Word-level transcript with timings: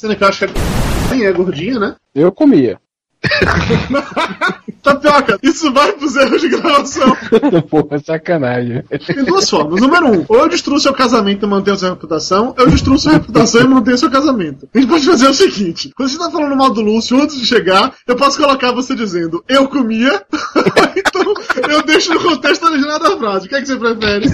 Sendo 0.00 0.16
que 0.16 0.24
eu 0.24 0.28
acho 0.28 0.38
que 0.38 0.46
a 0.46 1.28
é 1.28 1.30
gordinha, 1.30 1.78
né? 1.78 1.94
Eu 2.14 2.32
comia. 2.32 2.80
Tapioca, 4.82 5.38
isso 5.42 5.70
vai 5.74 5.92
pros 5.92 6.16
erros 6.16 6.40
de 6.40 6.48
gravação. 6.48 7.14
Porra, 7.68 7.98
sacanagem. 7.98 8.82
Tem 9.06 9.22
duas 9.26 9.50
formas. 9.50 9.78
Número 9.78 10.06
um, 10.06 10.24
ou 10.26 10.38
eu 10.38 10.48
destruo 10.48 10.80
seu 10.80 10.94
casamento 10.94 11.44
e 11.44 11.48
mantenho 11.48 11.76
sua 11.76 11.90
reputação, 11.90 12.54
ou 12.56 12.64
eu 12.64 12.70
destruo 12.70 12.98
sua 12.98 13.12
reputação 13.12 13.60
e 13.60 13.68
mantenho 13.68 13.98
seu 13.98 14.10
casamento. 14.10 14.66
A 14.74 14.78
gente 14.78 14.88
pode 14.88 15.04
fazer 15.04 15.28
o 15.28 15.34
seguinte: 15.34 15.90
quando 15.94 16.08
você 16.08 16.16
tá 16.16 16.30
falando 16.30 16.56
mal 16.56 16.70
do 16.70 16.80
Lúcio 16.80 17.20
antes 17.20 17.38
de 17.38 17.44
chegar, 17.44 17.92
eu 18.06 18.16
posso 18.16 18.38
colocar 18.38 18.72
você 18.72 18.94
dizendo 18.94 19.44
eu 19.46 19.68
comia, 19.68 20.24
então 20.96 21.34
eu 21.68 21.82
deixo 21.82 22.14
no 22.14 22.20
contexto 22.20 22.64
original 22.64 22.98
da 22.98 23.18
frase. 23.18 23.44
O 23.44 23.48
que 23.50 23.54
é 23.54 23.60
que 23.60 23.66
você 23.66 23.76
prefere? 23.76 24.30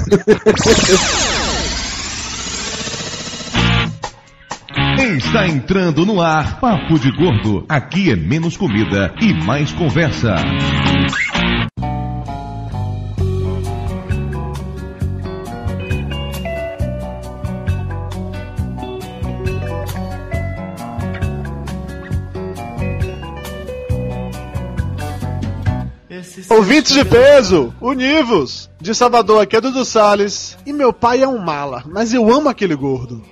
Está 5.16 5.48
entrando 5.48 6.04
no 6.04 6.20
ar 6.20 6.60
Papo 6.60 6.98
de 6.98 7.10
Gordo. 7.10 7.64
Aqui 7.70 8.10
é 8.10 8.16
menos 8.16 8.54
comida 8.54 9.14
e 9.18 9.32
mais 9.32 9.72
conversa. 9.72 10.36
Ouvintes 26.50 26.92
de 26.92 27.06
peso, 27.06 27.74
univos! 27.80 28.68
De 28.78 28.94
Salvador, 28.94 29.42
aqui 29.42 29.56
é 29.56 29.62
Dudu 29.62 29.82
Salles. 29.86 30.58
E 30.66 30.74
meu 30.74 30.92
pai 30.92 31.22
é 31.22 31.28
um 31.28 31.38
mala, 31.38 31.82
mas 31.86 32.12
eu 32.12 32.30
amo 32.30 32.50
aquele 32.50 32.74
gordo. 32.74 33.22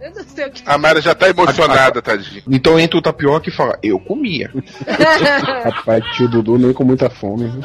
Eu 0.00 0.14
não 0.14 0.24
sei 0.24 0.46
o 0.46 0.50
que. 0.50 0.62
A 0.66 0.78
Mara 0.78 1.00
já 1.00 1.14
tá 1.14 1.28
emocionada, 1.28 2.02
tadinho. 2.02 2.42
Então 2.48 2.78
entra 2.78 2.98
o 2.98 3.02
tapioca 3.02 3.48
e 3.48 3.52
fala, 3.52 3.78
eu 3.82 3.98
comia. 3.98 4.50
Rapaz, 5.64 6.04
tio 6.16 6.28
Dudu 6.28 6.58
nem 6.58 6.72
com 6.72 6.84
muita 6.84 7.10
fome. 7.10 7.48
viu? 7.48 7.62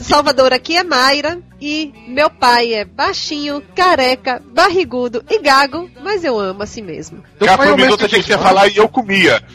Salvador 0.00 0.52
aqui 0.52 0.76
é 0.76 0.84
Mayra 0.84 1.38
e 1.60 1.92
meu 2.08 2.30
pai 2.30 2.74
é 2.74 2.84
baixinho, 2.84 3.62
careca, 3.74 4.42
barrigudo 4.52 5.24
e 5.28 5.40
gago, 5.40 5.90
mas 6.02 6.24
eu 6.24 6.38
amo 6.38 6.62
a 6.62 6.66
si 6.66 6.82
mesmo. 6.82 7.22
Cá 7.40 7.56
por 7.56 7.66
um 7.68 7.76
minuto 7.76 8.04
a 8.04 8.08
gente 8.08 8.28
ia 8.28 8.38
falar 8.38 8.68
e 8.68 8.76
eu 8.76 8.88
comia. 8.88 9.42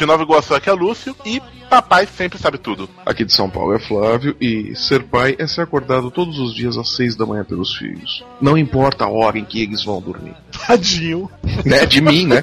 De 0.00 0.06
Nova 0.06 0.22
Iguaçu 0.22 0.54
aqui 0.54 0.70
é 0.70 0.72
Lúcio 0.72 1.14
e 1.26 1.42
papai 1.68 2.06
sempre 2.06 2.38
sabe 2.38 2.56
tudo. 2.56 2.88
Aqui 3.04 3.22
de 3.22 3.34
São 3.34 3.50
Paulo 3.50 3.74
é 3.74 3.78
Flávio 3.78 4.34
e 4.40 4.74
ser 4.74 5.02
pai 5.02 5.36
é 5.38 5.46
ser 5.46 5.60
acordado 5.60 6.10
todos 6.10 6.38
os 6.38 6.54
dias 6.54 6.78
às 6.78 6.96
seis 6.96 7.14
da 7.14 7.26
manhã 7.26 7.44
pelos 7.44 7.74
filhos. 7.76 8.24
Não 8.40 8.56
importa 8.56 9.04
a 9.04 9.10
hora 9.10 9.38
em 9.38 9.44
que 9.44 9.62
eles 9.62 9.84
vão 9.84 10.00
dormir. 10.00 10.34
Tadinho. 10.66 11.30
Né? 11.66 11.84
De 11.84 12.00
mim, 12.00 12.26
né? 12.26 12.42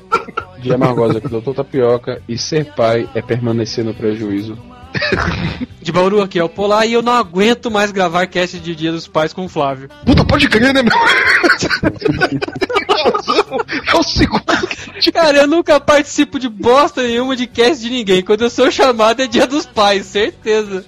Dia 0.60 0.78
Margosa 0.78 1.18
aqui, 1.18 1.28
doutor 1.28 1.56
Tapioca. 1.56 2.22
E 2.30 2.38
ser 2.38 2.76
pai 2.76 3.10
é 3.16 3.24
permanecer 3.24 3.84
no 3.84 3.96
prejuízo. 3.96 4.56
De 5.82 5.92
Bauru 5.92 6.22
aqui 6.22 6.38
é 6.38 6.44
o 6.44 6.50
Polar 6.50 6.86
e 6.86 6.94
eu 6.94 7.02
não 7.02 7.14
aguento 7.14 7.72
mais 7.72 7.92
gravar 7.92 8.28
cast 8.28 8.60
de 8.60 8.76
Dia 8.76 8.92
dos 8.92 9.08
Pais 9.08 9.34
com 9.34 9.46
o 9.46 9.50
Flávio. 9.50 9.90
Puta, 10.06 10.24
pode 10.24 10.48
crer, 10.48 10.76
né, 10.76 10.84
meu? 10.84 10.94
É 13.88 13.96
o 13.98 14.04
segundo. 14.04 14.44
Cara, 15.14 15.38
eu 15.38 15.48
nunca 15.48 15.80
participo 15.80 16.40
de 16.40 16.50
bosta 16.50 17.04
nenhuma 17.04 17.36
de 17.36 17.48
cast 17.48 17.82
de 17.82 17.90
ninguém. 17.90 18.22
Quando 18.22 18.44
eu 18.44 18.50
sou 18.50 18.72
chamado 18.72 19.22
é 19.22 19.28
Dia 19.28 19.48
dos 19.48 19.66
Pais, 19.66 20.06
certeza. 20.06 20.86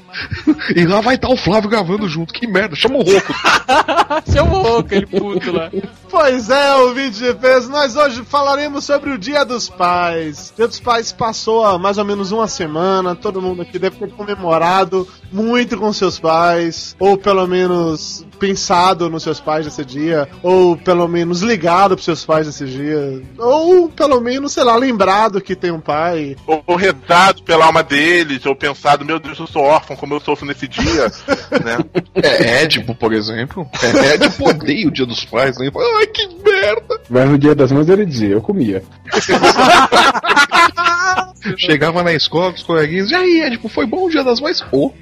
E 0.76 0.86
lá 0.86 1.02
vai 1.02 1.16
estar 1.16 1.30
o 1.30 1.38
Flávio 1.38 1.70
gravando 1.70 2.08
junto. 2.08 2.34
Que 2.34 2.48
merda, 2.48 2.76
chama 2.76 2.98
o 2.98 3.04
Roco. 3.04 3.34
Chama 4.32 4.58
o 4.58 4.62
louco, 4.62 4.80
aquele 4.80 5.06
puto 5.06 5.52
lá. 5.52 5.72
Pois 6.10 6.50
é, 6.50 6.76
ouvinte 6.76 7.20
de 7.20 7.34
peso, 7.36 7.70
nós 7.70 7.96
hoje 7.96 8.24
falaremos 8.26 8.84
sobre 8.84 9.12
o 9.12 9.18
Dia 9.18 9.46
dos 9.46 9.70
Pais. 9.70 10.54
Dia 10.56 10.68
dos 10.68 10.80
Pais 10.80 11.12
passou 11.12 11.64
há 11.66 11.78
mais 11.78 11.98
ou 11.98 12.06
menos 12.06 12.32
uma 12.32 12.48
semana, 12.48 13.16
todo 13.16 13.42
mundo 13.42 13.62
aqui 13.62 13.78
deve 13.78 13.98
ter 13.98 14.12
comemorado 14.12 15.08
muito 15.32 15.78
com 15.78 15.94
seus 15.94 16.20
pais, 16.20 16.96
ou 17.00 17.18
pelo 17.18 17.46
menos 17.48 18.26
pensado 18.40 19.10
nos 19.10 19.24
seus 19.24 19.40
pais 19.40 19.66
nesse 19.66 19.84
dia, 19.86 20.28
ou 20.42 20.76
pelo 20.78 21.08
menos 21.08 21.42
ligado 21.42 21.96
pros 21.96 22.06
seus 22.10 22.26
pais 22.26 22.48
nesse 22.48 22.66
dia, 22.66 23.22
ou 23.38 23.88
pelo 23.90 24.20
menos, 24.20 24.54
sei 24.54 24.64
lá, 24.64 24.76
lembrado 24.76 25.40
que 25.40 25.56
tem 25.56 25.70
um 25.72 25.80
pai. 25.80 26.36
Ou, 26.48 26.64
ou 26.66 26.76
rezado 26.76 27.44
pela 27.44 27.66
alma 27.66 27.84
deles, 27.84 28.44
ou 28.46 28.56
pensado, 28.56 29.06
meu 29.06 29.20
Deus, 29.20 29.38
eu 29.38 29.46
sou 29.46 29.62
órfão, 29.62 29.96
como 29.96 30.16
eu 30.16 30.20
sofro 30.20 30.48
nesse 30.48 30.68
dia, 30.68 31.12
né? 31.64 31.78
É 32.16 32.64
Édipo, 32.64 32.96
por 32.96 33.14
exemplo. 33.14 33.70
É, 33.84 34.16
Édipo 34.16 34.50
odeia 34.50 34.88
o 34.88 34.92
dia 34.92 35.06
dos 35.06 35.24
pais, 35.26 35.60
né? 35.60 35.70
Ai, 36.00 36.08
que 36.08 36.28
merda! 36.44 37.00
Mas 37.10 37.30
no 37.30 37.38
dia 37.38 37.54
das 37.54 37.72
mães 37.72 37.88
ele 37.88 38.06
dizia, 38.06 38.30
eu 38.30 38.42
comia. 38.42 38.84
Chegava 41.58 42.04
na 42.04 42.14
escola 42.14 42.52
com 42.52 42.58
os 42.58 42.64
coleguinhas, 42.64 43.12
e 43.12 43.16
aí, 43.16 43.42
Édipo, 43.42 43.70
foi 43.70 43.86
bom 43.86 44.08
o 44.08 44.10
dia 44.10 44.24
das 44.24 44.40
mães? 44.40 44.64
Ô, 44.72 44.92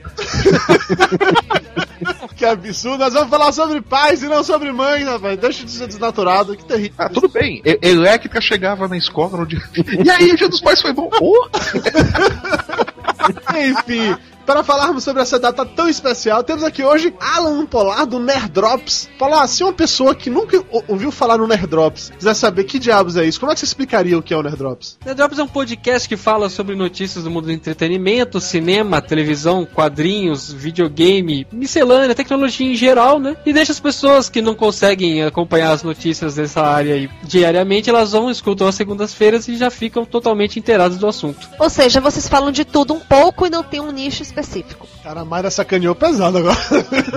Que 2.38 2.46
absurdo, 2.46 3.00
nós 3.00 3.14
vamos 3.14 3.30
falar 3.30 3.52
sobre 3.52 3.82
pais 3.82 4.22
e 4.22 4.28
não 4.28 4.44
sobre 4.44 4.72
mães, 4.72 5.04
rapaz. 5.06 5.38
Deixa 5.40 5.66
de 5.66 5.72
ser 5.72 5.88
desnaturado, 5.88 6.56
que 6.56 6.64
terrível. 6.64 6.94
ah, 7.00 7.10
tudo 7.10 7.28
bem. 7.28 7.62
E- 7.66 7.80
Elétrica 7.82 8.40
chegava 8.40 8.88
na 8.88 8.96
escola 8.96 9.40
no 9.40 9.46
dia. 9.48 9.60
E 10.06 10.10
aí, 10.10 10.32
o 10.32 10.38
dia 10.38 10.48
dos 10.48 10.62
pais 10.62 10.80
foi 10.82 10.94
bom? 10.94 11.10
Ô, 11.20 11.50
Enfim, 13.58 14.16
para 14.48 14.64
falarmos 14.64 15.04
sobre 15.04 15.22
essa 15.22 15.38
data 15.38 15.66
tão 15.66 15.90
especial, 15.90 16.42
temos 16.42 16.64
aqui 16.64 16.82
hoje 16.82 17.14
Alan 17.20 17.66
Polar 17.66 18.06
do 18.06 18.18
Nerdrops. 18.18 19.10
Polar, 19.20 19.46
se 19.46 19.62
uma 19.62 19.74
pessoa 19.74 20.16
que 20.16 20.30
nunca 20.30 20.64
ou- 20.72 20.86
ouviu 20.88 21.12
falar 21.12 21.38
no 21.38 21.46
Nerdrops 21.46 22.14
quiser 22.18 22.34
saber 22.34 22.64
que 22.64 22.80
diabos 22.80 23.18
é 23.18 23.26
isso, 23.26 23.42
como 23.42 23.52
é 23.52 23.54
que 23.56 23.60
você 23.60 23.66
explicaria 23.66 24.18
o 24.18 24.22
que 24.24 24.34
é 24.34 24.38
o 24.38 24.42
Nerdrops? 24.42 24.98
Drops 25.04 25.38
é 25.38 25.44
um 25.44 25.48
podcast 25.50 26.08
que 26.08 26.16
fala 26.16 26.50
sobre 26.50 26.76
notícias 26.76 27.26
do 27.26 27.30
mundo 27.30 27.48
do 27.48 27.52
entretenimento, 27.52 28.40
cinema, 28.40 29.02
televisão, 29.02 29.66
quadrinhos, 29.66 30.54
videogame, 30.54 31.46
miscelânea, 31.52 32.16
tecnologia 32.16 32.72
em 32.72 32.76
geral, 32.76 33.20
né? 33.20 33.36
E 33.46 33.52
deixa 33.52 33.74
as 33.74 33.82
pessoas 33.82 34.30
que 34.30 34.42
não 34.42 34.56
conseguem 34.56 35.24
acompanhar 35.26 35.72
as 35.72 35.84
notícias 35.84 36.36
dessa 36.36 36.62
área 36.62 36.94
aí 36.96 37.10
diariamente, 37.22 37.90
elas 37.90 38.14
vão, 38.14 38.32
escutam 38.32 38.66
às 38.66 38.76
segundas-feiras 38.76 39.46
e 39.50 39.58
já 39.58 39.70
ficam 39.70 40.06
totalmente 40.06 40.58
inteiradas 40.58 40.98
do 40.98 41.06
assunto. 41.06 41.50
Ou 41.60 41.70
seja, 41.70 42.00
vocês 42.00 42.30
falam 42.30 42.50
de 42.50 42.64
tudo 42.64 42.94
um 42.94 43.00
pouco 43.02 43.46
e 43.46 43.50
não 43.50 43.62
tem 43.62 43.82
um 43.82 43.92
nicho 43.92 44.24
específico 44.24 44.37
específico. 44.42 44.88
Cara, 45.08 45.22
a 45.22 45.26
Mayra 45.26 45.50
sacaneou 45.50 45.96
pesado 45.96 46.38
agora. 46.40 46.58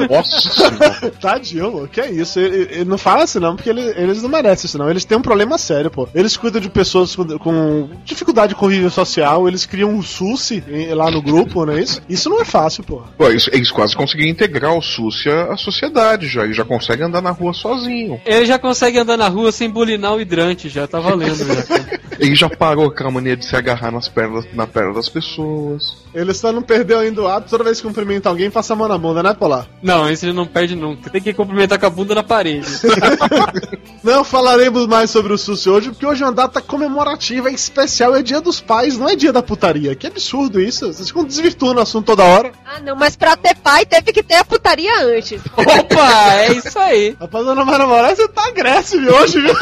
nossa 0.09 0.41
senhora. 0.41 1.11
Tadinho, 1.21 1.73
pô, 1.73 1.89
que 1.89 2.01
é 2.01 2.09
isso? 2.09 2.39
Ele, 2.39 2.69
ele 2.71 2.85
não 2.85 2.97
fala 2.97 3.25
assim 3.25 3.41
não, 3.41 3.57
porque 3.57 3.69
ele- 3.69 3.93
eles 3.97 4.23
não 4.23 4.29
merecem 4.29 4.67
isso 4.67 4.79
não. 4.79 4.89
Eles 4.89 5.05
têm 5.05 5.19
um 5.19 5.23
problema 5.23 5.59
sério, 5.59 5.91
pô. 5.91 6.09
Eles 6.15 6.37
cuidam 6.37 6.61
de 6.61 6.71
pessoas 6.71 7.17
com, 7.17 7.27
com 7.39 7.89
dificuldade 8.05 8.51
de 8.51 8.55
convívio 8.55 8.89
social, 8.93 9.49
eles 9.49 9.67
criam 9.67 9.91
um 9.91 10.03
SUSI 10.03 10.63
lá 10.95 11.11
no 11.11 11.21
grupo, 11.21 11.67
não 11.67 11.73
é 11.73 11.81
isso? 11.83 12.01
Isso 12.09 12.31
não 12.31 12.41
é 12.41 12.45
fácil, 12.45 12.85
pô. 12.85 13.03
Pô, 13.19 13.29
eles, 13.29 13.49
eles 13.53 13.73
quase 13.73 13.97
conseguiram 13.97 14.31
integrar 14.31 14.73
o 14.73 14.81
Súcia 14.81 15.47
à 15.53 15.57
sociedade 15.57 16.29
já. 16.29 16.45
Ele 16.45 16.55
já 16.55 16.65
consegue 16.65 17.03
andar 17.03 17.21
na 17.21 17.33
rua 17.33 17.53
sozinho. 17.53 18.21
Ele 18.25 18.47
já 18.47 18.57
consegue 18.57 18.99
andar 18.99 19.17
na 19.17 19.27
rua 19.27 19.51
sem 19.51 19.69
bulinar 19.69 20.15
o 20.15 20.21
hidrante, 20.21 20.69
já 20.69 20.87
tá 20.87 21.01
valendo 21.01 21.35
já. 21.45 22.01
Ele 22.21 22.35
já 22.35 22.51
parou 22.51 22.89
com 22.89 22.93
aquela 22.93 23.11
mania 23.11 23.35
de 23.35 23.47
se 23.47 23.57
agarrar 23.57 23.91
nas 23.91 24.07
pernas, 24.07 24.45
na 24.53 24.67
perna 24.67 24.93
das 24.93 25.09
pessoas. 25.09 25.97
Ele 26.13 26.35
só 26.35 26.53
não 26.53 26.61
perdeu 26.61 26.99
ainda 26.99 27.23
o 27.23 27.27
hábito, 27.27 27.49
toda 27.51 27.65
vez 27.65 27.80
que 27.81 27.89
cumprimenta 27.89 28.29
alguém, 28.29 28.51
passa 28.51 28.73
a 28.73 28.77
mão 28.77 28.89
na 28.89 28.99
bunda, 28.99 29.23
né, 29.23 29.35
Polar? 29.35 29.67
Não, 29.83 30.09
esse 30.09 30.27
ele 30.27 30.33
não 30.33 30.47
perde 30.47 30.75
nunca. 30.77 31.11
Tem 31.11 31.21
que 31.21 31.33
cumprimentar 31.33 31.79
com 31.79 31.87
a 31.87 31.91
bunda 31.91 32.15
na 32.15 32.23
parede. 32.23 32.67
Não 34.03 34.25
falaremos 34.25 34.87
mais 34.87 35.11
sobre 35.11 35.33
o 35.33 35.39
SUSI 35.39 35.69
hoje, 35.69 35.91
porque 35.91 36.07
hoje 36.07 36.23
é 36.23 36.27
uma 36.27 36.33
data 36.33 36.63
comemorativa, 36.63 37.51
é 37.51 37.53
especial, 37.53 38.17
é 38.17 38.23
dia 38.23 38.41
dos 38.41 38.59
pais, 38.59 38.97
não 38.97 39.07
é 39.07 39.15
dia 39.15 39.31
da 39.31 39.43
putaria. 39.43 39.95
Que 39.95 40.07
absurdo 40.07 40.59
isso, 40.59 40.87
vocês 40.87 41.09
ficam 41.09 41.23
desvirtuando 41.23 41.81
o 41.81 41.83
assunto 41.83 42.07
toda 42.07 42.25
hora. 42.25 42.51
Ah, 42.65 42.81
não, 42.81 42.97
mas 42.97 43.15
pra 43.15 43.37
ter 43.37 43.55
pai 43.57 43.85
teve 43.85 44.11
que 44.13 44.23
ter 44.23 44.37
a 44.37 44.45
putaria 44.45 45.05
antes. 45.05 45.43
Opa, 45.55 46.35
é 46.35 46.53
isso 46.53 46.79
aí. 46.79 47.15
Rapaz, 47.21 47.45
dona 47.45 47.63
Mara 47.63 47.87
Moraes, 47.87 48.17
você 48.17 48.29
tá 48.29 48.49
agressivo 48.49 49.13
hoje, 49.13 49.39
viu? 49.39 49.55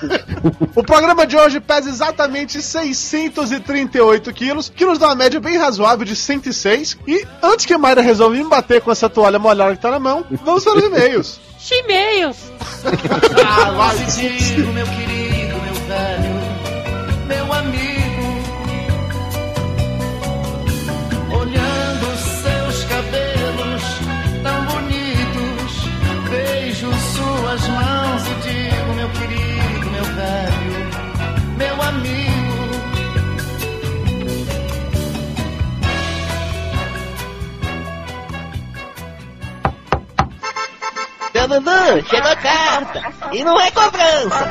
o 0.74 0.82
programa 0.82 1.26
de 1.26 1.36
hoje 1.36 1.60
pesa 1.60 1.90
exatamente 1.90 2.62
638 2.62 4.32
quilos, 4.32 4.72
que 4.74 4.86
nos 4.86 4.98
dá 4.98 5.08
uma 5.08 5.14
média 5.14 5.38
bem 5.38 5.58
razoável 5.58 6.06
de 6.06 6.16
106. 6.16 6.96
E 7.06 7.26
antes 7.54 7.64
que 7.64 7.72
a 7.72 7.78
Mayra 7.78 8.02
resolva 8.02 8.36
me 8.36 8.44
bater 8.44 8.80
com 8.80 8.90
essa 8.90 9.08
toalha 9.08 9.38
molhada 9.38 9.74
que 9.74 9.80
tá 9.80 9.90
na 9.90 10.00
mão, 10.00 10.24
vamos 10.44 10.64
para 10.64 10.76
os 10.78 10.84
e-mails. 10.84 11.40
E-mails. 11.70 12.36
Ah, 13.46 13.70
meu 14.72 14.86
querido, 14.86 15.56
meu 15.62 15.74
velho, 15.88 16.33
chegou 42.02 42.36
carta. 42.36 43.12
E 43.32 43.44
não 43.44 43.60
é 43.60 43.70
cobrança. 43.70 44.48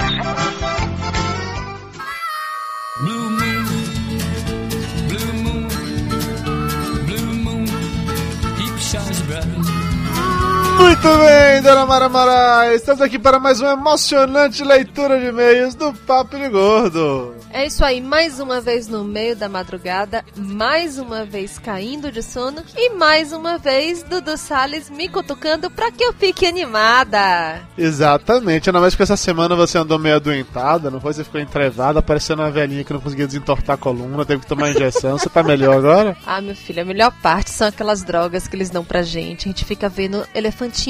Muito 11.03 11.17
bem, 11.17 11.61
dona 11.61 11.85
Mara 11.85 12.07
Moraes. 12.07 12.75
Estamos 12.79 13.01
aqui 13.01 13.19
para 13.19 13.37
mais 13.37 13.59
uma 13.59 13.73
emocionante 13.73 14.63
leitura 14.63 15.19
de 15.19 15.25
e-mails 15.25 15.75
do 15.75 15.93
Papo 15.93 16.37
de 16.37 16.47
Gordo. 16.47 17.35
É 17.51 17.67
isso 17.67 17.83
aí, 17.83 17.99
mais 17.99 18.39
uma 18.39 18.61
vez 18.61 18.87
no 18.87 19.03
meio 19.03 19.35
da 19.35 19.49
madrugada, 19.49 20.23
mais 20.35 20.97
uma 20.97 21.25
vez 21.25 21.59
caindo 21.59 22.09
de 22.09 22.23
sono 22.23 22.63
e 22.75 22.91
mais 22.91 23.33
uma 23.33 23.57
vez 23.57 24.01
Dudu 24.01 24.37
Salles 24.37 24.89
me 24.89 25.09
cutucando 25.09 25.69
pra 25.69 25.91
que 25.91 26.05
eu 26.05 26.13
fique 26.13 26.45
animada. 26.45 27.61
Exatamente, 27.77 28.69
ainda 28.69 28.79
mais 28.79 28.95
que 28.95 29.03
essa 29.03 29.17
semana 29.17 29.57
você 29.57 29.77
andou 29.77 29.99
meio 29.99 30.15
adoentada, 30.15 30.89
não 30.89 31.01
foi? 31.01 31.13
Você 31.13 31.25
ficou 31.25 31.41
entrevada, 31.41 32.01
parecendo 32.01 32.41
uma 32.41 32.49
velhinha 32.49 32.83
que 32.83 32.93
não 32.93 33.01
conseguia 33.01 33.27
desentortar 33.27 33.75
a 33.75 33.77
coluna, 33.77 34.25
teve 34.25 34.41
que 34.41 34.47
tomar 34.47 34.71
injeção. 34.71 35.19
Você 35.19 35.29
tá 35.29 35.43
melhor 35.43 35.75
agora? 35.77 36.15
Ah, 36.25 36.39
meu 36.39 36.55
filho, 36.55 36.81
a 36.81 36.85
melhor 36.85 37.11
parte 37.21 37.51
são 37.51 37.67
aquelas 37.67 38.03
drogas 38.03 38.47
que 38.47 38.55
eles 38.55 38.69
dão 38.69 38.85
pra 38.85 39.03
gente. 39.03 39.49
A 39.49 39.51
gente 39.51 39.65
fica 39.65 39.89
vendo 39.89 40.25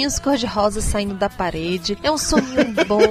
elefantinhos 0.03 0.19
cor-de-rosa 0.19 0.81
saindo 0.81 1.15
da 1.15 1.29
parede. 1.29 1.97
É 2.03 2.11
um 2.11 2.17
soninho 2.17 2.73
bom. 2.87 3.01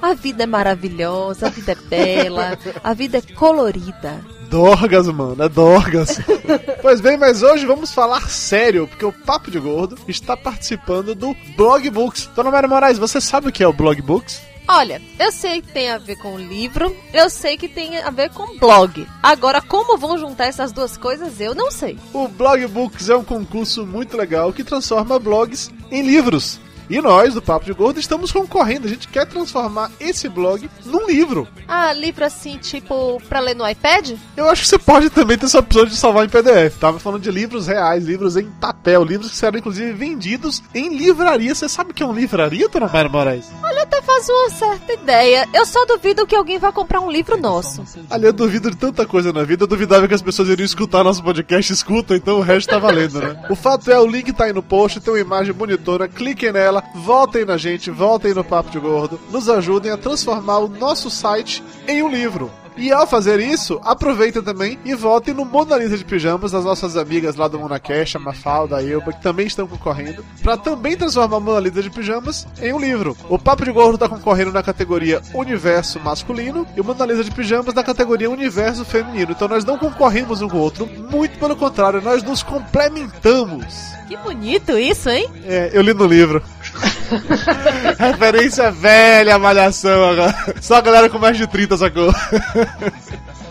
A 0.00 0.14
vida 0.14 0.44
é 0.44 0.46
maravilhosa, 0.46 1.46
a 1.46 1.50
vida 1.50 1.72
é 1.72 1.74
bela, 1.74 2.58
a 2.82 2.94
vida 2.94 3.18
é 3.18 3.34
colorida. 3.34 4.20
Dorgas, 4.48 5.08
mano, 5.08 5.42
é 5.42 5.48
Dorgas. 5.48 6.20
pois 6.82 7.00
bem, 7.00 7.16
mas 7.16 7.42
hoje 7.42 7.66
vamos 7.66 7.92
falar 7.92 8.28
sério, 8.28 8.86
porque 8.86 9.04
o 9.04 9.12
Papo 9.12 9.50
de 9.50 9.58
Gordo 9.58 9.98
está 10.06 10.36
participando 10.36 11.14
do 11.14 11.34
Blog 11.56 11.88
Books. 11.90 12.30
Dona 12.34 12.50
Mara 12.50 12.68
Moraes, 12.68 12.98
você 12.98 13.20
sabe 13.20 13.48
o 13.48 13.52
que 13.52 13.62
é 13.62 13.68
o 13.68 13.72
Blog 13.72 14.00
Books? 14.02 14.40
Olha, 14.66 15.00
eu 15.18 15.30
sei 15.30 15.60
que 15.60 15.72
tem 15.72 15.90
a 15.90 15.98
ver 15.98 16.16
com 16.16 16.38
livro, 16.38 16.94
eu 17.12 17.28
sei 17.28 17.56
que 17.56 17.68
tem 17.68 17.98
a 17.98 18.10
ver 18.10 18.30
com 18.30 18.58
blog. 18.58 19.06
Agora, 19.22 19.60
como 19.60 19.98
vão 19.98 20.16
juntar 20.16 20.46
essas 20.46 20.72
duas 20.72 20.96
coisas, 20.96 21.38
eu 21.38 21.54
não 21.54 21.70
sei. 21.70 21.98
O 22.14 22.26
Blog 22.28 22.66
Books 22.68 23.10
é 23.10 23.16
um 23.16 23.24
concurso 23.24 23.84
muito 23.84 24.16
legal 24.16 24.54
que 24.54 24.64
transforma 24.64 25.18
blogs 25.18 25.70
em 25.90 26.02
livros. 26.02 26.60
E 26.88 27.00
nós, 27.00 27.34
do 27.34 27.42
Papo 27.42 27.64
de 27.64 27.72
Gordo, 27.72 27.98
estamos 27.98 28.30
concorrendo. 28.30 28.86
A 28.86 28.90
gente 28.90 29.08
quer 29.08 29.26
transformar 29.26 29.90
esse 29.98 30.28
blog 30.28 30.68
num 30.84 31.06
livro. 31.06 31.48
Ah, 31.66 31.92
livro 31.92 32.24
assim, 32.24 32.58
tipo, 32.58 33.20
pra 33.28 33.40
ler 33.40 33.54
no 33.56 33.68
iPad? 33.68 34.12
Eu 34.36 34.48
acho 34.48 34.62
que 34.62 34.68
você 34.68 34.78
pode 34.78 35.10
também 35.10 35.38
ter 35.38 35.46
essa 35.46 35.58
opção 35.58 35.86
de 35.86 35.96
salvar 35.96 36.26
em 36.26 36.28
PDF. 36.28 36.78
Tava 36.78 36.98
falando 36.98 37.22
de 37.22 37.30
livros 37.30 37.66
reais, 37.66 38.04
livros 38.04 38.36
em 38.36 38.50
papel, 38.50 39.02
livros 39.04 39.30
que 39.30 39.36
serão 39.36 39.58
inclusive 39.58 39.92
vendidos 39.92 40.62
em 40.74 40.94
livraria. 40.96 41.54
Você 41.54 41.68
sabe 41.68 41.90
o 41.90 41.94
que 41.94 42.02
é 42.02 42.06
um 42.06 42.12
livraria, 42.12 42.68
dona 42.68 42.88
Mara 42.88 43.08
Moraes? 43.08 43.46
Olha, 43.62 43.82
até 43.82 44.02
faz 44.02 44.28
uma 44.28 44.50
certa 44.50 44.92
ideia. 44.92 45.48
Eu 45.54 45.64
só 45.64 45.84
duvido 45.86 46.26
que 46.26 46.36
alguém 46.36 46.58
vá 46.58 46.70
comprar 46.70 47.00
um 47.00 47.10
livro 47.10 47.36
nosso. 47.38 47.82
Ali 48.10 48.26
eu 48.26 48.32
duvido 48.32 48.70
de 48.70 48.76
tanta 48.76 49.06
coisa 49.06 49.32
na 49.32 49.42
vida. 49.42 49.64
Eu 49.64 49.68
duvidava 49.68 50.06
que 50.06 50.14
as 50.14 50.22
pessoas 50.22 50.48
iriam 50.48 50.64
escutar 50.64 51.02
nosso 51.02 51.22
podcast, 51.22 51.72
escutam, 51.72 52.16
então 52.16 52.38
o 52.38 52.42
resto 52.42 52.68
tá 52.68 52.78
valendo, 52.78 53.20
né? 53.20 53.42
O 53.48 53.54
fato 53.54 53.90
é, 53.90 53.98
o 53.98 54.06
link 54.06 54.32
tá 54.32 54.44
aí 54.44 54.52
no 54.52 54.62
post, 54.62 55.00
tem 55.00 55.12
uma 55.12 55.20
imagem 55.20 55.52
bonitona, 55.52 56.08
cliquem 56.08 56.52
nela, 56.52 56.73
votem 56.94 57.44
na 57.44 57.56
gente, 57.56 57.90
votem 57.90 58.34
no 58.34 58.44
Papo 58.44 58.70
de 58.70 58.78
Gordo, 58.78 59.20
nos 59.30 59.48
ajudem 59.48 59.92
a 59.92 59.96
transformar 59.96 60.58
o 60.58 60.68
nosso 60.68 61.10
site 61.10 61.62
em 61.86 62.02
um 62.02 62.08
livro. 62.08 62.50
E 62.76 62.92
ao 62.92 63.06
fazer 63.06 63.38
isso, 63.38 63.80
aproveitem 63.84 64.42
também 64.42 64.78
e 64.84 64.94
votem 64.94 65.32
no 65.32 65.44
Mona 65.44 65.76
Lisa 65.76 65.96
de 65.96 66.04
Pijamas 66.04 66.50
das 66.50 66.64
nossas 66.64 66.96
amigas 66.96 67.36
lá 67.36 67.46
do 67.46 67.58
Monacash, 67.58 68.16
a 68.16 68.18
Mafalda, 68.18 68.76
a 68.76 68.82
Elba, 68.84 69.12
que 69.12 69.22
também 69.22 69.46
estão 69.46 69.66
concorrendo, 69.66 70.24
para 70.42 70.56
também 70.56 70.96
transformar 70.96 71.36
a 71.36 71.40
Mona 71.40 71.60
Lisa 71.60 71.80
de 71.80 71.90
Pijamas 71.90 72.48
em 72.60 72.72
um 72.72 72.80
livro. 72.80 73.16
O 73.28 73.38
Papo 73.38 73.64
de 73.64 73.70
Gordo 73.70 73.96
tá 73.96 74.08
concorrendo 74.08 74.50
na 74.50 74.62
categoria 74.62 75.22
Universo 75.32 76.00
Masculino 76.00 76.66
e 76.76 76.80
o 76.80 76.84
Mona 76.84 77.06
Lisa 77.06 77.22
de 77.22 77.30
Pijamas 77.30 77.74
na 77.74 77.84
categoria 77.84 78.28
Universo 78.28 78.84
Feminino. 78.84 79.30
Então 79.30 79.46
nós 79.46 79.64
não 79.64 79.78
concorremos 79.78 80.42
um 80.42 80.48
com 80.48 80.56
o 80.56 80.60
outro, 80.60 80.86
muito 80.86 81.38
pelo 81.38 81.54
contrário, 81.54 82.02
nós 82.02 82.24
nos 82.24 82.42
complementamos. 82.42 83.94
Que 84.08 84.16
bonito 84.16 84.76
isso, 84.76 85.08
hein? 85.08 85.28
É, 85.44 85.70
eu 85.72 85.80
li 85.80 85.94
no 85.94 86.06
livro. 86.06 86.42
Referência 87.98 88.70
velha, 88.70 89.38
malhação 89.38 90.10
agora. 90.10 90.34
Só 90.60 90.76
a 90.76 90.80
galera 90.80 91.08
com 91.08 91.18
mais 91.18 91.36
de 91.36 91.46
30 91.46 91.76
sacou. 91.76 92.12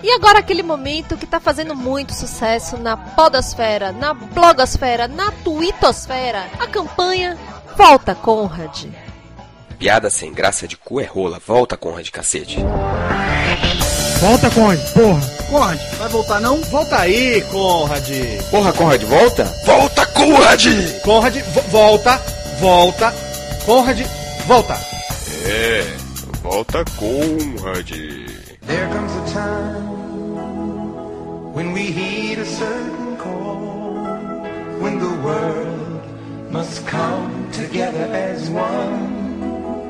E 0.02 0.12
agora 0.12 0.40
aquele 0.40 0.64
momento 0.64 1.16
que 1.16 1.26
tá 1.26 1.40
fazendo 1.40 1.74
muito 1.74 2.14
sucesso 2.14 2.78
na 2.78 2.98
podosfera, 2.98 3.94
na 3.94 4.14
blogosfera, 4.14 5.08
na 5.08 5.32
twittosfera, 5.32 6.48
a 6.60 6.68
campanha 6.68 7.38
Volta 7.78 8.14
Conrad. 8.14 8.86
Piada 9.80 10.10
sem 10.10 10.32
graça 10.32 10.68
de 10.68 10.78
cu 10.78 11.02
é 11.02 11.06
rola. 11.06 11.40
Volta, 11.46 11.76
Conrad, 11.76 12.08
cacete. 12.10 12.58
Volta, 14.20 14.50
Conrad, 14.52 14.80
porra. 14.94 15.22
Conrad, 15.50 15.80
vai 15.98 16.10
voltar 16.10 16.40
não? 16.40 16.62
Volta 16.64 17.00
aí, 17.00 17.42
Conrad. 17.52 18.10
Porra, 18.52 18.74
Conrad, 18.74 19.04
volta? 19.04 19.44
Volta, 19.66 20.06
Conrad! 20.06 20.66
Conrad, 21.04 21.36
vo 21.38 21.62
volta, 21.64 22.22
volta. 22.60 23.23
Conrad, 23.66 23.98
volta. 24.46 24.74
É, 25.46 25.86
volta, 26.42 26.84
Conrad. 26.98 27.90
There 28.68 28.90
comes 28.92 29.14
a 29.16 29.34
time 29.34 29.94
when 31.54 31.72
we 31.72 31.84
heed 31.84 32.40
a 32.40 32.46
certain 32.46 33.16
call, 33.18 34.20
when 34.82 35.00
the 35.00 35.16
world 35.24 36.04
must 36.52 36.86
come 36.86 37.50
together 37.54 38.06
as 38.14 38.50
one. 38.50 39.24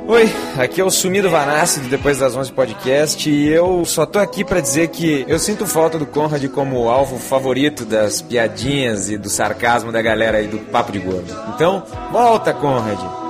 Oi, 0.07 0.29
aqui 0.59 0.79
é 0.79 0.83
o 0.83 0.91
Sumido 0.91 1.29
Vanassi 1.31 1.79
do 1.79 1.87
Depois 1.87 2.19
das 2.19 2.35
11 2.35 2.51
Podcast 2.51 3.27
e 3.27 3.47
eu 3.47 3.83
só 3.85 4.05
tô 4.05 4.19
aqui 4.19 4.43
pra 4.43 4.59
dizer 4.59 4.89
que 4.89 5.25
eu 5.27 5.39
sinto 5.39 5.65
falta 5.65 5.97
do 5.97 6.05
Conrad 6.05 6.45
como 6.49 6.89
alvo 6.89 7.17
favorito 7.17 7.85
das 7.85 8.21
piadinhas 8.21 9.09
e 9.09 9.17
do 9.17 9.29
sarcasmo 9.29 9.91
da 9.91 10.01
galera 10.01 10.37
aí 10.37 10.47
do 10.47 10.59
Papo 10.59 10.91
de 10.91 10.99
Gordo. 10.99 11.33
Então, 11.55 11.81
volta, 12.11 12.53
Conrad! 12.53 13.22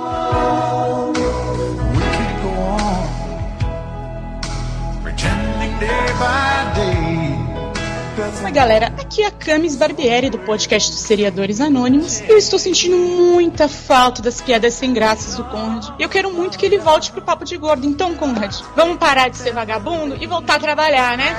Oi 8.44 8.52
galera, 8.52 8.86
aqui 8.98 9.22
é 9.22 9.26
a 9.26 9.30
Camis 9.30 9.74
Barbieri 9.74 10.30
do 10.30 10.38
podcast 10.38 10.90
dos 10.90 11.00
Seriadores 11.00 11.60
Anônimos 11.60 12.20
eu 12.28 12.36
estou 12.36 12.58
sentindo 12.58 12.96
muita 12.96 13.68
falta 13.68 14.20
das 14.20 14.40
piadas 14.40 14.74
sem 14.74 14.92
graças 14.92 15.36
do 15.36 15.44
Conrad. 15.44 15.88
E 15.98 16.02
eu 16.02 16.08
quero 16.08 16.32
muito 16.32 16.58
que 16.58 16.66
ele 16.66 16.78
volte 16.78 17.10
pro 17.10 17.22
Papo 17.22 17.44
de 17.44 17.56
Gordo. 17.56 17.86
Então, 17.86 18.14
Conrad, 18.14 18.54
vamos 18.76 18.98
parar 18.98 19.28
de 19.28 19.36
ser 19.36 19.52
vagabundo 19.52 20.16
e 20.20 20.26
voltar 20.26 20.56
a 20.56 20.58
trabalhar, 20.58 21.16
né? 21.16 21.34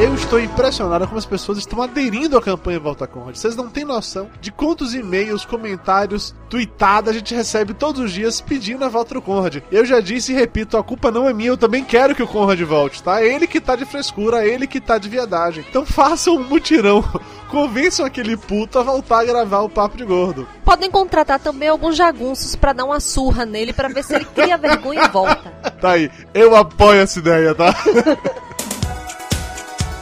Eu 0.00 0.14
estou 0.14 0.38
impressionado 0.38 1.08
como 1.08 1.18
as 1.18 1.26
pessoas 1.26 1.58
estão 1.58 1.82
aderindo 1.82 2.38
à 2.38 2.40
campanha 2.40 2.78
Volta 2.78 3.04
Conrad. 3.04 3.34
Vocês 3.34 3.56
não 3.56 3.68
têm 3.68 3.84
noção 3.84 4.30
de 4.40 4.52
quantos 4.52 4.94
e-mails, 4.94 5.44
comentários, 5.44 6.32
tweetadas 6.48 7.16
a 7.16 7.18
gente 7.18 7.34
recebe 7.34 7.74
todos 7.74 8.02
os 8.02 8.12
dias 8.12 8.40
pedindo 8.40 8.84
a 8.84 8.88
volta 8.88 9.14
do 9.14 9.20
Conrad. 9.20 9.56
Eu 9.72 9.84
já 9.84 9.98
disse 9.98 10.30
e 10.30 10.36
repito, 10.36 10.76
a 10.76 10.84
culpa 10.84 11.10
não 11.10 11.28
é 11.28 11.32
minha, 11.32 11.48
eu 11.48 11.56
também 11.56 11.82
quero 11.82 12.14
que 12.14 12.22
o 12.22 12.28
Conrad 12.28 12.60
volte, 12.60 13.02
tá? 13.02 13.20
É 13.20 13.26
ele 13.26 13.48
que 13.48 13.60
tá 13.60 13.74
de 13.74 13.84
frescura, 13.84 14.44
é 14.44 14.48
ele 14.48 14.68
que 14.68 14.80
tá 14.80 14.98
de 14.98 15.08
viadagem. 15.08 15.64
Então 15.68 15.84
façam 15.84 16.36
um 16.36 16.44
mutirão. 16.44 17.02
Convençam 17.50 18.06
aquele 18.06 18.36
puto 18.36 18.78
a 18.78 18.84
voltar 18.84 19.22
a 19.22 19.24
gravar 19.24 19.62
o 19.62 19.68
Papo 19.68 19.96
de 19.96 20.04
Gordo. 20.04 20.46
Podem 20.64 20.92
contratar 20.92 21.40
também 21.40 21.68
alguns 21.68 21.96
jagunços 21.96 22.54
pra 22.54 22.72
dar 22.72 22.84
uma 22.84 23.00
surra 23.00 23.44
nele 23.44 23.72
pra 23.72 23.88
ver 23.88 24.04
se 24.04 24.14
ele 24.14 24.26
cria 24.26 24.56
vergonha 24.56 25.06
e 25.06 25.08
volta. 25.08 25.58
Tá 25.78 25.92
aí, 25.92 26.10
eu 26.34 26.56
apoio 26.56 27.00
essa 27.00 27.20
ideia, 27.20 27.54
tá? 27.54 27.72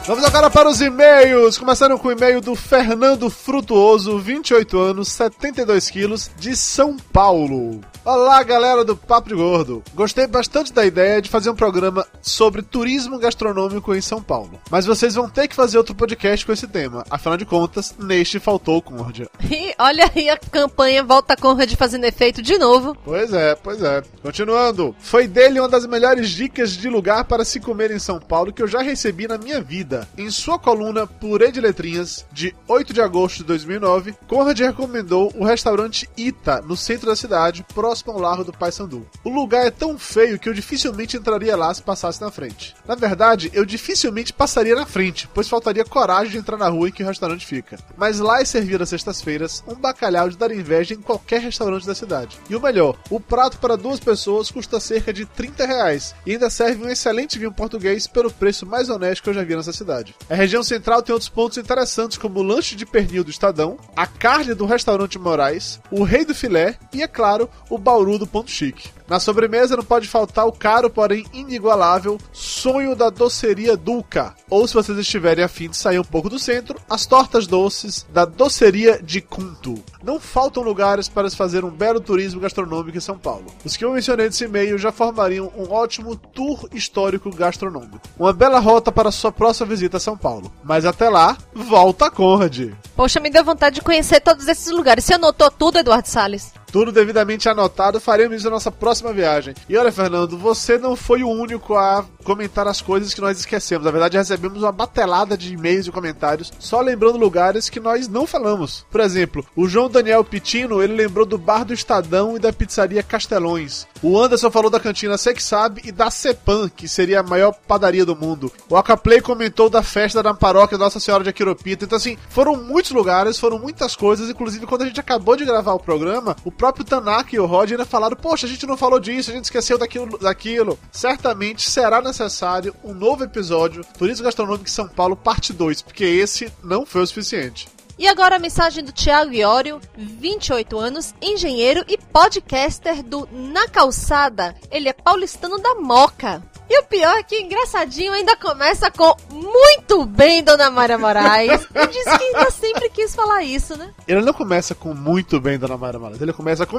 Vamos 0.07 0.23
agora 0.23 0.49
para 0.49 0.69
os 0.69 0.79
e-mails. 0.79 1.57
Começando 1.57 1.99
com 1.99 2.07
o 2.07 2.11
e-mail 2.13 2.39
do 2.39 2.55
Fernando 2.55 3.29
Frutuoso, 3.29 4.17
28 4.17 4.79
anos, 4.79 5.09
72 5.09 5.89
quilos, 5.89 6.31
de 6.39 6.55
São 6.55 6.95
Paulo. 6.95 7.81
Olá, 8.05 8.41
galera 8.41 8.85
do 8.85 8.95
Papo 8.95 9.35
Gordo. 9.35 9.83
Gostei 9.93 10.25
bastante 10.25 10.71
da 10.71 10.85
ideia 10.85 11.21
de 11.21 11.29
fazer 11.29 11.49
um 11.49 11.55
programa 11.55 12.07
sobre 12.21 12.61
turismo 12.61 13.19
gastronômico 13.19 13.93
em 13.93 13.99
São 13.99 14.23
Paulo. 14.23 14.57
Mas 14.71 14.85
vocês 14.85 15.13
vão 15.13 15.29
ter 15.29 15.45
que 15.49 15.53
fazer 15.53 15.77
outro 15.77 15.93
podcast 15.93 16.45
com 16.45 16.53
esse 16.53 16.65
tema. 16.67 17.03
Afinal 17.09 17.35
de 17.35 17.43
contas, 17.43 17.93
neste 17.99 18.39
faltou 18.39 18.81
Conrad. 18.81 19.25
E 19.51 19.73
olha 19.77 20.09
aí 20.15 20.29
a 20.29 20.37
campanha 20.37 21.03
Volta 21.03 21.35
Conrad 21.35 21.69
fazendo 21.75 22.05
efeito 22.05 22.41
de 22.41 22.57
novo. 22.57 22.95
Pois 23.03 23.33
é, 23.33 23.55
pois 23.55 23.83
é. 23.83 24.01
Continuando. 24.21 24.95
Foi 24.99 25.27
dele 25.27 25.59
uma 25.59 25.67
das 25.67 25.85
melhores 25.85 26.29
dicas 26.29 26.71
de 26.71 26.87
lugar 26.87 27.25
para 27.25 27.43
se 27.43 27.59
comer 27.59 27.91
em 27.91 27.99
São 27.99 28.19
Paulo 28.19 28.53
que 28.53 28.61
eu 28.61 28.67
já 28.67 28.81
recebi 28.81 29.27
na 29.27 29.37
minha 29.37 29.59
vida. 29.59 29.96
Em 30.17 30.29
sua 30.29 30.59
coluna 30.59 31.07
Purê 31.07 31.51
de 31.51 31.61
Letrinhas, 31.61 32.25
de 32.31 32.53
8 32.67 32.93
de 32.93 33.01
agosto 33.01 33.37
de 33.37 33.43
2009, 33.45 34.15
Conrad 34.27 34.59
recomendou 34.59 35.31
o 35.35 35.45
restaurante 35.45 36.09
Ita, 36.17 36.61
no 36.61 36.75
centro 36.75 37.07
da 37.07 37.15
cidade, 37.15 37.65
próximo 37.73 38.11
ao 38.11 38.19
Largo 38.19 38.43
do 38.43 38.51
Paissandu. 38.51 39.07
O 39.23 39.29
lugar 39.29 39.65
é 39.65 39.71
tão 39.71 39.97
feio 39.97 40.39
que 40.39 40.49
eu 40.49 40.53
dificilmente 40.53 41.17
entraria 41.17 41.55
lá 41.55 41.73
se 41.73 41.81
passasse 41.81 42.21
na 42.21 42.31
frente. 42.31 42.75
Na 42.87 42.95
verdade, 42.95 43.49
eu 43.53 43.65
dificilmente 43.65 44.33
passaria 44.33 44.75
na 44.75 44.85
frente, 44.85 45.29
pois 45.33 45.47
faltaria 45.47 45.85
coragem 45.85 46.31
de 46.31 46.37
entrar 46.37 46.57
na 46.57 46.67
rua 46.67 46.89
em 46.89 46.91
que 46.91 47.03
o 47.03 47.07
restaurante 47.07 47.45
fica. 47.45 47.77
Mas 47.95 48.19
lá 48.19 48.41
é 48.41 48.45
servido 48.45 48.83
às 48.83 48.89
sextas-feiras 48.89 49.63
um 49.67 49.75
bacalhau 49.75 50.29
de 50.29 50.37
dar 50.37 50.51
inveja 50.51 50.93
em 50.93 51.01
qualquer 51.01 51.41
restaurante 51.41 51.85
da 51.85 51.95
cidade. 51.95 52.37
E 52.49 52.55
o 52.55 52.61
melhor, 52.61 52.97
o 53.09 53.19
prato 53.19 53.57
para 53.57 53.77
duas 53.77 53.99
pessoas 53.99 54.51
custa 54.51 54.79
cerca 54.79 55.13
de 55.13 55.25
30 55.25 55.65
reais 55.65 56.15
e 56.25 56.31
ainda 56.31 56.49
serve 56.49 56.83
um 56.83 56.89
excelente 56.89 57.37
vinho 57.37 57.51
português 57.51 58.07
pelo 58.07 58.31
preço 58.31 58.65
mais 58.65 58.89
honesto 58.89 59.23
que 59.23 59.29
eu 59.29 59.33
já 59.33 59.43
vi 59.43 59.55
nessa 59.55 59.73
cidade. 59.73 59.86
A 60.29 60.35
região 60.35 60.63
central 60.63 61.01
tem 61.01 61.13
outros 61.13 61.29
pontos 61.29 61.57
interessantes 61.57 62.17
como 62.17 62.39
o 62.39 62.43
lanche 62.43 62.75
de 62.75 62.85
pernil 62.85 63.23
do 63.23 63.31
Estadão, 63.31 63.77
a 63.95 64.05
carne 64.05 64.53
do 64.53 64.65
restaurante 64.65 65.17
Moraes, 65.17 65.79
o 65.89 66.03
rei 66.03 66.25
do 66.25 66.35
filé 66.35 66.77
e, 66.93 67.01
é 67.01 67.07
claro, 67.07 67.49
o 67.69 67.77
bauru 67.77 68.19
do 68.19 68.27
ponto 68.27 68.51
chique. 68.51 68.96
Na 69.07 69.21
sobremesa 69.21 69.77
não 69.77 69.83
pode 69.83 70.07
faltar 70.07 70.45
o 70.45 70.51
caro, 70.51 70.89
porém 70.89 71.25
inigualável, 71.31 72.17
sonho 72.33 72.95
da 72.95 73.09
doceria 73.09 73.77
Dulca. 73.77 74.35
Ou 74.49 74.67
se 74.67 74.73
vocês 74.73 74.97
estiverem 74.97 75.43
afim 75.43 75.69
de 75.69 75.77
sair 75.77 75.97
um 75.97 76.03
pouco 76.03 76.29
do 76.29 76.37
centro, 76.37 76.77
as 76.89 77.05
tortas 77.05 77.47
doces 77.47 78.05
da 78.11 78.25
doceria 78.25 79.01
de 79.01 79.21
Cunto. 79.21 79.81
Não 80.03 80.19
faltam 80.19 80.61
lugares 80.61 81.07
para 81.07 81.29
se 81.29 81.37
fazer 81.37 81.63
um 81.63 81.69
belo 81.69 82.01
turismo 82.01 82.41
gastronômico 82.41 82.97
em 82.97 83.01
São 83.01 83.17
Paulo. 83.17 83.45
Os 83.63 83.77
que 83.77 83.85
eu 83.85 83.93
mencionei 83.93 84.25
nesse 84.25 84.43
e-mail 84.43 84.77
já 84.77 84.91
formariam 84.91 85.51
um 85.55 85.71
ótimo 85.71 86.15
tour 86.15 86.67
histórico 86.73 87.33
gastronômico. 87.33 88.01
Uma 88.19 88.33
bela 88.33 88.59
rota 88.59 88.91
para 88.91 89.11
sua 89.11 89.31
próxima 89.31 89.67
visita 89.67 89.97
a 89.97 90.01
São 90.01 90.17
Paulo. 90.17 90.51
Mas 90.63 90.85
até 90.85 91.09
lá, 91.09 91.37
volta 91.53 92.11
Conrad! 92.11 92.73
Poxa, 92.95 93.19
me 93.19 93.29
deu 93.29 93.43
vontade 93.43 93.75
de 93.75 93.81
conhecer 93.81 94.19
todos 94.19 94.47
esses 94.47 94.71
lugares. 94.71 95.05
Você 95.05 95.13
anotou 95.13 95.49
tudo, 95.49 95.79
Eduardo 95.79 96.07
Salles? 96.09 96.51
Tudo 96.77 96.91
devidamente 96.91 97.49
anotado, 97.49 97.99
faremos 97.99 98.35
isso 98.35 98.45
na 98.45 98.51
nossa 98.51 98.69
próxima 98.69 99.11
viagem. 99.11 99.55
E 99.67 99.75
olha, 99.75 99.91
Fernando, 99.91 100.37
você 100.37 100.77
não 100.77 100.95
foi 100.95 101.23
o 101.23 101.27
único 101.27 101.73
a 101.73 102.05
comentar 102.23 102.67
as 102.67 102.81
coisas 102.81 103.15
que 103.15 103.21
nós 103.21 103.39
esquecemos. 103.39 103.83
Na 103.83 103.89
verdade, 103.89 104.15
recebemos 104.15 104.61
uma 104.61 104.71
batelada 104.71 105.35
de 105.35 105.51
e-mails 105.51 105.87
e 105.87 105.91
comentários 105.91 106.53
só 106.59 106.79
lembrando 106.79 107.17
lugares 107.17 107.67
que 107.67 107.79
nós 107.79 108.07
não 108.07 108.27
falamos. 108.27 108.85
Por 108.91 109.01
exemplo, 109.01 109.43
o 109.55 109.67
João 109.67 109.89
Daniel 109.89 110.23
Pitino, 110.23 110.83
ele 110.83 110.93
lembrou 110.93 111.25
do 111.25 111.35
Bar 111.35 111.63
do 111.63 111.73
Estadão 111.73 112.35
e 112.35 112.39
da 112.39 112.53
pizzaria 112.53 113.01
Castelões. 113.01 113.87
O 114.03 114.19
Anderson 114.21 114.51
falou 114.51 114.69
da 114.69 114.79
cantina 114.79 115.17
Sei 115.17 115.33
Que 115.33 115.41
Sabe 115.41 115.81
e 115.83 115.91
da 115.91 116.11
Cepan, 116.11 116.69
que 116.69 116.87
seria 116.87 117.21
a 117.21 117.23
maior 117.23 117.55
padaria 117.67 118.05
do 118.05 118.15
mundo. 118.15 118.51
O 118.69 118.77
Acaplay 118.77 119.19
comentou 119.19 119.67
da 119.67 119.81
festa 119.81 120.21
da 120.21 120.31
paróquia 120.31 120.77
Nossa 120.77 120.99
Senhora 120.99 121.23
de 121.23 121.31
Aquiropita. 121.31 121.85
Então, 121.85 121.97
assim, 121.97 122.19
foram 122.29 122.55
muitos 122.55 122.91
lugares, 122.91 123.39
foram 123.39 123.57
muitas 123.57 123.95
coisas. 123.95 124.29
Inclusive, 124.29 124.67
quando 124.67 124.83
a 124.83 124.85
gente 124.85 124.99
acabou 124.99 125.35
de 125.35 125.43
gravar 125.43 125.73
o 125.73 125.79
programa, 125.79 126.35
o 126.45 126.51
próprio 126.51 126.66
Tanaka 126.71 127.35
e 127.35 127.39
o 127.39 127.45
Rod 127.45 127.71
ainda 127.71 127.85
falaram: 127.85 128.15
Poxa, 128.15 128.45
a 128.45 128.49
gente 128.49 128.65
não 128.65 128.77
falou 128.77 128.99
disso, 128.99 129.31
a 129.31 129.33
gente 129.33 129.45
esqueceu 129.45 129.77
daquilo. 129.77 130.17
daquilo. 130.17 130.79
Certamente 130.91 131.69
será 131.69 132.01
necessário 132.01 132.75
um 132.83 132.93
novo 132.93 133.23
episódio 133.23 133.85
Turismo 133.97 134.25
Gastronômico 134.25 134.65
em 134.65 134.71
São 134.71 134.87
Paulo, 134.87 135.15
parte 135.15 135.53
2, 135.53 135.81
porque 135.81 136.03
esse 136.03 136.51
não 136.63 136.85
foi 136.85 137.01
o 137.01 137.07
suficiente. 137.07 137.76
E 137.97 138.07
agora 138.07 138.35
a 138.35 138.39
mensagem 138.39 138.83
do 138.83 138.91
Thiago 138.91 139.33
Iório, 139.33 139.81
28 139.97 140.77
anos, 140.77 141.15
engenheiro 141.21 141.83
e 141.87 141.97
podcaster 141.97 143.01
do 143.01 143.27
Na 143.31 143.67
Calçada. 143.67 144.55
Ele 144.69 144.87
é 144.87 144.93
paulistano 144.93 145.57
da 145.57 145.75
Moca. 145.75 146.43
E 146.69 146.79
o 146.79 146.83
pior 146.83 147.17
é 147.17 147.23
que 147.23 147.39
engraçadinho 147.39 148.11
ainda 148.11 148.35
começa 148.35 148.91
com 148.91 149.15
muito 149.31 150.05
bem, 150.05 150.43
Dona 150.43 150.69
Maria 150.69 150.97
Moraes. 150.97 151.65
E 151.73 151.87
diz 151.87 152.03
que 152.03 152.23
ainda 152.23 152.51
sempre 152.51 152.89
quis 152.89 153.15
falar 153.15 153.43
isso, 153.43 153.77
né? 153.77 153.91
Ele 154.07 154.21
não 154.21 154.33
começa 154.33 154.75
com 154.75 154.93
muito 154.93 155.39
bem, 155.39 155.57
Dona 155.57 155.77
Mayra 155.77 155.97
Moraes. 155.97 156.21
Ele 156.21 156.33
começa 156.33 156.65
com 156.65 156.77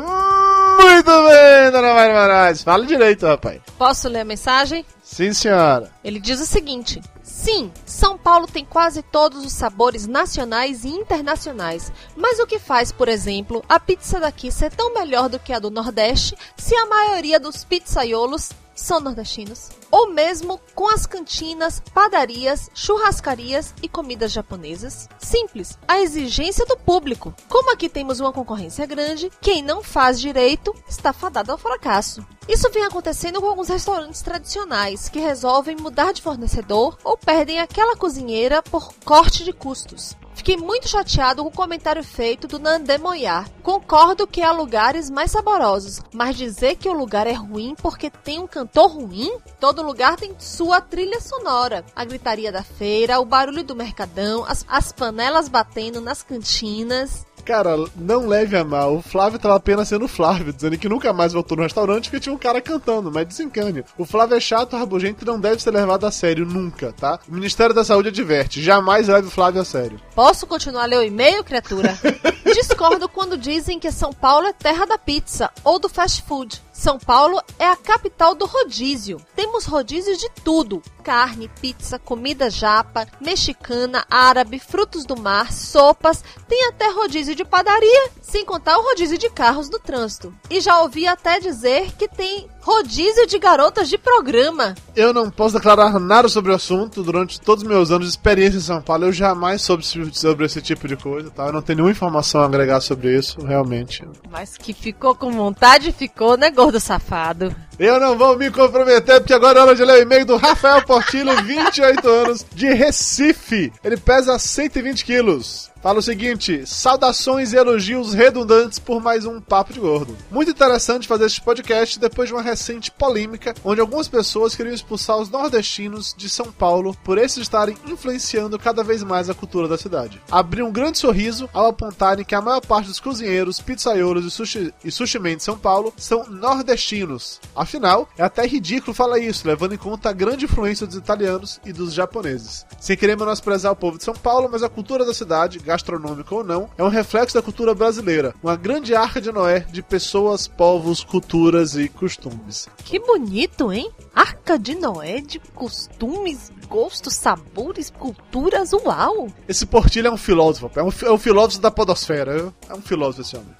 muito 0.84 1.10
bem, 1.28 1.70
Dona 1.72 1.94
Mayra 1.94 2.14
Moraes. 2.14 2.62
Fala 2.62 2.86
direito, 2.86 3.26
rapaz. 3.26 3.60
Posso 3.76 4.08
ler 4.08 4.20
a 4.20 4.24
mensagem? 4.24 4.84
Sim, 5.02 5.32
senhora. 5.32 5.90
Ele 6.04 6.20
diz 6.20 6.40
o 6.40 6.46
seguinte: 6.46 7.00
Sim, 7.22 7.70
São 7.86 8.18
Paulo 8.18 8.46
tem 8.46 8.64
quase 8.64 9.02
todos 9.02 9.44
os 9.44 9.52
sabores 9.52 10.06
nacionais 10.06 10.84
e 10.84 10.88
internacionais. 10.88 11.92
Mas 12.16 12.38
o 12.38 12.46
que 12.46 12.58
faz, 12.58 12.90
por 12.90 13.08
exemplo, 13.08 13.64
a 13.68 13.78
pizza 13.78 14.18
daqui 14.18 14.50
ser 14.50 14.72
tão 14.72 14.92
melhor 14.92 15.28
do 15.28 15.38
que 15.38 15.52
a 15.52 15.58
do 15.58 15.70
Nordeste 15.70 16.36
se 16.56 16.74
a 16.74 16.86
maioria 16.86 17.38
dos 17.38 17.64
pizzaiolos 17.64 18.50
são 18.74 19.00
nordestinos? 19.00 19.70
Ou 19.90 20.10
mesmo 20.10 20.60
com 20.74 20.88
as 20.88 21.06
cantinas, 21.06 21.80
padarias, 21.94 22.70
churrascarias 22.74 23.74
e 23.82 23.88
comidas 23.88 24.32
japonesas? 24.32 25.08
Simples, 25.18 25.78
a 25.86 26.00
exigência 26.00 26.66
do 26.66 26.76
público. 26.76 27.34
Como 27.48 27.72
aqui 27.72 27.88
temos 27.88 28.20
uma 28.20 28.32
concorrência 28.32 28.86
grande, 28.86 29.30
quem 29.40 29.62
não 29.62 29.82
faz 29.82 30.20
direito 30.20 30.74
está 30.88 31.12
fadado 31.12 31.52
ao 31.52 31.58
fracasso. 31.58 32.24
Isso 32.48 32.70
vem 32.70 32.84
acontecendo 32.84 33.40
com 33.40 33.46
alguns 33.46 33.68
restaurantes 33.68 34.22
tradicionais 34.22 35.08
que 35.08 35.18
resolvem 35.18 35.76
mudar 35.76 36.12
de 36.12 36.22
fornecedor 36.22 36.98
ou 37.04 37.16
perdem 37.16 37.60
aquela 37.60 37.96
cozinheira 37.96 38.62
por 38.62 38.92
corte 39.04 39.44
de 39.44 39.52
custos. 39.52 40.16
Fiquei 40.38 40.56
muito 40.56 40.88
chateado 40.88 41.42
com 41.42 41.48
o 41.48 41.52
comentário 41.52 42.02
feito 42.02 42.46
do 42.46 42.60
Nandé 42.60 42.96
Moyar. 42.96 43.50
Concordo 43.60 44.24
que 44.24 44.40
há 44.40 44.52
lugares 44.52 45.10
mais 45.10 45.32
saborosos, 45.32 46.00
mas 46.14 46.36
dizer 46.36 46.76
que 46.76 46.88
o 46.88 46.92
lugar 46.92 47.26
é 47.26 47.32
ruim 47.32 47.74
porque 47.82 48.08
tem 48.08 48.38
um 48.38 48.46
cantor 48.46 48.92
ruim? 48.92 49.36
Todo 49.58 49.82
lugar 49.82 50.16
tem 50.16 50.36
sua 50.38 50.80
trilha 50.80 51.20
sonora. 51.20 51.84
A 51.94 52.04
gritaria 52.04 52.52
da 52.52 52.62
feira, 52.62 53.18
o 53.18 53.26
barulho 53.26 53.64
do 53.64 53.74
mercadão, 53.74 54.44
as, 54.46 54.64
as 54.68 54.92
panelas 54.92 55.48
batendo 55.48 56.00
nas 56.00 56.22
cantinas. 56.22 57.26
Cara, 57.48 57.82
não 57.96 58.26
leve 58.26 58.58
a 58.58 58.62
mal. 58.62 58.96
O 58.96 59.00
Flávio 59.00 59.38
tava 59.38 59.56
apenas 59.56 59.88
sendo 59.88 60.06
Flávio, 60.06 60.52
dizendo 60.52 60.76
que 60.76 60.86
nunca 60.86 61.14
mais 61.14 61.32
voltou 61.32 61.56
no 61.56 61.62
restaurante 61.62 62.10
porque 62.10 62.20
tinha 62.20 62.34
um 62.34 62.36
cara 62.36 62.60
cantando, 62.60 63.10
mas 63.10 63.26
desencane. 63.26 63.82
O 63.96 64.04
Flávio 64.04 64.36
é 64.36 64.40
chato, 64.40 64.76
rabugento 64.76 65.24
e 65.24 65.26
não 65.26 65.40
deve 65.40 65.62
ser 65.62 65.70
levado 65.70 66.04
a 66.04 66.10
sério 66.10 66.44
nunca, 66.44 66.92
tá? 66.92 67.18
O 67.26 67.32
Ministério 67.32 67.74
da 67.74 67.82
Saúde 67.82 68.10
adverte, 68.10 68.62
jamais 68.62 69.08
leve 69.08 69.28
o 69.28 69.30
Flávio 69.30 69.62
a 69.62 69.64
sério. 69.64 69.98
Posso 70.14 70.46
continuar 70.46 70.82
a 70.82 70.86
ler 70.86 70.98
o 70.98 71.02
e-mail, 71.02 71.42
criatura? 71.42 71.98
Discordo 72.44 73.08
quando 73.08 73.38
dizem 73.38 73.80
que 73.80 73.90
São 73.90 74.12
Paulo 74.12 74.46
é 74.46 74.52
terra 74.52 74.84
da 74.84 74.98
pizza 74.98 75.50
ou 75.64 75.78
do 75.78 75.88
fast 75.88 76.24
food. 76.24 76.60
São 76.78 76.96
Paulo 76.96 77.42
é 77.58 77.66
a 77.66 77.74
capital 77.74 78.36
do 78.36 78.46
rodízio. 78.46 79.20
Temos 79.34 79.64
rodízios 79.64 80.16
de 80.16 80.30
tudo: 80.44 80.80
carne, 81.02 81.50
pizza, 81.60 81.98
comida 81.98 82.48
japa, 82.48 83.04
mexicana, 83.20 84.06
árabe, 84.08 84.60
frutos 84.60 85.04
do 85.04 85.16
mar, 85.16 85.52
sopas, 85.52 86.22
tem 86.46 86.68
até 86.68 86.88
rodízio 86.88 87.34
de 87.34 87.44
padaria, 87.44 88.10
sem 88.22 88.44
contar 88.44 88.78
o 88.78 88.82
rodízio 88.82 89.18
de 89.18 89.28
carros 89.28 89.68
no 89.68 89.80
trânsito. 89.80 90.32
E 90.48 90.60
já 90.60 90.80
ouvi 90.80 91.04
até 91.04 91.40
dizer 91.40 91.96
que 91.96 92.06
tem 92.06 92.48
rodízio 92.68 93.26
de 93.26 93.38
garotas 93.38 93.88
de 93.88 93.96
programa. 93.96 94.74
Eu 94.94 95.14
não 95.14 95.30
posso 95.30 95.54
declarar 95.54 95.98
nada 95.98 96.28
sobre 96.28 96.52
o 96.52 96.54
assunto. 96.54 97.02
Durante 97.02 97.40
todos 97.40 97.64
os 97.64 97.68
meus 97.68 97.90
anos 97.90 98.06
de 98.06 98.10
experiência 98.10 98.58
em 98.58 98.60
São 98.60 98.82
Paulo, 98.82 99.06
eu 99.06 99.12
jamais 99.12 99.62
soube 99.62 99.82
sobre 100.12 100.44
esse 100.44 100.60
tipo 100.60 100.86
de 100.86 100.94
coisa, 100.94 101.30
tá? 101.30 101.46
Eu 101.46 101.52
não 101.52 101.62
tenho 101.62 101.78
nenhuma 101.78 101.92
informação 101.92 102.42
a 102.42 102.44
agregar 102.44 102.82
sobre 102.82 103.16
isso, 103.16 103.40
realmente. 103.40 104.06
Mas 104.30 104.58
que 104.58 104.74
ficou 104.74 105.14
com 105.14 105.32
vontade, 105.32 105.92
ficou, 105.92 106.36
né, 106.36 106.50
gordo 106.50 106.78
safado? 106.78 107.56
Eu 107.78 108.00
não 108.00 108.18
vou 108.18 108.36
me 108.36 108.50
comprometer, 108.50 109.20
porque 109.20 109.32
agora 109.32 109.60
é 109.60 109.62
hora 109.62 109.74
de 109.76 109.84
ler 109.84 110.00
o 110.00 110.02
e-mail 110.02 110.26
do 110.26 110.36
Rafael 110.36 110.84
Portillo, 110.84 111.30
28 111.46 112.08
anos, 112.08 112.44
de 112.52 112.74
Recife. 112.74 113.72
Ele 113.84 113.96
pesa 113.96 114.36
120 114.36 115.04
quilos. 115.04 115.70
Fala 115.80 116.00
o 116.00 116.02
seguinte: 116.02 116.66
saudações 116.66 117.52
e 117.52 117.56
elogios 117.56 118.12
redundantes 118.12 118.78
por 118.78 119.00
mais 119.00 119.24
um 119.24 119.40
Papo 119.40 119.72
de 119.72 119.78
Gordo. 119.78 120.16
Muito 120.30 120.50
interessante 120.50 121.06
fazer 121.06 121.26
este 121.26 121.40
podcast 121.40 122.00
depois 122.00 122.28
de 122.28 122.34
uma 122.34 122.42
recente 122.42 122.90
polêmica 122.90 123.54
onde 123.64 123.80
algumas 123.80 124.08
pessoas 124.08 124.56
queriam 124.56 124.74
expulsar 124.74 125.16
os 125.16 125.30
nordestinos 125.30 126.14
de 126.16 126.28
São 126.28 126.50
Paulo 126.50 126.96
por 127.04 127.16
esses 127.16 127.38
estarem 127.38 127.76
influenciando 127.86 128.58
cada 128.58 128.82
vez 128.82 129.04
mais 129.04 129.30
a 129.30 129.34
cultura 129.34 129.68
da 129.68 129.78
cidade. 129.78 130.20
Abri 130.30 130.62
um 130.62 130.72
grande 130.72 130.98
sorriso 130.98 131.48
ao 131.52 131.66
apontarem 131.66 132.24
que 132.24 132.34
a 132.34 132.42
maior 132.42 132.60
parte 132.60 132.88
dos 132.88 132.98
cozinheiros, 132.98 133.60
pizzaiolos 133.60 134.24
e 134.24 134.30
sushi, 134.30 134.74
e 134.84 134.90
sushi 134.90 135.18
de 135.18 135.42
São 135.42 135.56
Paulo 135.56 135.92
são 135.96 136.26
nordestinos. 136.28 137.40
Afinal, 137.68 138.08
é 138.16 138.22
até 138.22 138.46
ridículo 138.46 138.94
falar 138.94 139.18
isso, 139.18 139.46
levando 139.46 139.74
em 139.74 139.78
conta 139.78 140.08
a 140.08 140.12
grande 140.14 140.46
influência 140.46 140.86
dos 140.86 140.96
italianos 140.96 141.60
e 141.66 141.70
dos 141.70 141.92
japoneses. 141.92 142.64
Sem 142.80 142.96
querer 142.96 143.14
menosprezar 143.14 143.70
o 143.70 143.76
povo 143.76 143.98
de 143.98 144.04
São 144.04 144.14
Paulo, 144.14 144.48
mas 144.50 144.62
a 144.62 144.70
cultura 144.70 145.04
da 145.04 145.12
cidade, 145.12 145.58
gastronômica 145.58 146.34
ou 146.34 146.42
não, 146.42 146.70
é 146.78 146.82
um 146.82 146.88
reflexo 146.88 147.34
da 147.34 147.42
cultura 147.42 147.74
brasileira. 147.74 148.34
Uma 148.42 148.56
grande 148.56 148.94
arca 148.94 149.20
de 149.20 149.30
Noé 149.30 149.60
de 149.60 149.82
pessoas, 149.82 150.48
povos, 150.48 151.04
culturas 151.04 151.76
e 151.76 151.90
costumes. 151.90 152.70
Que 152.86 152.98
bonito, 152.98 153.70
hein? 153.70 153.92
Arca 154.14 154.58
de 154.58 154.74
Noé 154.74 155.20
de 155.20 155.38
costumes, 155.38 156.50
gostos, 156.70 157.16
sabores, 157.16 157.90
culturas, 157.90 158.72
uau! 158.72 159.28
Esse 159.46 159.66
Portilho 159.66 160.08
é 160.08 160.10
um 160.10 160.16
filósofo, 160.16 160.70
é 160.74 160.82
um, 160.82 160.90
é 161.02 161.10
um 161.10 161.18
filósofo 161.18 161.60
da 161.60 161.70
podosfera, 161.70 162.50
é 162.66 162.72
um 162.72 162.80
filósofo 162.80 163.20
esse 163.20 163.36
homem. 163.36 163.54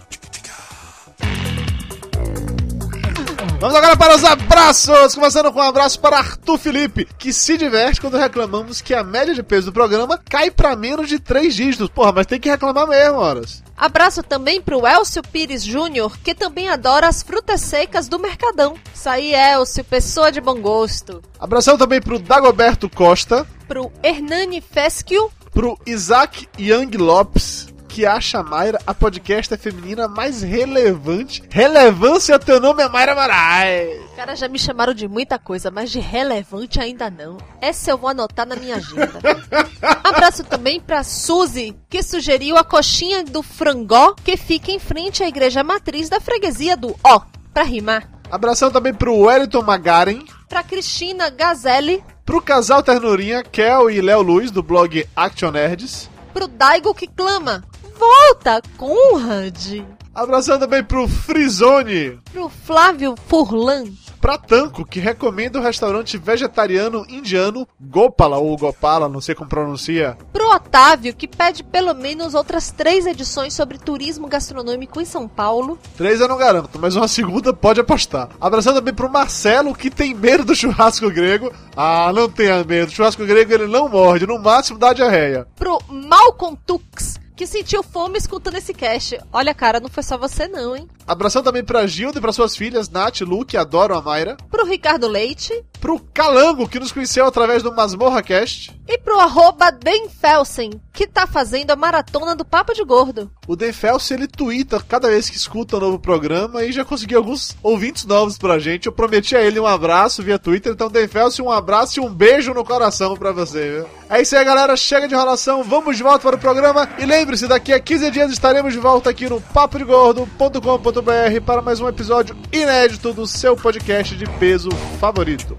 Vamos 3.69 3.81
agora 3.85 3.99
para 3.99 4.17
os 4.17 4.25
abraços! 4.25 5.15
Começando 5.15 5.53
com 5.53 5.59
um 5.59 5.63
abraço 5.63 6.01
para 6.01 6.17
Arthur 6.17 6.57
Felipe, 6.57 7.07
que 7.19 7.35
se 7.35 7.59
diverte 7.59 8.01
quando 8.01 8.17
reclamamos 8.17 8.81
que 8.81 8.95
a 8.95 9.05
média 9.05 9.35
de 9.35 9.43
peso 9.43 9.67
do 9.67 9.75
programa 9.75 10.17
cai 10.17 10.51
para 10.51 10.75
menos 10.75 11.07
de 11.07 11.19
3 11.19 11.55
dígitos. 11.55 11.91
Porra, 11.91 12.13
mas 12.13 12.25
tem 12.25 12.41
que 12.41 12.49
reclamar 12.49 12.87
mesmo, 12.87 13.19
horas. 13.19 13.63
Abraço 13.77 14.23
também 14.23 14.59
pro 14.59 14.87
Elcio 14.87 15.23
Pires 15.23 15.63
Júnior, 15.63 16.17
que 16.25 16.35
também 16.35 16.71
adora 16.71 17.09
as 17.09 17.23
frutas 17.23 17.61
secas 17.61 18.09
do 18.09 18.19
Mercadão. 18.19 18.75
Isso 18.95 19.07
aí, 19.07 19.35
Elcio, 19.35 19.85
pessoa 19.85 20.33
de 20.33 20.41
bom 20.41 20.59
gosto. 20.63 21.23
Abração 21.39 21.77
também 21.77 22.01
pro 22.01 22.19
Dagoberto 22.19 22.89
Costa, 22.89 23.47
Pro 23.69 23.93
Hernani 24.03 24.63
Fesquio, 24.63 25.31
pro 25.53 25.79
Isaac 25.87 26.49
Young 26.59 26.97
Lopes, 26.97 27.68
que 27.99 28.07
acha 28.07 28.39
a 28.39 28.43
Mayra 28.45 28.79
a 28.87 28.95
podcaster 28.95 29.59
feminina 29.59 30.07
mais 30.07 30.41
relevante. 30.41 31.43
Relevância, 31.51 32.39
teu 32.39 32.61
nome 32.61 32.81
é 32.81 32.89
Mayra 32.89 33.13
Marais. 33.13 34.01
Cara, 34.15 34.37
já 34.37 34.47
me 34.47 34.57
chamaram 34.57 34.95
de 34.95 35.09
muita 35.09 35.37
coisa, 35.37 35.69
mas 35.69 35.91
de 35.91 35.99
relevante 35.99 36.79
ainda 36.81 37.11
não. 37.11 37.39
Essa 37.61 37.91
eu 37.91 37.99
vou 37.99 38.09
anotar 38.09 38.47
na 38.47 38.55
minha 38.55 38.77
agenda. 38.77 39.19
Abraço 40.05 40.45
também 40.45 40.81
pra 40.81 41.03
Suzy, 41.03 41.75
que 41.91 42.01
sugeriu 42.01 42.57
a 42.57 42.63
coxinha 42.63 43.25
do 43.25 43.43
frangó 43.43 44.15
que 44.25 44.37
fica 44.37 44.71
em 44.71 44.79
frente 44.79 45.25
à 45.25 45.29
igreja 45.29 45.65
matriz 45.65 46.09
da 46.09 46.21
freguesia 46.21 46.77
do 46.77 46.95
Ó, 47.03 47.21
pra 47.53 47.65
rimar. 47.65 48.09
Abração 48.31 48.71
também 48.71 48.95
pro 48.95 49.17
Wellington 49.23 49.63
Magaren, 49.63 50.21
Pra 50.49 50.63
Cristina 50.63 51.31
Gazelli, 51.31 52.01
pro 52.25 52.41
casal 52.41 52.81
Ternurinha, 52.81 53.43
Kel 53.43 53.91
e 53.91 54.01
Léo 54.01 54.23
Luiz, 54.23 54.53
do 54.53 54.63
blog 54.63 55.05
Action 55.17 55.51
Nerds. 55.51 56.09
pro 56.33 56.47
Daigo 56.47 56.95
que 56.95 57.09
clama. 57.09 57.65
Volta, 57.99 58.63
Conrad! 58.77 59.83
Abração 60.15 60.59
também 60.59 60.83
pro 60.83 61.07
Frizone, 61.07 62.19
Pro 62.33 62.49
Flávio 62.49 63.15
Furlan, 63.29 63.85
pra 64.21 64.37
Tanco, 64.37 64.85
que 64.85 64.99
recomenda 64.99 65.61
o 65.61 65.63
restaurante 65.63 66.19
vegetariano 66.19 67.05
indiano 67.09 67.69
Gopala 67.81 68.37
ou 68.37 68.57
Gopala, 68.57 69.09
não 69.09 69.21
sei 69.21 69.35
como 69.37 69.49
pronuncia. 69.49 70.17
pro 70.33 70.49
Otávio, 70.51 71.15
que 71.15 71.29
pede 71.29 71.63
pelo 71.63 71.95
menos 71.95 72.35
outras 72.35 72.73
três 72.73 73.07
edições 73.07 73.55
sobre 73.55 73.79
turismo 73.79 74.27
gastronômico 74.27 75.01
em 75.01 75.05
São 75.05 75.29
Paulo, 75.29 75.79
Três 75.97 76.21
eu 76.21 76.27
não 76.27 76.37
garanto, 76.37 76.79
mas 76.81 76.97
uma 76.97 77.07
segunda 77.07 77.53
pode 77.53 77.81
apostar. 77.81 78.29
Abração 78.41 78.75
também 78.75 78.95
pro 78.95 79.11
Marcelo, 79.11 79.73
que 79.75 79.89
tem 79.91 80.15
medo 80.15 80.45
do 80.45 80.55
churrasco 80.55 81.09
grego. 81.11 81.53
Ah, 81.77 82.11
não 82.13 82.29
tenha 82.29 82.65
medo, 82.65 82.89
o 82.89 82.93
churrasco 82.93 83.25
grego 83.25 83.53
ele 83.53 83.69
não 83.69 83.89
morde, 83.89 84.27
no 84.27 84.39
máximo 84.39 84.81
dá 84.81 84.93
diarreia. 84.93 85.47
pro 85.55 85.79
Malcolm 85.89 86.59
Tux, 86.67 87.21
que 87.39 87.47
sentiu 87.47 87.85
fome 87.85 88.19
escutando 88.19 88.57
esse 88.57 88.75
cast. 88.75 89.17
Olha, 89.33 89.55
cara, 89.55 89.79
não 89.79 89.89
foi 89.89 90.03
só 90.03 90.19
você 90.19 90.49
não, 90.49 90.75
hein? 90.75 90.89
Abração 91.07 91.41
também 91.41 91.63
pra 91.63 91.87
Gilda 91.87 92.19
e 92.19 92.21
pra 92.21 92.33
suas 92.33 92.57
filhas, 92.57 92.89
Nath 92.89 93.21
e 93.21 93.25
Lu, 93.25 93.45
que 93.45 93.57
adoram 93.57 93.97
a 93.97 94.03
Mayra. 94.03 94.37
Pro 94.51 94.67
Ricardo 94.67 95.07
Leite 95.07 95.65
Pro 95.81 96.01
Calango, 96.13 96.69
que 96.69 96.81
nos 96.81 96.91
conheceu 96.91 97.25
através 97.27 97.63
do 97.63 97.73
Masmorra 97.73 98.25
Cast. 98.25 98.77
e 98.89 98.99
pro 98.99 99.21
arroba 99.21 99.71
Den 99.71 100.09
Felsen, 100.09 100.71
que 100.99 101.07
tá 101.07 101.29
fazendo 101.29 101.71
a 101.71 101.77
maratona 101.77 102.35
do 102.35 102.45
Papo 102.45 102.75
de 102.75 102.83
Gordo. 102.83 103.31
O 103.47 103.55
Denfelso, 103.55 104.13
ele 104.13 104.27
twitta 104.27 104.81
cada 104.81 105.09
vez 105.09 105.31
que 105.31 105.37
escuta 105.37 105.77
um 105.77 105.81
novo 105.81 105.97
programa 105.97 106.65
e 106.65 106.73
já 106.73 106.85
conseguiu 106.85 107.19
alguns 107.19 107.57
ouvintes 107.63 108.05
novos 108.05 108.37
pra 108.37 108.59
gente. 108.59 108.87
Eu 108.87 108.93
prometi 108.93 109.37
a 109.37 109.41
ele 109.41 109.61
um 109.61 109.67
abraço 109.67 110.25
via 110.25 110.41
Twitter, 110.41 110.73
então 110.73 110.91
Denfelso, 110.91 111.45
um 111.45 111.53
abraço 111.53 112.01
e 112.01 112.03
um 112.03 112.13
beijo 112.13 112.53
no 112.53 112.65
coração 112.65 113.17
pra 113.17 113.31
você, 113.31 113.77
viu? 113.77 113.87
É 114.11 114.21
isso 114.21 114.37
aí, 114.37 114.45
galera. 114.45 114.77
Chega 114.77 115.07
de 115.07 115.15
enrolação, 115.15 115.63
vamos 115.63 115.97
de 115.97 116.03
volta 116.03 116.19
para 116.19 116.35
o 116.35 116.41
programa. 116.41 116.89
E 116.99 117.07
lembre-se, 117.07 117.47
daqui 117.47 117.73
a 117.73 117.79
15 117.79 118.11
dias 118.11 118.33
estaremos 118.33 118.73
de 118.73 118.81
volta 118.81 119.09
aqui 119.09 119.29
no 119.29 119.41
papodegordo.com.br 119.41 121.41
para 121.47 121.63
mais 121.63 121.81
um 121.81 121.87
episódio 121.87 122.37
inédito 122.53 123.13
do 123.13 123.25
seu 123.25 123.57
podcast 123.57 124.17
de 124.17 124.29
peso 124.41 124.71
favorito. 124.99 125.57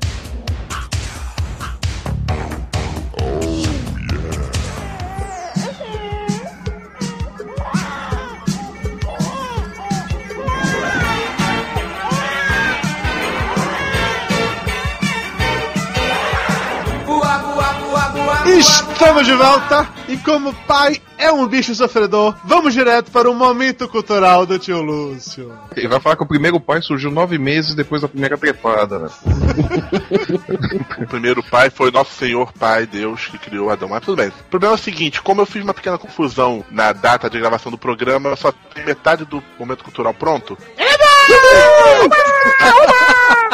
Estamos 19.00 19.26
de 19.26 19.34
volta 19.34 19.88
e 20.10 20.18
como 20.18 20.54
pai 20.54 21.02
é 21.18 21.32
um 21.32 21.48
bicho 21.48 21.74
sofredor, 21.74 22.36
vamos 22.44 22.74
direto 22.74 23.10
para 23.10 23.32
o 23.32 23.34
momento 23.34 23.88
cultural 23.88 24.46
do 24.46 24.60
tio 24.60 24.82
Lúcio. 24.82 25.58
Ele 25.74 25.88
vai 25.88 26.02
falar 26.02 26.18
que 26.18 26.24
o 26.24 26.28
primeiro 26.28 26.60
pai 26.60 26.82
surgiu 26.82 27.10
nove 27.10 27.38
meses 27.38 27.74
depois 27.74 28.02
da 28.02 28.10
primeira 28.10 28.38
trepada, 28.38 29.00
né? 29.00 29.08
O 31.00 31.08
primeiro 31.08 31.42
pai 31.42 31.70
foi 31.70 31.92
nosso 31.92 32.12
Senhor 32.12 32.52
Pai, 32.52 32.86
Deus, 32.86 33.28
que 33.28 33.38
criou 33.38 33.70
Adão. 33.70 33.88
Mas 33.88 34.04
tudo 34.04 34.18
bem. 34.18 34.28
O 34.28 34.50
problema 34.50 34.74
é 34.74 34.76
o 34.76 34.78
seguinte: 34.78 35.22
como 35.22 35.40
eu 35.40 35.46
fiz 35.46 35.64
uma 35.64 35.74
pequena 35.74 35.98
confusão 35.98 36.66
na 36.70 36.92
data 36.92 37.30
de 37.30 37.40
gravação 37.40 37.72
do 37.72 37.78
programa, 37.78 38.30
eu 38.30 38.36
só 38.36 38.52
tenho 38.74 38.86
metade 38.86 39.24
do 39.24 39.42
momento 39.58 39.82
cultural 39.82 40.14
pronto. 40.14 40.58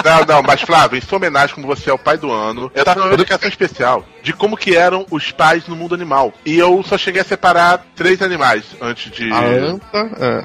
Não, 0.05 0.23
não, 0.23 0.43
mas 0.43 0.61
Flávio, 0.61 0.99
em 0.99 1.01
sua 1.01 1.17
homenagem, 1.17 1.55
como 1.55 1.65
você 1.65 1.89
é 1.89 1.93
o 1.93 1.97
pai 1.97 2.15
do 2.15 2.31
ano, 2.31 2.71
eu 2.75 2.85
tava 2.85 2.99
numa 2.99 3.15
educação 3.15 3.49
especial 3.49 4.05
de 4.21 4.33
como 4.33 4.55
que 4.55 4.75
eram 4.75 5.05
os 5.09 5.31
pais 5.31 5.67
no 5.67 5.75
mundo 5.75 5.95
animal. 5.95 6.31
E 6.45 6.57
eu 6.57 6.83
só 6.83 6.95
cheguei 6.95 7.21
a 7.21 7.25
separar 7.25 7.85
três 7.95 8.21
animais 8.21 8.63
antes 8.79 9.11
de. 9.11 9.31
A 9.31 9.39
anta, 9.39 9.97
é. 10.19 10.43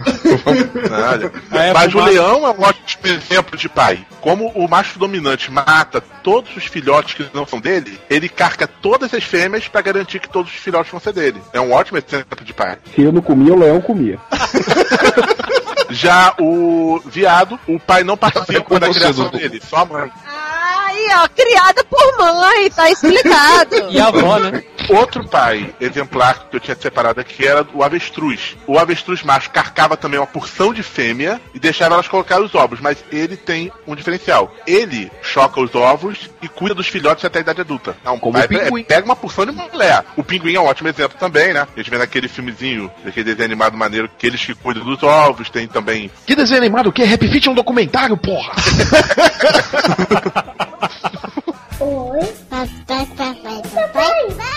Mas 1.74 1.94
o 1.94 2.00
leão 2.00 2.46
é 2.46 2.50
um 2.50 2.62
ótimo 2.62 3.06
exemplo 3.06 3.58
de 3.58 3.68
pai. 3.68 4.06
Como 4.20 4.48
o 4.48 4.66
macho 4.66 4.98
dominante 4.98 5.50
mata 5.50 6.00
todos 6.00 6.56
os 6.56 6.64
filhotes 6.64 7.14
que 7.14 7.26
não 7.34 7.46
são 7.46 7.60
dele, 7.60 7.98
ele 8.08 8.28
carca 8.28 8.66
todas 8.66 9.12
as 9.12 9.24
fêmeas 9.24 9.68
pra 9.68 9.82
garantir 9.82 10.20
que 10.20 10.28
todos 10.28 10.50
os 10.50 10.58
filhotes 10.58 10.90
vão 10.90 11.00
ser 11.00 11.12
dele. 11.12 11.40
É 11.52 11.60
um 11.60 11.72
ótimo 11.72 11.98
exemplo 11.98 12.44
de 12.44 12.54
pai. 12.54 12.78
Se 12.94 13.02
eu 13.02 13.12
não 13.12 13.22
comia, 13.22 13.52
o 13.52 13.58
leão 13.58 13.80
comia. 13.80 14.18
Já 15.90 16.34
o 16.38 17.00
viado, 17.04 17.58
o 17.66 17.78
pai 17.78 18.04
não 18.04 18.16
participa 18.16 18.78
da 18.78 18.88
criação 18.88 19.28
dele, 19.28 19.60
só 19.68 19.78
a 19.78 19.84
mãe. 19.84 20.10
Aí, 20.26 21.06
ó, 21.16 21.28
criada 21.28 21.84
por 21.84 22.18
mãe, 22.18 22.70
tá 22.70 22.90
explicado. 22.90 23.90
E 23.90 24.00
a 24.00 24.06
avó, 24.06 24.38
né? 24.38 24.62
Outro 24.96 25.26
pai 25.28 25.74
exemplar 25.80 26.48
que 26.50 26.56
eu 26.56 26.60
tinha 26.60 26.76
separado 26.76 27.20
aqui 27.20 27.46
era 27.46 27.66
o 27.72 27.82
avestruz. 27.82 28.56
O 28.66 28.78
avestruz 28.78 29.22
macho 29.22 29.50
carcava 29.50 29.96
também 29.96 30.18
uma 30.18 30.26
porção 30.26 30.72
de 30.74 30.82
fêmea 30.82 31.40
e 31.54 31.58
deixava 31.58 31.94
elas 31.94 32.08
colocar 32.08 32.40
os 32.40 32.54
ovos, 32.54 32.80
mas 32.80 33.04
ele 33.10 33.36
tem 33.36 33.70
um 33.86 33.94
diferencial. 33.94 34.52
Ele 34.66 35.10
choca 35.22 35.60
os 35.60 35.74
ovos 35.74 36.30
e 36.42 36.48
cuida 36.48 36.74
dos 36.74 36.88
filhotes 36.88 37.24
até 37.24 37.38
a 37.38 37.42
idade 37.42 37.60
adulta. 37.60 37.96
É 38.04 38.10
um 38.10 38.18
Como 38.18 38.32
pai, 38.34 38.46
o 38.46 38.48
pinguim. 38.48 38.80
é, 38.82 38.84
pega 38.84 39.04
uma 39.04 39.16
porção 39.16 39.46
de 39.46 39.52
mulher. 39.52 40.04
O 40.16 40.24
pinguim 40.24 40.54
é 40.54 40.60
um 40.60 40.66
ótimo 40.66 40.88
exemplo 40.88 41.16
também, 41.18 41.52
né? 41.52 41.66
A 41.74 41.78
gente 41.78 41.90
vê 41.90 41.98
naquele 41.98 42.28
filmezinho, 42.28 42.90
aquele 43.06 43.24
desenho 43.24 43.46
animado 43.46 43.76
maneiro, 43.76 44.10
que 44.18 44.26
eles 44.26 44.44
que 44.44 44.54
cuidam 44.54 44.84
dos 44.84 45.02
ovos, 45.02 45.48
tem 45.50 45.66
também 45.68 46.10
Que 46.26 46.34
desenho 46.34 46.60
animado 46.60 46.92
que 46.92 47.02
é? 47.02 47.04
Rap 47.04 47.28
Fit 47.28 47.46
é 47.48 47.50
um 47.50 47.54
documentário, 47.54 48.16
porra! 48.16 48.52
Oi. 51.80 52.26
Papai, 52.50 53.06
papai, 53.16 53.62
papai. 53.62 53.62
Papai. 54.32 54.49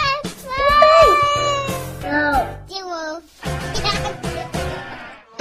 Não. 2.13 2.45
De 2.67 2.79
novo. 2.79 2.92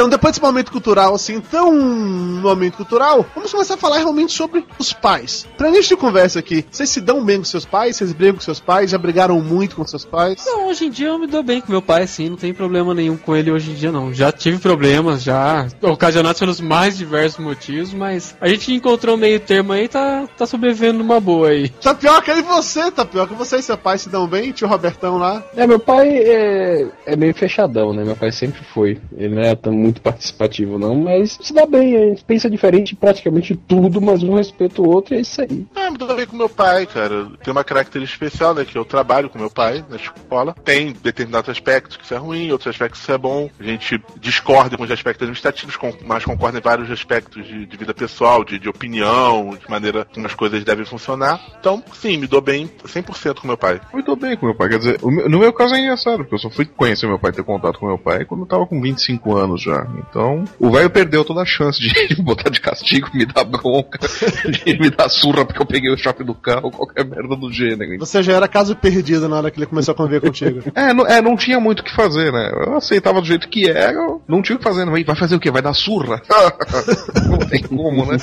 Então, 0.02 0.10
depois 0.10 0.32
desse 0.32 0.42
momento 0.42 0.72
cultural, 0.72 1.14
assim, 1.14 1.40
tão 1.40 1.72
momento 1.72 2.76
cultural, 2.76 3.24
vamos 3.36 3.52
começar 3.52 3.74
a 3.74 3.76
falar 3.76 3.98
realmente 3.98 4.32
sobre 4.32 4.66
os 4.76 4.92
pais. 4.92 5.46
Pra 5.56 5.68
início 5.68 5.94
de 5.94 5.96
conversa 5.96 6.40
aqui, 6.40 6.66
vocês 6.68 6.90
se 6.90 7.00
dão 7.00 7.24
bem 7.24 7.38
com 7.38 7.44
seus 7.44 7.64
pais? 7.64 7.98
Vocês 7.98 8.12
brigam 8.12 8.34
com 8.34 8.40
seus 8.40 8.58
pais? 8.58 8.90
Já 8.90 8.98
brigaram 8.98 9.40
muito 9.40 9.76
com 9.76 9.86
seus 9.86 10.04
pais? 10.04 10.42
Não, 10.44 10.66
hoje 10.66 10.86
em 10.86 10.90
dia 10.90 11.06
eu 11.06 11.20
me 11.20 11.28
dou 11.28 11.44
bem 11.44 11.60
com 11.60 11.70
meu 11.70 11.80
pai, 11.80 12.04
sim, 12.08 12.30
não 12.30 12.36
tem 12.36 12.52
problema 12.52 12.92
nenhum 12.92 13.16
com 13.16 13.36
ele 13.36 13.52
hoje 13.52 13.70
em 13.70 13.74
dia, 13.74 13.92
não. 13.92 14.12
Já 14.12 14.32
tive 14.32 14.58
problemas, 14.58 15.22
já 15.22 15.68
ocasionados 15.80 16.40
pelos 16.40 16.60
mais 16.60 16.98
diversos 16.98 17.38
motivos, 17.38 17.94
mas 17.94 18.34
a 18.40 18.48
gente 18.48 18.74
encontrou 18.74 19.14
um 19.14 19.18
meio 19.18 19.38
termo 19.38 19.72
aí 19.72 19.84
e 19.84 19.88
tá, 19.88 20.26
tá 20.36 20.46
sobrevivendo 20.46 20.98
numa 20.98 21.20
boa 21.20 21.50
aí. 21.50 21.68
Tapioca, 21.68 22.36
e 22.36 22.42
você, 22.42 22.90
Tapioca? 22.90 23.36
Você 23.36 23.58
e 23.58 23.62
seu 23.62 23.78
pai 23.78 23.98
se 23.98 24.08
dão 24.08 24.26
bem? 24.26 24.50
Tio 24.50 24.66
Robertão 24.66 25.16
lá? 25.16 25.44
É, 25.56 25.64
meu 25.64 25.78
pai 25.78 26.08
é, 26.08 26.88
é 27.06 27.14
meio 27.14 27.34
fechadão, 27.34 27.92
né? 27.92 28.02
Meu 28.02 28.16
pai 28.16 28.32
sempre 28.32 28.64
foi. 28.64 29.00
Ele 29.16 29.36
não 29.36 29.42
é 29.42 29.54
tão 29.54 29.72
muito 29.72 29.91
participativo, 30.00 30.78
não, 30.78 30.94
mas 30.94 31.38
se 31.40 31.52
dá 31.52 31.66
bem, 31.66 31.96
a 31.96 32.06
gente 32.06 32.24
pensa 32.24 32.48
diferente 32.48 32.92
em 32.92 32.96
praticamente 32.96 33.54
tudo, 33.54 34.00
mas 34.00 34.22
um 34.22 34.34
respeita 34.34 34.80
o 34.80 34.88
outro, 34.88 35.14
e 35.14 35.18
é 35.18 35.20
isso 35.20 35.40
aí. 35.40 35.66
Me 36.02 36.08
dou 36.08 36.16
bem 36.16 36.26
com 36.26 36.36
meu 36.36 36.48
pai, 36.48 36.84
cara. 36.84 37.28
Tem 37.44 37.52
uma 37.52 37.62
característica 37.62 38.24
especial, 38.24 38.54
né? 38.54 38.64
Que 38.64 38.76
eu 38.76 38.84
trabalho 38.84 39.30
com 39.30 39.38
meu 39.38 39.50
pai 39.50 39.84
na 39.88 39.96
escola. 39.96 40.52
Tem 40.64 40.92
determinados 40.92 41.48
aspectos 41.48 41.96
que 41.96 42.04
isso 42.04 42.12
é 42.12 42.16
ruim, 42.16 42.50
outros 42.50 42.68
aspectos 42.68 43.00
que 43.00 43.04
isso 43.04 43.12
é 43.12 43.18
bom. 43.18 43.48
A 43.58 43.62
gente 43.62 44.02
discorda 44.20 44.76
com 44.76 44.82
os 44.82 44.90
aspectos 44.90 45.22
administrativos, 45.22 45.78
mas 46.04 46.24
concorda 46.24 46.58
em 46.58 46.60
vários 46.60 46.90
aspectos 46.90 47.46
de, 47.46 47.66
de 47.66 47.76
vida 47.76 47.94
pessoal, 47.94 48.44
de, 48.44 48.58
de 48.58 48.68
opinião, 48.68 49.56
de 49.56 49.70
maneira 49.70 50.04
como 50.12 50.26
as 50.26 50.34
coisas 50.34 50.64
devem 50.64 50.84
funcionar. 50.84 51.40
Então, 51.60 51.82
sim, 51.94 52.16
me 52.16 52.26
dou 52.26 52.40
bem 52.40 52.68
100% 52.84 53.40
com 53.40 53.46
meu 53.46 53.56
pai. 53.56 53.80
Muito 53.92 54.16
bem 54.16 54.36
com 54.36 54.46
meu 54.46 54.56
pai. 54.56 54.70
Quer 54.70 54.78
dizer, 54.78 55.00
no 55.02 55.38
meu 55.38 55.52
caso 55.52 55.74
é 55.76 55.78
engraçado, 55.78 56.18
porque 56.18 56.34
eu 56.34 56.38
só 56.40 56.50
fui 56.50 56.64
conhecer 56.64 57.06
meu 57.06 57.18
pai, 57.18 57.30
ter 57.30 57.44
contato 57.44 57.78
com 57.78 57.86
meu 57.86 57.98
pai 57.98 58.24
quando 58.24 58.40
eu 58.40 58.46
tava 58.48 58.66
com 58.66 58.80
25 58.80 59.36
anos 59.36 59.62
já. 59.62 59.86
Então, 59.98 60.44
o 60.58 60.70
velho 60.70 60.90
perdeu 60.90 61.24
toda 61.24 61.42
a 61.42 61.46
chance 61.46 61.78
de 61.78 62.16
me 62.16 62.16
botar 62.26 62.50
de 62.50 62.60
castigo, 62.60 63.08
me 63.14 63.24
dar 63.24 63.44
bronca, 63.44 64.00
de 64.48 64.64
me 64.78 64.90
dar 64.90 65.08
surra 65.08 65.44
porque 65.44 65.62
eu 65.62 65.66
peguei 65.66 65.91
o 65.94 65.98
shopping 65.98 66.24
do 66.24 66.34
carro, 66.34 66.70
qualquer 66.72 67.04
merda 67.04 67.36
do 67.36 67.52
gênero. 67.52 67.98
Você 67.98 68.22
já 68.22 68.34
era 68.34 68.48
caso 68.48 68.74
perdido 68.76 69.28
na 69.28 69.36
hora 69.36 69.50
que 69.50 69.58
ele 69.58 69.66
começou 69.66 69.92
a 69.92 69.96
conviver 69.96 70.20
contigo. 70.20 70.62
É, 70.74 70.92
não, 70.92 71.06
é, 71.06 71.20
não 71.20 71.36
tinha 71.36 71.60
muito 71.60 71.80
o 71.80 71.84
que 71.84 71.94
fazer, 71.94 72.32
né? 72.32 72.50
Eu 72.66 72.76
aceitava 72.76 73.20
do 73.20 73.26
jeito 73.26 73.48
que 73.48 73.68
era, 73.68 73.92
eu 73.92 74.22
não 74.26 74.42
tinha 74.42 74.56
o 74.56 74.58
que 74.58 74.64
fazer. 74.64 74.84
Não. 74.84 74.92
Vai 74.92 75.16
fazer 75.16 75.36
o 75.36 75.40
quê? 75.40 75.50
Vai 75.50 75.62
dar 75.62 75.74
surra? 75.74 76.20
não 77.28 77.38
tem 77.38 77.62
como, 77.62 78.06
né? 78.06 78.16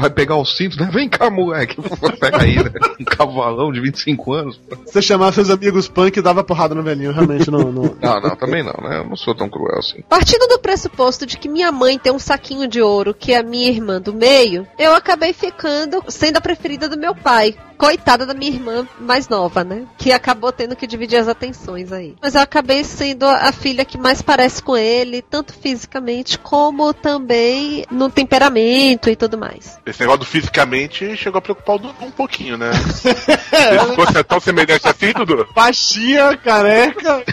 Vai 0.00 0.10
pegar 0.10 0.36
o 0.36 0.44
cinto, 0.44 0.78
né? 0.78 0.88
Vem 0.92 1.08
cá, 1.08 1.30
moleque. 1.30 1.76
Pega 2.20 2.42
aí, 2.42 2.56
né? 2.56 2.70
Um 3.00 3.04
cavalão 3.04 3.72
de 3.72 3.80
25 3.80 4.32
anos. 4.32 4.60
Você 4.84 5.00
chamava 5.00 5.32
seus 5.32 5.50
amigos 5.50 5.88
punk 5.88 6.16
e 6.16 6.22
dava 6.22 6.44
porrada 6.44 6.74
no 6.74 6.82
velhinho, 6.82 7.12
realmente 7.12 7.50
não. 7.50 7.72
não... 7.72 7.96
Não, 8.00 8.20
não, 8.20 8.36
também 8.36 8.62
não, 8.62 8.74
né? 8.82 8.98
Eu 8.98 9.08
não 9.08 9.16
sou 9.16 9.34
tão 9.34 9.48
cruel 9.48 9.78
assim. 9.78 10.02
Partindo 10.08 10.46
do 10.46 10.58
pressuposto 10.58 11.26
de 11.26 11.38
que 11.38 11.48
minha 11.48 11.72
mãe 11.72 11.98
tem 11.98 12.12
um 12.12 12.18
saquinho 12.18 12.68
de 12.68 12.80
ouro, 12.80 13.14
que 13.14 13.32
é 13.32 13.38
a 13.38 13.42
minha 13.42 13.68
irmã 13.68 14.00
do 14.00 14.12
meio, 14.12 14.66
eu 14.78 14.94
acabei 14.94 15.32
ficando 15.32 16.02
sendo 16.08 16.36
a 16.36 16.40
preferida 16.40 16.55
do 16.88 16.96
meu 16.96 17.14
pai. 17.14 17.54
Coitada 17.76 18.24
da 18.24 18.34
minha 18.34 18.50
irmã 18.50 18.86
mais 18.98 19.28
nova, 19.28 19.62
né? 19.62 19.84
Que 19.98 20.12
acabou 20.12 20.52
tendo 20.52 20.76
que 20.76 20.86
dividir 20.86 21.18
as 21.18 21.28
atenções 21.28 21.92
aí. 21.92 22.14
Mas 22.20 22.34
eu 22.34 22.40
acabei 22.40 22.82
sendo 22.84 23.26
a 23.26 23.52
filha 23.52 23.84
que 23.84 23.98
mais 23.98 24.22
parece 24.22 24.62
com 24.62 24.76
ele, 24.76 25.22
tanto 25.22 25.52
fisicamente 25.52 26.38
como 26.38 26.92
também 26.94 27.84
no 27.90 28.10
temperamento 28.10 29.10
e 29.10 29.16
tudo 29.16 29.38
mais. 29.38 29.78
Esse 29.84 30.00
negócio 30.00 30.20
do 30.20 30.26
fisicamente 30.26 31.16
chegou 31.16 31.38
a 31.38 31.42
preocupar 31.42 31.76
o 31.76 31.78
Dudu 31.78 32.04
um 32.04 32.10
pouquinho, 32.10 32.56
né? 32.56 32.70
Você 33.96 34.18
é 34.18 34.22
tão 34.22 34.40
semelhante 34.40 34.88
assim, 34.88 35.12
Dudu? 35.12 35.46
Baixinha, 35.54 36.36
careca. 36.36 37.24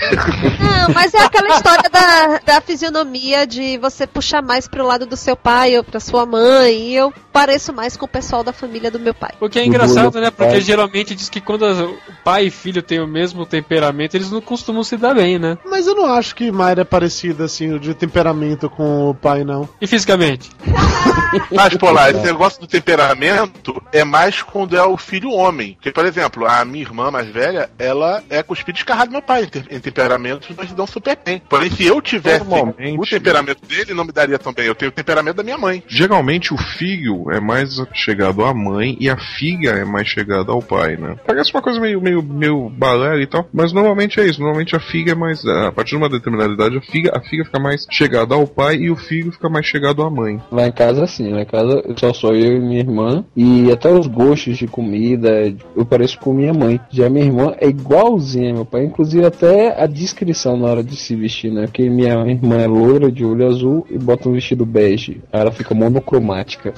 Não, 0.59 0.93
mas 0.93 1.13
é 1.13 1.19
aquela 1.19 1.55
história 1.55 1.89
da, 1.89 2.39
da 2.39 2.61
fisionomia 2.61 3.45
de 3.47 3.77
você 3.77 4.05
puxar 4.05 4.41
mais 4.41 4.67
pro 4.67 4.85
lado 4.85 5.05
do 5.05 5.15
seu 5.15 5.35
pai 5.35 5.77
ou 5.77 5.83
pra 5.83 5.99
sua 5.99 6.25
mãe. 6.25 6.89
E 6.89 6.95
eu 6.95 7.13
pareço 7.31 7.73
mais 7.73 7.95
com 7.97 8.05
o 8.05 8.09
pessoal 8.09 8.43
da 8.43 8.53
família 8.53 8.91
do 8.91 8.99
meu 8.99 9.13
pai. 9.13 9.31
O 9.39 9.49
que 9.49 9.59
é 9.59 9.65
engraçado, 9.65 10.19
né? 10.19 10.31
Porque 10.37 10.61
geralmente 10.61 11.15
diz 11.15 11.29
que 11.29 11.41
quando 11.41 11.63
o 11.63 11.97
pai 12.23 12.47
e 12.47 12.51
filho 12.51 12.81
têm 12.81 12.99
o 12.99 13.07
mesmo 13.07 13.45
temperamento, 13.45 14.15
eles 14.15 14.31
não 14.31 14.41
costumam 14.41 14.83
se 14.83 14.97
dar 14.97 15.13
bem, 15.13 15.37
né? 15.39 15.57
Mas 15.65 15.87
eu 15.87 15.95
não 15.95 16.05
acho 16.13 16.35
que 16.35 16.51
Mayra 16.51 16.81
é 16.81 16.85
parecida, 16.85 17.45
assim, 17.45 17.77
de 17.77 17.93
temperamento 17.93 18.69
com 18.69 19.09
o 19.09 19.13
pai, 19.15 19.43
não. 19.43 19.67
E 19.81 19.87
fisicamente? 19.87 20.49
Mas, 21.51 21.75
pô, 21.77 21.91
lá, 21.91 22.09
esse 22.09 22.19
negócio 22.21 22.59
do 22.61 22.67
temperamento 22.67 23.81
é 23.91 24.03
mais 24.03 24.41
quando 24.41 24.75
é 24.77 24.83
o 24.83 24.95
filho 24.97 25.31
homem. 25.31 25.73
Porque, 25.73 25.91
por 25.91 26.05
exemplo, 26.05 26.45
a 26.47 26.63
minha 26.63 26.83
irmã 26.83 27.09
mais 27.11 27.27
velha, 27.27 27.69
ela 27.77 28.23
é 28.29 28.41
cuspida 28.43 28.77
escarrada 28.77 29.07
do 29.07 29.13
meu 29.13 29.21
pai. 29.21 29.43
Em, 29.43 29.47
te- 29.47 29.65
em 29.69 29.79
temperamentos, 29.79 30.55
nós 30.55 30.69
se 30.69 30.75
dão 30.75 30.85
super 30.87 31.17
bem. 31.25 31.41
Porém, 31.49 31.71
se 31.71 31.85
eu 31.85 32.01
tivesse 32.01 32.45
Normalmente, 32.45 32.99
o 32.99 33.05
temperamento 33.05 33.65
dele, 33.65 33.93
não 33.93 34.05
me 34.05 34.11
daria 34.11 34.37
tão 34.37 34.53
bem. 34.53 34.65
Eu 34.65 34.75
tenho 34.75 34.89
o 34.89 34.93
temperamento 34.93 35.37
da 35.37 35.43
minha 35.43 35.57
mãe. 35.57 35.83
Geralmente 35.87 36.53
o 36.53 36.57
filho 36.57 37.31
é 37.31 37.39
mais 37.39 37.75
chegado 37.93 38.43
à 38.45 38.53
mãe 38.53 38.95
e 38.99 39.09
a 39.09 39.17
filha 39.17 39.71
é 39.71 39.83
mais 39.85 40.07
chegada 40.07 40.22
ao 40.31 40.61
pai, 40.61 40.95
né? 40.97 41.15
Parece 41.25 41.53
uma 41.53 41.61
coisa 41.61 41.79
meio, 41.79 42.01
meio, 42.01 42.21
meio 42.23 42.69
balé 42.69 43.21
e 43.21 43.27
tal, 43.27 43.47
mas 43.53 43.73
normalmente 43.73 44.19
é 44.19 44.25
isso. 44.25 44.39
Normalmente 44.39 44.75
a 44.75 44.79
filha 44.79 45.11
é 45.11 45.15
mais. 45.15 45.45
A 45.45 45.71
partir 45.71 45.91
de 45.91 45.97
uma 45.97 46.09
determinada 46.09 46.53
idade, 46.53 46.77
a 46.77 46.81
filha, 46.81 47.11
a 47.13 47.21
filha 47.21 47.45
fica 47.45 47.59
mais 47.59 47.85
chegada 47.89 48.35
ao 48.35 48.47
pai 48.47 48.75
e 48.77 48.91
o 48.91 48.95
filho 48.95 49.31
fica 49.31 49.49
mais 49.49 49.65
chegado 49.65 50.01
à 50.01 50.09
mãe. 50.09 50.39
Lá 50.51 50.67
em 50.67 50.71
casa 50.71 51.03
assim, 51.03 51.31
lá 51.31 51.41
em 51.41 51.45
casa 51.45 51.83
só 51.97 52.13
sou 52.13 52.35
eu 52.35 52.57
e 52.57 52.59
minha 52.59 52.79
irmã. 52.79 53.25
E 53.35 53.71
até 53.71 53.91
os 53.91 54.07
gostos 54.07 54.57
de 54.57 54.67
comida, 54.67 55.53
eu 55.75 55.85
pareço 55.85 56.19
com 56.19 56.33
minha 56.33 56.53
mãe. 56.53 56.79
Já 56.89 57.09
minha 57.09 57.25
irmã 57.25 57.53
é 57.59 57.67
igualzinha 57.67 58.49
ao 58.49 58.55
meu 58.55 58.65
pai, 58.65 58.85
inclusive 58.85 59.25
até 59.25 59.81
a 59.81 59.85
descrição 59.87 60.57
na 60.57 60.67
hora 60.67 60.83
de 60.83 60.95
se 60.95 61.15
vestir, 61.15 61.51
né? 61.51 61.63
Porque 61.63 61.89
minha 61.89 62.13
irmã 62.27 62.57
é 62.57 62.67
loira, 62.67 63.11
de 63.11 63.25
olho 63.25 63.47
azul 63.47 63.85
e 63.89 63.97
bota 63.97 64.29
um 64.29 64.33
vestido 64.33 64.65
bege. 64.65 65.21
Aí 65.31 65.41
ela 65.41 65.51
fica 65.51 65.73
monocromática. 65.73 66.73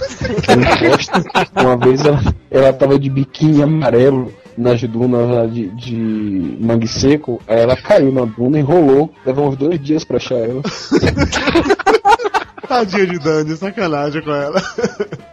Eu 0.50 0.56
não 0.58 0.90
gosto. 0.90 1.12
Uma 1.56 1.78
vez 1.78 2.06
ela, 2.06 2.22
ela 2.52 2.74
tava 2.74 2.98
de 3.00 3.10
biquíni 3.10 3.35
amarelo 3.64 4.32
nas 4.58 4.82
dunas 4.82 5.54
de, 5.54 5.68
de 5.70 6.58
mangue 6.60 6.88
seco, 6.88 7.42
aí 7.48 7.60
ela 7.60 7.76
caiu 7.76 8.12
na 8.12 8.26
duna, 8.26 8.60
enrolou, 8.60 9.12
levou 9.26 9.50
uns 9.50 9.58
dois 9.58 9.80
dias 9.80 10.04
pra 10.04 10.18
achar 10.18 10.36
ela. 10.36 10.62
Tadinha 12.68 13.06
de 13.06 13.20
Dani, 13.20 13.56
sacanagem 13.56 14.22
com 14.24 14.32
ela. 14.34 14.62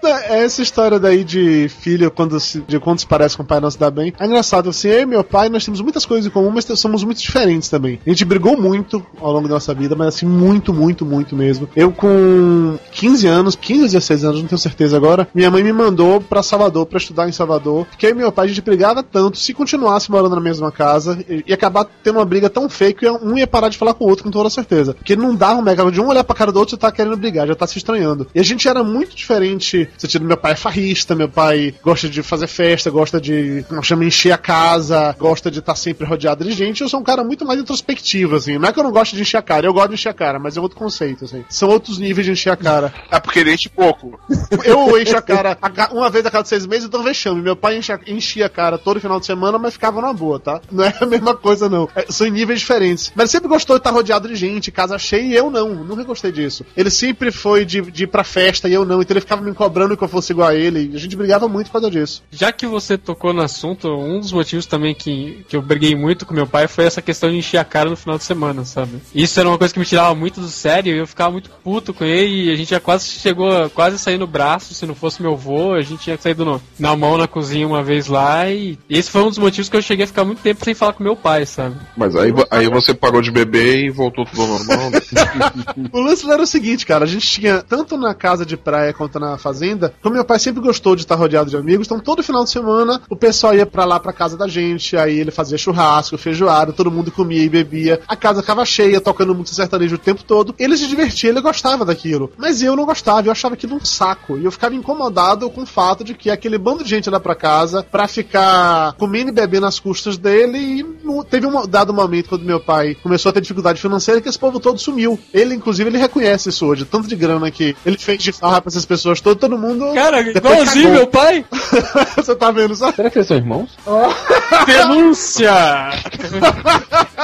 Essa 0.09 0.63
história 0.63 0.99
daí 0.99 1.25
de 1.25 1.69
filho, 1.69 2.11
quando 2.11 2.39
se, 2.41 2.61
de 2.61 2.79
quando 2.81 2.99
se 2.99 3.07
parece 3.07 3.37
com 3.37 3.43
o 3.43 3.47
pai 3.47 3.61
não 3.61 3.71
se 3.71 3.79
dá 3.79 3.91
bem. 3.91 4.13
É 4.19 4.27
engraçado, 4.27 4.71
assim, 4.71 4.89
eu 4.89 5.03
e 5.03 5.07
meu 5.07 5.23
pai, 5.23 5.49
nós 5.49 5.65
temos 5.65 5.81
muitas 5.81 6.05
coisas 6.05 6.27
em 6.27 6.31
comum, 6.31 6.51
mas 6.51 6.67
somos 6.79 7.05
muito 7.05 7.21
diferentes 7.21 7.69
também. 7.69 8.01
A 8.07 8.11
gente 8.11 8.25
brigou 8.25 8.61
muito 8.61 9.05
ao 9.21 9.33
longo 9.33 9.49
da 9.49 9.55
nossa 9.55 9.73
vida, 9.75 9.95
mas 9.95 10.09
assim, 10.09 10.27
muito, 10.27 10.73
muito, 10.73 11.05
muito 11.05 11.37
mesmo. 11.37 11.69
Eu 11.77 11.93
com 11.93 12.79
15 12.93 13.27
anos, 13.27 13.57
15 13.57 13.81
ou 13.81 13.87
16 13.87 14.25
anos, 14.25 14.41
não 14.41 14.49
tenho 14.49 14.59
certeza 14.59 14.97
agora, 14.97 15.29
minha 15.35 15.51
mãe 15.51 15.63
me 15.63 15.73
mandou 15.73 16.21
pra 16.21 16.43
Salvador, 16.43 16.87
pra 16.87 16.99
estudar 16.99 17.29
em 17.29 17.33
Salvador, 17.33 17.87
porque 17.87 18.07
eu 18.07 18.11
e 18.11 18.15
meu 18.15 18.33
pai, 18.33 18.47
a 18.47 18.49
gente 18.49 18.61
brigava 18.61 19.03
tanto, 19.03 19.39
se 19.39 19.55
continuasse 19.55 20.11
morando 20.11 20.35
na 20.35 20.41
mesma 20.41 20.73
casa, 20.73 21.19
ia 21.47 21.55
acabar 21.55 21.87
tendo 22.03 22.19
uma 22.19 22.25
briga 22.25 22.51
tão 22.51 22.69
feia 22.69 22.93
que 22.93 23.09
um 23.09 23.37
ia 23.39 23.47
parar 23.47 23.69
de 23.69 23.79
falar 23.79 23.95
com 23.95 24.05
o 24.05 24.09
outro 24.09 24.25
com 24.25 24.31
toda 24.31 24.51
certeza. 24.51 24.95
Porque 24.95 25.17
não 25.17 25.35
dava 25.35 25.59
um 25.59 25.63
mega 25.63 25.91
de 25.91 26.01
um 26.01 26.09
olhar 26.09 26.25
pra 26.25 26.35
cara 26.35 26.53
do 26.53 26.59
outro 26.59 26.75
e 26.75 26.79
tá 26.79 26.91
querendo 26.91 27.17
brigar, 27.17 27.47
já 27.47 27.55
tá 27.55 27.67
se 27.67 27.79
estranhando. 27.79 28.27
E 28.35 28.41
a 28.41 28.43
gente 28.43 28.69
era 28.69 28.83
muito 28.83 29.15
diferente. 29.17 29.89
Sentido, 29.99 30.25
meu 30.25 30.37
pai 30.37 30.53
é 30.53 30.57
farrista, 30.57 31.15
meu 31.15 31.29
pai 31.29 31.75
gosta 31.83 32.09
de 32.09 32.23
fazer 32.23 32.47
festa, 32.47 32.91
gosta 32.91 33.21
de, 33.21 33.65
como 33.69 33.83
chama, 33.83 34.05
encher 34.05 34.33
a 34.33 34.39
casa, 34.39 35.15
gosta 35.19 35.51
de 35.51 35.59
estar 35.61 35.75
sempre 35.77 36.07
rodeado 36.07 36.45
de 36.45 36.53
gente. 36.53 36.81
Eu 36.83 36.89
sou 36.89 37.01
um 37.01 37.05
cara 37.05 37.23
muito 37.25 37.45
mais 37.47 37.61
introspectivo, 37.61 38.37
assim. 38.37 38.59
Não 38.59 38.69
é 38.69 38.73
que 38.73 38.79
eu 38.79 38.85
não 38.85 38.93
gosto 38.93 39.15
de 39.17 39.23
encher 39.23 39.37
a 39.39 39.43
cara, 39.43 39.67
eu 39.67 39.73
gosto 39.73 39.89
de 39.89 39.95
encher 39.95 40.09
a 40.09 40.15
cara, 40.15 40.39
mas 40.39 40.57
é 40.57 40.61
outro 40.61 40.77
conceito, 40.79 41.25
assim. 41.25 41.45
São 41.49 41.69
outros 41.69 41.99
níveis 41.99 42.25
de 42.27 42.33
encher 42.33 42.51
a 42.51 42.57
cara. 42.57 42.93
É 43.11 43.19
porque 43.21 43.39
ele 43.41 43.53
enche 43.53 43.69
pouco. 43.69 44.19
Eu 44.65 45.01
encho 45.01 45.17
a 45.17 45.23
cara 45.23 45.57
uma 45.93 46.09
vez 46.11 46.25
a 46.27 46.31
cada 46.31 46.45
seis 46.45 46.67
meses, 46.67 46.87
então 46.87 47.03
vexame. 47.03 47.41
Meu 47.43 47.57
pai 47.57 47.77
enche 47.79 47.93
a- 47.93 48.01
enchia 48.07 48.47
a 48.47 48.49
cara 48.49 48.79
todo 48.79 49.01
final 49.01 49.19
de 49.19 49.27
semana, 49.27 49.59
mas 49.59 49.75
ficava 49.75 50.01
na 50.01 50.13
boa, 50.13 50.39
tá? 50.39 50.61
Não 50.71 50.85
é 50.85 50.95
a 51.01 51.07
mesma 51.07 51.35
coisa, 51.35 51.69
não. 51.69 51.89
É, 51.95 52.07
são 52.11 52.27
em 52.27 52.31
níveis 52.31 52.61
diferentes. 52.61 53.13
Mas 53.15 53.25
ele 53.25 53.33
sempre 53.33 53.49
gostou 53.49 53.77
de 53.77 53.81
estar 53.81 53.91
rodeado 53.91 54.29
de 54.29 54.35
gente, 54.37 54.71
casa 54.71 54.99
cheia, 54.99 55.23
e 55.23 55.35
eu 55.35 55.51
não. 55.51 55.75
Nunca 55.75 56.05
gostei 56.05 56.31
disso. 56.31 56.65
Ele 56.77 56.91
sempre 56.91 57.31
foi 57.33 57.65
de, 57.65 57.81
de 57.83 58.05
ir 58.05 58.07
pra 58.07 58.23
festa 58.25 58.69
e 58.69 58.73
eu 58.73 58.85
não. 58.85 59.01
Então 59.03 59.15
ele 59.15 59.21
ficava 59.21 59.43
me 59.43 59.53
cobrando 59.55 59.82
que 59.97 60.05
eu 60.05 60.09
fosse 60.09 60.33
igual 60.33 60.49
a 60.49 60.55
ele. 60.55 60.91
E 60.93 60.97
a 60.97 60.99
gente 60.99 61.17
brigava 61.17 61.49
muito 61.49 61.67
por 61.67 61.81
causa 61.81 61.91
disso. 61.91 62.23
Já 62.31 62.53
que 62.53 62.67
você 62.67 62.97
tocou 62.97 63.33
no 63.33 63.43
assunto, 63.43 63.89
um 63.89 64.21
dos 64.21 64.33
motivos 64.33 64.67
também 64.67 64.95
que, 64.95 65.45
que 65.49 65.57
eu 65.57 65.63
briguei 65.63 65.95
muito 65.95 66.25
com 66.27 66.35
meu 66.35 66.47
pai 66.47 66.69
foi 66.69 66.85
essa 66.85 67.03
questão 67.03 67.31
de 67.31 67.37
encher 67.37 67.59
a 67.59 67.65
cara 67.65 67.91
no 67.91 67.97
final 67.97 68.19
de 68.19 68.25
semana, 68.25 68.65
sabe? 68.65 69.01
Isso 69.15 69.39
era 69.39 69.49
uma 69.49 69.59
coisa 69.59 69.73
que 69.73 69.81
me 69.81 69.87
tirava 69.87 70.15
muito 70.15 70.41
do 70.41 70.49
sério 70.49 70.95
e 70.95 70.99
eu 70.99 71.07
ficava 71.07 71.31
muito 71.31 71.51
puto 71.63 71.93
com 71.93 72.05
ele 72.05 72.47
e 72.47 72.53
a 72.53 72.57
gente 72.57 72.71
já 72.71 72.81
quase 72.81 73.07
chegou 73.07 73.51
a 73.51 73.71
quase 73.71 73.99
sair 73.99 74.19
no 74.19 74.27
braço, 74.27 74.75
se 74.75 74.87
não 74.87 74.95
fosse 74.95 75.23
meu 75.23 75.33
avô, 75.33 75.75
a 75.75 75.83
gente 75.83 76.03
tinha 76.03 76.19
saído 76.19 76.45
no, 76.45 76.63
na 76.79 76.97
mão 76.97 77.17
na 77.17 77.27
cozinha 77.27 77.67
uma 77.67 77.83
vez 77.83 78.07
lá 78.07 78.49
e 78.51 78.79
esse 78.89 79.11
foi 79.11 79.23
um 79.23 79.29
dos 79.29 79.39
motivos 79.39 79.69
que 79.69 79.77
eu 79.77 79.83
cheguei 79.83 80.05
a 80.05 80.09
ficar 80.09 80.25
muito 80.25 80.43
tempo 80.43 80.65
sem 80.65 80.75
falar 80.75 80.93
com 80.93 81.03
meu 81.03 81.17
pai, 81.17 81.47
sabe? 81.47 81.77
Mas 81.97 82.15
aí, 82.17 82.33
aí 82.51 82.69
você 82.69 82.95
parou 82.95 83.21
de 83.21 83.31
beber 83.31 83.85
e 83.85 83.91
voltou 83.91 84.25
tudo 84.25 84.43
ao 84.43 84.49
normal. 84.49 84.91
né? 84.91 85.01
O 85.93 86.01
lance 86.01 86.31
era 86.31 86.43
o 86.43 86.47
seguinte, 86.47 86.87
cara, 86.87 87.05
a 87.05 87.09
gente 87.09 87.27
tinha, 87.27 87.63
tanto 87.63 87.97
na 87.97 88.15
casa 88.15 88.45
de 88.45 88.57
praia 88.57 88.93
quanto 88.93 89.19
na 89.19 89.37
fazenda, 89.39 89.72
como 90.03 90.15
meu 90.15 90.25
pai 90.25 90.39
sempre 90.39 90.63
gostou 90.63 90.95
de 90.95 91.03
estar 91.03 91.15
rodeado 91.15 91.51
de 91.51 91.57
amigos, 91.57 91.87
então 91.87 92.01
todo 92.01 92.23
final 92.23 92.45
de 92.45 92.51
semana 92.51 93.01
o 93.09 93.17
pessoal 93.17 93.55
ia 93.55 93.67
pra 93.67 93.85
lá 93.85 93.99
pra 93.99 94.13
casa 94.13 94.37
da 94.37 94.49
gente, 94.49 94.97
aí 94.97 95.19
ele 95.19 95.31
fazia 95.31 95.59
churrasco, 95.59 96.19
feijoada, 96.19 96.73
todo 96.73 96.91
mundo 96.91 97.11
comia 97.11 97.43
e 97.43 97.49
bebia, 97.49 98.01
a 98.07 98.17
casa 98.17 98.41
ficava 98.41 98.65
cheia, 98.65 99.01
tocando 99.01 99.35
música 99.35 99.57
sertanejo 99.57 99.97
o 99.97 99.99
tempo 99.99 100.23
todo, 100.25 100.55
ele 100.59 100.77
se 100.77 100.87
divertia, 100.87 101.31
ele 101.31 101.41
gostava 101.41 101.85
daquilo, 101.85 102.33
mas 102.37 102.63
eu 102.63 102.77
não 102.77 102.85
gostava, 102.85 103.27
eu 103.27 103.33
achava 103.33 103.55
aquilo 103.55 103.77
um 103.77 103.85
saco, 103.85 104.39
e 104.39 104.45
eu 104.45 104.53
ficava 104.53 104.75
incomodado 104.75 105.49
com 105.51 105.63
o 105.63 105.67
fato 105.67 106.05
de 106.05 106.15
que 106.15 106.31
aquele 106.31 106.59
bando 106.59 106.85
de 106.85 106.91
gente 106.91 107.07
ia 107.07 107.13
lá 107.13 107.21
pra 107.21 107.35
casa 107.35 107.83
pra 107.83 108.07
ficar 108.07 108.95
comendo 108.95 109.31
e 109.31 109.33
bebendo 109.33 109.63
nas 109.63 109.79
custas 109.79 110.17
dele, 110.17 110.59
e 110.59 110.85
teve 111.31 111.47
um 111.47 111.67
dado 111.67 111.95
momento 111.95 112.29
quando 112.29 112.45
meu 112.45 112.61
pai 112.61 112.97
começou 113.03 113.31
a 113.31 113.33
ter 113.33 113.41
dificuldade 113.41 113.81
financeira 113.81 114.21
que 114.21 114.29
esse 114.29 114.39
povo 114.39 114.61
todo 114.61 114.79
sumiu. 114.79 115.19
Ele, 115.33 115.55
inclusive, 115.55 115.89
ele 115.89 115.99
reconhece 115.99 116.49
isso 116.49 116.67
hoje, 116.67 116.85
tanto 116.85 117.09
de 117.09 117.17
grana 117.17 117.51
que 117.51 117.77
ele 117.87 117.97
fez 117.97 118.23
de 118.23 118.33
farra 118.33 118.61
pra 118.61 118.69
essas 118.69 118.85
pessoas 118.85 119.21
todas, 119.21 119.41
todo 119.41 119.59
mundo. 119.59 119.62
Cara, 119.95 120.23
depois 120.23 120.55
igualzinho 120.55 120.85
cagou. 120.85 120.99
meu 120.99 121.07
pai! 121.07 121.45
Você 122.17 122.35
tá 122.35 122.51
vendo 122.51 122.75
só? 122.75 122.93
Será 122.93 123.11
que 123.11 123.19
eles 123.19 123.29
são 123.29 123.37
irmãos? 123.37 123.71
Denúncia! 124.67 125.53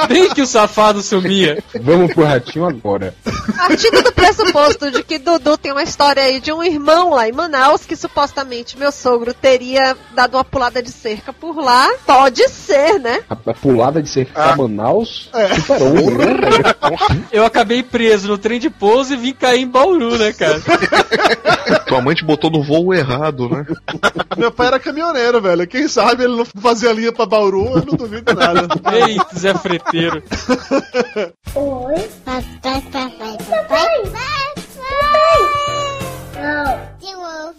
Bem 0.07 0.29
que 0.29 0.41
o 0.41 0.47
safado 0.47 1.01
sumia. 1.01 1.61
Vamos 1.81 2.13
pro 2.13 2.23
ratinho 2.23 2.65
agora. 2.65 3.13
Partindo 3.55 4.01
do 4.01 4.11
pressuposto 4.11 4.91
de 4.91 5.03
que 5.03 5.19
Dudu 5.19 5.57
tem 5.57 5.71
uma 5.71 5.83
história 5.83 6.23
aí 6.23 6.39
de 6.39 6.51
um 6.51 6.63
irmão 6.63 7.11
lá 7.11 7.27
em 7.27 7.31
Manaus 7.31 7.85
que 7.85 7.95
supostamente 7.95 8.77
meu 8.77 8.91
sogro 8.91 9.33
teria 9.33 9.95
dado 10.15 10.35
uma 10.35 10.43
pulada 10.43 10.81
de 10.81 10.91
cerca 10.91 11.31
por 11.33 11.57
lá, 11.57 11.89
pode 12.05 12.47
ser, 12.49 12.99
né? 12.99 13.21
A, 13.29 13.33
a 13.33 13.53
pulada 13.53 14.01
de 14.01 14.09
cerca 14.09 14.33
pra 14.33 14.55
Manaus 14.55 15.29
superou, 15.55 16.11
né? 16.11 16.25
velho? 16.25 17.25
Eu 17.31 17.45
acabei 17.45 17.83
preso 17.83 18.27
no 18.27 18.37
trem 18.37 18.59
de 18.59 18.69
pouso 18.69 19.13
e 19.13 19.17
vim 19.17 19.33
cair 19.33 19.61
em 19.61 19.67
Bauru, 19.67 20.17
né, 20.17 20.33
cara? 20.33 20.61
Tua 21.87 22.01
mãe 22.01 22.15
te 22.15 22.25
botou 22.29 22.51
no 22.51 22.61
voo 22.61 22.93
errado, 22.93 23.49
né? 23.49 23.65
Meu 24.37 24.51
pai 24.51 24.67
era 24.67 24.79
caminhoneiro, 24.79 25.41
velho. 25.41 25.67
Quem 25.67 25.87
sabe 25.87 26.23
ele 26.23 26.35
não 26.37 26.45
fazia 26.45 26.93
linha 26.93 27.11
pra 27.11 27.25
Bauru, 27.25 27.65
eu 27.69 27.85
não 27.85 27.97
duvido 27.97 28.35
nada. 28.35 28.67
Eita, 28.93 29.35
Zé 29.35 29.55
Freteiro. 29.55 30.21
Oi, 31.55 32.09
papai, 32.23 32.81
papai, 32.91 33.37
papai. 33.49 34.01
Papai. 34.03 34.39
Não, 36.35 36.97
de 36.99 37.13
novo. 37.15 37.58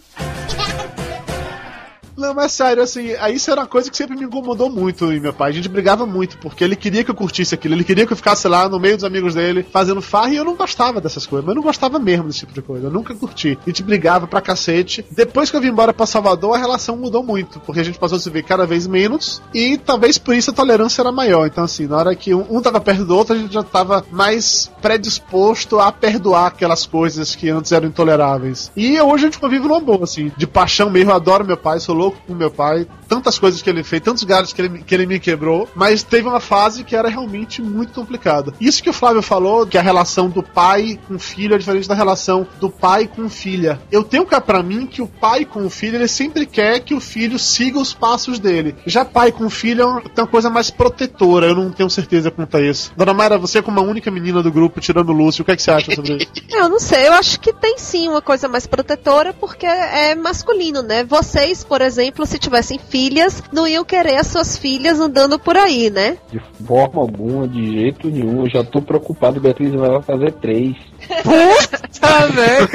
Não, 2.21 2.35
mas 2.35 2.51
sério, 2.51 2.83
assim, 2.83 3.15
aí 3.19 3.33
isso 3.33 3.49
era 3.49 3.61
uma 3.61 3.67
coisa 3.67 3.89
que 3.89 3.97
sempre 3.97 4.15
me 4.15 4.25
incomodou 4.25 4.69
muito 4.69 5.11
em 5.11 5.19
meu 5.19 5.33
pai. 5.33 5.49
A 5.49 5.53
gente 5.53 5.67
brigava 5.67 6.05
muito, 6.05 6.37
porque 6.37 6.63
ele 6.63 6.75
queria 6.75 7.03
que 7.03 7.09
eu 7.09 7.15
curtisse 7.15 7.55
aquilo, 7.55 7.73
ele 7.73 7.83
queria 7.83 8.05
que 8.05 8.13
eu 8.13 8.17
ficasse 8.17 8.47
lá 8.47 8.69
no 8.69 8.79
meio 8.79 8.95
dos 8.95 9.03
amigos 9.03 9.33
dele, 9.33 9.65
fazendo 9.73 10.03
farra, 10.03 10.29
e 10.29 10.35
eu 10.35 10.45
não 10.45 10.55
gostava 10.55 11.01
dessas 11.01 11.25
coisas, 11.25 11.43
mas 11.43 11.55
eu 11.55 11.55
não 11.55 11.63
gostava 11.63 11.97
mesmo 11.97 12.27
desse 12.27 12.41
tipo 12.41 12.53
de 12.53 12.61
coisa. 12.61 12.85
Eu 12.87 12.91
nunca 12.91 13.15
curti. 13.15 13.57
A 13.65 13.69
gente 13.71 13.81
brigava 13.81 14.27
pra 14.27 14.39
cacete. 14.39 15.03
Depois 15.09 15.49
que 15.49 15.57
eu 15.57 15.61
vim 15.61 15.69
embora 15.69 15.91
pra 15.91 16.05
Salvador, 16.05 16.53
a 16.55 16.59
relação 16.59 16.95
mudou 16.95 17.23
muito, 17.23 17.59
porque 17.61 17.81
a 17.81 17.83
gente 17.83 17.97
passou 17.97 18.17
a 18.17 18.21
se 18.21 18.29
ver 18.29 18.43
cada 18.43 18.67
vez 18.67 18.85
menos, 18.85 19.41
e 19.51 19.79
talvez 19.79 20.19
por 20.19 20.35
isso 20.35 20.51
a 20.51 20.53
tolerância 20.53 21.01
era 21.01 21.11
maior. 21.11 21.47
Então, 21.47 21.63
assim, 21.63 21.87
na 21.87 21.97
hora 21.97 22.15
que 22.15 22.35
um, 22.35 22.45
um 22.51 22.61
tava 22.61 22.79
perto 22.79 23.03
do 23.03 23.17
outro, 23.17 23.35
a 23.35 23.39
gente 23.39 23.51
já 23.51 23.63
tava 23.63 24.05
mais 24.11 24.71
predisposto 24.79 25.79
a 25.79 25.91
perdoar 25.91 26.45
aquelas 26.45 26.85
coisas 26.85 27.33
que 27.33 27.49
antes 27.49 27.71
eram 27.71 27.87
intoleráveis. 27.87 28.71
E 28.77 29.01
hoje 29.01 29.23
a 29.23 29.27
gente 29.27 29.39
convive 29.39 29.67
numa 29.67 29.79
boa, 29.79 30.03
assim, 30.03 30.31
de 30.37 30.45
paixão 30.45 30.87
mesmo. 30.91 31.09
Eu 31.09 31.15
adoro 31.15 31.43
meu 31.43 31.57
pai, 31.57 31.79
sou 31.79 31.95
louco 31.95 32.10
com 32.27 32.33
meu 32.33 32.51
pai, 32.51 32.87
tantas 33.07 33.37
coisas 33.37 33.61
que 33.61 33.69
ele 33.69 33.83
fez, 33.83 34.01
tantos 34.01 34.23
galhos 34.23 34.53
que 34.53 34.61
ele, 34.61 34.83
que 34.83 34.93
ele 34.93 35.05
me 35.05 35.19
quebrou, 35.19 35.67
mas 35.75 36.03
teve 36.03 36.27
uma 36.27 36.39
fase 36.39 36.83
que 36.83 36.95
era 36.95 37.09
realmente 37.09 37.61
muito 37.61 37.93
complicada. 37.93 38.53
Isso 38.59 38.81
que 38.81 38.89
o 38.89 38.93
Flávio 38.93 39.21
falou, 39.21 39.65
que 39.65 39.77
a 39.77 39.81
relação 39.81 40.29
do 40.29 40.43
pai 40.43 40.99
com 41.07 41.17
filho 41.19 41.55
é 41.55 41.57
diferente 41.57 41.87
da 41.87 41.95
relação 41.95 42.47
do 42.59 42.69
pai 42.69 43.07
com 43.07 43.29
filha. 43.29 43.79
Eu 43.91 44.03
tenho 44.03 44.25
cá 44.25 44.39
pra 44.39 44.63
mim 44.63 44.85
que 44.85 45.01
o 45.01 45.07
pai 45.07 45.45
com 45.45 45.65
o 45.65 45.69
filho, 45.69 45.95
ele 45.95 46.07
sempre 46.07 46.45
quer 46.45 46.79
que 46.79 46.93
o 46.93 46.99
filho 46.99 47.37
siga 47.37 47.79
os 47.79 47.93
passos 47.93 48.39
dele. 48.39 48.75
Já 48.85 49.05
pai 49.05 49.31
com 49.31 49.49
filho 49.49 49.81
é 49.81 49.85
uma, 49.85 50.27
coisa 50.27 50.49
mais 50.49 50.69
protetora, 50.69 51.47
eu 51.47 51.55
não 51.55 51.71
tenho 51.71 51.89
certeza 51.89 52.31
quanto 52.31 52.57
a 52.57 52.61
isso. 52.61 52.91
Dona 52.95 53.13
Mayra, 53.13 53.37
você 53.37 53.61
como 53.61 53.79
a 53.79 53.83
única 53.83 54.09
menina 54.09 54.41
do 54.41 54.51
grupo, 54.51 54.79
tirando 54.79 55.09
o 55.09 55.13
Lúcio, 55.13 55.41
o 55.41 55.45
que, 55.45 55.51
é 55.51 55.55
que 55.55 55.61
você 55.61 55.71
acha 55.71 55.93
sobre 55.93 56.17
isso? 56.17 56.31
Eu 56.51 56.69
não 56.69 56.79
sei, 56.79 57.07
eu 57.07 57.13
acho 57.13 57.39
que 57.39 57.53
tem 57.53 57.77
sim 57.77 58.07
uma 58.07 58.21
coisa 58.21 58.47
mais 58.47 58.67
protetora 58.67 59.33
porque 59.33 59.65
é 59.65 60.13
masculino, 60.15 60.81
né? 60.83 61.03
Vocês, 61.03 61.63
por 61.63 61.81
exemplo, 61.81 61.90
se 62.25 62.39
tivessem 62.39 62.77
filhas, 62.77 63.43
não 63.51 63.67
iam 63.67 63.83
querer 63.83 64.17
as 64.17 64.27
suas 64.27 64.57
filhas 64.57 64.99
andando 64.99 65.37
por 65.39 65.57
aí, 65.57 65.89
né? 65.89 66.17
De 66.31 66.39
forma 66.65 67.01
alguma, 67.01 67.47
de 67.47 67.79
jeito 67.79 68.09
nenhum. 68.09 68.45
Eu 68.45 68.49
já 68.49 68.63
tô 68.63 68.81
preocupado, 68.81 69.39
Beatriz 69.39 69.73
vai 69.73 70.01
fazer 70.01 70.31
três. 70.33 70.75
Puta, 71.23 72.27
velho. 72.31 72.69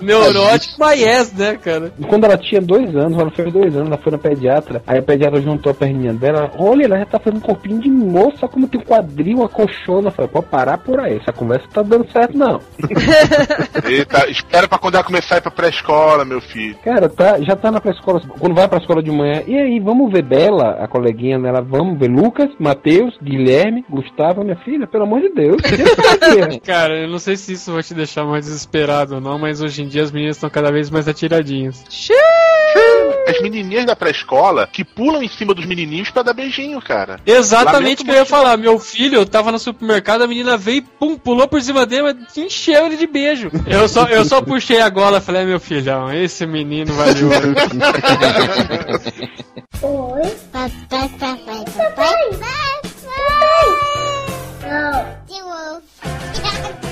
Neurótico, 0.00 0.74
mas 0.78 1.00
yes, 1.00 1.32
né, 1.32 1.56
cara? 1.56 1.92
Quando 2.08 2.24
ela 2.24 2.38
tinha 2.38 2.60
dois 2.60 2.94
anos, 2.94 3.18
ela 3.18 3.30
fez 3.30 3.52
dois 3.52 3.74
anos, 3.74 3.88
ela 3.88 3.98
foi 3.98 4.12
na 4.12 4.18
pediatra, 4.18 4.82
aí 4.86 4.98
a 4.98 5.02
pediatra 5.02 5.40
juntou 5.40 5.72
a 5.72 5.74
perninha 5.74 6.12
dela, 6.12 6.52
olha, 6.58 6.84
ela 6.84 6.98
já 6.98 7.06
tá 7.06 7.18
fazendo 7.18 7.38
um 7.38 7.46
corpinho 7.46 7.80
de 7.80 7.90
moça, 7.90 8.46
como 8.48 8.68
tem 8.68 8.80
quadril, 8.80 9.42
a 9.44 9.48
colchona. 9.48 10.08
Eu 10.08 10.12
falei, 10.12 10.30
pode 10.30 10.46
parar 10.46 10.78
por 10.78 11.00
aí, 11.00 11.16
essa 11.16 11.32
conversa 11.32 11.66
tá 11.72 11.82
dando 11.82 12.10
certo, 12.10 12.36
não. 12.36 12.60
Eita, 13.84 14.30
espera 14.30 14.68
pra 14.68 14.78
quando 14.78 14.94
ela 14.94 15.04
começar 15.04 15.36
a 15.36 15.38
ir 15.38 15.42
pra 15.42 15.50
pré-escola, 15.50 16.24
meu 16.24 16.40
filho. 16.40 16.76
Cara, 16.84 17.08
tá, 17.08 17.40
já 17.40 17.56
tá 17.56 17.70
na 17.70 17.80
pré-escola, 17.80 18.20
quando 18.38 18.54
vai 18.54 18.68
pra 18.68 18.78
escola 18.78 19.02
de 19.02 19.10
manhã, 19.10 19.42
e 19.46 19.56
aí, 19.56 19.80
vamos 19.80 20.12
ver 20.12 20.22
Bela, 20.22 20.78
a 20.80 20.86
coleguinha 20.86 21.38
dela, 21.38 21.60
vamos 21.60 21.98
ver 21.98 22.08
Lucas, 22.08 22.50
Matheus, 22.58 23.16
Guilherme, 23.22 23.84
Gustavo, 23.88 24.44
minha 24.44 24.56
filha, 24.56 24.86
pelo 24.86 25.04
amor 25.04 25.20
de 25.20 25.30
Deus. 25.30 25.62
Cara, 26.64 27.07
eu 27.08 27.12
não 27.12 27.18
sei 27.18 27.36
se 27.38 27.54
isso 27.54 27.72
vai 27.72 27.82
te 27.82 27.94
deixar 27.94 28.22
mais 28.24 28.44
desesperado 28.44 29.14
ou 29.14 29.20
não, 29.20 29.38
mas 29.38 29.62
hoje 29.62 29.82
em 29.82 29.88
dia 29.88 30.02
as 30.02 30.10
meninas 30.10 30.36
estão 30.36 30.50
cada 30.50 30.70
vez 30.70 30.90
mais 30.90 31.08
atiradinhas. 31.08 31.82
As 33.26 33.40
menininhas 33.40 33.86
da 33.86 33.96
pré-escola 33.96 34.68
que 34.70 34.84
pulam 34.84 35.22
em 35.22 35.28
cima 35.28 35.54
dos 35.54 35.64
menininhos 35.64 36.10
pra 36.10 36.22
dar 36.22 36.34
beijinho, 36.34 36.80
cara. 36.82 37.18
Exatamente 37.24 38.02
o 38.02 38.04
que 38.04 38.10
eu 38.10 38.16
ia 38.16 38.26
falar. 38.26 38.58
Meu 38.58 38.78
filho 38.78 39.24
tava 39.24 39.50
no 39.50 39.58
supermercado, 39.58 40.20
a 40.22 40.26
menina 40.26 40.58
veio 40.58 40.78
e 40.78 40.82
pum, 40.82 41.16
pulou 41.16 41.48
por 41.48 41.62
cima 41.62 41.86
dele, 41.86 42.02
mas 42.02 42.36
encheu 42.36 42.84
ele 42.84 42.98
de 42.98 43.06
beijo. 43.06 43.50
Eu 43.66 43.88
só, 43.88 44.04
eu 44.04 44.24
só 44.26 44.42
puxei 44.42 44.82
a 44.82 44.90
gola 44.90 45.16
e 45.16 45.22
falei, 45.22 45.46
meu 45.46 45.58
filhão, 45.58 46.12
esse 46.12 46.44
menino 46.46 46.92
valeu. 46.92 47.30
Oi, 49.80 50.36
papai, 50.52 51.08
papai, 51.18 51.64
papai. 51.74 52.04
Papai. 52.38 52.68
Não, 54.62 55.16
de 55.26 55.40
novo. 55.40 55.82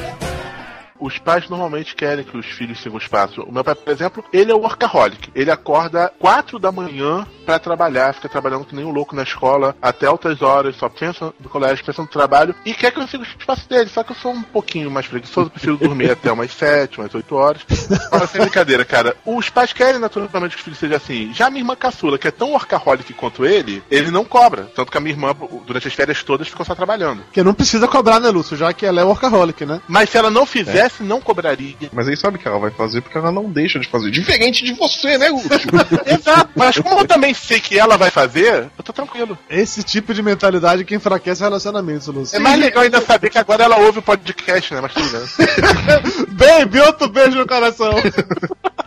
Os 0.99 1.19
pais 1.19 1.49
normalmente 1.49 1.95
querem 1.95 2.25
que 2.25 2.37
os 2.37 2.47
filhos 2.47 2.81
sigam 2.81 2.99
os 2.99 3.07
passos. 3.07 3.39
O 3.39 3.53
meu 3.53 3.65
pai, 3.65 3.75
por 3.75 3.93
exemplo, 3.93 4.25
ele 4.33 4.51
é 4.51 4.55
o 4.55 4.61
workaholic. 4.61 5.31
Ele 5.35 5.51
acorda 5.51 6.13
4 6.19 6.59
da 6.59 6.73
manhã 6.73 7.27
pra 7.45 7.59
trabalhar, 7.59 8.13
fica 8.15 8.29
trabalhando 8.29 8.65
que 8.65 8.75
nem 8.75 8.85
um 8.85 8.91
louco 8.91 9.15
na 9.15 9.23
escola 9.23 9.77
até 9.81 10.07
altas 10.07 10.43
horas, 10.43 10.77
só 10.77 10.89
pensa 10.89 11.33
no 11.41 11.49
colégio, 11.49 11.85
pensa 11.85 12.03
no 12.03 12.09
trabalho 12.09 12.55
e 12.65 12.75
quer 12.75 12.91
que 12.91 12.99
eu 12.99 13.07
siga 13.07 13.23
os 13.23 13.45
passos 13.45 13.67
dele. 13.67 13.89
Só 13.89 14.03
que 14.03 14.13
eu 14.13 14.17
sou 14.17 14.33
um 14.33 14.43
pouquinho 14.43 14.91
mais 14.91 15.07
preguiçoso, 15.07 15.51
prefiro 15.51 15.77
dormir 15.77 16.11
até 16.13 16.31
umas 16.33 16.53
7, 16.53 16.99
umas 16.99 17.15
8 17.15 17.35
horas. 17.35 17.63
Mas 18.11 18.31
sem 18.31 18.41
brincadeira, 18.41 18.85
cara. 18.85 19.17
Os 19.25 19.49
pais 19.49 19.73
querem 19.73 20.01
naturalmente 20.01 20.57
que 20.57 20.63
o 20.63 20.65
filho 20.65 20.77
seja 20.77 20.97
assim. 20.97 21.33
Já 21.33 21.47
a 21.47 21.51
minha 21.51 21.63
irmã 21.63 21.77
caçula, 21.77 22.19
que 22.19 22.29
é 22.29 22.31
tão 22.31 22.53
workaholic 22.53 23.13
quanto 23.15 23.45
ele, 23.45 23.83
ele 23.91 24.11
não 24.11 24.25
cobra. 24.25 24.65
Tanto 24.75 24.91
que 24.91 24.99
a 24.99 25.01
minha 25.01 25.15
irmã, 25.15 25.35
durante 25.67 25.87
as 25.87 25.95
férias 25.95 26.23
todas, 26.23 26.49
ficou 26.49 26.67
só 26.67 26.75
trabalhando. 26.75 27.23
Porque 27.23 27.43
não 27.43 27.55
precisa 27.55 27.87
cobrar, 27.87 28.21
né, 28.21 28.29
Lúcio? 28.29 28.57
Já 28.57 28.73
que 28.73 28.85
ela 28.85 29.01
é 29.01 29.05
workaholic, 29.05 29.65
né? 29.65 29.81
Mas 29.89 30.11
se 30.11 30.19
ela 30.19 30.31
não 30.31 30.47
fizesse, 30.89 31.03
não 31.03 31.21
cobraria. 31.21 31.75
Mas 31.93 32.09
aí 32.09 32.17
sabe 32.17 32.37
o 32.37 32.41
que 32.41 32.49
ela 32.49 32.59
vai 32.59 32.71
fazer? 32.71 33.01
Porque 33.01 33.19
ela 33.19 33.33
não 33.33 33.51
deixa 33.51 33.79
de 33.79 33.89
fazer. 33.89 34.11
Diferente 34.11 34.65
de 34.65 34.73
você, 34.73 35.19
né, 35.19 35.29
Lúcio? 35.29 35.51
Exato. 36.07 36.51
Mas 36.55 36.79
como 36.79 37.01
eu 37.01 37.07
também 37.07 37.35
sei 37.35 37.61
que 37.61 37.79
ela 37.79 37.97
vai 37.97 38.11
fazer, 38.11 38.69
eu 38.77 38.85
tô 38.85 38.93
tranquilo. 38.93 39.39
Esse 39.49 39.83
tipo 39.83 40.15
de 40.15 40.23
mentalidade 40.23 40.85
que 40.85 40.95
enfraquece 40.95 41.43
relacionamentos, 41.43 42.07
Lúcio. 42.09 42.37
É 42.37 42.39
mais 42.39 42.59
legal 42.59 42.85
ainda 42.85 43.01
saber 43.01 43.31
que 43.31 43.39
agora 43.39 43.65
ela 43.65 43.79
ouve 43.79 43.99
o 43.99 44.03
podcast, 44.03 44.75
né? 44.75 44.81
Mas 44.81 44.95
tudo 44.95 45.09
bem. 45.11 46.27
Baby, 46.65 46.81
outro 46.81 47.09
beijo 47.09 47.37
no 47.37 47.47
coração. 47.47 47.93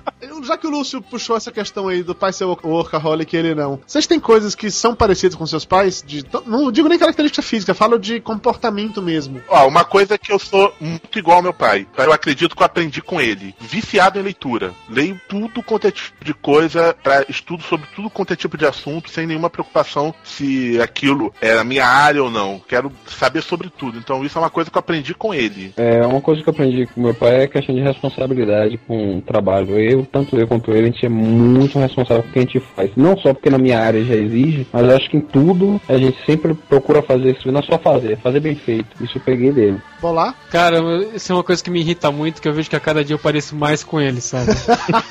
Já 0.50 0.58
que 0.58 0.66
o 0.66 0.72
Lúcio 0.72 1.00
puxou 1.00 1.38
essa 1.38 1.52
questão 1.52 1.88
aí 1.88 2.02
do 2.02 2.16
pai 2.16 2.34
ser 2.34 2.44
workaholic 2.46 3.36
e 3.36 3.38
ele 3.38 3.54
não, 3.54 3.80
vocês 3.86 4.08
têm 4.08 4.20
coisas 4.20 4.56
que 4.56 4.72
são 4.72 4.96
parecidas 4.96 5.36
com 5.36 5.46
seus 5.46 5.64
pais? 5.64 6.04
De, 6.04 6.26
não 6.48 6.72
digo 6.72 6.90
nem 6.90 6.98
característica 6.98 7.44
física, 7.44 7.76
falo 7.76 8.00
de 8.00 8.20
comportamento 8.20 9.00
mesmo. 9.00 9.44
Ó, 9.48 9.68
uma 9.68 9.86
coisa 9.86 10.18
que 10.18 10.32
eu 10.34 10.40
sou 10.40 10.74
muito 10.82 11.20
igual 11.20 11.38
ao 11.38 11.44
meu 11.44 11.54
pai. 11.54 11.86
Eu 11.96 12.12
acredito 12.12 12.56
que 12.56 12.64
eu 12.64 12.66
aprendi 12.66 13.00
com 13.00 13.22
ele. 13.22 13.54
Viciado 13.60 14.18
em 14.18 14.24
leitura. 14.24 14.74
Leio 14.90 15.22
tudo 15.30 15.62
quanto 15.62 15.86
é 15.86 15.92
tipo 15.92 16.26
de 16.26 16.34
coisa, 16.34 16.96
pra, 17.04 17.24
estudo 17.30 17.62
sobre 17.62 17.86
tudo 17.96 18.10
quanto 18.10 18.34
é 18.34 18.36
tipo 18.36 18.58
de 18.58 18.66
assunto, 18.66 19.12
sem 19.12 19.28
nenhuma 19.28 19.52
preocupação 19.52 20.16
se 20.24 20.82
aquilo 20.82 21.32
é 21.40 21.60
a 21.60 21.64
minha 21.64 21.86
área 21.86 22.24
ou 22.24 22.32
não. 22.32 22.60
Quero 22.68 22.92
saber 23.06 23.44
sobre 23.44 23.70
tudo. 23.70 24.00
Então 24.00 24.26
isso 24.26 24.36
é 24.36 24.42
uma 24.42 24.50
coisa 24.50 24.72
que 24.72 24.78
eu 24.78 24.80
aprendi 24.80 25.14
com 25.14 25.32
ele. 25.32 25.76
É, 25.78 26.04
uma 26.08 26.22
coisa 26.22 26.42
que 26.42 26.50
eu 26.50 26.54
aprendi 26.54 26.88
com 26.88 27.02
meu 27.02 27.14
pai 27.14 27.44
é 27.44 27.48
questão 27.48 27.76
de 27.76 27.82
responsabilidade 27.82 28.80
com 28.88 29.20
o 29.20 29.22
trabalho. 29.22 29.80
Eu, 29.80 30.08
tanto 30.12 30.39
eu 30.42 30.48
quanto 30.48 30.72
ele, 30.72 30.88
a 30.88 30.92
gente 30.92 31.06
é 31.06 31.10
muito 31.10 31.80
responsável 31.80 32.24
com 32.24 32.30
o 32.30 32.34
que 32.34 32.40
a 32.40 32.42
gente 32.42 32.60
faz. 32.76 32.92
Não 32.96 33.18
só 33.18 33.34
porque 33.34 33.50
na 33.50 33.58
minha 33.58 33.80
área 33.80 34.04
já 34.04 34.16
exige, 34.16 34.68
mas 34.72 34.84
eu 34.84 34.96
acho 34.96 35.10
que 35.10 35.18
em 35.18 35.22
tudo 35.22 35.80
a 35.88 35.98
gente 35.98 36.18
sempre 36.26 36.54
procura 36.54 37.02
fazer 37.02 37.32
isso. 37.32 37.52
Não 37.52 37.60
é 37.60 37.64
só 37.64 37.78
fazer, 37.78 38.18
fazer 38.18 38.40
bem 38.40 38.56
feito. 38.56 38.88
Isso 39.02 39.18
eu 39.18 39.22
peguei 39.22 39.52
dele. 39.52 39.80
Vou 40.02 40.14
lá? 40.14 40.34
Cara, 40.50 40.80
isso 41.14 41.32
é 41.32 41.36
uma 41.36 41.44
coisa 41.44 41.64
que 41.64 41.70
me 41.70 41.82
irrita 41.82 42.12
muito, 42.12 42.42
que 42.42 42.48
eu 42.48 42.54
vejo 42.54 42.70
que 42.70 42.76
a 42.76 42.80
cada 42.80 43.04
dia 43.04 43.14
eu 43.14 43.20
pareço 43.20 43.56
mais 43.56 43.84
com 43.84 44.00
ele, 44.00 44.22
sabe? 44.22 44.52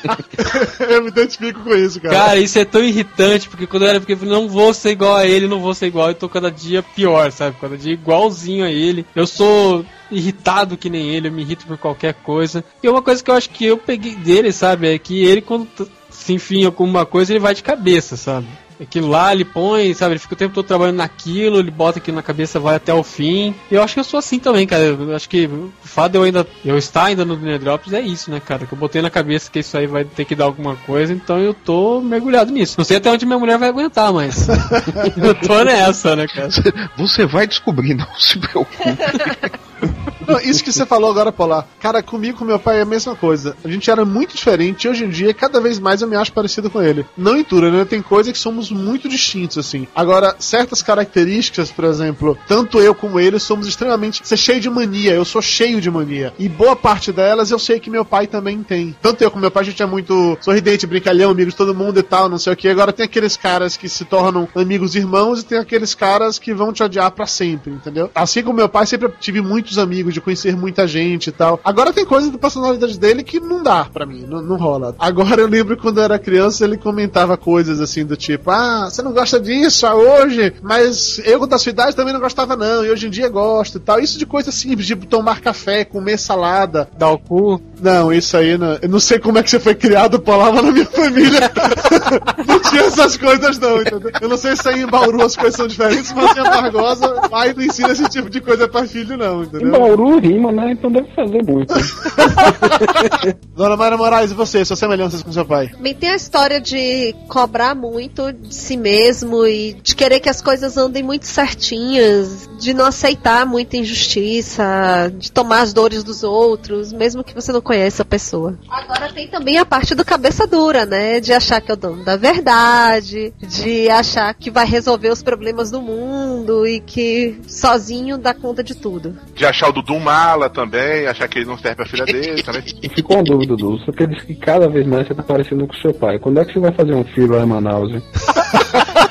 eu 0.88 1.02
me 1.02 1.08
identifico 1.08 1.60
com 1.60 1.74
isso, 1.74 2.00
cara. 2.00 2.14
Cara, 2.14 2.38
isso 2.38 2.58
é 2.58 2.64
tão 2.64 2.82
irritante, 2.82 3.48
porque 3.48 3.66
quando 3.66 3.82
eu 3.82 3.90
era 3.90 4.00
porque 4.00 4.14
eu 4.14 4.28
não 4.28 4.48
vou 4.48 4.72
ser 4.72 4.90
igual 4.90 5.16
a 5.16 5.26
ele, 5.26 5.46
não 5.46 5.60
vou 5.60 5.74
ser 5.74 5.86
igual, 5.86 6.08
eu 6.08 6.14
tô 6.14 6.28
cada 6.28 6.50
dia 6.50 6.82
pior, 6.82 7.30
sabe? 7.30 7.56
Cada 7.60 7.76
dia 7.76 7.92
igualzinho 7.92 8.64
a 8.64 8.70
ele. 8.70 9.04
Eu 9.14 9.26
sou 9.26 9.84
irritado 10.10 10.76
que 10.76 10.88
nem 10.88 11.10
ele, 11.10 11.28
eu 11.28 11.32
me 11.32 11.42
irrito 11.42 11.66
por 11.66 11.76
qualquer 11.76 12.14
coisa. 12.14 12.64
E 12.82 12.88
uma 12.88 13.02
coisa 13.02 13.22
que 13.22 13.30
eu 13.30 13.34
acho 13.34 13.50
que 13.50 13.64
eu 13.64 13.76
peguei 13.76 14.14
dele, 14.14 14.52
sabe, 14.52 14.94
é 14.94 14.98
que 14.98 15.17
ele 15.24 15.40
quando 15.40 15.68
se 16.10 16.32
enfim 16.32 16.64
alguma 16.64 17.06
coisa, 17.06 17.32
ele 17.32 17.40
vai 17.40 17.54
de 17.54 17.62
cabeça, 17.62 18.16
sabe? 18.16 18.46
Aquilo 18.80 19.08
lá, 19.08 19.32
ele 19.32 19.44
põe, 19.44 19.92
sabe? 19.92 20.12
Ele 20.12 20.20
fica 20.20 20.34
o 20.34 20.36
tempo 20.36 20.54
todo 20.54 20.66
trabalhando 20.66 20.98
naquilo, 20.98 21.58
ele 21.58 21.70
bota 21.70 21.98
aquilo 21.98 22.16
na 22.16 22.22
cabeça, 22.22 22.60
vai 22.60 22.76
até 22.76 22.94
o 22.94 23.02
fim. 23.02 23.52
E 23.68 23.74
eu 23.74 23.82
acho 23.82 23.94
que 23.94 24.00
eu 24.00 24.04
sou 24.04 24.18
assim 24.18 24.38
também, 24.38 24.68
cara. 24.68 24.84
Eu 24.84 25.16
acho 25.16 25.28
que 25.28 25.46
o 25.46 25.72
fato 25.82 26.12
de 26.12 26.18
eu 26.18 26.22
ainda 26.22 26.46
eu 26.64 26.78
estar 26.78 27.06
ainda 27.06 27.24
no 27.24 27.36
Drops 27.58 27.92
é 27.92 28.00
isso, 28.00 28.30
né, 28.30 28.40
cara? 28.40 28.66
Que 28.66 28.72
eu 28.72 28.78
botei 28.78 29.02
na 29.02 29.10
cabeça 29.10 29.50
que 29.50 29.58
isso 29.58 29.76
aí 29.76 29.88
vai 29.88 30.04
ter 30.04 30.24
que 30.24 30.36
dar 30.36 30.44
alguma 30.44 30.76
coisa, 30.76 31.12
então 31.12 31.38
eu 31.40 31.52
tô 31.52 32.00
mergulhado 32.00 32.52
nisso. 32.52 32.76
Não 32.78 32.84
sei 32.84 32.98
até 32.98 33.10
onde 33.10 33.26
minha 33.26 33.38
mulher 33.38 33.58
vai 33.58 33.68
aguentar, 33.68 34.12
mas 34.12 34.46
eu 35.18 35.34
tô 35.34 35.64
nessa, 35.64 36.14
né, 36.14 36.28
cara? 36.28 36.48
Você 36.96 37.26
vai 37.26 37.48
descobrir, 37.48 37.94
não 37.94 38.06
se 38.16 38.38
preocupe. 38.38 38.76
Não, 40.28 40.38
isso 40.40 40.62
que 40.62 40.70
você 40.70 40.84
falou 40.84 41.10
agora, 41.10 41.32
Polar. 41.32 41.66
Cara, 41.80 42.02
comigo 42.02 42.28
e 42.28 42.38
com 42.38 42.44
meu 42.44 42.58
pai 42.58 42.78
é 42.78 42.82
a 42.82 42.84
mesma 42.84 43.16
coisa. 43.16 43.56
A 43.64 43.68
gente 43.68 43.90
era 43.90 44.04
muito 44.04 44.36
diferente 44.36 44.84
e 44.84 44.88
hoje 44.90 45.04
em 45.04 45.08
dia, 45.08 45.32
cada 45.32 45.58
vez 45.58 45.78
mais 45.78 46.02
eu 46.02 46.08
me 46.08 46.16
acho 46.16 46.32
parecido 46.34 46.68
com 46.68 46.82
ele. 46.82 47.06
Não 47.16 47.34
em 47.34 47.42
tudo, 47.42 47.70
né? 47.70 47.84
Tem 47.86 48.02
coisa 48.02 48.30
que 48.30 48.38
somos 48.38 48.70
muito 48.70 49.08
distintos, 49.08 49.56
assim. 49.56 49.88
Agora, 49.94 50.36
certas 50.38 50.82
características, 50.82 51.70
por 51.70 51.86
exemplo, 51.86 52.36
tanto 52.46 52.78
eu 52.78 52.94
como 52.94 53.18
ele 53.18 53.38
somos 53.38 53.66
extremamente. 53.66 54.20
Você 54.22 54.34
é 54.34 54.36
cheio 54.36 54.60
de 54.60 54.68
mania, 54.68 55.14
eu 55.14 55.24
sou 55.24 55.40
cheio 55.40 55.80
de 55.80 55.90
mania. 55.90 56.34
E 56.38 56.46
boa 56.46 56.76
parte 56.76 57.10
delas 57.10 57.50
eu 57.50 57.58
sei 57.58 57.80
que 57.80 57.88
meu 57.88 58.04
pai 58.04 58.26
também 58.26 58.62
tem. 58.62 58.94
Tanto 59.00 59.24
eu 59.24 59.30
como 59.30 59.40
meu 59.40 59.50
pai, 59.50 59.62
a 59.62 59.66
gente 59.66 59.82
é 59.82 59.86
muito 59.86 60.36
sorridente, 60.42 60.86
brincalhão, 60.86 61.30
amigos 61.30 61.54
todo 61.54 61.74
mundo 61.74 61.98
e 61.98 62.02
tal, 62.02 62.28
não 62.28 62.38
sei 62.38 62.52
o 62.52 62.56
que. 62.56 62.68
Agora 62.68 62.92
tem 62.92 63.06
aqueles 63.06 63.34
caras 63.34 63.78
que 63.78 63.88
se 63.88 64.04
tornam 64.04 64.46
amigos 64.54 64.94
irmãos 64.94 65.40
e 65.40 65.44
tem 65.46 65.58
aqueles 65.58 65.94
caras 65.94 66.38
que 66.38 66.52
vão 66.52 66.70
te 66.70 66.82
odiar 66.82 67.10
pra 67.12 67.26
sempre, 67.26 67.72
entendeu? 67.72 68.10
Assim 68.14 68.42
como 68.42 68.56
meu 68.56 68.68
pai, 68.68 68.84
sempre 68.84 69.10
tive 69.18 69.40
muitos 69.40 69.78
amigos, 69.78 70.17
de 70.18 70.24
conhecer 70.24 70.56
muita 70.56 70.86
gente 70.86 71.28
e 71.28 71.32
tal. 71.32 71.60
Agora 71.64 71.92
tem 71.92 72.04
coisas 72.04 72.30
da 72.30 72.38
personalidade 72.38 72.98
dele 72.98 73.22
que 73.22 73.40
não 73.40 73.62
dá 73.62 73.84
pra 73.84 74.04
mim, 74.04 74.26
não, 74.28 74.42
não 74.42 74.56
rola. 74.56 74.94
Agora 74.98 75.40
eu 75.40 75.48
lembro 75.48 75.76
quando 75.76 75.98
eu 75.98 76.04
era 76.04 76.18
criança, 76.18 76.64
ele 76.64 76.76
comentava 76.76 77.36
coisas 77.36 77.80
assim 77.80 78.04
do 78.04 78.16
tipo: 78.16 78.50
Ah, 78.50 78.88
você 78.90 79.02
não 79.02 79.12
gosta 79.12 79.40
disso 79.40 79.86
ah, 79.86 79.94
hoje, 79.94 80.52
mas 80.62 81.20
eu 81.24 81.46
da 81.46 81.58
sua 81.58 81.70
idade 81.70 81.96
também 81.96 82.12
não 82.12 82.20
gostava, 82.20 82.56
não, 82.56 82.84
e 82.84 82.90
hoje 82.90 83.06
em 83.06 83.10
dia 83.10 83.28
gosto 83.28 83.78
e 83.78 83.80
tal. 83.80 84.00
Isso 84.00 84.18
de 84.18 84.26
coisa 84.26 84.50
simples, 84.50 84.86
tipo 84.86 85.06
tomar 85.06 85.40
café, 85.40 85.84
comer 85.84 86.18
salada. 86.18 86.88
Dar 86.98 87.10
o 87.10 87.18
cu? 87.18 87.60
Não, 87.80 88.12
isso 88.12 88.36
aí 88.36 88.58
não. 88.58 88.78
Eu 88.82 88.88
não 88.88 89.00
sei 89.00 89.18
como 89.18 89.38
é 89.38 89.42
que 89.42 89.50
você 89.50 89.60
foi 89.60 89.74
criado, 89.74 90.18
palavra 90.18 90.62
na 90.62 90.72
minha 90.72 90.86
família. 90.86 91.50
não 92.46 92.60
tinha 92.60 92.82
essas 92.82 93.16
coisas, 93.16 93.58
não, 93.58 93.80
entendeu? 93.80 94.10
Eu 94.20 94.28
não 94.28 94.36
sei 94.36 94.56
se 94.56 94.68
aí 94.68 94.82
em 94.82 94.86
Bauru 94.86 95.22
as 95.22 95.36
coisas 95.36 95.56
são 95.56 95.66
diferentes, 95.66 96.12
mas 96.12 96.36
em 96.36 96.40
Amargosa, 96.40 97.28
pai 97.30 97.54
não 97.54 97.62
ensina 97.62 97.92
esse 97.92 98.08
tipo 98.08 98.28
de 98.28 98.40
coisa 98.40 98.66
pra 98.68 98.86
filho, 98.86 99.16
não, 99.16 99.42
Em 99.42 99.46
entendeu? 99.46 99.70
Bauru 100.08 100.18
rima, 100.18 100.50
né? 100.50 100.72
Então 100.72 100.90
deve 100.90 101.08
fazer 101.14 101.42
muito. 101.42 101.74
Dona 103.54 103.76
Mayra 103.76 103.96
Moraes, 103.96 104.30
e 104.30 104.34
você, 104.34 104.64
suas 104.64 104.78
semelhanças 104.78 105.22
com 105.22 105.30
seu 105.32 105.44
pai? 105.44 105.68
Também 105.68 105.94
tem 105.94 106.10
a 106.10 106.16
história 106.16 106.60
de 106.60 107.14
cobrar 107.28 107.74
muito 107.74 108.32
de 108.32 108.54
si 108.54 108.76
mesmo 108.76 109.46
e 109.46 109.74
de 109.74 109.94
querer 109.94 110.20
que 110.20 110.28
as 110.28 110.40
coisas 110.40 110.76
andem 110.76 111.02
muito 111.02 111.26
certinhas, 111.26 112.48
de 112.58 112.72
não 112.72 112.86
aceitar 112.86 113.44
muita 113.44 113.76
injustiça, 113.76 115.12
de 115.16 115.30
tomar 115.30 115.60
as 115.60 115.72
dores 115.72 116.02
dos 116.02 116.22
outros, 116.22 116.92
mesmo 116.92 117.22
que 117.22 117.34
você 117.34 117.52
não 117.52 117.60
conheça 117.60 118.02
a 118.02 118.06
pessoa. 118.06 118.58
Agora 118.70 119.12
tem 119.12 119.28
também 119.28 119.58
a 119.58 119.66
parte 119.66 119.94
do 119.94 120.04
cabeça 120.04 120.46
dura, 120.46 120.86
né? 120.86 121.20
De 121.20 121.32
achar 121.32 121.60
que 121.60 121.70
é 121.70 121.74
o 121.74 121.76
dono 121.76 122.04
da 122.04 122.16
verdade, 122.16 123.32
de 123.40 123.90
achar 123.90 124.32
que 124.34 124.50
vai 124.50 124.66
resolver 124.66 125.10
os 125.10 125.22
problemas 125.22 125.70
do 125.70 125.82
mundo 125.82 126.66
e 126.66 126.80
que 126.80 127.38
sozinho 127.46 128.16
dá 128.16 128.32
conta 128.32 128.62
de 128.62 128.74
tudo. 128.74 129.18
De 129.34 129.44
achar 129.44 129.68
o 129.68 129.72
Dudu 129.72 129.97
um 129.98 130.02
mala 130.02 130.48
também, 130.48 131.06
achar 131.06 131.28
que 131.28 131.38
ele 131.38 131.46
não 131.46 131.58
serve 131.58 131.76
pra 131.76 131.86
filha 131.86 132.04
dele 132.04 132.42
também. 132.42 132.62
E 132.82 132.88
ficou 132.88 133.16
uma 133.16 133.24
dúvida, 133.24 133.56
Dudu. 133.56 133.78
Você 133.78 134.06
diz 134.06 134.22
que 134.22 134.34
cada 134.34 134.68
vez 134.68 134.86
mais 134.86 135.06
você 135.06 135.14
tá 135.14 135.22
parecendo 135.22 135.66
com 135.66 135.74
seu 135.74 135.92
pai. 135.92 136.18
Quando 136.18 136.40
é 136.40 136.44
que 136.44 136.52
você 136.52 136.60
vai 136.60 136.72
fazer 136.72 136.94
um 136.94 137.04
filho 137.04 137.32
lá 137.32 137.42
em 137.42 137.46
Manaus, 137.46 137.90
hein? 137.90 138.02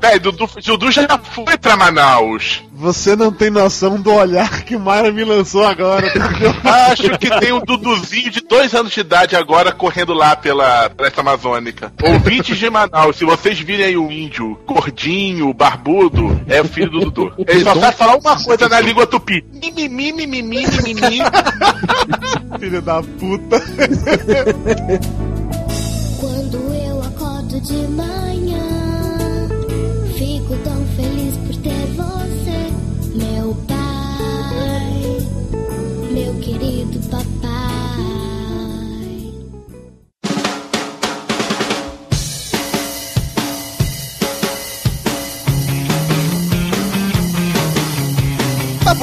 Véi, 0.00 0.18
Dudu, 0.18 0.48
Dudu 0.64 0.90
já 0.90 1.06
foi 1.18 1.56
pra 1.56 1.76
Manaus. 1.76 2.62
Você 2.72 3.14
não 3.14 3.30
tem 3.30 3.50
noção 3.50 4.00
do 4.00 4.12
olhar 4.12 4.62
que 4.64 4.76
Mayra 4.76 5.12
me 5.12 5.24
lançou 5.24 5.64
agora. 5.64 6.06
Acho 6.90 7.16
que 7.18 7.30
tem 7.38 7.52
um 7.52 7.60
Duduzinho 7.60 8.30
de 8.30 8.40
dois 8.40 8.74
anos 8.74 8.92
de 8.92 9.00
idade 9.00 9.36
agora 9.36 9.72
correndo 9.72 10.12
lá 10.12 10.34
pela 10.34 10.90
Floresta 10.90 11.20
Amazônica. 11.20 11.92
Ouvintes 12.02 12.58
de 12.58 12.68
Manaus, 12.68 13.16
se 13.16 13.24
vocês 13.24 13.58
virem 13.60 13.86
aí 13.86 13.96
o 13.96 14.10
índio 14.10 14.58
gordinho, 14.66 15.54
barbudo, 15.54 16.40
é 16.48 16.60
o 16.60 16.64
filho 16.64 16.90
do 16.90 17.10
Dudu. 17.10 17.32
Ele 17.46 17.62
só 17.62 17.74
sabe 17.74 17.96
falar 17.96 18.16
uma 18.16 18.42
coisa 18.42 18.68
na 18.68 18.80
língua 18.80 19.06
tupi. 19.06 19.44
Mimimi, 19.52 20.12
mimimi, 20.12 20.66
mimimi. 20.82 21.18
Filho 22.58 22.82
da 22.82 23.02
puta. 23.02 23.60
Quando 26.20 26.56
eu 26.74 27.02
acordo 27.02 27.60
de 27.60 27.76
manhã, 27.88 28.73
fico 30.24 30.56
tão 30.64 30.86
feliz 30.96 31.33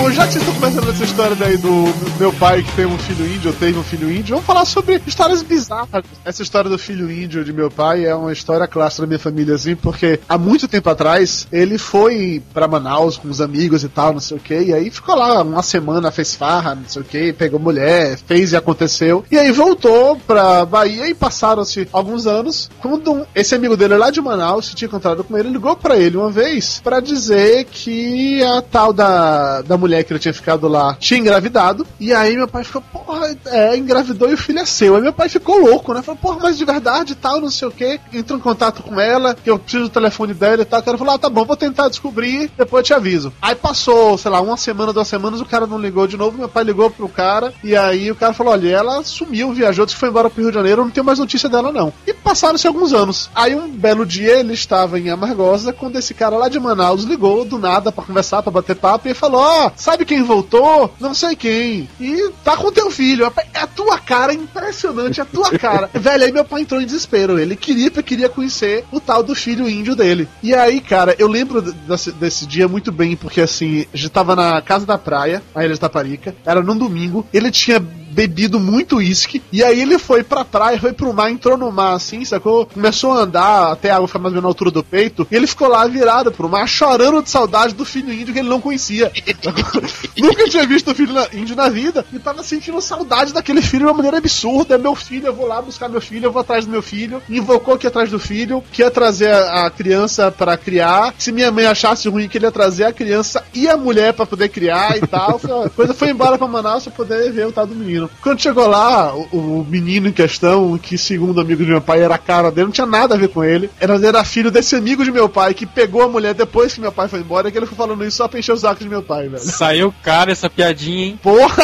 bom, 0.01 0.11
já 0.11 0.25
que 0.25 0.33
vocês 0.33 0.47
estão 0.47 0.59
começando 0.59 0.89
essa 0.89 1.03
história 1.03 1.35
daí 1.35 1.57
do 1.57 1.93
meu 2.17 2.33
pai 2.33 2.63
que 2.63 2.71
tem 2.75 2.87
um 2.87 2.97
filho 2.97 3.23
índio, 3.23 3.51
ou 3.51 3.55
teve 3.55 3.77
um 3.77 3.83
filho 3.83 4.11
índio, 4.11 4.35
vamos 4.35 4.45
falar 4.45 4.65
sobre 4.65 4.99
histórias 5.05 5.43
bizarras. 5.43 6.03
Essa 6.25 6.41
história 6.41 6.69
do 6.69 6.79
filho 6.79 7.11
índio 7.11 7.45
de 7.45 7.53
meu 7.53 7.69
pai 7.69 8.05
é 8.05 8.15
uma 8.15 8.33
história 8.33 8.65
clássica 8.67 9.03
da 9.03 9.07
minha 9.07 9.19
família, 9.19 9.53
assim, 9.53 9.75
porque 9.75 10.19
há 10.27 10.39
muito 10.39 10.67
tempo 10.67 10.89
atrás 10.89 11.47
ele 11.51 11.77
foi 11.77 12.41
pra 12.51 12.67
Manaus 12.67 13.15
com 13.17 13.27
os 13.27 13.41
amigos 13.41 13.83
e 13.83 13.89
tal, 13.89 14.13
não 14.13 14.19
sei 14.19 14.37
o 14.37 14.39
que, 14.39 14.59
e 14.59 14.73
aí 14.73 14.89
ficou 14.89 15.15
lá 15.15 15.43
uma 15.43 15.61
semana, 15.61 16.09
fez 16.09 16.33
farra, 16.33 16.73
não 16.73 16.87
sei 16.87 17.01
o 17.03 17.05
que, 17.05 17.33
pegou 17.33 17.59
mulher, 17.59 18.17
fez 18.25 18.53
e 18.53 18.55
aconteceu, 18.55 19.23
e 19.29 19.37
aí 19.37 19.51
voltou 19.51 20.15
pra 20.25 20.65
Bahia 20.65 21.09
e 21.09 21.13
passaram-se 21.13 21.87
alguns 21.93 22.25
anos. 22.25 22.71
Quando 22.79 23.27
esse 23.35 23.53
amigo 23.53 23.77
dele 23.77 23.97
lá 23.97 24.09
de 24.09 24.19
Manaus 24.19 24.65
se 24.65 24.75
tinha 24.75 24.87
encontrado 24.87 25.23
com 25.23 25.37
ele, 25.37 25.49
ligou 25.49 25.75
pra 25.75 25.95
ele 25.95 26.17
uma 26.17 26.31
vez 26.31 26.81
pra 26.83 26.99
dizer 26.99 27.65
que 27.65 28.43
a 28.43 28.63
tal 28.63 28.91
da, 28.91 29.61
da 29.61 29.77
mulher 29.77 29.90
que 30.03 30.13
ele 30.13 30.19
tinha 30.19 30.33
ficado 30.33 30.67
lá 30.67 30.95
tinha 30.99 31.19
engravidado. 31.19 31.85
E 31.99 32.13
aí 32.13 32.35
meu 32.35 32.47
pai 32.47 32.63
ficou, 32.63 32.81
porra, 32.81 33.35
é, 33.45 33.77
engravidou 33.77 34.29
e 34.29 34.33
o 34.33 34.37
filho 34.37 34.59
é 34.59 34.65
seu. 34.65 34.95
Aí 34.95 35.01
meu 35.01 35.13
pai 35.13 35.29
ficou 35.29 35.59
louco, 35.59 35.93
né? 35.93 36.01
Falou, 36.01 36.19
porra, 36.21 36.39
mas 36.41 36.57
de 36.57 36.65
verdade 36.65 37.15
tal, 37.15 37.41
não 37.41 37.49
sei 37.49 37.67
o 37.67 37.71
que. 37.71 37.99
Entrou 38.13 38.37
em 38.37 38.41
contato 38.41 38.83
com 38.83 38.99
ela, 38.99 39.35
que 39.35 39.49
eu 39.49 39.59
preciso 39.59 39.85
do 39.85 39.89
telefone 39.89 40.33
dela 40.33 40.61
e 40.61 40.65
tal. 40.65 40.79
O 40.79 40.83
cara 40.83 40.97
falou, 40.97 41.13
ah, 41.13 41.19
tá 41.19 41.29
bom, 41.29 41.45
vou 41.45 41.55
tentar 41.55 41.89
descobrir, 41.89 42.51
depois 42.57 42.81
eu 42.81 42.85
te 42.85 42.93
aviso. 42.93 43.33
Aí 43.41 43.55
passou, 43.55 44.17
sei 44.17 44.31
lá, 44.31 44.41
uma 44.41 44.57
semana, 44.57 44.93
duas 44.93 45.07
semanas, 45.07 45.41
o 45.41 45.45
cara 45.45 45.67
não 45.67 45.79
ligou 45.79 46.07
de 46.07 46.17
novo, 46.17 46.37
meu 46.37 46.49
pai 46.49 46.63
ligou 46.63 46.89
pro 46.89 47.09
cara, 47.09 47.53
e 47.63 47.75
aí 47.75 48.11
o 48.11 48.15
cara 48.15 48.33
falou, 48.33 48.53
olha, 48.53 48.69
ela 48.69 49.03
sumiu, 49.03 49.51
viajou, 49.53 49.85
disse 49.85 49.95
que 49.95 49.99
foi 49.99 50.09
embora 50.09 50.29
pro 50.29 50.41
Rio 50.41 50.51
de 50.51 50.55
Janeiro, 50.55 50.81
eu 50.81 50.85
não 50.85 50.91
tenho 50.91 51.05
mais 51.05 51.19
notícia 51.19 51.49
dela 51.49 51.71
não. 51.71 51.93
E 52.05 52.13
passaram-se 52.13 52.67
alguns 52.67 52.93
anos. 52.93 53.29
Aí 53.33 53.55
um 53.55 53.69
belo 53.69 54.05
dia 54.05 54.39
ele 54.39 54.53
estava 54.53 54.99
em 54.99 55.09
Amargosa, 55.09 55.73
quando 55.73 55.97
esse 55.97 56.13
cara 56.13 56.37
lá 56.37 56.49
de 56.49 56.59
Manaus 56.59 57.03
ligou 57.03 57.45
do 57.45 57.57
nada 57.57 57.91
pra 57.91 58.03
conversar, 58.03 58.41
pra 58.41 58.51
bater 58.51 58.75
papo, 58.75 59.07
e 59.07 59.13
falou, 59.13 59.41
ó, 59.41 59.71
sabe 59.81 60.05
quem 60.05 60.23
voltou? 60.23 60.93
Não 60.99 61.13
sei 61.13 61.35
quem. 61.35 61.89
E 61.99 62.29
tá 62.43 62.55
com 62.55 62.71
teu 62.71 62.91
filho. 62.91 63.31
É 63.53 63.59
a 63.59 63.67
tua 63.67 63.97
cara, 63.97 64.33
impressionante, 64.33 65.19
é 65.19 65.23
a 65.23 65.25
tua 65.25 65.57
cara. 65.57 65.89
Velho, 65.93 66.23
aí 66.23 66.31
meu 66.31 66.45
pai 66.45 66.61
entrou 66.61 66.79
em 66.79 66.85
desespero. 66.85 67.39
Ele 67.39 67.55
queria, 67.55 67.89
queria 67.89 68.29
conhecer 68.29 68.85
o 68.91 68.99
tal 68.99 69.23
do 69.23 69.33
filho 69.33 69.67
índio 69.67 69.95
dele. 69.95 70.27
E 70.43 70.53
aí, 70.53 70.79
cara, 70.79 71.15
eu 71.17 71.27
lembro 71.27 71.61
desse, 71.61 72.11
desse 72.11 72.45
dia 72.45 72.67
muito 72.67 72.91
bem, 72.91 73.15
porque 73.15 73.41
assim, 73.41 73.85
a 73.93 73.97
gente 73.97 74.09
tava 74.09 74.35
na 74.35 74.61
casa 74.61 74.85
da 74.85 74.97
praia, 74.97 75.41
a 75.55 75.65
Ilha 75.65 75.73
de 75.73 75.79
Taparica, 75.79 76.35
era 76.45 76.61
num 76.61 76.77
domingo, 76.77 77.25
ele 77.33 77.49
tinha 77.49 77.79
bebido 78.11 78.59
muito 78.59 78.97
uísque, 78.97 79.41
e 79.51 79.63
aí 79.63 79.81
ele 79.81 79.97
foi 79.97 80.23
pra 80.23 80.43
praia, 80.45 80.79
foi 80.79 80.93
pro 80.93 81.13
mar, 81.13 81.31
entrou 81.31 81.57
no 81.57 81.71
mar 81.71 81.93
assim, 81.93 82.23
sacou? 82.25 82.65
Começou 82.65 83.13
a 83.13 83.21
andar 83.21 83.71
até 83.71 83.89
a 83.89 83.95
água 83.95 84.07
ficar 84.07 84.19
mais 84.19 84.31
ou 84.31 84.35
menos 84.35 84.43
na 84.43 84.49
altura 84.49 84.71
do 84.71 84.83
peito, 84.83 85.27
e 85.31 85.35
ele 85.35 85.47
ficou 85.47 85.67
lá 85.67 85.85
virado 85.87 86.31
pro 86.31 86.49
mar, 86.49 86.67
chorando 86.67 87.21
de 87.23 87.29
saudade 87.29 87.73
do 87.73 87.85
filho 87.85 88.11
índio 88.13 88.33
que 88.33 88.39
ele 88.39 88.49
não 88.49 88.61
conhecia. 88.61 89.11
Nunca 90.17 90.45
tinha 90.49 90.65
visto 90.67 90.91
o 90.91 90.95
filho 90.95 91.13
na- 91.13 91.27
índio 91.33 91.55
na 91.55 91.69
vida, 91.69 92.05
e 92.13 92.19
tava 92.19 92.43
sentindo 92.43 92.81
saudade 92.81 93.33
daquele 93.33 93.61
filho 93.61 93.81
de 93.85 93.85
uma 93.85 93.93
maneira 93.93 94.17
absurda. 94.17 94.75
É 94.75 94.77
meu 94.77 94.95
filho, 94.95 95.27
eu 95.27 95.33
vou 95.33 95.47
lá 95.47 95.61
buscar 95.61 95.89
meu 95.89 96.01
filho, 96.01 96.25
eu 96.25 96.31
vou 96.31 96.41
atrás 96.41 96.65
do 96.65 96.71
meu 96.71 96.81
filho. 96.81 97.21
Invocou 97.29 97.77
que 97.77 97.85
ia 97.85 97.89
atrás 97.89 98.09
do 98.09 98.19
filho, 98.19 98.63
que 98.71 98.81
ia 98.81 98.91
trazer 98.91 99.31
a, 99.33 99.69
criança 99.69 100.31
pra 100.31 100.57
criar. 100.57 101.13
Se 101.17 101.31
minha 101.31 101.51
mãe 101.51 101.65
achasse 101.65 102.07
ruim, 102.09 102.27
que 102.27 102.37
ele 102.37 102.45
ia 102.45 102.51
trazer 102.51 102.83
a 102.85 102.93
criança 102.93 103.43
e 103.53 103.67
a 103.67 103.77
mulher 103.77 104.13
pra 104.13 104.25
poder 104.25 104.49
criar 104.49 104.97
e 104.97 105.07
tal. 105.07 105.39
Foi- 105.39 105.69
coisa 105.69 105.93
foi 105.93 106.09
embora 106.09 106.37
pra 106.37 106.47
Manaus 106.47 106.83
pra 106.83 106.91
poder 106.91 107.31
ver 107.31 107.47
o 107.47 107.51
tal 107.51 107.65
do 107.65 107.75
menino. 107.75 108.00
Quando 108.21 108.41
chegou 108.41 108.67
lá, 108.67 109.13
o, 109.15 109.59
o 109.61 109.67
menino 109.67 110.07
em 110.07 110.11
questão, 110.11 110.77
que 110.77 110.97
segundo 110.97 111.41
amigo 111.41 111.63
de 111.63 111.71
meu 111.71 111.81
pai 111.81 112.01
era 112.01 112.15
a 112.15 112.19
cara 112.19 112.51
dele, 112.51 112.65
não 112.65 112.71
tinha 112.71 112.87
nada 112.87 113.15
a 113.15 113.17
ver 113.17 113.29
com 113.29 113.43
ele. 113.43 113.69
Era, 113.79 113.95
era 114.05 114.23
filho 114.23 114.51
desse 114.51 114.75
amigo 114.75 115.03
de 115.03 115.11
meu 115.11 115.27
pai 115.27 115.53
que 115.53 115.65
pegou 115.65 116.01
a 116.01 116.07
mulher 116.07 116.33
depois 116.33 116.73
que 116.73 116.81
meu 116.81 116.91
pai 116.91 117.07
foi 117.07 117.19
embora, 117.19 117.49
e 117.49 117.51
que 117.51 117.57
ele 117.57 117.65
foi 117.65 117.77
falando 117.77 118.05
isso 118.05 118.17
só 118.17 118.27
pra 118.27 118.39
encher 118.39 118.53
os 118.53 118.61
sacos 118.61 118.83
de 118.83 118.89
meu 118.89 119.01
pai, 119.03 119.27
velho. 119.27 119.43
Saiu 119.43 119.93
cara 120.03 120.31
essa 120.31 120.49
piadinha, 120.49 121.05
hein? 121.05 121.19
Porra! 121.21 121.63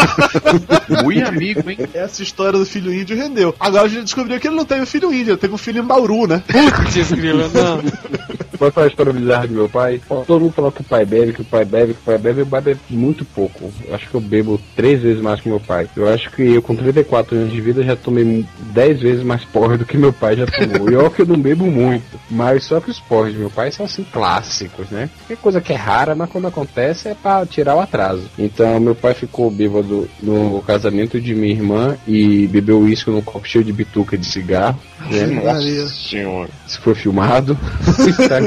Ui, 1.06 1.22
amigo, 1.22 1.70
hein? 1.70 1.78
Essa 1.94 2.24
história 2.24 2.58
do 2.58 2.66
filho 2.66 2.94
índio 2.94 3.18
rendeu. 3.18 3.56
Agora 3.60 3.86
a 3.86 3.90
gente 3.90 4.04
descobriu 4.04 4.40
que 4.40 4.48
ele 4.48 4.56
não 4.56 4.66
teve 4.66 4.86
filho 4.86 5.14
índio, 5.14 5.32
ele 5.32 5.38
teve 5.38 5.54
um 5.54 5.58
filho 5.58 5.82
em 5.82 5.86
Bauru, 5.86 6.28
né? 6.28 6.44
Putz, 6.52 7.12
grila, 7.12 7.50
não. 7.54 7.82
Pode 8.58 8.74
falar 8.74 8.88
a 8.88 8.90
história 8.90 9.14
bizarra 9.14 9.48
do 9.48 9.54
meu 9.54 9.70
pai? 9.70 10.02
Todo 10.08 10.42
mundo 10.42 10.54
fala 10.54 10.72
que 10.72 10.82
o 10.82 10.84
pai 10.84 11.06
bebe, 11.06 11.34
que 11.34 11.42
o 11.42 11.46
pai 11.46 11.66
bebe, 11.66 11.94
que 11.94 12.00
o 12.00 12.04
pai 12.04 12.18
bebe, 12.18 12.42
eu 12.42 12.46
bebo 12.46 12.80
muito 12.90 13.24
pouco. 13.26 13.72
Eu 13.86 13.96
acho 13.96 14.10
que 14.10 14.16
eu 14.16 14.22
bebo 14.22 14.60
três 14.76 15.02
vezes 15.02 15.22
mais 15.22 15.40
que 15.40 15.50
meu 15.50 15.60
pai. 15.60 15.88
Eu 15.96 16.12
acho 16.12 16.32
que 16.32 16.42
eu, 16.42 16.62
com 16.62 16.76
34 16.76 17.36
anos 17.36 17.52
de 17.52 17.62
vida, 17.62 17.84
já 17.84 17.96
tomei 17.96 18.46
10 18.74 19.02
vezes 19.02 19.24
mais 19.24 19.44
porre 19.46 19.78
do 19.78 19.86
que 19.86 19.98
meu 19.98 20.12
pai 20.12 20.36
já 20.36 20.46
tomou. 20.46 20.90
E 20.90 20.96
olha 20.96 21.10
que 21.10 21.22
eu 21.22 21.26
não 21.26 21.40
bebo 21.40 21.66
muito. 21.66 22.20
Mas 22.30 22.66
só 22.66 22.80
que 22.80 22.90
os 22.90 23.00
porres 23.00 23.34
do 23.34 23.40
meu 23.40 23.50
pai 23.50 23.72
são 23.72 23.86
assim 23.86 24.04
clássicos, 24.04 24.90
né? 24.90 25.10
Que 25.28 25.36
coisa 25.36 25.62
que 25.62 25.74
é 25.74 25.76
rara, 25.76 26.16
mas 26.16 26.30
quando 26.30 26.48
acontece 26.48 27.10
é 27.10 27.14
pra 27.14 27.46
tirar 27.46 27.76
o 27.76 27.80
atraso. 27.80 28.24
Então 28.38 28.80
meu 28.80 28.96
pai 28.96 29.14
ficou 29.14 29.50
bêbado 29.52 30.10
no 30.22 30.62
casamento 30.62 31.20
de 31.20 31.34
minha 31.36 31.54
irmã 31.54 31.98
e 32.08 32.48
bebeu 32.48 32.80
uísque 32.80 33.10
num 33.10 33.22
copo 33.22 33.48
cheio 33.48 33.64
de 33.64 33.74
bituca 33.74 34.18
de 34.18 34.26
cigarro. 34.26 34.80
Né? 35.10 35.26
Nossa 35.28 35.88
senhora. 35.88 36.50
Isso 36.68 36.82
foi 36.82 36.96
filmado. 36.96 37.58
Posteridade. 37.86 38.47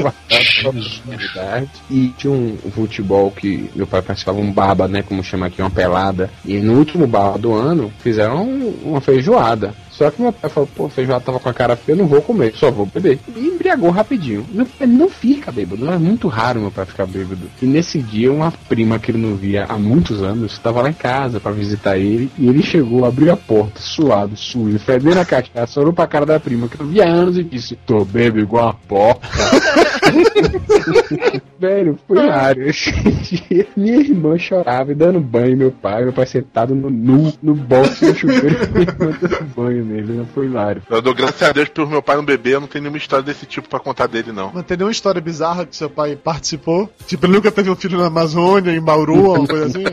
E 1.89 2.07
tinha 2.17 2.31
um, 2.31 2.57
futebol 2.71 3.31
que 3.31 3.69
meu 3.75 3.85
pai 3.87 4.01
participava, 4.01 4.39
um 4.39 4.51
barba, 4.51 4.87
né? 4.87 5.01
Como 5.03 5.23
chama 5.23 5.47
aqui, 5.47 5.61
uma 5.61 5.69
pelada. 5.69 6.29
E 6.45 6.57
no 6.59 6.73
último 6.77 7.05
barba 7.07 7.37
do 7.37 7.53
ano, 7.53 7.91
fizeram 7.99 8.43
um- 8.43 8.75
uma 8.83 9.01
feijoada. 9.01 9.73
Só 9.91 10.09
que 10.09 10.21
meu 10.21 10.31
pai 10.31 10.49
falou, 10.49 10.69
pô, 10.73 10.89
feijoada 10.89 11.23
tava 11.23 11.39
com 11.39 11.49
a 11.49 11.53
cara 11.53 11.75
feia, 11.75 11.95
eu 11.95 11.99
não 11.99 12.07
vou 12.07 12.21
comer, 12.21 12.53
só 12.55 12.71
vou 12.71 12.85
beber. 12.85 13.19
E 13.35 13.47
embriagou 13.47 13.89
rapidinho. 13.89 14.45
Meu 14.51 14.65
pai 14.65 14.87
não 14.87 15.09
fica 15.09 15.51
bêbado, 15.51 15.89
é 15.89 15.97
muito 15.97 16.27
raro 16.27 16.61
meu 16.61 16.71
pai 16.71 16.85
ficar 16.85 17.05
bêbado. 17.05 17.41
E 17.61 17.65
nesse 17.65 17.99
dia, 17.99 18.31
uma 18.31 18.51
prima 18.51 18.97
que 18.97 19.11
ele 19.11 19.17
não 19.17 19.35
via 19.35 19.65
há 19.67 19.77
muitos 19.77 20.23
anos, 20.23 20.53
estava 20.53 20.81
lá 20.81 20.89
em 20.89 20.93
casa 20.93 21.39
pra 21.39 21.51
visitar 21.51 21.97
ele, 21.97 22.31
e 22.37 22.47
ele 22.47 22.63
chegou, 22.63 23.05
abriu 23.05 23.33
a 23.33 23.37
porta, 23.37 23.81
suado, 23.81 24.37
sujo, 24.37 24.79
fedendo 24.79 25.19
a 25.19 25.25
cachaça, 25.25 25.79
olhou 25.79 25.93
pra 25.93 26.07
cara 26.07 26.25
da 26.25 26.39
prima, 26.39 26.67
que 26.67 26.81
não 26.81 26.89
via 26.89 27.05
há 27.05 27.09
anos, 27.09 27.37
e 27.37 27.43
disse, 27.43 27.75
tô 27.85 28.05
bêbado 28.05 28.39
igual 28.39 28.69
a 28.69 28.73
porca. 28.73 29.27
Velho, 31.59 31.97
foi 32.07 32.17
hilário. 32.17 32.67
Esse 32.67 32.91
dia, 33.49 33.67
Minha 33.77 33.97
irmã 33.97 34.37
chorava 34.37 34.91
e 34.91 34.95
dando 34.95 35.19
banho, 35.19 35.55
meu 35.55 35.71
pai, 35.71 36.03
meu 36.03 36.13
pai 36.13 36.25
sentado 36.25 36.73
no, 36.73 36.89
nu, 36.89 37.31
no 37.41 37.53
box 37.53 38.01
do 38.01 38.15
chuveiro, 38.15 38.57
dando 38.97 39.45
banho 39.55 39.80
nele, 39.83 40.13
não 40.13 40.25
foi 40.25 40.45
hilário. 40.45 40.83
Eu 40.89 41.01
dou 41.01 41.13
graças 41.13 41.41
a 41.41 41.51
Deus 41.51 41.69
pelo 41.69 41.89
meu 41.89 42.01
pai 42.01 42.15
não 42.15 42.23
beber, 42.23 42.53
eu 42.53 42.61
não 42.61 42.67
tenho 42.67 42.83
nenhuma 42.83 42.97
história 42.97 43.23
desse 43.23 43.45
tipo 43.45 43.67
pra 43.67 43.79
contar 43.79 44.07
dele, 44.07 44.31
não. 44.31 44.51
Não 44.53 44.63
tem 44.63 44.77
nenhuma 44.77 44.91
história 44.91 45.19
bizarra 45.19 45.65
que 45.65 45.75
seu 45.75 45.89
pai 45.89 46.15
participou? 46.15 46.91
Tipo, 47.07 47.25
ele 47.25 47.33
nunca 47.33 47.51
teve 47.51 47.69
um 47.69 47.75
filho 47.75 47.97
na 47.97 48.07
Amazônia, 48.07 48.71
em 48.71 48.81
Bauru, 48.81 49.25
alguma 49.31 49.47
coisa 49.47 49.65
assim? 49.65 49.83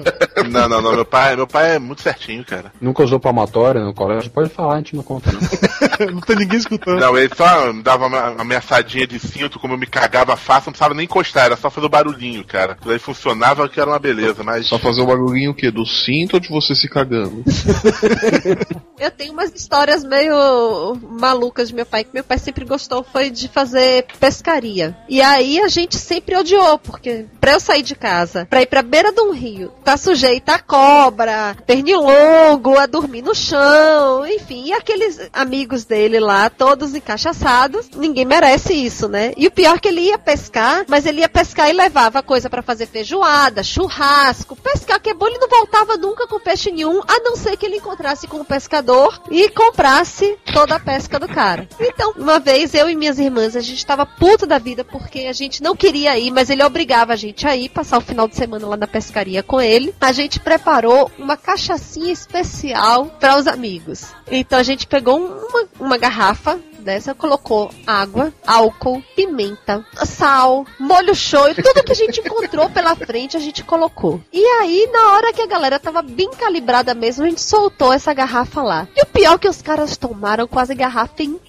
Não, 0.51 0.69
não, 0.69 0.83
não. 0.83 0.95
Meu 0.95 1.05
pai, 1.05 1.35
meu 1.35 1.47
pai 1.47 1.77
é 1.77 1.79
muito 1.79 2.03
certinho, 2.03 2.45
cara. 2.45 2.73
Nunca 2.81 3.03
usou 3.03 3.19
palmatória 3.19 3.83
no 3.83 3.95
colégio? 3.95 4.31
Pode 4.31 4.51
falar, 4.51 4.75
a 4.75 4.79
gente 4.79 4.95
não 4.95 5.03
conta 5.03 5.31
não. 5.33 6.13
não 6.13 6.21
tem 6.21 6.37
ninguém 6.37 6.59
escutando. 6.59 7.01
Não, 7.01 7.17
ele 7.17 7.33
só 7.35 7.73
me 7.73 7.83
dava 7.83 8.07
uma 8.07 8.19
uma 8.19 8.43
ameaçadinha 8.43 9.07
de 9.07 9.19
cinto, 9.19 9.59
como 9.59 9.75
eu 9.75 9.79
me 9.79 9.87
cagava 9.87 10.37
fácil, 10.37 10.69
não 10.69 10.73
precisava 10.73 10.95
nem 10.95 11.05
encostar, 11.05 11.47
era 11.47 11.57
só 11.57 11.71
fazer 11.71 11.87
o 11.87 11.91
barulhinho, 11.91 12.45
cara. 12.45 12.75
Tudo 12.75 12.93
aí 12.93 12.99
funcionava 12.99 13.69
que 13.69 13.81
era 13.81 13.91
uma 13.91 13.99
beleza, 13.99 14.43
mas. 14.43 14.67
Só 14.67 14.79
fazer 14.79 15.03
o 15.03 15.07
barulhinho 15.07 15.53
o 15.53 15.55
quê? 15.55 15.71
Do 15.71 15.87
cinto 15.87 16.35
ou 16.35 16.41
de 16.41 16.49
você 16.49 16.75
se 16.75 16.89
cagando? 16.89 17.45
Eu 18.99 19.11
tenho 19.13 19.33
umas 19.33 19.55
histórias 19.55 19.78
meio 20.05 20.97
malucas 21.03 21.69
de 21.69 21.75
meu 21.75 21.87
pai, 21.87 22.05
que 22.05 22.11
meu 22.13 22.25
pai 22.25 22.39
sempre 22.39 22.65
gostou, 22.65 23.05
foi 23.05 23.31
de 23.31 23.49
fazer 23.49 24.07
pescaria. 24.19 24.97
E 25.09 25.21
aí 25.21 25.61
a 25.61 25.69
gente 25.69 25.97
sempre 25.97 26.37
odiou, 26.37 26.79
porque 26.79 27.27
pra 27.41 27.53
eu 27.53 27.61
sair 27.61 27.83
de 27.83 27.95
casa, 27.95 28.47
pra 28.49 28.63
ir 28.63 28.67
pra 28.67 28.83
beira 28.83 29.13
de 29.13 29.21
um 29.21 29.33
rio, 29.33 29.73
tá 29.85 29.97
sujeita 29.97 30.55
a 30.55 30.59
cobra, 30.59 31.57
pernilongo, 31.67 32.79
a 32.79 32.87
dormir 32.87 33.23
no 33.23 33.35
chão, 33.35 34.27
enfim, 34.27 34.67
e 34.67 34.73
aqueles 34.73 35.29
amigos 35.33 35.85
dele 35.85 36.21
lá, 36.21 36.51
todos 36.51 36.95
encaixaçados, 36.95 37.91
ninguém 37.97 38.25
merece 38.25 38.75
isso, 38.75 39.09
né? 39.09 39.33
E 39.37 39.47
o 39.47 39.51
pior 39.51 39.77
é 39.77 39.79
que 39.79 39.89
ele 39.89 40.03
ia 40.03 40.19
pescar, 40.19 40.85
mas 40.89 41.07
ele 41.07 41.21
ia 41.21 41.29
pescar 41.29 41.69
e 41.71 41.73
levava 41.73 42.23
coisa 42.23 42.51
pra 42.51 42.63
fazer 42.63 42.87
feijoada, 42.87 43.63
churrasco, 43.63 44.57
pescar 44.57 45.01
que 45.01 45.11
é 45.11 45.15
bom, 45.15 45.27
ele 45.27 45.39
não 45.39 45.49
voltava 45.49 45.97
nunca 45.97 46.27
com 46.27 46.41
peixe 46.41 46.71
nenhum, 46.71 47.01
a 47.07 47.21
não 47.21 47.37
ser 47.37 47.57
que 47.57 47.67
ele 47.67 47.77
encontrasse 47.77 48.27
com 48.27 48.41
o 48.41 48.45
pescador 48.45 49.21
e 49.31 49.49
comprasse 49.69 50.37
toda 50.53 50.77
a 50.77 50.81
pesca 50.81 51.19
do 51.19 51.29
cara. 51.29 51.69
Então, 51.79 52.15
uma 52.17 52.39
vez 52.39 52.73
eu 52.75 52.89
e 52.89 52.97
minhas 52.97 53.19
irmãs, 53.19 53.55
a 53.55 53.61
gente 53.61 53.85
tava 53.85 54.07
puto 54.07 54.47
da 54.47 54.59
vida 54.59 54.83
porque 54.83 55.21
a 55.21 55.33
gente 55.33 55.63
não 55.63 55.77
queria 55.77 56.19
ir, 56.19 56.31
mas 56.31 56.49
ele 56.49 56.65
obrigava 56.65 57.13
a 57.13 57.17
gente 57.17 57.47
a 57.47 57.55
ir, 57.55 57.69
passar 57.69 57.99
o 57.99 58.03
final 58.03 58.27
de 58.27 58.35
semana 58.35 58.67
lá 58.67 58.77
na 58.77 58.87
pescaria 58.87 59.43
com 59.43 59.61
ele. 59.61 59.95
A 60.01 60.13
gente 60.13 60.41
preparou 60.41 61.11
uma 61.19 61.37
cachaçinha 61.37 62.13
especial 62.13 63.07
para 63.21 63.37
os 63.37 63.47
amigos. 63.47 64.07
Então 64.31 64.59
a 64.59 64.63
gente 64.63 64.87
pegou 64.87 65.19
uma, 65.19 65.69
uma 65.79 65.99
garrafa 65.99 66.59
dessa, 66.89 67.15
colocou 67.15 67.71
água, 67.87 68.33
álcool, 68.47 69.03
pimenta, 69.15 69.85
sal, 70.07 70.65
molho 70.81 71.15
show, 71.15 71.55
tudo 71.55 71.85
que 71.85 71.93
a 71.93 71.95
gente 71.95 72.21
encontrou 72.21 72.71
pela 72.71 72.97
frente 72.97 73.37
a 73.37 73.41
gente 73.41 73.63
colocou. 73.63 74.19
E 74.33 74.43
aí, 74.43 74.89
na 74.91 75.13
hora 75.13 75.31
que 75.35 75.43
a 75.43 75.47
galera 75.47 75.79
tava 75.79 76.01
bem 76.01 76.31
calibrada 76.31 76.95
mesmo, 76.95 77.25
a 77.25 77.29
gente 77.29 77.43
soltou 77.43 77.93
essa 77.93 78.15
garrafa 78.15 78.63
lá. 78.63 78.89
E 78.97 79.03
o 79.03 79.07
pior 79.07 79.35
é 79.35 79.39
que 79.39 79.49
os 79.49 79.61
caras 79.61 79.99
tomaram 79.99 80.49
quase 80.49 80.75
garrafa 80.75 81.23
inteira, 81.23 81.48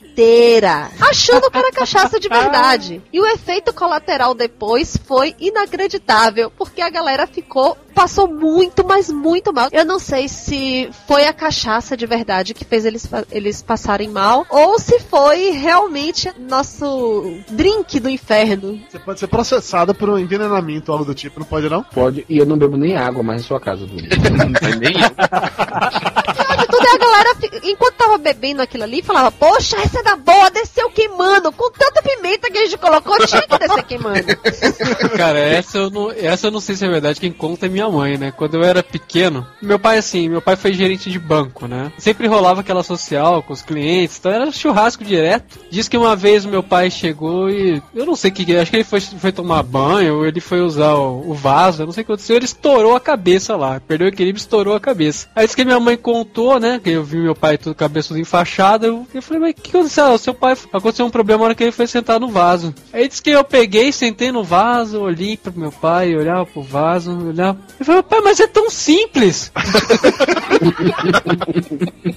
achando 0.99 1.49
que 1.49 1.57
era 1.57 1.71
cachaça 1.71 2.19
de 2.19 2.27
verdade. 2.27 3.01
E 3.11 3.19
o 3.19 3.25
efeito 3.25 3.73
colateral 3.73 4.33
depois 4.33 4.95
foi 5.05 5.35
inacreditável, 5.39 6.51
porque 6.51 6.81
a 6.81 6.89
galera 6.89 7.25
ficou 7.25 7.77
passou 7.99 8.29
muito, 8.29 8.85
mas 8.85 9.09
muito 9.09 9.51
mal. 9.51 9.67
Eu 9.73 9.83
não 9.83 9.99
sei 9.99 10.29
se 10.29 10.89
foi 11.05 11.25
a 11.25 11.33
cachaça 11.33 11.97
de 11.97 12.05
verdade 12.05 12.53
que 12.53 12.63
fez 12.63 12.85
eles, 12.85 13.09
eles 13.29 13.61
passarem 13.61 14.07
mal, 14.07 14.45
ou 14.49 14.79
se 14.79 14.99
foi 14.99 15.49
realmente 15.49 16.31
nosso 16.39 17.39
drink 17.49 17.99
do 17.99 18.09
inferno. 18.09 18.79
Você 18.89 18.99
pode 18.99 19.19
ser 19.19 19.27
processado 19.27 19.93
por 19.93 20.09
um 20.09 20.17
envenenamento, 20.17 20.93
algo 20.93 21.03
do 21.03 21.13
tipo, 21.13 21.41
não 21.41 21.45
pode 21.45 21.67
não? 21.67 21.83
Pode, 21.83 22.25
e 22.29 22.37
eu 22.37 22.45
não 22.45 22.57
bebo 22.57 22.77
nem 22.77 22.95
água 22.95 23.21
mais 23.21 23.41
em 23.41 23.45
sua 23.45 23.59
casa, 23.59 23.85
Dudu. 23.85 24.01
nem 24.79 24.93
Sabe, 24.93 26.67
tudo 26.67 26.85
e 26.85 26.87
a 26.87 26.97
galera, 27.09 27.35
enquanto 27.63 27.95
tava 27.95 28.17
bebendo 28.17 28.61
aquilo 28.61 28.83
ali, 28.83 29.01
falava, 29.01 29.31
poxa, 29.31 29.77
essa 29.77 29.99
é 29.99 30.03
da 30.03 30.15
boa, 30.15 30.49
desceu 30.49 30.89
queimando, 30.89 31.51
com 31.51 31.69
tanta 31.71 32.01
pimenta 32.01 32.49
que 32.49 32.57
a 32.57 32.65
gente 32.65 32.77
colocou, 32.77 33.17
tinha 33.25 33.41
que 33.41 33.57
descer 33.57 33.83
queimando. 33.83 34.25
Cara, 35.17 35.39
essa 35.39 35.77
eu, 35.77 35.89
não, 35.89 36.11
essa 36.11 36.47
eu 36.47 36.51
não 36.51 36.59
sei 36.59 36.75
se 36.75 36.85
é 36.85 36.89
verdade, 36.89 37.19
quem 37.19 37.31
conta 37.31 37.65
é 37.65 37.69
minha 37.69 37.89
mãe, 37.89 38.17
né? 38.17 38.31
Quando 38.31 38.55
eu 38.55 38.63
era 38.63 38.83
pequeno, 38.83 39.45
meu 39.61 39.79
pai, 39.79 39.97
assim, 39.97 40.29
meu 40.29 40.41
pai 40.41 40.55
foi 40.55 40.73
gerente 40.73 41.09
de 41.09 41.19
banco, 41.19 41.67
né? 41.67 41.91
Sempre 41.97 42.27
rolava 42.27 42.61
aquela 42.61 42.83
social 42.83 43.43
com 43.43 43.53
os 43.53 43.61
clientes, 43.61 44.17
então 44.19 44.31
era 44.31 44.51
churrasco 44.51 45.03
direto. 45.03 45.59
Diz 45.69 45.87
que 45.87 45.97
uma 45.97 46.15
vez 46.15 46.45
meu 46.45 46.63
pai 46.63 46.89
chegou 46.89 47.49
e. 47.49 47.81
Eu 47.93 48.05
não 48.05 48.15
sei 48.15 48.31
o 48.31 48.33
que, 48.33 48.55
acho 48.57 48.71
que 48.71 48.77
ele 48.77 48.83
foi, 48.83 49.01
foi 49.01 49.31
tomar 49.31 49.63
banho, 49.63 50.17
ou 50.17 50.25
ele 50.25 50.39
foi 50.39 50.61
usar 50.61 50.93
o, 50.93 51.31
o 51.31 51.33
vaso, 51.33 51.81
eu 51.81 51.85
não 51.85 51.93
sei 51.93 52.03
o 52.03 52.05
que 52.05 52.11
aconteceu, 52.11 52.35
ele 52.35 52.45
estourou 52.45 52.95
a 52.95 52.99
cabeça 52.99 53.55
lá, 53.55 53.79
perdeu 53.79 54.05
o 54.05 54.09
equilíbrio 54.09 54.39
estourou 54.39 54.75
a 54.75 54.79
cabeça. 54.79 55.27
Aí 55.35 55.45
disse 55.45 55.55
que 55.55 55.65
minha 55.65 55.79
mãe 55.79 55.97
contou, 55.97 56.59
né? 56.59 56.79
Que 56.83 56.91
eu 56.91 57.03
vi 57.09 57.17
meu 57.17 57.35
pai 57.35 57.57
todo 57.57 57.73
cabeça 57.75 58.09
toda 58.09 58.19
enfaixada, 58.19 58.87
eu, 58.87 59.07
eu 59.13 59.21
falei, 59.21 59.41
mas 59.41 59.51
o 59.51 59.55
que 59.55 59.69
aconteceu? 59.69 60.05
Ah, 60.05 60.13
o 60.13 60.17
seu 60.17 60.33
pai 60.33 60.55
aconteceu 60.71 61.05
um 61.05 61.09
problema 61.09 61.39
na 61.39 61.45
hora 61.45 61.55
que 61.55 61.63
ele 61.63 61.71
foi 61.71 61.87
sentar 61.87 62.19
no 62.19 62.29
vaso. 62.29 62.73
Aí 62.93 63.07
disse 63.07 63.21
que 63.21 63.29
eu 63.31 63.43
peguei, 63.43 63.91
sentei 63.91 64.31
no 64.31 64.43
vaso, 64.43 65.01
olhei 65.01 65.35
pro 65.35 65.57
meu 65.57 65.71
pai, 65.71 66.15
olhava 66.15 66.45
pro 66.45 66.61
vaso, 66.61 67.27
olhava. 67.27 67.57
Eu 67.79 67.85
falei, 67.85 68.03
pai, 68.03 68.21
mas 68.21 68.39
é 68.39 68.47
tão 68.47 68.69
simples! 68.69 69.51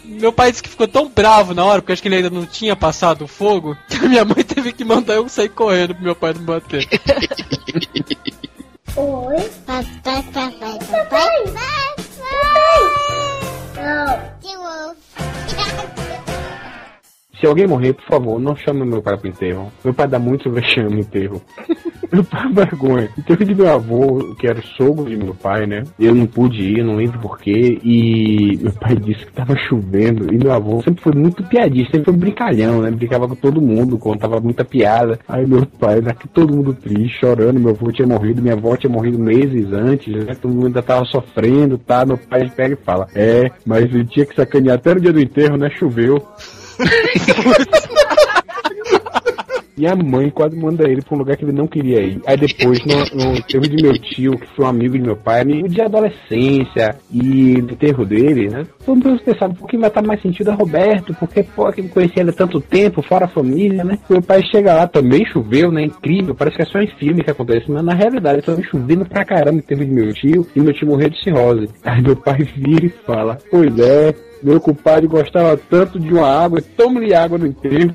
meu 0.05 0.33
pai 0.33 0.51
disse 0.51 0.63
que 0.63 0.69
ficou 0.69 0.87
tão 0.89 1.09
bravo 1.09 1.55
na 1.55 1.65
hora, 1.65 1.81
porque 1.81 1.93
acho 1.93 2.03
que 2.03 2.09
ele 2.09 2.17
ainda 2.17 2.31
não 2.31 2.45
tinha 2.47 2.77
passado 2.77 3.25
o 3.25 3.29
fogo, 3.29 3.77
que 3.89 3.97
a 3.97 4.09
minha 4.09 4.25
mãe 4.25 4.45
teve 4.45 4.73
que 4.73 4.85
mandar 4.85 5.15
eu 5.15 5.29
sair 5.29 5.49
correndo 5.49 5.95
pro 5.95 6.05
meu 6.05 6.15
pai 6.15 6.35
não 6.35 6.43
bater. 6.43 6.87
Oi. 8.95 9.51
Papai, 9.67 10.23
papai, 10.33 10.79
papai. 10.91 11.45
Papai. 11.49 13.12
Não. 13.83 14.33
Se 17.43 17.47
alguém 17.49 17.67
morrer, 17.67 17.93
por 17.93 18.05
favor, 18.05 18.41
não 18.41 18.55
chame 18.55 18.87
meu 18.87 19.03
pai 19.03 19.17
pro 19.17 19.27
enterro. 19.27 19.73
Meu 19.83 19.93
pai 19.93 20.07
dá 20.07 20.17
muito 20.17 20.49
vexame 20.49 20.91
no 20.91 21.01
enterro. 21.01 21.43
meu 22.13 22.23
pai 22.23 22.47
é 22.47 22.53
vergonha. 22.53 23.11
Enterro 23.19 23.45
de 23.45 23.55
meu 23.57 23.69
avô, 23.69 24.37
que 24.39 24.47
era 24.47 24.61
o 24.61 24.63
sogro 24.63 25.11
de 25.11 25.17
meu 25.17 25.35
pai, 25.35 25.67
né? 25.67 25.83
Eu 25.99 26.15
não 26.15 26.25
pude 26.25 26.63
ir, 26.63 26.85
não 26.85 26.95
lembro 26.95 27.19
porquê. 27.19 27.81
E 27.83 28.61
meu 28.63 28.71
pai 28.71 28.95
disse 28.95 29.27
que 29.27 29.33
tava 29.33 29.57
chovendo. 29.57 30.33
E 30.33 30.39
meu 30.39 30.53
avô 30.53 30.81
sempre 30.83 31.03
foi 31.03 31.15
muito 31.15 31.43
piadista, 31.43 31.97
sempre 31.97 32.13
foi 32.13 32.21
brincalhão, 32.21 32.81
né? 32.81 32.93
Brincava 32.93 33.27
com 33.27 33.35
todo 33.35 33.61
mundo, 33.61 33.99
contava 33.99 34.39
muita 34.39 34.65
piada. 34.65 35.19
Aí 35.27 35.45
meu 35.45 35.67
pai, 35.67 36.01
daqui 36.01 36.29
todo 36.29 36.55
mundo 36.55 36.73
triste, 36.73 37.19
chorando. 37.19 37.59
Meu 37.59 37.71
avô 37.71 37.91
tinha 37.91 38.07
morrido, 38.07 38.41
minha 38.41 38.55
avó 38.55 38.77
tinha 38.77 38.93
morrido 38.93 39.19
meses 39.19 39.73
antes, 39.73 40.15
né? 40.15 40.37
Todo 40.41 40.55
mundo 40.55 40.67
ainda 40.69 40.81
tava 40.81 41.05
sofrendo, 41.07 41.77
tá? 41.77 42.07
Meu 42.07 42.19
pai 42.19 42.49
pega 42.49 42.75
e 42.81 42.85
fala: 42.85 43.09
É, 43.17 43.51
mas 43.67 43.87
ele 43.87 44.05
tinha 44.05 44.25
que 44.25 44.37
sacanear 44.37 44.77
até 44.77 44.95
no 44.95 45.01
dia 45.01 45.13
do 45.13 45.19
enterro, 45.21 45.57
né? 45.57 45.69
Choveu. 45.71 46.25
Minha 49.77 49.97
mãe 49.97 50.31
quase 50.31 50.55
manda 50.57 50.89
ele 50.89 51.01
pra 51.01 51.15
um 51.15 51.19
lugar 51.19 51.37
que 51.37 51.45
ele 51.45 51.53
não 51.53 51.67
queria 51.67 52.01
ir. 52.03 52.21
Aí 52.27 52.37
depois, 52.37 52.79
no, 52.85 53.33
no 53.33 53.43
teve 53.43 53.69
de 53.69 53.83
meu 53.83 53.93
tio, 53.95 54.39
que 54.39 54.47
foi 54.55 54.67
um 54.67 54.69
amigo 54.69 54.99
de 54.99 55.03
meu 55.03 55.17
pai, 55.17 55.41
amigo 55.41 55.69
de 55.69 55.81
adolescência 55.81 56.97
e 57.11 57.61
do 57.61 57.73
enterro 57.73 58.05
dele, 58.05 58.49
né? 58.49 58.67
Todo 58.85 58.97
mundo 58.97 59.23
pensava, 59.25 59.55
por 59.55 59.69
que 59.69 59.79
vai 59.79 59.89
estar 59.89 60.03
mais 60.03 60.21
sentido 60.21 60.51
a 60.51 60.55
Roberto? 60.55 61.15
Porque, 61.15 61.43
pô, 61.43 61.73
que 61.73 61.83
conhecia 61.89 62.23
ele 62.23 62.31
há 62.31 62.35
tanto 62.35 62.61
tempo, 62.61 63.03
fora 63.03 63.25
a 63.25 63.29
família, 63.29 63.83
né? 63.83 63.99
Meu 64.09 64.21
pai 64.21 64.43
chega 64.45 64.75
lá, 64.75 64.87
também 64.87 65.25
choveu, 65.25 65.73
né? 65.73 65.83
Incrível, 65.85 66.35
parece 66.35 66.57
que 66.57 66.63
é 66.63 66.67
só 66.67 66.79
em 66.79 66.89
filme 66.99 67.25
que 67.25 67.31
acontece, 67.31 67.71
mas 67.71 67.83
na 67.83 67.95
realidade 67.95 68.43
também 68.43 68.65
chovendo 68.65 69.07
pra 69.07 69.25
caramba 69.25 69.59
em 69.59 69.63
termos 69.63 69.87
de 69.87 69.93
meu 69.93 70.13
tio, 70.13 70.47
e 70.55 70.61
meu 70.61 70.75
tio 70.75 70.87
morreu 70.87 71.09
de 71.09 71.23
cirrose. 71.23 71.69
Aí 71.83 72.03
meu 72.03 72.17
pai 72.17 72.39
vira 72.57 72.87
e 72.87 72.91
fala, 73.07 73.39
pois 73.51 73.79
é, 73.79 74.15
meu 74.43 74.61
compadre 74.61 75.07
gostava 75.07 75.57
tanto 75.57 75.99
de 75.99 76.13
uma 76.13 76.27
água, 76.27 76.61
tome-lhe 76.77 77.15
água 77.15 77.39
no 77.39 77.47
enterro. 77.47 77.93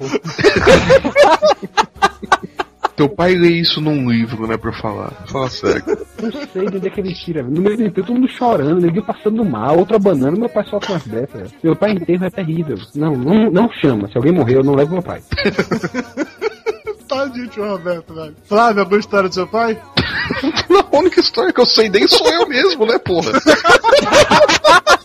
Teu 2.95 3.07
pai 3.07 3.35
lê 3.35 3.49
isso 3.49 3.79
num 3.79 4.09
livro, 4.09 4.47
né, 4.47 4.57
pra 4.57 4.73
falar. 4.73 5.11
Fala 5.27 5.47
sério. 5.51 5.83
Não 6.19 6.31
sei 6.51 6.65
de 6.67 6.77
onde 6.77 6.87
é 6.87 6.89
que 6.89 6.99
ele 6.99 7.13
tira. 7.13 7.43
No 7.43 7.61
meio 7.61 7.77
do 7.77 7.83
enterro, 7.83 8.07
todo 8.07 8.15
mundo 8.15 8.27
chorando, 8.27 8.81
ninguém 8.81 9.03
passando 9.03 9.45
mal, 9.45 9.77
outra 9.77 9.99
banana, 9.99 10.35
meu 10.35 10.49
pai 10.49 10.65
solta 10.67 10.93
umas 10.93 11.03
dessas. 11.05 11.31
velho. 11.31 11.51
Meu 11.61 11.75
pai 11.75 11.91
enterro 11.91 12.25
é 12.25 12.29
terrível. 12.31 12.77
Não, 12.95 13.11
não, 13.15 13.51
não 13.51 13.71
chama. 13.73 14.07
Se 14.09 14.17
alguém 14.17 14.31
morrer, 14.33 14.55
eu 14.55 14.63
não 14.63 14.73
levo 14.73 14.93
meu 14.93 15.03
pai. 15.03 15.21
Tadinho, 17.07 17.47
tio 17.47 17.67
Roberto, 17.69 18.13
velho. 18.13 18.35
Flávio, 18.45 18.81
alguma 18.81 18.99
história 18.99 19.29
do 19.29 19.35
seu 19.35 19.47
pai? 19.47 19.79
A 20.91 20.97
única 20.97 21.19
história 21.19 21.53
que 21.53 21.61
eu 21.61 21.65
sei 21.65 21.89
nem 21.89 22.07
sou 22.07 22.27
eu 22.27 22.47
mesmo, 22.47 22.85
né, 22.85 22.97
porra? 22.97 23.31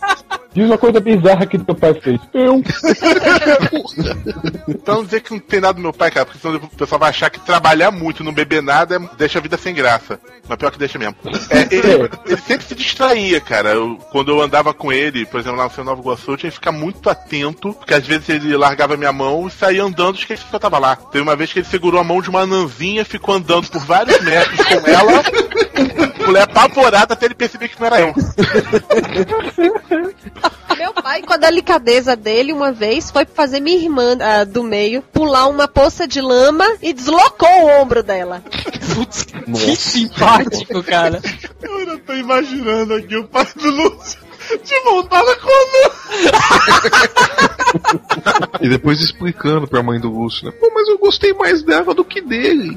Diz 0.55 0.67
uma 0.67 0.77
coisa 0.79 1.01
bizarra 1.01 1.47
que 1.47 1.59
teu 1.59 1.75
pai 1.75 1.95
fez. 1.95 2.21
Eu. 2.35 2.63
Então 4.69 5.05
dizer 5.05 5.21
que 5.21 5.31
não 5.33 5.39
tem 5.39 5.61
nada 5.61 5.75
do 5.75 5.81
meu 5.81 5.93
pai, 5.93 6.11
cara, 6.11 6.27
porque 6.27 6.39
senão 6.41 6.57
o 6.57 6.69
pessoal 6.69 6.99
vai 6.99 7.11
achar 7.11 7.31
que 7.31 7.41
trabalhar 7.41 7.91
muito 7.91 8.23
e 8.23 8.27
não 8.27 8.33
beber 8.33 8.63
nada 8.63 8.97
é- 8.97 9.17
deixa 9.17 9.39
a 9.39 9.43
vida 9.43 9.57
sem 9.57 9.75
graça. 9.75 10.19
Mas 10.49 10.59
pior 10.59 10.71
que 10.71 10.79
deixa 10.79 10.99
mesmo. 10.99 11.15
É, 11.51 11.69
ele, 11.75 12.11
ele 12.27 12.41
sempre 12.41 12.67
se 12.67 12.75
distraía, 12.75 13.41
cara. 13.41 13.71
Eu- 13.71 13.97
quando 14.11 14.31
eu 14.31 14.41
andava 14.43 14.75
com 14.75 14.93
ele, 14.93 15.25
por 15.27 15.41
exemplo, 15.41 15.59
lá 15.59 15.65
no 15.65 15.71
seu 15.71 15.85
Novo 15.85 16.03
Iguaçu, 16.03 16.33
eu 16.33 16.37
tinha 16.37 16.51
que 16.51 16.57
ficar 16.57 16.73
muito 16.73 17.09
atento, 17.09 17.73
porque 17.75 17.95
às 17.95 18.07
vezes 18.07 18.29
ele 18.29 18.57
largava 18.57 18.97
minha 18.97 19.13
mão 19.13 19.47
e 19.47 19.51
saía 19.51 19.83
andando, 19.85 20.17
esqueci 20.19 20.45
que 20.45 20.55
eu 20.55 20.61
tava 20.61 20.79
lá. 20.79 20.97
Teve 20.97 21.23
uma 21.23 21.37
vez 21.37 21.53
que 21.53 21.61
ele 21.61 21.67
segurou 21.67 22.01
a 22.01 22.05
mão 22.05 22.21
de 22.21 22.29
uma 22.31 22.41
anãzinha, 22.41 23.05
ficou 23.05 23.35
andando 23.35 23.69
por 23.69 23.81
vários 23.85 24.21
metros 24.21 24.59
com 24.67 24.87
ela, 24.91 25.23
mulher 26.23 26.43
apavorada 26.43 27.15
até 27.15 27.27
ele 27.27 27.35
perceber 27.35 27.69
que 27.69 27.79
não 27.81 27.87
era 27.87 28.01
eu. 28.01 28.15
Meu 30.77 30.93
pai, 30.95 31.23
com 31.23 31.33
a 31.33 31.37
delicadeza 31.37 32.17
dele, 32.17 32.53
uma 32.53 32.73
vez 32.73 33.11
foi 33.11 33.25
fazer 33.25 33.61
minha 33.61 33.77
irmã 33.77 34.17
ah, 34.21 34.45
do 34.45 34.65
meio 34.65 35.03
pular 35.03 35.47
uma 35.47 35.69
poça 35.69 36.09
de 36.09 36.21
lama 36.21 36.65
e 36.83 36.93
deslocou 36.93 37.49
o 37.49 37.81
ombro 37.81 38.03
dela. 38.03 38.43
Que 39.55 39.77
simpático, 39.77 40.83
cara. 40.83 41.21
Eu 41.63 41.77
ainda 41.77 41.99
tô 41.99 42.15
imaginando 42.15 42.95
aqui 42.95 43.17
o 43.17 43.29
pai 43.29 43.47
do 43.55 43.71
Lúcio 43.71 44.19
de 44.65 44.81
montada 44.85 45.37
com 45.37 45.49
E 48.61 48.69
depois 48.69 49.01
explicando 49.01 49.67
pra 49.67 49.83
mãe 49.83 49.99
do 50.01 50.11
Lúcio, 50.11 50.47
né? 50.47 50.53
Pô, 50.53 50.71
mas 50.75 50.89
eu 50.89 50.99
gostei 50.99 51.33
mais 51.33 51.63
dela 51.63 51.95
do 51.95 52.05
que 52.05 52.21
dele. 52.21 52.77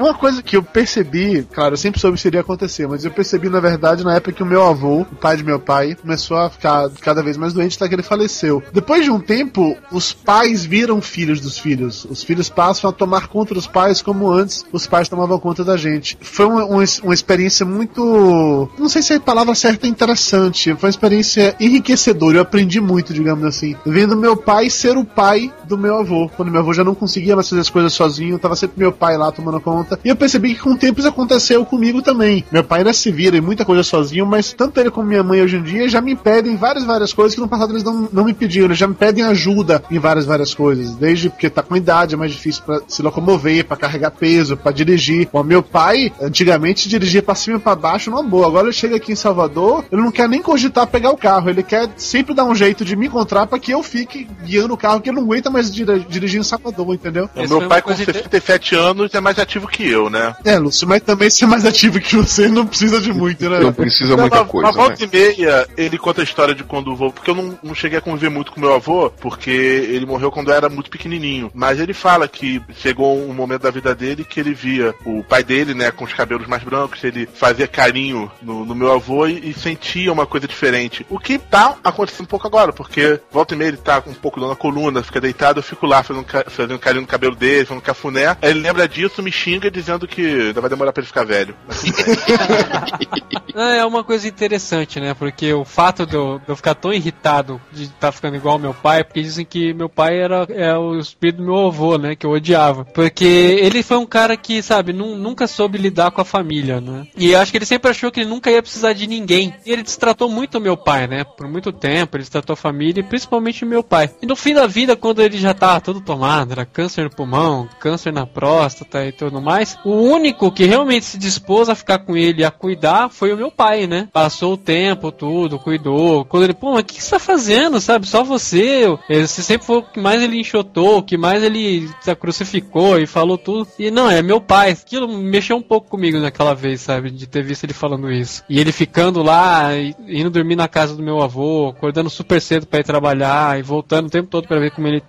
Uma 0.00 0.14
coisa 0.14 0.42
que 0.42 0.56
eu 0.56 0.62
percebi, 0.62 1.46
claro, 1.52 1.74
eu 1.74 1.76
sempre 1.76 2.00
soube 2.00 2.18
que 2.18 2.26
iria 2.26 2.40
acontecer, 2.40 2.88
mas 2.88 3.04
eu 3.04 3.10
percebi, 3.10 3.50
na 3.50 3.60
verdade, 3.60 4.02
na 4.02 4.14
época 4.14 4.32
que 4.32 4.42
o 4.42 4.46
meu 4.46 4.66
avô, 4.66 5.02
o 5.02 5.04
pai 5.04 5.36
de 5.36 5.44
meu 5.44 5.60
pai, 5.60 5.94
começou 5.94 6.38
a 6.38 6.48
ficar 6.48 6.88
cada 7.02 7.22
vez 7.22 7.36
mais 7.36 7.52
doente 7.52 7.76
até 7.76 7.86
que 7.86 7.94
ele 7.96 8.02
faleceu. 8.02 8.62
Depois 8.72 9.04
de 9.04 9.10
um 9.10 9.20
tempo, 9.20 9.76
os 9.92 10.14
pais 10.14 10.64
viram 10.64 11.02
filhos 11.02 11.38
dos 11.38 11.58
filhos. 11.58 12.06
Os 12.06 12.22
filhos 12.22 12.48
passam 12.48 12.88
a 12.88 12.92
tomar 12.94 13.28
conta 13.28 13.52
dos 13.52 13.66
pais 13.66 14.00
como 14.00 14.30
antes 14.30 14.64
os 14.72 14.86
pais 14.86 15.06
tomavam 15.06 15.38
conta 15.38 15.62
da 15.62 15.76
gente. 15.76 16.16
Foi 16.22 16.46
uma, 16.46 16.64
uma, 16.64 16.84
uma 17.02 17.14
experiência 17.14 17.66
muito. 17.66 18.70
Não 18.78 18.88
sei 18.88 19.02
se 19.02 19.12
a 19.12 19.20
palavra 19.20 19.54
certa 19.54 19.86
é 19.86 19.90
interessante. 19.90 20.74
Foi 20.76 20.88
uma 20.88 20.90
experiência 20.90 21.54
enriquecedora. 21.60 22.38
Eu 22.38 22.42
aprendi 22.42 22.80
muito, 22.80 23.12
digamos 23.12 23.44
assim. 23.44 23.76
Vendo 23.84 24.16
meu 24.16 24.34
pai 24.34 24.70
ser 24.70 24.96
o 24.96 25.04
pai 25.04 25.52
do 25.70 25.78
meu 25.78 25.96
avô. 25.98 26.28
Quando 26.36 26.50
meu 26.50 26.60
avô 26.60 26.74
já 26.74 26.84
não 26.84 26.94
conseguia 26.94 27.34
mais 27.34 27.48
fazer 27.48 27.60
as 27.60 27.70
coisas 27.70 27.92
sozinho, 27.92 28.38
tava 28.38 28.56
sempre 28.56 28.78
meu 28.78 28.92
pai 28.92 29.16
lá 29.16 29.30
tomando 29.30 29.60
conta. 29.60 29.98
E 30.04 30.08
eu 30.08 30.16
percebi 30.16 30.54
que 30.54 30.60
com 30.60 30.72
o 30.72 30.76
tempo 30.76 30.98
isso 30.98 31.08
aconteceu 31.08 31.64
comigo 31.64 32.02
também. 32.02 32.44
Meu 32.50 32.64
pai 32.64 32.80
ainda 32.80 32.92
se 32.92 33.10
vira 33.10 33.36
em 33.36 33.40
muita 33.40 33.64
coisa 33.64 33.82
sozinho, 33.82 34.26
mas 34.26 34.52
tanto 34.52 34.78
ele 34.80 34.90
como 34.90 35.06
minha 35.06 35.22
mãe 35.22 35.40
hoje 35.40 35.56
em 35.56 35.62
dia 35.62 35.88
já 35.88 36.00
me 36.00 36.16
pedem 36.16 36.56
várias, 36.56 36.84
várias 36.84 37.12
coisas 37.12 37.34
que 37.34 37.40
no 37.40 37.48
passado 37.48 37.72
eles 37.72 37.84
não, 37.84 38.08
não 38.12 38.24
me 38.24 38.34
pediam. 38.34 38.64
Eles 38.64 38.78
já 38.78 38.86
me 38.86 38.94
pedem 38.94 39.24
ajuda 39.24 39.82
em 39.90 39.98
várias, 39.98 40.26
várias 40.26 40.52
coisas. 40.52 40.94
Desde 40.96 41.30
porque 41.30 41.48
tá 41.48 41.62
com 41.62 41.76
idade, 41.76 42.14
é 42.14 42.18
mais 42.18 42.32
difícil 42.32 42.62
pra 42.64 42.80
se 42.88 43.02
locomover, 43.02 43.64
pra 43.64 43.76
carregar 43.76 44.10
peso, 44.10 44.56
pra 44.56 44.72
dirigir. 44.72 45.28
Bom, 45.32 45.44
meu 45.44 45.62
pai, 45.62 46.12
antigamente, 46.20 46.88
dirigia 46.88 47.22
pra 47.22 47.34
cima 47.34 47.56
e 47.56 47.60
pra 47.60 47.76
baixo 47.76 48.10
numa 48.10 48.22
boa. 48.22 48.46
Agora 48.46 48.66
ele 48.66 48.72
chega 48.72 48.96
aqui 48.96 49.12
em 49.12 49.16
Salvador, 49.16 49.84
ele 49.90 50.02
não 50.02 50.10
quer 50.10 50.28
nem 50.28 50.42
cogitar 50.42 50.86
pegar 50.86 51.10
o 51.10 51.16
carro. 51.16 51.48
Ele 51.48 51.62
quer 51.62 51.88
sempre 51.96 52.34
dar 52.34 52.44
um 52.44 52.54
jeito 52.54 52.84
de 52.84 52.96
me 52.96 53.06
encontrar 53.06 53.46
pra 53.46 53.58
que 53.58 53.72
eu 53.72 53.82
fique 53.82 54.26
guiando 54.44 54.74
o 54.74 54.76
carro, 54.76 55.00
que 55.00 55.08
ele 55.08 55.16
não 55.16 55.24
aguenta 55.24 55.50
mais 55.50 55.59
dir- 55.68 56.06
dirigir 56.08 56.40
em 56.40 56.44
Salvador, 56.44 56.94
entendeu? 56.94 57.28
O 57.34 57.48
meu 57.48 57.68
pai 57.68 57.82
com 57.82 57.94
67 57.94 58.74
anos 58.76 59.12
é 59.14 59.20
mais 59.20 59.38
ativo 59.38 59.66
que 59.66 59.86
eu, 59.88 60.08
né? 60.08 60.34
É, 60.44 60.58
Lúcio, 60.58 60.86
mas 60.86 61.02
também 61.02 61.28
ser 61.28 61.46
mais 61.46 61.66
ativo 61.66 61.98
que 62.00 62.16
você 62.16 62.48
não 62.48 62.66
precisa 62.66 63.00
de 63.00 63.12
muito, 63.12 63.48
né? 63.50 63.58
Não 63.60 63.72
precisa 63.72 64.16
muita 64.16 64.36
Uma- 64.40 64.44
coisa, 64.46 64.68
Uma 64.68 64.72
volta 64.72 65.04
né? 65.04 65.10
e 65.12 65.16
meia, 65.16 65.66
ele 65.76 65.98
conta 65.98 66.20
a 66.20 66.24
história 66.24 66.54
de 66.54 66.62
quando 66.62 66.92
o 66.92 66.96
vô. 66.96 67.10
Porque 67.10 67.30
eu 67.30 67.34
não, 67.34 67.58
não 67.62 67.74
cheguei 67.74 67.98
a 67.98 68.00
conviver 68.00 68.28
muito 68.30 68.52
com 68.52 68.60
meu 68.60 68.72
avô, 68.72 69.10
porque 69.10 69.50
ele 69.50 70.06
morreu 70.06 70.30
quando 70.30 70.50
eu 70.50 70.54
era 70.54 70.68
muito 70.68 70.90
pequenininho. 70.90 71.50
Mas 71.52 71.80
ele 71.80 71.92
fala 71.92 72.28
que 72.28 72.62
chegou 72.76 73.18
um 73.18 73.34
momento 73.34 73.62
da 73.62 73.70
vida 73.70 73.94
dele 73.94 74.24
que 74.24 74.38
ele 74.38 74.54
via 74.54 74.94
o 75.04 75.24
pai 75.24 75.42
dele, 75.42 75.74
né, 75.74 75.90
com 75.90 76.04
os 76.04 76.12
cabelos 76.12 76.46
mais 76.46 76.62
brancos, 76.62 77.02
ele 77.02 77.28
fazia 77.34 77.66
carinho 77.66 78.30
no, 78.42 78.64
no 78.64 78.74
meu 78.74 78.92
avô 78.92 79.26
e, 79.26 79.50
e 79.50 79.54
sentia 79.54 80.12
uma 80.12 80.26
coisa 80.26 80.46
diferente. 80.46 81.04
O 81.10 81.18
que 81.18 81.38
tá 81.38 81.76
acontecendo 81.82 82.24
um 82.24 82.28
pouco 82.28 82.46
agora, 82.46 82.72
porque 82.72 83.18
volta 83.32 83.54
e 83.54 83.56
meia 83.56 83.68
ele 83.68 83.76
tá 83.78 84.00
com 84.00 84.10
um 84.10 84.14
pouco 84.14 84.38
dor 84.38 84.48
na 84.50 84.54
coluna, 84.56 85.02
fica 85.02 85.20
deitado, 85.20 85.49
eu 85.58 85.62
fico 85.62 85.86
lá 85.86 86.02
fazendo, 86.02 86.26
fazendo 86.48 86.78
carinho 86.78 87.02
no 87.02 87.06
cabelo 87.08 87.34
dele, 87.34 87.64
fazendo 87.66 87.82
cafuné. 87.82 88.36
Aí 88.40 88.50
ele 88.50 88.60
lembra 88.60 88.88
disso, 88.88 89.22
me 89.22 89.32
xinga 89.32 89.70
dizendo 89.70 90.06
que 90.06 90.22
ainda 90.22 90.60
vai 90.60 90.70
demorar 90.70 90.92
pra 90.92 91.00
ele 91.00 91.06
ficar 91.08 91.24
velho. 91.24 91.54
É 93.54 93.78
é 93.78 93.84
uma 93.84 94.04
coisa 94.04 94.28
interessante, 94.28 95.00
né? 95.00 95.12
Porque 95.14 95.52
o 95.52 95.64
fato 95.64 96.06
de 96.06 96.14
eu, 96.14 96.38
de 96.38 96.48
eu 96.48 96.56
ficar 96.56 96.74
tão 96.74 96.92
irritado 96.92 97.60
de 97.72 97.84
estar 97.84 98.12
ficando 98.12 98.36
igual 98.36 98.54
ao 98.54 98.58
meu 98.60 98.72
pai, 98.74 99.02
porque 99.02 99.20
dizem 99.22 99.44
que 99.44 99.72
meu 99.74 99.88
pai 99.88 100.18
era 100.20 100.46
é 100.50 100.76
o 100.76 100.98
espírito 100.98 101.38
do 101.38 101.44
meu 101.44 101.66
avô, 101.66 101.98
né? 101.98 102.14
Que 102.14 102.24
eu 102.26 102.30
odiava. 102.30 102.84
Porque 102.84 103.24
ele 103.24 103.82
foi 103.82 103.96
um 103.96 104.06
cara 104.06 104.36
que, 104.36 104.62
sabe, 104.62 104.92
nu- 104.92 105.16
nunca 105.16 105.46
soube 105.46 105.78
lidar 105.78 106.10
com 106.10 106.20
a 106.20 106.24
família, 106.24 106.80
né? 106.80 107.06
E 107.16 107.34
acho 107.34 107.50
que 107.50 107.58
ele 107.58 107.66
sempre 107.66 107.90
achou 107.90 108.10
que 108.10 108.20
ele 108.20 108.30
nunca 108.30 108.50
ia 108.50 108.62
precisar 108.62 108.92
de 108.92 109.06
ninguém. 109.06 109.52
E 109.66 109.72
ele 109.72 109.82
destratou 109.82 110.28
muito 110.30 110.60
meu 110.60 110.76
pai, 110.76 111.06
né? 111.06 111.24
Por 111.24 111.48
muito 111.48 111.72
tempo, 111.72 112.16
ele 112.16 112.22
destratou 112.22 112.54
a 112.54 112.56
família 112.56 113.00
e 113.00 113.04
principalmente 113.04 113.64
meu 113.64 113.82
pai. 113.82 114.10
E 114.22 114.26
no 114.26 114.36
fim 114.36 114.54
da 114.54 114.66
vida, 114.66 114.94
quando 114.96 115.20
ele 115.22 115.36
já 115.40 115.54
tava 115.54 115.80
todo 115.80 116.00
tomado, 116.00 116.52
era 116.52 116.64
câncer 116.64 117.04
no 117.04 117.10
pulmão, 117.10 117.68
câncer 117.78 118.12
na 118.12 118.26
próstata 118.26 119.04
e 119.06 119.12
tudo 119.12 119.40
mais, 119.40 119.78
o 119.84 119.90
único 119.90 120.50
que 120.50 120.64
realmente 120.64 121.04
se 121.04 121.18
dispôs 121.18 121.68
a 121.68 121.74
ficar 121.74 122.00
com 122.00 122.16
ele 122.16 122.42
e 122.42 122.44
a 122.44 122.50
cuidar 122.50 123.08
foi 123.08 123.32
o 123.32 123.36
meu 123.36 123.50
pai, 123.50 123.86
né? 123.86 124.08
Passou 124.12 124.54
o 124.54 124.56
tempo, 124.56 125.12
tudo, 125.12 125.58
cuidou. 125.58 126.24
Quando 126.24 126.44
ele, 126.44 126.54
pô, 126.54 126.72
mas 126.72 126.82
o 126.82 126.84
que 126.84 127.02
você 127.02 127.10
tá 127.10 127.18
fazendo, 127.18 127.80
sabe? 127.80 128.06
Só 128.06 128.22
você. 128.22 128.86
Esse 129.08 129.42
sempre 129.42 129.66
foi 129.66 129.78
o 129.78 129.82
que 129.82 130.00
mais 130.00 130.22
ele 130.22 130.38
enxotou, 130.38 130.98
o 130.98 131.02
que 131.02 131.16
mais 131.16 131.42
ele 131.42 131.88
se 132.00 132.14
crucificou 132.14 132.98
e 132.98 133.06
falou 133.06 133.38
tudo. 133.38 133.66
E 133.78 133.90
não, 133.90 134.10
é 134.10 134.22
meu 134.22 134.40
pai. 134.40 134.70
Aquilo 134.70 135.08
mexeu 135.08 135.56
um 135.56 135.62
pouco 135.62 135.88
comigo 135.88 136.18
naquela 136.18 136.54
vez, 136.54 136.80
sabe? 136.80 137.10
De 137.10 137.26
ter 137.26 137.42
visto 137.42 137.64
ele 137.64 137.72
falando 137.72 138.10
isso. 138.10 138.42
E 138.48 138.58
ele 138.58 138.72
ficando 138.72 139.22
lá, 139.22 139.70
indo 140.08 140.30
dormir 140.30 140.56
na 140.56 140.68
casa 140.68 140.96
do 140.96 141.02
meu 141.02 141.20
avô, 141.20 141.68
acordando 141.68 142.10
super 142.10 142.40
cedo 142.40 142.66
pra 142.66 142.80
ir 142.80 142.84
trabalhar 142.84 143.58
e 143.58 143.62
voltando 143.62 144.06
o 144.06 144.10
tempo 144.10 144.28
todo 144.28 144.46
pra 144.46 144.58
ver 144.58 144.70
como 144.70 144.86
ele 144.86 145.00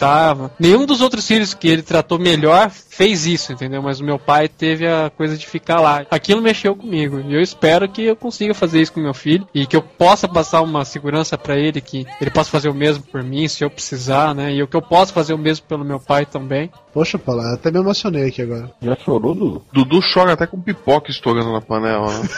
Nenhum 0.60 0.86
dos 0.86 1.02
outros 1.02 1.28
filhos 1.28 1.54
que 1.54 1.68
ele 1.68 1.82
tratou 1.82 2.20
melhor 2.20 2.70
fez 2.70 3.26
isso, 3.26 3.54
entendeu? 3.54 3.82
Mas 3.82 4.00
o 4.00 4.04
meu 4.04 4.20
pai 4.20 4.48
teve 4.48 4.88
a 4.88 5.10
coisa 5.10 5.38
de 5.38 5.48
ficar 5.48 5.80
lá. 5.80 6.06
Aquilo 6.10 6.42
mexeu 6.42 6.76
comigo. 6.76 7.22
E 7.28 7.34
eu 7.34 7.42
espero 7.42 7.88
que 7.88 8.04
eu 8.04 8.16
consiga 8.16 8.54
fazer 8.54 8.82
isso 8.82 8.94
com 8.94 9.00
meu 9.00 9.14
filho 9.14 9.48
e 9.54 9.66
que 9.66 9.76
eu 9.76 9.82
possa 9.82 10.28
passar 10.28 10.62
uma 10.62 10.86
segurança 10.86 11.38
pra 11.38 11.56
ele, 11.56 11.82
que 11.82 12.06
ele 12.20 12.32
possa 12.32 12.50
fazer 12.50 12.70
o 12.70 12.74
mesmo 12.74 13.04
por 13.04 13.24
mim, 13.24 13.48
se 13.48 13.64
eu 13.64 13.70
precisar, 13.70 14.34
né? 14.36 14.52
E 14.52 14.68
que 14.68 14.76
eu 14.76 14.82
possa 14.82 15.14
fazer 15.14 15.34
o 15.34 15.38
mesmo 15.38 15.66
pelo 15.68 15.86
meu 15.86 16.00
pai 16.00 16.26
também. 16.26 16.70
Poxa, 16.94 17.18
Paulo, 17.18 17.42
até 17.42 17.72
me 17.72 17.80
emocionei 17.80 18.28
aqui 18.28 18.42
agora. 18.42 18.72
Já 18.82 18.96
chorou, 18.96 19.34
Dudu? 19.34 19.62
Dudu 19.72 20.00
chora 20.14 20.34
até 20.34 20.48
com 20.48 20.60
pipoca 20.62 21.12
estourando 21.12 21.52
na 21.52 21.62
panela, 21.62 22.08
né? 22.08 22.30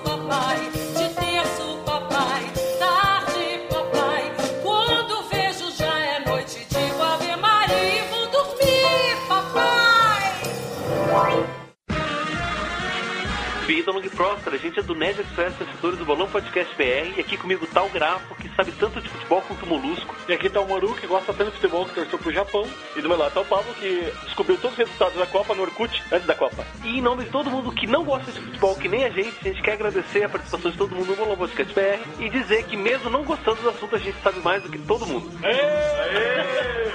Vitor 13.88 13.94
Long 13.94 14.08
Próspera, 14.10 14.56
a 14.56 14.58
gente 14.58 14.78
é 14.78 14.82
do 14.82 14.94
Nerd 14.94 15.20
Express, 15.20 15.54
assessores 15.60 15.98
do 15.98 16.04
Bolão 16.04 16.28
Podcast 16.28 16.74
BR, 16.76 17.16
e 17.16 17.20
aqui 17.20 17.36
comigo 17.38 17.66
tá 17.66 17.82
o 17.82 17.88
Grafo, 17.88 18.34
que 18.34 18.48
sabe 18.54 18.72
tanto 18.72 19.00
de 19.00 19.08
futebol 19.08 19.40
quanto 19.42 19.64
o 19.64 19.68
Molusco. 19.68 20.14
E 20.28 20.32
aqui 20.32 20.50
tá 20.50 20.60
o 20.60 20.68
Maru, 20.68 20.94
que 20.94 21.06
gosta 21.06 21.32
tanto 21.32 21.50
de 21.50 21.56
futebol 21.56 21.86
que 21.86 21.94
torceu 21.94 22.18
pro 22.18 22.32
Japão. 22.32 22.68
E 22.96 23.00
do 23.00 23.08
meu 23.08 23.16
lado 23.16 23.32
tá 23.32 23.40
o 23.40 23.44
Pablo, 23.46 23.72
que 23.74 24.12
descobriu 24.24 24.58
todos 24.58 24.72
os 24.72 24.84
resultados 24.84 25.16
da 25.16 25.26
Copa 25.26 25.54
no 25.54 25.62
Orkut 25.62 26.02
antes 26.12 26.26
da 26.26 26.34
Copa. 26.34 26.66
E 26.84 26.98
em 26.98 27.00
nome 27.00 27.24
de 27.24 27.30
todo 27.30 27.50
mundo 27.50 27.72
que 27.72 27.86
não 27.86 28.04
gosta 28.04 28.30
de 28.30 28.40
futebol, 28.40 28.74
que 28.76 28.88
nem 28.88 29.04
a 29.04 29.10
gente, 29.10 29.36
a 29.40 29.44
gente 29.44 29.62
quer 29.62 29.72
agradecer 29.72 30.24
a 30.24 30.28
participação 30.28 30.70
de 30.70 30.76
todo 30.76 30.94
mundo 30.94 31.08
no 31.08 31.16
Bolão 31.16 31.36
Podcast 31.36 31.72
BR 31.72 32.22
e 32.22 32.28
dizer 32.28 32.64
que 32.64 32.76
mesmo 32.76 33.08
não 33.08 33.24
gostando 33.24 33.62
do 33.62 33.70
assunto, 33.70 33.96
a 33.96 33.98
gente 33.98 34.20
sabe 34.22 34.38
mais 34.40 34.62
do 34.62 34.68
que 34.68 34.78
todo 34.78 35.06
mundo. 35.06 35.30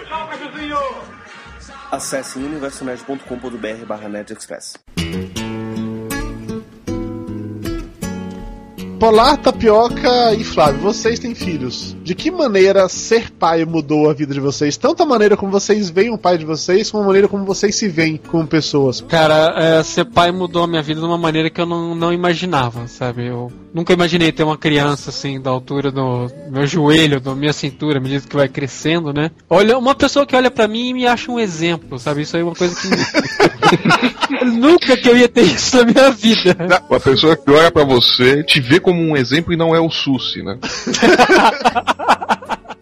Tchau, 0.08 0.28
cafezinho! 0.28 0.78
Acesse 1.92 2.38
universonerd.com.br 2.38 3.86
barra 3.88 4.10
nerdexpress. 4.10 4.76
Polar, 9.04 9.36
Tapioca 9.36 10.34
e 10.34 10.46
Flávio, 10.46 10.80
vocês 10.80 11.20
têm 11.20 11.36
filhos. 11.36 11.94
De 12.02 12.16
que 12.16 12.32
maneira 12.32 12.88
ser 12.88 13.32
pai 13.32 13.66
mudou 13.66 14.10
a 14.10 14.14
vida 14.14 14.34
de 14.34 14.40
vocês? 14.40 14.78
Tanto 14.78 15.04
a 15.04 15.06
maneira 15.06 15.36
como 15.36 15.52
vocês 15.52 15.90
veem 15.90 16.10
o 16.10 16.18
pai 16.18 16.38
de 16.38 16.46
vocês, 16.46 16.90
como 16.90 17.04
a 17.04 17.08
maneira 17.08 17.28
como 17.28 17.44
vocês 17.44 17.76
se 17.76 17.90
veem 17.90 18.16
como 18.16 18.48
pessoas. 18.48 19.02
Cara, 19.02 19.56
é, 19.58 19.84
ser 19.84 20.06
pai 20.06 20.32
mudou 20.32 20.64
a 20.64 20.68
minha 20.68 20.82
vida 20.82 21.02
de 21.02 21.06
uma 21.06 21.18
maneira 21.18 21.50
que 21.50 21.60
eu 21.60 21.66
não, 21.66 21.94
não 21.94 22.14
imaginava, 22.14 22.88
sabe? 22.88 23.28
Eu 23.28 23.52
nunca 23.74 23.92
imaginei 23.92 24.32
ter 24.32 24.44
uma 24.44 24.58
criança 24.58 25.10
assim, 25.10 25.38
da 25.42 25.50
altura 25.50 25.92
do 25.92 26.32
meu 26.50 26.66
joelho, 26.66 27.20
da 27.20 27.36
minha 27.36 27.52
cintura, 27.52 27.98
à 27.98 28.02
medida 28.02 28.26
que 28.26 28.38
vai 28.38 28.48
crescendo, 28.48 29.12
né? 29.12 29.32
Olha, 29.50 29.78
uma 29.78 29.96
pessoa 29.96 30.26
que 30.26 30.34
olha 30.34 30.50
pra 30.50 30.66
mim 30.66 30.88
e 30.88 30.94
me 30.94 31.06
acha 31.06 31.30
um 31.30 31.38
exemplo, 31.38 32.00
sabe? 32.00 32.22
Isso 32.22 32.38
aí 32.38 32.42
é 32.42 32.46
uma 32.46 32.56
coisa 32.56 32.74
que. 32.74 32.88
Nunca 34.46 34.98
que 34.98 35.10
eu 35.10 35.18
ia 35.18 35.30
ter 35.30 35.44
isso 35.44 35.78
na 35.78 35.86
minha 35.86 36.12
vida. 36.12 36.56
Uma 36.90 37.00
pessoa 37.00 37.36
que 37.36 37.50
olha 37.50 37.72
pra 37.72 37.84
você, 37.84 38.44
te 38.44 38.60
vê 38.60 38.80
como 38.80 39.02
um 39.02 39.16
exemplo 39.16 39.54
e 39.54 39.58
não 39.58 39.76
é 39.76 39.80
o 39.80 39.90
Susi, 39.90 40.44
né? 40.44 40.58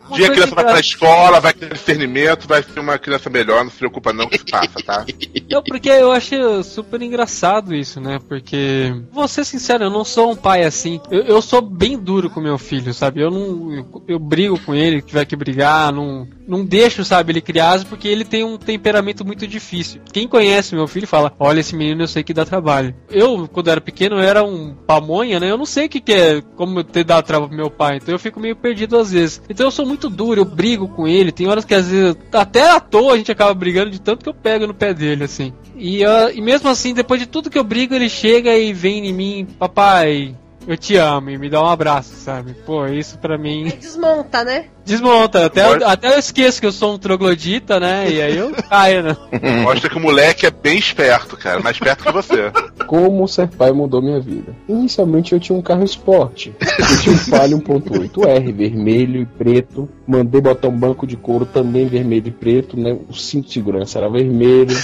Um 0.09 0.15
dia 0.15 0.27
a 0.27 0.31
criança 0.31 0.55
vai 0.55 0.63
pra 0.65 0.79
escola, 0.79 1.39
vai 1.39 1.53
ter 1.53 1.73
discernimento, 1.73 2.47
vai 2.47 2.63
ser 2.63 2.79
uma 2.79 2.97
criança 2.97 3.29
melhor, 3.29 3.63
não 3.63 3.71
se 3.71 3.77
preocupa 3.77 4.11
não 4.11 4.27
que 4.27 4.37
se 4.37 4.45
passa, 4.45 4.79
tá? 4.85 5.05
Não, 5.49 5.63
porque 5.63 5.89
eu 5.89 6.11
acho 6.11 6.63
super 6.63 7.01
engraçado 7.01 7.73
isso, 7.73 7.99
né? 7.99 8.19
Porque, 8.27 8.93
vou 9.11 9.27
ser 9.27 9.45
sincero, 9.45 9.85
eu 9.85 9.89
não 9.89 10.03
sou 10.03 10.31
um 10.31 10.35
pai 10.35 10.63
assim. 10.63 10.99
Eu, 11.09 11.23
eu 11.23 11.41
sou 11.41 11.61
bem 11.61 11.97
duro 11.97 12.29
com 12.29 12.39
meu 12.41 12.57
filho, 12.57 12.93
sabe? 12.93 13.21
Eu 13.21 13.31
não. 13.31 13.73
Eu, 13.73 14.03
eu 14.07 14.19
brigo 14.19 14.59
com 14.59 14.73
ele, 14.73 15.01
tiver 15.01 15.25
que 15.25 15.35
brigar, 15.35 15.91
não, 15.91 16.27
não 16.51 16.65
deixo, 16.65 17.05
sabe, 17.05 17.31
ele 17.31 17.39
criar 17.39 17.69
asas, 17.69 17.87
porque 17.87 18.09
ele 18.09 18.25
tem 18.25 18.43
um 18.43 18.57
temperamento 18.57 19.23
muito 19.23 19.47
difícil. 19.47 20.01
Quem 20.11 20.27
conhece 20.27 20.75
meu 20.75 20.85
filho 20.85 21.07
fala: 21.07 21.33
Olha, 21.39 21.61
esse 21.61 21.73
menino 21.73 22.03
eu 22.03 22.07
sei 22.07 22.23
que 22.23 22.33
dá 22.33 22.43
trabalho. 22.43 22.93
Eu, 23.09 23.47
quando 23.47 23.69
era 23.69 23.79
pequeno, 23.79 24.17
eu 24.17 24.21
era 24.21 24.43
um 24.43 24.75
pamonha, 24.75 25.39
né? 25.39 25.49
Eu 25.49 25.57
não 25.57 25.65
sei 25.65 25.85
o 25.85 25.89
que, 25.89 26.01
que 26.01 26.11
é, 26.11 26.41
como 26.57 26.83
ter 26.83 27.05
dado 27.05 27.25
trabalho 27.25 27.47
pro 27.47 27.57
meu 27.57 27.71
pai. 27.71 27.97
Então 27.97 28.13
eu 28.13 28.19
fico 28.19 28.37
meio 28.37 28.55
perdido 28.55 28.97
às 28.97 29.13
vezes. 29.13 29.41
Então 29.49 29.67
eu 29.67 29.71
sou 29.71 29.85
muito 29.85 30.09
duro, 30.09 30.41
eu 30.41 30.45
brigo 30.45 30.89
com 30.89 31.07
ele. 31.07 31.31
Tem 31.31 31.47
horas 31.47 31.63
que 31.63 31.73
às 31.73 31.87
vezes, 31.87 32.17
até 32.33 32.69
à 32.69 32.81
toa, 32.81 33.13
a 33.13 33.17
gente 33.17 33.31
acaba 33.31 33.53
brigando 33.53 33.89
de 33.89 34.01
tanto 34.01 34.23
que 34.23 34.29
eu 34.29 34.33
pego 34.33 34.67
no 34.67 34.73
pé 34.73 34.93
dele, 34.93 35.23
assim. 35.23 35.53
E, 35.77 36.03
ah, 36.03 36.31
e 36.33 36.41
mesmo 36.41 36.67
assim, 36.67 36.93
depois 36.93 37.19
de 37.19 37.27
tudo 37.27 37.49
que 37.49 37.57
eu 37.57 37.63
brigo, 37.63 37.95
ele 37.95 38.09
chega 38.09 38.57
e 38.57 38.73
vem 38.73 39.07
em 39.07 39.13
mim, 39.13 39.47
papai, 39.57 40.35
eu 40.67 40.77
te 40.77 40.95
amo, 40.95 41.29
e 41.29 41.37
me 41.37 41.49
dá 41.49 41.61
um 41.61 41.67
abraço, 41.67 42.15
sabe? 42.15 42.53
Pô, 42.65 42.85
isso 42.87 43.17
pra 43.17 43.37
mim. 43.37 43.71
Desmonta, 43.79 44.43
né? 44.43 44.65
Desmonta, 44.85 45.45
até, 45.45 45.67
eu, 45.67 45.87
até 45.87 46.13
eu 46.13 46.19
esqueço 46.19 46.59
que 46.59 46.65
eu 46.65 46.71
sou 46.71 46.95
um 46.95 46.97
troglodita, 46.97 47.79
né? 47.79 48.09
E 48.09 48.21
aí 48.21 48.37
eu 48.37 48.51
caio, 48.69 49.03
né? 49.03 49.17
Mostra 49.63 49.89
que 49.89 49.97
o 49.97 49.99
moleque 49.99 50.45
é 50.45 50.51
bem 50.51 50.77
esperto, 50.77 51.37
cara, 51.37 51.59
mais 51.59 51.75
esperto 51.75 52.03
que 52.03 52.11
você. 52.11 52.51
Como 52.87 53.27
ser 53.27 53.47
pai 53.47 53.71
mudou 53.71 54.01
minha 54.01 54.19
vida. 54.19 54.55
Inicialmente 54.67 55.33
eu 55.33 55.39
tinha 55.39 55.57
um 55.57 55.61
carro 55.61 55.83
esporte. 55.83 56.53
Eu 56.59 56.99
tinha 56.99 57.15
um 57.15 57.29
Palio 57.29 57.61
1.8R, 57.61 58.53
vermelho 58.53 59.21
e 59.21 59.25
preto. 59.25 59.87
Mandei 60.07 60.41
botar 60.41 60.67
um 60.67 60.77
banco 60.77 61.05
de 61.05 61.15
couro 61.15 61.45
também 61.45 61.85
vermelho 61.85 62.27
e 62.27 62.31
preto, 62.31 62.77
né? 62.77 62.97
O 63.07 63.13
cinto 63.13 63.47
de 63.47 63.53
segurança 63.53 63.99
era 63.99 64.09
vermelho. 64.09 64.75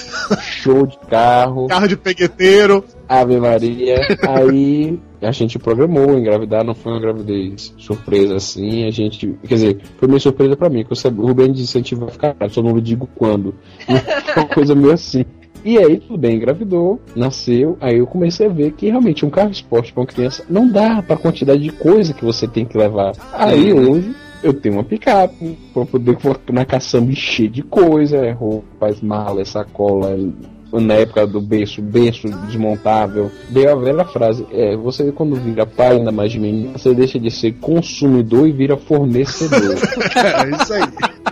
Show 0.42 0.86
de 0.86 0.98
carro. 1.10 1.68
Carro 1.68 1.88
de 1.88 1.98
pegueteiro. 1.98 2.84
Ave 3.08 3.40
Maria. 3.40 4.00
Aí 4.28 5.00
a 5.22 5.32
gente 5.32 5.58
programou 5.58 6.18
engravidar, 6.18 6.64
não 6.64 6.76
foi 6.76 6.92
uma 6.92 7.02
gravidez 7.02 7.74
surpresa 7.78 8.36
assim. 8.36 8.86
A 8.86 8.92
gente, 8.92 9.34
quer 9.48 9.56
dizer, 9.56 9.82
foi 9.98 10.08
meio 10.08 10.20
surpresa 10.20 10.56
pra 10.56 10.70
mim, 10.70 10.84
que 10.84 10.92
eu 10.92 10.96
sabia, 10.96 11.24
o 11.24 11.28
Rubem 11.28 11.52
disse 11.52 11.78
a 11.78 11.82
gente 11.82 11.96
vai 11.96 12.10
ficar, 12.10 12.36
só 12.50 12.62
não 12.62 12.80
digo 12.80 13.10
quando. 13.16 13.56
uma 14.36 14.46
coisa 14.48 14.76
meio 14.76 14.94
assim. 14.94 15.26
E 15.66 15.78
aí, 15.78 15.98
tudo 16.00 16.18
bem, 16.18 16.36
engravidou, 16.36 17.02
nasceu, 17.16 17.78
aí 17.82 17.98
eu 17.98 18.08
comecei 18.08 18.46
a 18.46 18.50
ver 18.50 18.72
que 18.72 18.90
realmente 18.90 19.26
um 19.26 19.30
carro 19.30 19.52
esporte 19.52 19.92
pra 19.92 20.02
uma 20.02 20.08
criança 20.08 20.46
não 20.50 20.70
dá 20.70 21.02
pra 21.02 21.18
quantidade 21.18 21.62
de 21.62 21.72
coisa 21.72 22.14
que 22.14 22.24
você 22.24 22.48
tem 22.48 22.64
que 22.64 22.78
levar. 22.78 23.14
Aí 23.34 23.74
hoje 23.74 24.16
eu 24.44 24.54
tenho 24.54 24.76
uma 24.76 24.84
picape 24.84 25.58
pra 25.74 25.86
poder 25.86 26.18
na 26.52 26.64
caçamba 26.64 27.12
encher 27.12 27.50
de 27.50 27.64
coisa, 27.64 28.18
é 28.18 28.32
roupas, 28.32 29.02
malas, 29.02 29.50
sacola, 29.50 30.16
na 30.74 30.94
época 30.96 31.26
do 31.26 31.40
berço, 31.42 31.82
berço 31.82 32.28
desmontável, 32.48 33.32
veio 33.50 33.72
a 33.72 33.76
velha 33.76 34.06
frase: 34.06 34.46
é, 34.52 34.76
você 34.76 35.12
quando 35.12 35.36
vira 35.36 35.66
pai, 35.66 35.98
ainda 35.98 36.12
mais 36.12 36.32
de 36.32 36.40
menino, 36.40 36.72
você 36.78 36.94
deixa 36.94 37.20
de 37.20 37.32
ser 37.32 37.54
consumidor 37.54 38.48
e 38.48 38.52
vira 38.52 38.78
fornecedor. 38.78 39.76
é 40.16 40.50
isso 40.64 40.74
aí. 40.74 40.84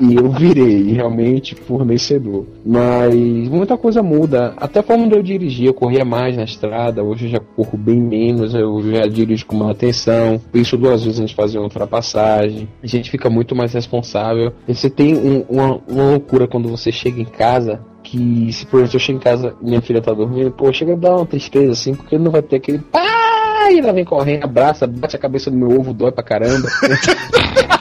E 0.01 0.15
eu 0.15 0.29
virei 0.29 0.91
realmente 0.91 1.55
fornecedor. 1.55 2.45
Mas 2.65 3.15
muita 3.49 3.77
coisa 3.77 4.03
muda. 4.03 4.53
Até 4.57 4.79
a 4.79 4.83
forma 4.83 5.07
de 5.07 5.15
eu 5.15 5.23
dirigir, 5.23 5.67
eu 5.67 5.73
corria 5.73 6.03
mais 6.03 6.35
na 6.35 6.43
estrada, 6.43 7.01
hoje 7.01 7.25
eu 7.27 7.31
já 7.31 7.39
corro 7.39 7.77
bem 7.77 8.01
menos, 8.01 8.53
eu 8.53 8.81
já 8.91 9.05
dirijo 9.07 9.45
com 9.45 9.55
mais 9.55 9.71
atenção. 9.71 10.41
Isso 10.53 10.75
duas 10.75 11.01
vezes 11.03 11.19
a 11.19 11.21
gente 11.25 11.35
fazia 11.35 11.59
uma 11.61 11.67
ultrapassagem. 11.67 12.67
A 12.83 12.87
gente 12.87 13.09
fica 13.09 13.29
muito 13.29 13.55
mais 13.55 13.73
responsável. 13.73 14.51
E 14.67 14.75
você 14.75 14.89
tem 14.89 15.15
um- 15.15 15.45
uma, 15.49 15.79
uma 15.87 16.09
loucura 16.11 16.45
quando 16.45 16.67
você 16.67 16.91
chega 16.91 17.21
em 17.21 17.25
casa 17.25 17.79
que 18.05 18.53
se 18.53 18.65
por 18.67 18.79
exemplo 18.79 18.95
eu 18.95 18.99
chego 18.99 19.17
em 19.17 19.21
casa 19.21 19.55
minha 19.59 19.81
filha 19.81 20.01
tá 20.01 20.13
dormindo, 20.13 20.51
pô, 20.51 20.71
chega 20.71 20.93
a 20.93 20.95
dar 20.95 21.15
uma 21.15 21.25
tristeza 21.25 21.71
assim, 21.71 21.95
porque 21.95 22.17
não 22.17 22.31
vai 22.31 22.41
ter 22.41 22.57
aquele 22.57 22.79
pai, 22.79 23.79
ela 23.79 23.91
vem 23.91 24.05
correndo, 24.05 24.43
abraça, 24.43 24.85
bate 24.85 25.15
a 25.15 25.19
cabeça 25.19 25.49
no 25.49 25.57
meu 25.57 25.79
ovo, 25.79 25.93
dói 25.93 26.11
pra 26.11 26.23
caramba. 26.23 26.69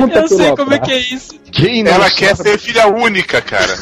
Conta 0.00 0.18
Eu 0.20 0.28
sei 0.28 0.56
como 0.56 0.74
é 0.74 0.78
que 0.78 0.92
é 0.92 0.98
isso. 0.98 1.34
Quem 1.50 1.82
não 1.82 1.92
Ela 1.92 2.10
quer 2.10 2.36
sabe? 2.36 2.50
ser 2.50 2.58
filha 2.58 2.86
única, 2.88 3.40
cara. 3.40 3.74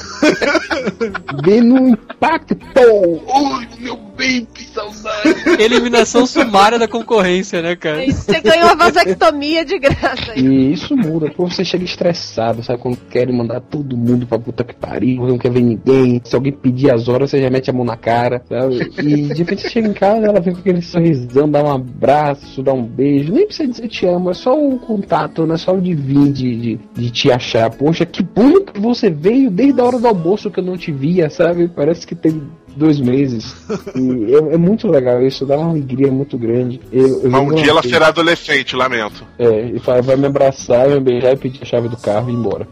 Vem 1.44 1.60
no 1.60 1.88
impacto, 1.88 2.80
ui, 2.80 3.68
meu 3.80 3.96
bem, 4.16 4.46
que 4.52 4.64
saudade. 4.64 5.34
Eliminação 5.58 6.26
sumária 6.26 6.78
da 6.78 6.88
concorrência, 6.88 7.60
né, 7.60 7.76
cara? 7.76 8.04
Você 8.06 8.40
ganhou 8.40 8.66
uma 8.66 8.76
vasectomia 8.76 9.64
de 9.64 9.78
graça. 9.78 10.32
E 10.36 10.72
isso 10.72 10.96
muda, 10.96 11.30
pô, 11.30 11.48
você 11.48 11.64
chega 11.64 11.84
estressado, 11.84 12.62
sabe? 12.62 12.80
Quando 12.80 12.96
querem 13.10 13.36
mandar 13.36 13.60
todo 13.60 13.96
mundo 13.96 14.26
pra 14.26 14.38
puta 14.38 14.64
que 14.64 14.74
pariu, 14.74 15.26
não 15.26 15.38
quer 15.38 15.50
ver 15.50 15.62
ninguém. 15.62 16.20
Se 16.24 16.34
alguém 16.34 16.52
pedir 16.52 16.90
as 16.90 17.08
horas, 17.08 17.30
você 17.30 17.40
já 17.40 17.50
mete 17.50 17.70
a 17.70 17.72
mão 17.72 17.84
na 17.84 17.96
cara, 17.96 18.42
sabe? 18.48 18.90
E 18.98 19.22
de 19.26 19.34
repente 19.34 19.62
você 19.62 19.68
chega 19.68 19.88
em 19.88 19.92
casa, 19.92 20.26
ela 20.26 20.40
vem 20.40 20.54
com 20.54 20.60
aquele 20.60 20.82
sorrisão, 20.82 21.50
dá 21.50 21.62
um 21.62 21.72
abraço, 21.72 22.62
dá 22.62 22.72
um 22.72 22.84
beijo. 22.84 23.32
Nem 23.32 23.46
precisa 23.46 23.68
dizer 23.68 23.88
te 23.88 24.06
amo, 24.06 24.30
é 24.30 24.34
só 24.34 24.56
o 24.56 24.78
contato, 24.78 25.46
não 25.46 25.54
é 25.54 25.58
só 25.58 25.74
o 25.74 25.80
de 25.80 25.94
vir, 26.04 26.32
de, 26.32 26.56
de, 26.56 26.80
de 26.94 27.10
te 27.10 27.30
achar. 27.30 27.70
Poxa, 27.70 28.04
que 28.04 28.22
bom 28.22 28.60
que 28.60 28.80
você 28.80 29.10
veio 29.10 29.50
desde 29.50 29.80
a 29.80 29.84
hora 29.84 29.98
do 29.98 30.06
almoço 30.06 30.50
que 30.50 30.60
eu 30.60 30.64
não 30.64 30.76
te 30.76 30.92
via, 30.92 31.30
sabe? 31.30 31.68
Parece 31.68 32.06
que 32.06 32.14
tem 32.14 32.42
dois 32.76 33.00
meses. 33.00 33.54
E 33.94 34.34
é, 34.34 34.54
é 34.54 34.56
muito 34.56 34.88
legal 34.88 35.22
isso, 35.22 35.46
dá 35.46 35.56
uma 35.56 35.70
alegria 35.70 36.10
muito 36.10 36.36
grande. 36.36 36.80
Eu, 36.92 37.22
eu 37.22 37.30
Mas 37.30 37.42
um 37.42 37.54
dia 37.54 37.70
ela 37.70 37.82
será 37.82 38.08
adolescente, 38.08 38.76
lamento. 38.76 39.24
É, 39.38 39.70
e 39.74 39.78
fala, 39.78 40.02
vai 40.02 40.16
me 40.16 40.26
abraçar, 40.26 40.88
vai 40.88 40.98
me 40.98 41.04
beijar 41.04 41.32
e 41.32 41.36
pedir 41.36 41.62
a 41.62 41.66
chave 41.66 41.88
do 41.88 41.96
carro 41.96 42.28
e 42.28 42.32
ir 42.32 42.36
embora. 42.36 42.66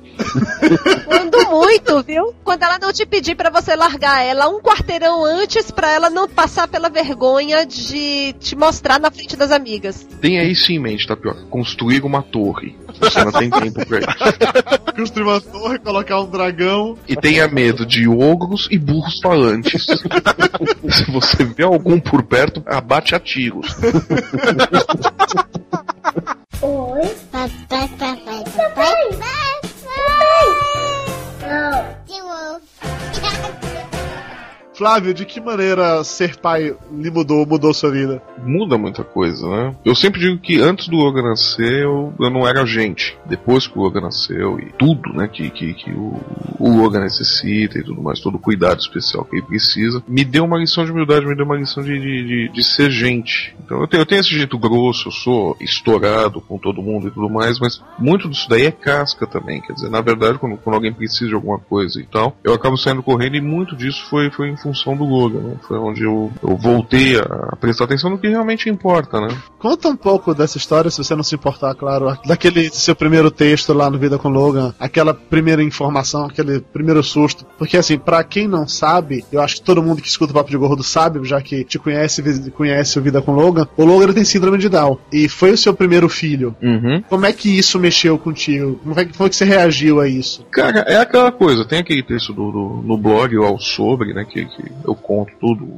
Quando 1.07 1.51
muito, 1.51 2.03
viu? 2.03 2.35
Quando 2.43 2.63
ela 2.63 2.79
não 2.81 2.93
te 2.93 3.07
pedir 3.07 3.37
pra 3.37 3.51
você 3.51 3.77
largar 3.77 4.25
ela 4.25 4.49
um 4.49 4.61
quarteirão 4.61 5.25
antes 5.25 5.71
pra 5.71 5.91
ela 5.91 6.11
não 6.11 6.29
passar 6.29 6.67
pela 6.67 6.89
vergonha 6.89 7.65
de 7.65 8.35
te 8.41 8.57
mostrar 8.57 8.99
na 8.99 9.11
frente 9.11 9.37
das 9.37 9.53
amigas. 9.53 10.07
Tenha 10.21 10.43
isso 10.45 10.73
em 10.73 10.79
mente, 10.79 11.07
Tapioca. 11.07 11.45
Construir 11.51 12.05
uma 12.05 12.23
torre. 12.23 12.77
Você 13.03 13.25
não 13.25 13.33
tem 13.33 13.51
tempo 13.51 13.85
pra 13.87 13.99
isso. 13.99 14.95
Construir 14.97 15.25
uma 15.25 15.41
torre, 15.41 15.79
colocar 15.79 16.21
um 16.21 16.31
dragão. 16.31 16.97
E 17.09 17.17
tenha 17.17 17.49
medo 17.49 17.85
de 17.85 18.07
ogros 18.07 18.69
e 18.71 18.79
burros 18.79 19.21
falantes. 19.21 19.87
Se 20.91 21.11
você 21.11 21.45
vê 21.45 21.65
algum 21.65 21.99
por 21.99 22.23
perto, 22.23 22.63
abate 22.67 23.15
a 23.15 23.21
tiros. 23.21 23.75
Flávio, 34.83 35.15
de 35.15 35.25
que 35.25 35.41
maneira 35.41 36.03
ser 36.03 36.37
pai 36.39 36.75
lhe 36.91 37.09
mudou, 37.09 37.47
mudou 37.47 37.73
sua 37.73 37.93
vida? 37.93 38.21
Muda 38.45 38.77
muita 38.77 39.05
coisa, 39.05 39.49
né? 39.49 39.77
Eu 39.85 39.95
sempre 39.95 40.19
digo 40.19 40.41
que 40.41 40.61
antes 40.61 40.89
do 40.89 40.97
Logan 40.97 41.23
nascer, 41.23 41.85
eu, 41.85 42.13
eu 42.19 42.29
não 42.29 42.49
era 42.49 42.67
gente. 42.67 43.17
Depois 43.25 43.69
que 43.69 43.79
o 43.79 43.81
Logan 43.81 44.01
nasceu 44.01 44.59
e 44.59 44.73
tudo, 44.77 45.13
né, 45.13 45.29
que, 45.29 45.49
que, 45.51 45.73
que 45.75 45.93
o, 45.93 46.21
o 46.59 46.83
Logan 46.83 46.99
necessita 47.03 47.79
e 47.79 47.85
tudo 47.85 48.03
mais, 48.03 48.19
todo 48.19 48.35
o 48.35 48.41
cuidado 48.41 48.81
especial 48.81 49.25
que 49.25 49.37
ele 49.37 49.47
precisa, 49.47 50.03
me 50.09 50.25
deu 50.25 50.45
uma 50.45 50.59
lição 50.59 50.85
de 50.85 50.91
humildade, 50.91 51.27
me 51.27 51.37
deu 51.37 51.45
uma 51.45 51.57
lição 51.57 51.81
de, 51.81 51.97
de, 52.01 52.25
de, 52.27 52.49
de 52.53 52.65
ser 52.65 52.91
gente. 52.91 53.55
Então 53.65 53.83
eu 53.83 53.87
tenho, 53.87 54.01
eu 54.01 54.07
tenho 54.07 54.21
esse 54.21 54.31
jeito 54.31 54.59
grosso, 54.59 55.11
eu 55.11 55.13
sou 55.13 55.57
estourado 55.61 56.41
com 56.41 56.59
todo 56.59 56.83
mundo 56.83 57.07
e 57.07 57.11
tudo 57.13 57.31
mais, 57.31 57.61
mas 57.61 57.81
muito 57.97 58.29
disso 58.29 58.49
daí 58.49 58.67
é 58.67 58.73
casca 58.73 59.29
também. 59.29 59.61
Quer 59.61 59.75
dizer, 59.75 59.91
na 59.91 60.01
verdade, 60.01 60.39
quando, 60.41 60.57
quando 60.57 60.75
alguém 60.75 60.93
precisa 60.93 61.29
de 61.29 61.35
alguma 61.37 61.61
coisa 61.61 62.01
e 62.01 62.05
tal, 62.05 62.37
eu 62.43 62.53
acabo 62.53 62.77
saindo 62.77 63.01
correndo 63.01 63.37
e 63.37 63.41
muito 63.41 63.77
disso 63.77 64.05
foi, 64.11 64.29
foi 64.29 64.49
em 64.49 64.57
função 64.57 64.72
do 64.73 65.05
Logan, 65.05 65.41
né? 65.41 65.55
Foi 65.67 65.79
onde 65.79 66.03
eu, 66.03 66.31
eu 66.43 66.57
voltei 66.57 67.19
a 67.19 67.57
prestar 67.57 67.85
atenção 67.85 68.11
no 68.11 68.19
que 68.19 68.29
realmente 68.29 68.69
importa, 68.69 69.21
né? 69.21 69.29
Conta 69.59 69.89
um 69.89 69.97
pouco 69.97 70.35
dessa 70.35 70.57
história, 70.59 70.91
se 70.91 70.99
você 71.03 71.15
não 71.15 71.23
se 71.23 71.35
importar, 71.35 71.75
claro, 71.75 72.17
daquele 72.27 72.69
seu 72.71 72.95
primeiro 72.97 73.31
texto 73.31 73.73
lá 73.73 73.89
no 73.91 73.99
Vida 73.99 74.19
com 74.19 74.29
Logan, 74.29 74.75
aquela 74.79 75.15
primeira 75.15 75.63
informação, 75.63 76.25
aquele 76.27 76.61
primeiro 76.61 77.03
susto. 77.03 77.45
Porque 77.59 77.77
assim, 77.77 77.99
pra 77.99 78.25
quem 78.25 78.49
não 78.49 78.67
sabe, 78.67 79.25
eu 79.31 79.41
acho 79.41 79.57
que 79.57 79.63
todo 79.63 79.83
mundo 79.83 80.03
que 80.03 80.09
escuta 80.09 80.33
o 80.33 80.35
Papo 80.35 80.51
de 80.51 80.57
Gordo 80.57 80.83
sabe, 80.83 81.23
já 81.25 81.41
que 81.41 81.65
te 81.65 81.79
conhece, 81.79 82.51
conhece 82.51 82.99
o 82.99 83.03
Vida 83.03 83.23
com 83.23 83.33
Logan, 83.33 83.69
o 83.77 83.85
Logan 83.85 84.13
tem 84.13 84.25
síndrome 84.25 84.59
de 84.59 84.69
Down. 84.69 84.99
E 85.13 85.29
foi 85.29 85.53
o 85.53 85.59
seu 85.59 85.73
primeiro 85.75 86.09
filho. 86.09 86.55
Uhum. 86.63 87.03
Como 87.09 87.27
é 87.27 87.33
que 87.33 87.57
isso 87.59 87.79
mexeu 87.79 88.19
contigo? 88.19 88.81
Como 88.83 88.99
é 88.99 89.05
que, 89.05 89.13
como 89.17 89.27
é 89.27 89.31
que 89.31 89.37
você 89.37 89.45
reagiu 89.45 90.01
a 90.01 90.09
isso? 90.09 90.45
Cara, 90.51 90.81
é 90.81 90.97
aquela 90.97 91.31
coisa, 91.31 91.65
tem 91.65 91.79
aquele 91.79 92.03
texto 92.03 92.33
do, 92.33 92.51
do- 92.51 92.83
no 92.85 92.97
blog 92.99 93.37
ao 93.37 93.59
sobre, 93.59 94.13
né, 94.13 94.25
que 94.29 94.47
eu 94.85 94.95
conto 94.95 95.33
tudo 95.41 95.69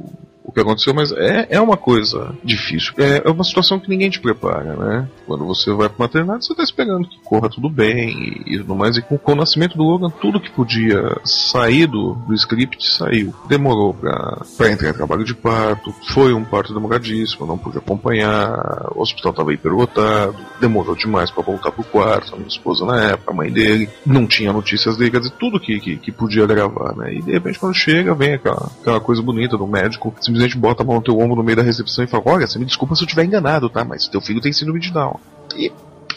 o 0.45 0.51
que 0.51 0.59
aconteceu, 0.59 0.93
mas 0.93 1.11
é, 1.11 1.47
é 1.49 1.59
uma 1.59 1.75
coisa 1.75 2.33
difícil. 2.43 2.93
É, 2.97 3.23
é 3.25 3.31
uma 3.31 3.43
situação 3.43 3.79
que 3.79 3.89
ninguém 3.89 4.09
te 4.09 4.19
prepara, 4.19 4.75
né? 4.75 5.09
Quando 5.25 5.43
você 5.45 5.73
vai 5.73 5.89
pra 5.89 6.05
maternidade, 6.05 6.45
você 6.45 6.53
tá 6.53 6.61
esperando 6.61 7.07
que 7.07 7.19
corra 7.23 7.49
tudo 7.49 7.67
bem 7.67 8.43
e, 8.45 8.55
e 8.55 8.57
tudo 8.59 8.75
mais. 8.75 8.95
E 8.95 9.01
com, 9.01 9.17
com 9.17 9.31
o 9.31 9.35
nascimento 9.35 9.75
do 9.75 9.83
Logan, 9.83 10.11
tudo 10.21 10.39
que 10.39 10.51
podia 10.51 11.19
sair 11.23 11.87
do, 11.87 12.13
do 12.13 12.33
script 12.35 12.87
saiu. 12.87 13.33
Demorou 13.47 13.93
pra, 13.93 14.41
pra 14.55 14.71
entrar 14.71 14.89
em 14.89 14.93
trabalho 14.93 15.23
de 15.23 15.33
parto, 15.33 15.93
foi 16.09 16.33
um 16.33 16.43
parto 16.43 16.73
demoradíssimo, 16.73 17.47
não 17.47 17.57
pude 17.57 17.79
acompanhar, 17.79 18.91
o 18.95 19.01
hospital 19.01 19.33
tava 19.33 19.53
hiperlotado, 19.53 20.35
demorou 20.61 20.95
demais 20.95 21.31
pra 21.31 21.43
voltar 21.43 21.71
pro 21.71 21.83
quarto, 21.83 22.33
a 22.33 22.37
minha 22.37 22.47
esposa 22.47 22.85
na 22.85 23.11
época, 23.11 23.31
a 23.31 23.35
mãe 23.35 23.51
dele, 23.51 23.89
não 24.05 24.27
tinha 24.27 24.53
notícias 24.53 24.95
dele, 24.95 25.11
quer 25.11 25.19
dizer, 25.19 25.33
tudo 25.39 25.59
que, 25.59 25.79
que, 25.79 25.97
que 25.97 26.11
podia 26.11 26.45
gravar, 26.45 26.95
né? 26.95 27.15
E 27.15 27.21
de 27.21 27.31
repente 27.31 27.57
quando 27.57 27.73
chega, 27.73 28.13
vem 28.13 28.33
aquela, 28.33 28.71
aquela 28.79 28.99
coisa 28.99 29.21
bonita 29.21 29.57
do 29.57 29.67
médico, 29.67 30.13
simplesmente 30.35 30.57
bota 30.57 30.83
a 30.83 30.85
mão 30.85 30.95
no 30.95 31.01
teu 31.01 31.17
ombro 31.17 31.37
no 31.37 31.43
meio 31.43 31.55
da 31.55 31.63
recepção 31.63 32.03
e 32.03 32.07
fala, 32.07 32.23
olha, 32.27 32.47
você 32.47 32.59
me 32.59 32.65
desculpa 32.65 32.95
se 32.95 33.03
eu 33.03 33.05
estiver 33.05 33.23
enganado, 33.23 33.69
tá? 33.69 33.85
Mas 33.85 34.07
teu 34.07 34.19
filho 34.21 34.41
tem 34.41 34.51
síndrome 34.51 34.79
de 34.79 34.91
Down. 34.91 35.19
E 35.55 35.71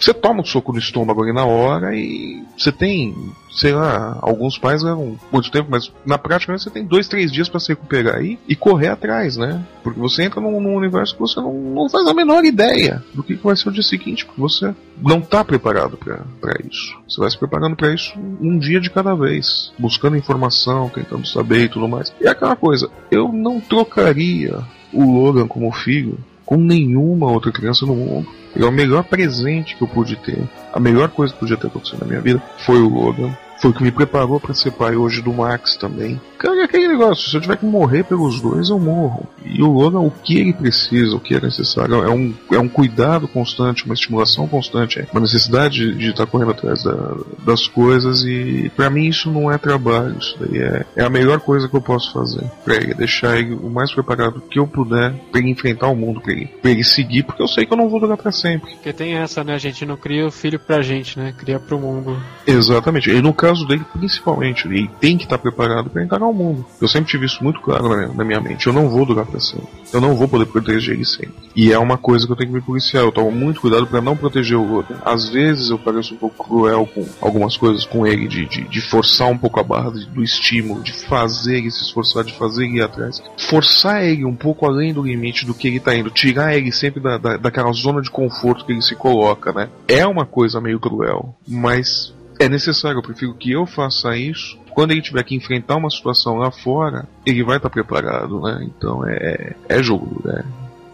você 0.05 0.15
toma 0.15 0.43
um 0.43 0.45
soco 0.45 0.73
no 0.73 0.79
estômago 0.79 1.23
ali 1.23 1.33
na 1.33 1.45
hora 1.45 1.95
e 1.95 2.43
você 2.57 2.71
tem, 2.71 3.15
sei 3.51 3.73
lá, 3.73 4.19
alguns 4.23 4.59
pais 4.59 4.83
levam 4.83 5.19
muito 5.33 5.51
tempo, 5.51 5.69
mas 5.71 5.93
na 6.05 6.19
prática 6.19 6.57
você 6.57 6.71
tem 6.71 6.85
dois, 6.85 7.09
três 7.09 7.33
dias 7.33 7.49
pra 7.49 7.61
se 7.61 7.69
recuperar 7.69 8.17
aí 8.17 8.39
e 8.49 8.55
correr 8.55 8.89
atrás, 8.89 9.37
né? 9.37 9.65
Porque 9.83 9.99
você 9.99 10.25
entra 10.25 10.41
num, 10.41 10.61
num 10.61 10.77
universo 10.77 11.15
que 11.15 11.21
você 11.21 11.41
não, 11.41 11.53
não 11.53 11.89
faz 11.89 12.07
a 12.07 12.15
menor 12.15 12.45
ideia 12.45 13.03
do 13.15 13.23
que, 13.23 13.35
vai 13.35 13.57
ser 13.57 13.69
o 13.69 13.73
dia 13.73 13.83
seguinte, 13.83 14.25
porque 14.25 14.41
você 14.41 14.75
não 15.01 15.21
tá 15.21 15.45
preparado 15.45 15.97
pra 15.97 16.55
isso. 16.69 16.97
Você 17.09 17.21
vai 17.21 17.31
se 17.31 17.39
preparando 17.39 17.77
pra 17.77 17.93
isso 17.93 18.13
um 18.41 18.59
dia 18.59 18.81
de 18.81 18.91
cada 18.91 19.15
vez, 19.15 19.73
buscando 19.79 20.17
informação, 20.17 20.89
tentando 20.89 21.27
saber 21.27 21.65
e 21.65 21.69
tudo 21.69 21.89
mais. 21.89 22.13
E 22.21 22.27
é 22.27 22.31
aquela 22.31 22.57
coisa, 22.57 22.91
eu 23.11 23.33
não 23.33 23.61
trocaria 23.61 24.59
o 24.93 25.05
Logan 25.05 25.47
como 25.47 25.73
filho 25.73 26.19
com 26.49 26.57
nenhuma 26.57 27.31
outra 27.31 27.53
criança 27.53 27.85
no 27.85 27.95
mundo. 27.95 28.29
É 28.59 28.65
o 28.65 28.73
melhor 28.73 29.05
presente 29.05 29.77
que 29.77 29.83
eu 29.83 29.89
pude 29.89 30.17
ter. 30.17 30.43
A 30.73 30.81
melhor 30.81 31.09
coisa 31.11 31.33
que 31.33 31.39
podia 31.39 31.57
ter 31.57 31.69
acontecido 31.69 32.01
na 32.01 32.07
minha 32.07 32.21
vida 32.21 32.43
foi 32.59 32.81
o 32.81 32.89
Logan. 32.89 33.37
Foi 33.61 33.71
o 33.71 33.75
que 33.75 33.83
me 33.83 33.91
preparou 33.91 34.39
para 34.39 34.55
ser 34.55 34.71
pai 34.73 34.97
hoje 34.97 35.21
do 35.21 35.33
Max 35.33 35.77
também. 35.77 36.21
Cara, 36.39 36.69
aquele 36.89 36.99
negócio, 36.99 37.31
se 37.31 37.37
eu 37.37 37.41
tiver 37.41 37.57
que 37.57 37.67
morrer 37.67 38.05
pelos 38.05 38.41
dois, 38.41 38.69
eu 38.71 38.79
morro. 38.79 39.27
E 39.45 39.63
o 39.63 39.71
Logan, 39.71 40.01
o 40.01 40.11
que 40.11 40.39
ele 40.39 40.53
precisa, 40.53 41.17
o 41.17 41.21
que 41.21 41.35
é 41.35 41.41
necessário, 41.41 41.95
é 42.05 42.11
um, 42.11 42.35
é 42.53 42.59
um 42.59 42.69
cuidado 42.69 43.27
constante, 43.29 43.85
uma 43.85 43.95
estimulação 43.95 44.47
constante, 44.49 45.01
é 45.01 45.07
uma 45.13 45.21
necessidade 45.21 45.95
de 45.95 46.11
estar 46.11 46.27
correndo 46.27 46.51
atrás 46.53 46.83
da- 46.83 47.17
das 47.45 47.67
coisas 47.67 48.23
e 48.25 48.71
para 48.77 48.91
mim 48.91 49.07
isso 49.07 49.31
não 49.31 49.51
é 49.51 49.57
trabalho, 49.59 50.17
isso 50.19 50.37
daí 50.41 50.61
é, 50.61 50.87
é 50.97 51.05
a 51.05 51.11
melhor 51.11 51.41
coisa 51.41 51.69
que 51.69 51.75
eu 51.77 51.81
posso 51.81 52.13
fazer 52.13 52.45
pra 52.65 52.77
ele, 52.77 52.93
é 52.93 52.95
deixar 52.95 53.39
ele 53.39 53.55
o 53.55 53.71
mais 53.71 53.93
preparado 53.93 54.41
que 54.51 54.59
eu 54.59 54.67
puder 54.67 55.13
pra 55.31 55.41
ele 55.41 55.51
enfrentar 55.51 55.89
o 55.89 55.97
mundo, 55.97 56.21
pra 56.21 56.33
ele, 56.33 56.47
pra 56.47 56.71
ele 56.71 56.85
seguir, 56.85 57.23
porque 57.23 57.43
eu 57.43 57.49
sei 57.49 57.65
que 57.67 57.73
eu 57.73 57.77
não 57.77 57.89
vou 57.89 58.01
durar 58.01 58.17
pra 58.17 58.33
sempre. 58.33 58.73
Porque 58.75 58.93
tem 58.93 59.15
essa, 59.15 59.43
né? 59.45 59.55
A 59.55 59.59
gente 59.59 59.85
não 59.87 59.97
cria 59.97 60.27
o 60.27 60.31
filho 60.31 60.59
pra 60.59 60.83
gente, 60.83 61.19
né? 61.19 61.33
Cria 61.37 61.59
pro 61.59 61.79
mundo. 61.79 62.17
Exatamente. 62.47 63.11
E 63.11 63.21
no 63.23 63.33
caso 63.33 63.67
dele, 63.67 63.85
principalmente, 63.93 64.67
ele 64.67 64.91
tem 65.01 65.17
que 65.17 65.25
estar 65.25 65.39
preparado 65.39 65.91
para 65.91 66.03
encarar 66.03 66.27
o 66.27 66.33
mundo. 66.35 66.65
Eu 66.81 66.89
sempre 66.89 67.11
tive 67.11 67.27
isso 67.27 67.43
muito 67.43 67.61
claro 67.61 67.89
na 67.89 67.97
minha, 67.97 68.09
na 68.15 68.25
minha 68.25 68.41
mente. 68.41 68.67
Eu 68.67 68.73
não 68.73 68.89
vou 68.89 69.05
durar 69.05 69.27
pra 69.27 69.41
sempre. 69.41 69.67
Eu 69.93 70.01
não 70.01 70.15
vou 70.15 70.29
poder 70.29 70.47
proteger 70.47 70.95
ele 70.95 71.05
sempre. 71.05 71.35
E 71.57 71.73
é 71.73 71.79
uma 71.79 71.99
coisa 71.99 72.25
que 72.27 72.33
eu 72.33 72.37
tenho 72.37 72.51
que 72.51 72.55
me 72.57 72.63
policiar. 72.63 73.03
Eu 73.03 73.11
tomo 73.13 73.31
muito 73.33 73.61
cuidado 73.61 73.87
para 73.87 74.01
não 74.01 74.17
proteger 74.17 74.57
o 74.57 74.65
Logan. 74.65 74.97
Às 75.05 75.29
vezes 75.29 75.71
eu 75.71 75.79
pareço 75.79 76.15
um 76.15 76.19
pouco 76.19 76.45
cruel 76.45 76.87
com 76.95 77.05
algumas 77.21 77.57
coisas 77.57 77.85
com 77.85 78.07
ele, 78.07 78.29
de, 78.29 78.47
de, 78.47 78.65
de 78.69 78.81
forçar 78.81 79.29
um 79.29 79.37
pouco 79.39 79.59
a 79.59 79.63
barra 79.65 79.91
de- 79.91 80.07
do 80.07 80.23
estímulo, 80.23 80.83
de 80.83 80.93
fazer 80.93 81.59
ele 81.59 81.71
se 81.71 81.83
esforçar, 81.83 82.23
de 82.25 82.35
fazer 82.35 82.65
ele 82.65 82.79
ir 82.79 82.83
atrás. 82.83 83.21
Forçar 83.49 84.05
ele 84.05 84.25
um 84.25 84.35
pouco 84.37 84.67
além 84.67 84.93
do 84.95 85.03
limite 85.03 85.45
do 85.47 85.55
que 85.55 85.67
ele 85.69 85.81
tá 85.81 85.95
indo. 85.97 86.11
Tirar 86.11 86.57
ele 86.57 86.71
sempre 86.71 87.01
da, 87.01 87.19
da, 87.19 87.37
daquela 87.37 87.73
zona 87.73 88.01
de 88.01 88.11
conforto 88.11 88.65
que 88.65 88.73
ele 88.73 88.83
se 88.83 88.95
coloca, 88.95 89.53
né? 89.53 89.69
É 89.89 90.07
uma 90.07 90.25
coisa 90.27 90.61
meio 90.61 90.79
cruel. 90.79 91.35
Mas 91.47 92.15
é 92.39 92.49
necessário, 92.49 92.99
eu 92.99 93.03
prefiro 93.03 93.35
que 93.35 93.51
eu 93.51 93.67
faça 93.67 94.17
isso. 94.17 94.57
Quando 94.79 94.93
ele 94.93 95.03
tiver 95.03 95.25
que 95.25 95.35
enfrentar 95.35 95.75
uma 95.75 95.91
situação 95.91 96.37
lá 96.37 96.53
fora, 96.53 97.09
ele 97.27 97.43
vai 97.43 97.57
estar 97.57 97.69
preparado, 97.69 98.41
né? 98.41 98.61
Então 98.63 99.05
é, 99.05 99.57
é 99.69 99.83
jogo, 99.83 100.23
né? 100.25 100.45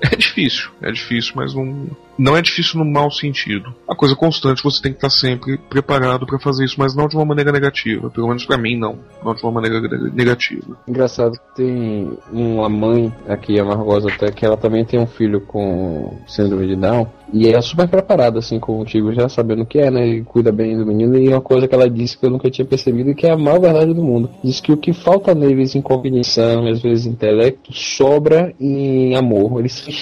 É 0.01 0.16
difícil, 0.16 0.70
é 0.80 0.91
difícil, 0.91 1.35
mas 1.37 1.53
não, 1.53 1.87
não 2.18 2.36
é 2.36 2.42
difícil 2.42 2.78
no 2.78 2.84
mau 2.84 3.10
sentido. 3.10 3.74
A 3.88 3.94
coisa 3.94 4.14
constante, 4.14 4.62
você 4.62 4.82
tem 4.82 4.92
que 4.92 4.98
estar 4.98 5.10
sempre 5.10 5.58
preparado 5.58 6.26
para 6.26 6.38
fazer 6.38 6.64
isso, 6.64 6.76
mas 6.78 6.94
não 6.94 7.08
de 7.08 7.16
uma 7.16 7.24
maneira 7.24 7.52
negativa. 7.52 8.10
Pelo 8.10 8.28
menos 8.28 8.44
para 8.44 8.58
mim, 8.58 8.76
não. 8.76 8.98
Não 9.24 9.34
de 9.34 9.42
uma 9.42 9.52
maneira 9.52 9.80
neg- 9.80 10.14
negativa. 10.14 10.76
Engraçado 10.86 11.32
que 11.32 11.56
tem 11.56 12.12
uma 12.32 12.68
mãe 12.68 13.12
aqui, 13.28 13.58
a 13.58 13.64
até, 13.64 14.30
que 14.30 14.44
ela 14.44 14.56
também 14.56 14.84
tem 14.84 14.98
um 15.00 15.06
filho 15.06 15.40
com 15.40 16.18
síndrome 16.26 16.66
de 16.66 16.76
Down. 16.76 17.06
E 17.32 17.48
é 17.48 17.60
super 17.60 17.88
preparada, 17.88 18.38
assim, 18.38 18.60
contigo, 18.60 19.12
já 19.12 19.28
sabendo 19.28 19.62
o 19.62 19.66
que 19.66 19.78
é, 19.78 19.90
né? 19.90 20.06
E 20.06 20.22
cuida 20.22 20.52
bem 20.52 20.76
do 20.76 20.86
menino. 20.86 21.16
E 21.16 21.28
uma 21.28 21.40
coisa 21.40 21.66
que 21.66 21.74
ela 21.74 21.90
disse 21.90 22.16
que 22.16 22.24
eu 22.24 22.30
nunca 22.30 22.50
tinha 22.50 22.64
percebido 22.64 23.10
e 23.10 23.14
que 23.14 23.26
é 23.26 23.32
a 23.32 23.36
maior 23.36 23.60
verdade 23.60 23.92
do 23.92 24.02
mundo. 24.02 24.30
Diz 24.42 24.60
que 24.60 24.70
o 24.70 24.76
que 24.76 24.92
falta 24.92 25.34
neles 25.34 25.74
em 25.74 25.82
cognição, 25.82 26.66
às 26.68 26.80
vezes 26.80 27.06
intelecto, 27.06 27.72
sobra 27.72 28.54
em 28.60 29.16
amor. 29.16 29.58
Eles 29.58 29.72
são 29.72 29.92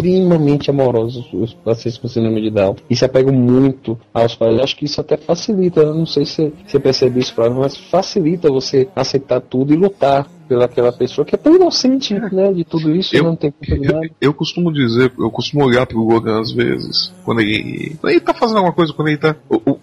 extremamente 0.00 0.70
amorosos, 0.70 1.28
os 1.32 1.54
pacientes 1.54 1.98
com 1.98 2.08
síndrome 2.08 2.40
de 2.40 2.50
Down. 2.50 2.76
E 2.88 2.96
se 2.96 3.04
apegam 3.04 3.32
muito 3.32 3.98
aos 4.12 4.34
pais. 4.34 4.56
Eu 4.56 4.64
acho 4.64 4.76
que 4.76 4.84
isso 4.84 5.00
até 5.00 5.16
facilita, 5.16 5.80
eu 5.80 5.94
não 5.94 6.06
sei 6.06 6.24
se 6.24 6.52
você 6.66 6.80
percebe 6.80 7.20
isso, 7.20 7.34
mas 7.54 7.76
facilita 7.76 8.48
você 8.48 8.88
aceitar 8.96 9.40
tudo 9.40 9.72
e 9.72 9.76
lutar 9.76 10.26
pelaquela 10.50 10.92
pessoa 10.92 11.24
que 11.24 11.36
é 11.36 11.38
tão 11.38 11.54
inocente, 11.54 12.12
né, 12.12 12.52
de 12.52 12.64
tudo 12.64 12.92
isso, 12.92 13.14
Eu- 13.14 13.22
não 13.22 13.36
tem 13.36 13.52
culpa 13.52 13.72
de 13.78 13.86
nada. 13.86 14.10
Eu 14.20 14.34
costumo 14.34 14.72
dizer, 14.72 15.12
eu 15.16 15.30
costumo 15.30 15.64
olhar 15.64 15.86
pro 15.86 16.02
Logan 16.02 16.40
às 16.40 16.50
vezes, 16.50 17.12
quando 17.24 17.40
ele, 17.40 17.96
quando 18.00 18.10
ele 18.10 18.20
tá 18.20 18.34
fazendo 18.34 18.56
alguma 18.56 18.74
coisa, 18.74 18.92
quando 18.92 19.06
ele 19.08 19.16
tá. 19.16 19.36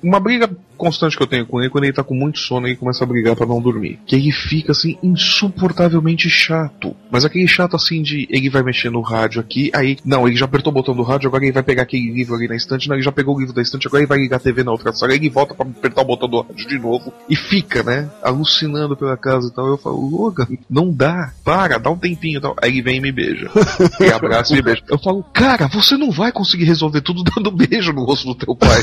Uma 0.04 0.20
briga 0.20 0.50
constante 0.78 1.16
que 1.18 1.24
eu 1.24 1.28
tenho 1.28 1.46
com 1.46 1.60
ele, 1.62 1.70
quando 1.70 1.86
ele 1.86 1.94
tá 1.94 2.04
com 2.04 2.14
muito 2.14 2.38
sono, 2.40 2.68
ele 2.68 2.76
começa 2.76 3.04
a 3.04 3.08
brigar 3.08 3.36
pra 3.36 3.46
não 3.48 3.62
dormir. 3.62 3.98
Que 4.06 4.16
ele 4.18 4.32
fica 4.32 4.74
assim, 4.74 4.98
insuportavelmente 5.02 6.30
chato. 6.30 6.96
Mas 7.10 7.24
aquele 7.26 7.48
chato 7.48 7.76
assim 7.76 8.02
de 8.02 8.28
ele 8.30 8.50
vai 8.50 8.62
mexer 8.62 8.90
no 8.90 9.02
rádio 9.02 9.40
aqui, 9.42 9.72
aí. 9.74 9.98
Não, 10.06 10.28
ele 10.28 10.36
já 10.36 10.46
apertou 10.46 10.72
o 10.72 10.74
botão 10.74 10.96
do 10.96 11.02
rádio, 11.04 11.28
agora 11.28 11.44
ele 11.44 11.52
vai 11.54 11.64
pegar 11.64 11.84
aquele 11.84 12.12
livro 12.12 12.36
ali 12.36 12.48
na 12.48 12.56
estante, 12.56 12.88
não, 12.90 12.96
ele 12.96 13.04
já 13.04 13.12
pegou 13.12 13.36
o 13.36 13.40
livro 13.40 13.54
da 13.56 13.62
estante, 13.62 13.88
agora 13.88 14.02
ele 14.02 14.08
vai 14.08 14.18
ligar 14.20 14.38
a 14.38 14.40
TV 14.40 14.64
na 14.64 14.72
outra 14.72 14.92
sala, 14.92 15.14
aí 15.14 15.18
ele 15.18 15.30
volta 15.30 15.54
pra 15.54 15.66
apertar 15.66 16.02
o 16.02 16.06
botão 16.06 16.28
do 16.30 16.42
rádio 16.42 16.68
de 16.68 16.78
novo 16.78 17.12
e 17.30 17.36
fica, 17.36 17.82
né? 17.84 18.10
Alucinando 18.22 18.96
pela 18.98 19.16
casa 19.18 19.48
e 19.48 19.52
tal. 19.54 19.68
Eu 19.68 19.78
falo, 19.78 19.98
Logan, 20.10 20.48
não 20.70 20.92
dá, 20.92 21.32
para, 21.44 21.78
dá 21.78 21.90
um 21.90 21.98
tempinho 21.98 22.38
e 22.38 22.42
tal. 22.42 22.56
Aí 22.62 22.72
ele 22.72 22.82
vem 22.82 22.98
e 22.98 23.02
me 23.02 23.12
beija. 23.12 23.50
E 24.00 24.12
abraça 24.12 24.54
e 24.54 24.58
me 24.58 24.62
beija. 24.62 24.84
Eu 24.90 25.00
falo, 25.00 25.24
cara, 25.34 25.68
você 25.68 25.98
não 25.98 26.12
vai 26.12 26.32
conseguir 26.32 26.66
resolver 26.66 27.02
tudo 27.02 27.24
dando 27.24 27.52
beijo 27.52 27.92
no 27.92 28.04
rosto 28.04 28.28
do 28.28 28.36
teu 28.36 28.56
pai. 28.56 28.82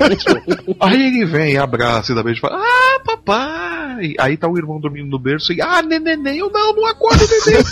Aí 0.80 1.06
ele 1.06 1.24
vem, 1.24 1.56
abraça 1.56 2.12
e 2.12 2.14
dá 2.14 2.22
beijo 2.22 2.38
e 2.38 2.40
fala, 2.40 2.60
ah, 2.60 3.00
papai. 3.04 4.14
Aí 4.18 4.36
tá 4.36 4.48
o 4.48 4.56
irmão 4.56 4.80
dormindo 4.80 5.08
no 5.08 5.18
berço 5.18 5.52
e, 5.52 5.60
ah, 5.60 5.82
neném, 5.82 6.38
eu 6.38 6.50
não, 6.50 6.74
não 6.74 6.86
acordo, 6.86 7.24
neném. 7.46 7.62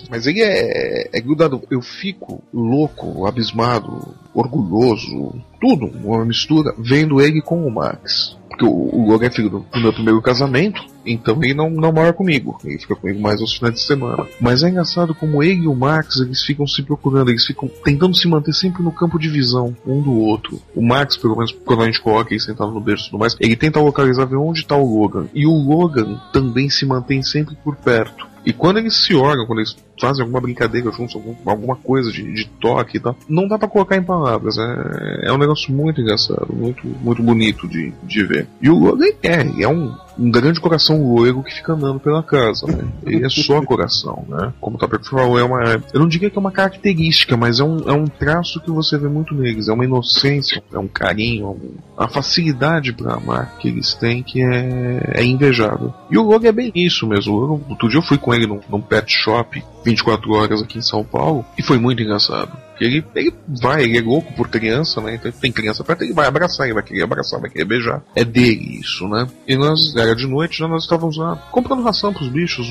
Mas 0.10 0.26
ele 0.26 0.42
é, 0.42 1.08
é 1.12 1.20
grudado. 1.20 1.62
Eu 1.70 1.80
fico 1.80 2.42
louco, 2.52 3.26
abismado, 3.26 4.14
orgulhoso, 4.34 5.34
tudo, 5.60 5.86
uma 5.86 6.24
mistura, 6.24 6.74
vendo 6.78 7.20
ele 7.20 7.40
com 7.40 7.66
o 7.66 7.70
Max. 7.70 8.36
Porque 8.48 8.64
o, 8.64 8.68
o 8.68 9.08
Logan 9.08 9.26
é 9.26 9.30
filho 9.30 9.50
do 9.50 9.66
meu 9.80 9.92
primeiro 9.92 10.20
casamento. 10.22 10.93
Então 11.06 11.38
ele 11.42 11.54
não, 11.54 11.68
não 11.70 11.92
mora 11.92 12.12
comigo, 12.12 12.58
ele 12.64 12.78
fica 12.78 12.94
comigo 12.96 13.20
mais 13.20 13.40
aos 13.40 13.54
finais 13.54 13.74
de 13.74 13.80
semana. 13.82 14.26
Mas 14.40 14.62
é 14.62 14.68
engraçado 14.68 15.14
como 15.14 15.42
ele 15.42 15.62
e 15.64 15.68
o 15.68 15.74
Max, 15.74 16.16
eles 16.20 16.42
ficam 16.42 16.66
se 16.66 16.82
procurando, 16.82 17.30
eles 17.30 17.44
ficam 17.46 17.68
tentando 17.84 18.14
se 18.16 18.26
manter 18.28 18.52
sempre 18.52 18.82
no 18.82 18.92
campo 18.92 19.18
de 19.18 19.28
visão, 19.28 19.76
um 19.86 20.00
do 20.00 20.12
outro. 20.12 20.60
O 20.74 20.82
Max, 20.82 21.16
pelo 21.16 21.36
menos 21.36 21.52
quando 21.64 21.82
a 21.82 21.86
gente 21.86 22.00
coloca 22.00 22.32
ele 22.32 22.40
sentado 22.40 22.70
no 22.70 22.80
berço 22.80 23.06
e 23.06 23.10
tudo 23.10 23.20
mais, 23.20 23.36
ele 23.40 23.56
tenta 23.56 23.80
localizar 23.80 24.24
ver 24.26 24.36
onde 24.36 24.66
tá 24.66 24.76
o 24.76 24.98
Logan. 24.98 25.26
E 25.34 25.46
o 25.46 25.52
Logan 25.52 26.20
também 26.32 26.68
se 26.68 26.84
mantém 26.86 27.22
sempre 27.22 27.54
por 27.62 27.76
perto. 27.76 28.26
E 28.46 28.52
quando 28.52 28.76
eles 28.76 28.94
se 29.06 29.14
olham, 29.14 29.46
quando 29.46 29.60
eles 29.60 29.74
fazem 29.98 30.20
alguma 30.20 30.38
brincadeira 30.38 30.90
juntos, 30.92 31.14
algum- 31.14 31.34
alguma 31.46 31.76
coisa 31.76 32.12
de, 32.12 32.22
de 32.34 32.44
toque 32.60 32.98
e 32.98 33.00
tal, 33.00 33.16
não 33.26 33.48
dá 33.48 33.58
pra 33.58 33.66
colocar 33.68 33.96
em 33.96 34.02
palavras. 34.02 34.58
É, 34.58 35.28
é 35.28 35.32
um 35.32 35.38
negócio 35.38 35.72
muito 35.72 36.02
engraçado, 36.02 36.48
muito, 36.52 36.86
muito 36.86 37.22
bonito 37.22 37.66
de, 37.66 37.90
de 38.02 38.22
ver. 38.22 38.46
E 38.60 38.68
o 38.68 38.78
Logan 38.78 39.06
é, 39.22 39.62
é 39.62 39.66
um, 39.68 39.94
um 40.18 40.30
grande 40.30 40.60
coração 40.60 41.02
loiro 41.12 41.42
que 41.42 41.52
fica 41.54 41.72
andando 41.72 41.98
pela 42.00 42.22
casa, 42.22 42.66
né? 42.66 42.84
Ele 43.04 43.24
é 43.24 43.28
só 43.28 43.60
coração, 43.62 44.24
né? 44.28 44.52
Como 44.60 44.76
o 44.76 44.78
Tapete 44.78 45.08
falou, 45.08 45.38
é 45.38 45.42
uma. 45.44 45.62
Eu 45.92 46.00
não 46.00 46.08
diria 46.08 46.30
que 46.30 46.36
é 46.36 46.40
uma 46.40 46.52
característica, 46.52 47.36
mas 47.36 47.60
é 47.60 47.64
um, 47.64 47.88
é 47.88 47.92
um 47.92 48.06
traço 48.06 48.60
que 48.60 48.70
você 48.70 48.96
vê 48.96 49.08
muito 49.08 49.34
neles. 49.34 49.68
É 49.68 49.72
uma 49.72 49.84
inocência, 49.84 50.62
é 50.72 50.78
um 50.78 50.88
carinho, 50.88 51.44
é 51.46 51.48
um- 51.48 51.74
a 51.96 52.08
facilidade 52.08 52.92
pra 52.92 53.14
amar 53.14 53.56
que 53.58 53.68
eles 53.68 53.94
têm 53.94 54.22
que 54.22 54.42
é, 54.42 55.20
é 55.20 55.24
invejável. 55.24 55.92
E 56.10 56.18
o 56.18 56.22
Logan 56.22 56.48
é 56.48 56.52
bem 56.52 56.72
isso 56.74 57.06
mesmo. 57.06 57.34
Logan, 57.34 57.64
outro 57.70 57.88
dia 57.88 57.98
eu 57.98 58.02
fui 58.02 58.18
com 58.18 58.32
ele 58.34 58.46
num, 58.46 58.60
num 58.68 58.80
pet 58.80 59.10
shop 59.12 59.62
24 59.84 60.32
horas 60.32 60.62
aqui 60.62 60.78
em 60.78 60.82
São 60.82 61.04
Paulo 61.04 61.44
e 61.58 61.62
foi 61.62 61.78
muito 61.78 62.02
engraçado. 62.02 62.50
Ele, 62.80 63.04
ele 63.14 63.34
vai, 63.46 63.84
ele 63.84 63.98
é 63.98 64.02
louco 64.02 64.32
por 64.34 64.48
criança, 64.48 65.00
né? 65.00 65.14
Então 65.14 65.30
tem 65.32 65.52
criança 65.52 65.84
perto, 65.84 66.02
ele 66.02 66.12
vai 66.12 66.26
abraçar, 66.26 66.66
ele 66.66 66.74
vai 66.74 66.82
querer 66.82 67.02
abraçar, 67.02 67.40
vai 67.40 67.50
querer 67.50 67.64
beijar. 67.64 68.02
É 68.14 68.24
dele 68.24 68.80
isso, 68.80 69.08
né? 69.08 69.26
E 69.46 69.56
nós, 69.56 69.94
era 69.96 70.14
de 70.14 70.26
noite, 70.26 70.58
já 70.58 70.68
nós 70.68 70.82
estávamos 70.82 71.16
lá 71.16 71.36
comprando 71.50 71.82
ração 71.82 72.12
pros 72.12 72.28
bichos, 72.28 72.68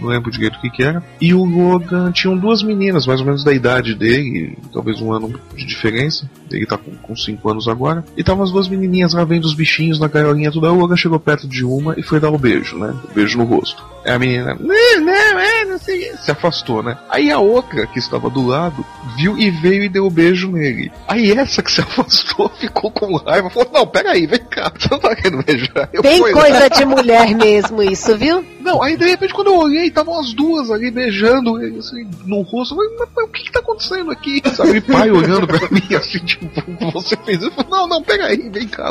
não- 0.00 0.08
lembro 0.08 0.30
direito 0.30 0.56
o 0.56 0.60
que 0.60 0.70
que 0.70 0.82
era. 0.82 1.02
E 1.20 1.32
o 1.34 1.44
Logan 1.44 2.10
tinham 2.12 2.36
duas 2.36 2.62
meninas, 2.62 3.06
mais 3.06 3.20
ou 3.20 3.26
menos 3.26 3.44
da 3.44 3.52
idade 3.52 3.94
dele, 3.94 4.56
talvez 4.72 5.00
um 5.00 5.12
ano 5.12 5.38
de 5.54 5.64
diferença. 5.64 6.28
Ele 6.50 6.66
tá 6.66 6.78
com 6.78 7.14
5 7.16 7.48
anos 7.48 7.68
agora. 7.68 8.04
E 8.16 8.20
estavam 8.20 8.42
as 8.42 8.50
duas 8.50 8.68
menininhas 8.68 9.14
lá 9.14 9.24
vendo 9.24 9.44
os 9.44 9.54
bichinhos 9.54 9.98
na 10.00 10.08
gaiolinha. 10.08 10.50
Aí 10.50 10.56
o 10.56 10.74
Logan 10.74 10.96
chegou 10.96 11.18
perto 11.20 11.46
de 11.46 11.64
uma 11.64 11.94
e 11.98 12.02
foi 12.02 12.18
dar 12.18 12.30
o 12.30 12.38
beijo, 12.38 12.76
né? 12.78 12.94
O 13.10 13.14
beijo 13.14 13.38
no 13.38 13.44
rosto. 13.44 13.84
Aí 14.04 14.12
a 14.12 14.18
menina, 14.18 14.56
não, 14.58 15.00
não, 15.04 15.38
é, 15.38 15.64
não 15.64 15.78
sei. 15.78 16.10
Se 16.16 16.30
afastou, 16.30 16.82
né? 16.82 16.96
Aí 17.08 17.30
a 17.30 17.38
outra, 17.38 17.86
que 17.86 17.98
estava 17.98 18.30
do 18.30 18.46
lado, 18.46 18.84
viu 19.16 19.38
e 19.38 19.50
veio 19.50 19.84
e 19.84 19.88
deu 19.88 20.06
o 20.06 20.10
beijo 20.10 20.50
nele. 20.50 20.90
Aí 21.06 21.30
essa 21.32 21.62
que 21.62 21.70
se 21.70 21.80
afastou 21.82 22.48
ficou 22.58 22.90
com 22.90 23.16
raiva, 23.16 23.50
falou: 23.50 23.70
Não, 23.72 23.86
peraí, 23.86 24.26
vem 24.26 24.40
cá, 24.50 24.72
você 24.76 24.88
não 24.90 24.98
tá 24.98 25.14
querendo 25.14 25.42
beijar? 25.44 25.88
Eu 25.92 26.02
fui, 26.02 26.32
coisa 26.32 26.60
né? 26.60 26.68
de 26.68 26.84
mulher 26.84 27.34
mesmo 27.34 27.82
isso, 27.82 28.16
viu? 28.16 28.44
Não, 28.60 28.82
aí 28.82 28.96
de 28.96 29.04
repente 29.06 29.32
quando 29.34 29.48
eu 29.48 29.58
olhei, 29.58 29.89
estavam 29.90 30.18
as 30.18 30.32
duas 30.32 30.70
ali 30.70 30.90
beijando 30.90 31.56
assim, 31.78 32.08
no 32.24 32.42
rosto. 32.42 32.74
Falei, 32.74 32.90
mas, 32.98 33.08
mas 33.14 33.24
o 33.24 33.28
que 33.28 33.44
que 33.44 33.52
tá 33.52 33.60
acontecendo 33.60 34.10
aqui? 34.10 34.42
Sabe, 34.54 34.78
e 34.78 34.80
pai 34.80 35.10
olhando 35.10 35.46
pra 35.46 35.70
mim 35.70 35.94
assim, 35.94 36.18
tipo, 36.20 36.46
você 36.92 37.16
fez 37.18 37.42
isso? 37.42 37.52
Não, 37.70 37.86
não, 37.86 38.02
pega 38.02 38.26
aí, 38.26 38.48
vem 38.48 38.66
cá. 38.66 38.90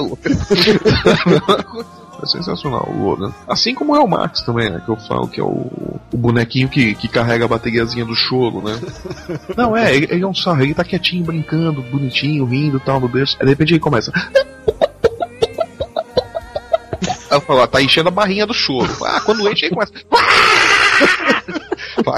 É 2.21 2.25
sensacional 2.25 2.85
o 2.89 3.03
Logan. 3.03 3.33
Assim 3.47 3.73
como 3.73 3.95
é 3.95 3.99
o 3.99 4.07
Max 4.07 4.41
também, 4.41 4.69
né? 4.69 4.81
Que 4.83 4.91
eu 4.91 4.97
falo 4.97 5.27
que 5.27 5.39
é 5.39 5.43
o, 5.43 5.71
o 6.11 6.17
bonequinho 6.17 6.67
que, 6.67 6.93
que 6.93 7.07
carrega 7.07 7.45
a 7.45 7.47
bateriazinha 7.47 8.03
do 8.03 8.13
choro, 8.13 8.61
né? 8.61 8.77
Não, 9.55 9.75
é, 9.75 9.95
ele, 9.95 10.07
ele 10.11 10.23
é 10.23 10.27
um 10.27 10.35
sarro, 10.35 10.61
ele 10.61 10.73
tá 10.73 10.83
quietinho, 10.83 11.23
brincando, 11.23 11.81
bonitinho, 11.81 12.45
rindo 12.45 12.77
e 12.77 12.81
tal, 12.81 12.99
no 12.99 13.07
berço. 13.07 13.37
Aí 13.39 13.45
de 13.45 13.51
repente 13.51 13.73
ele 13.73 13.79
começa. 13.79 14.11
Aí 17.29 17.37
eu 17.37 17.41
falo, 17.41 17.61
ah, 17.61 17.67
tá 17.67 17.81
enchendo 17.81 18.09
a 18.09 18.11
barrinha 18.11 18.45
do 18.45 18.53
choro. 18.53 18.91
Ah, 19.05 19.21
quando 19.21 19.47
enche, 19.49 19.65
ele 19.65 19.75
começa. 19.75 19.93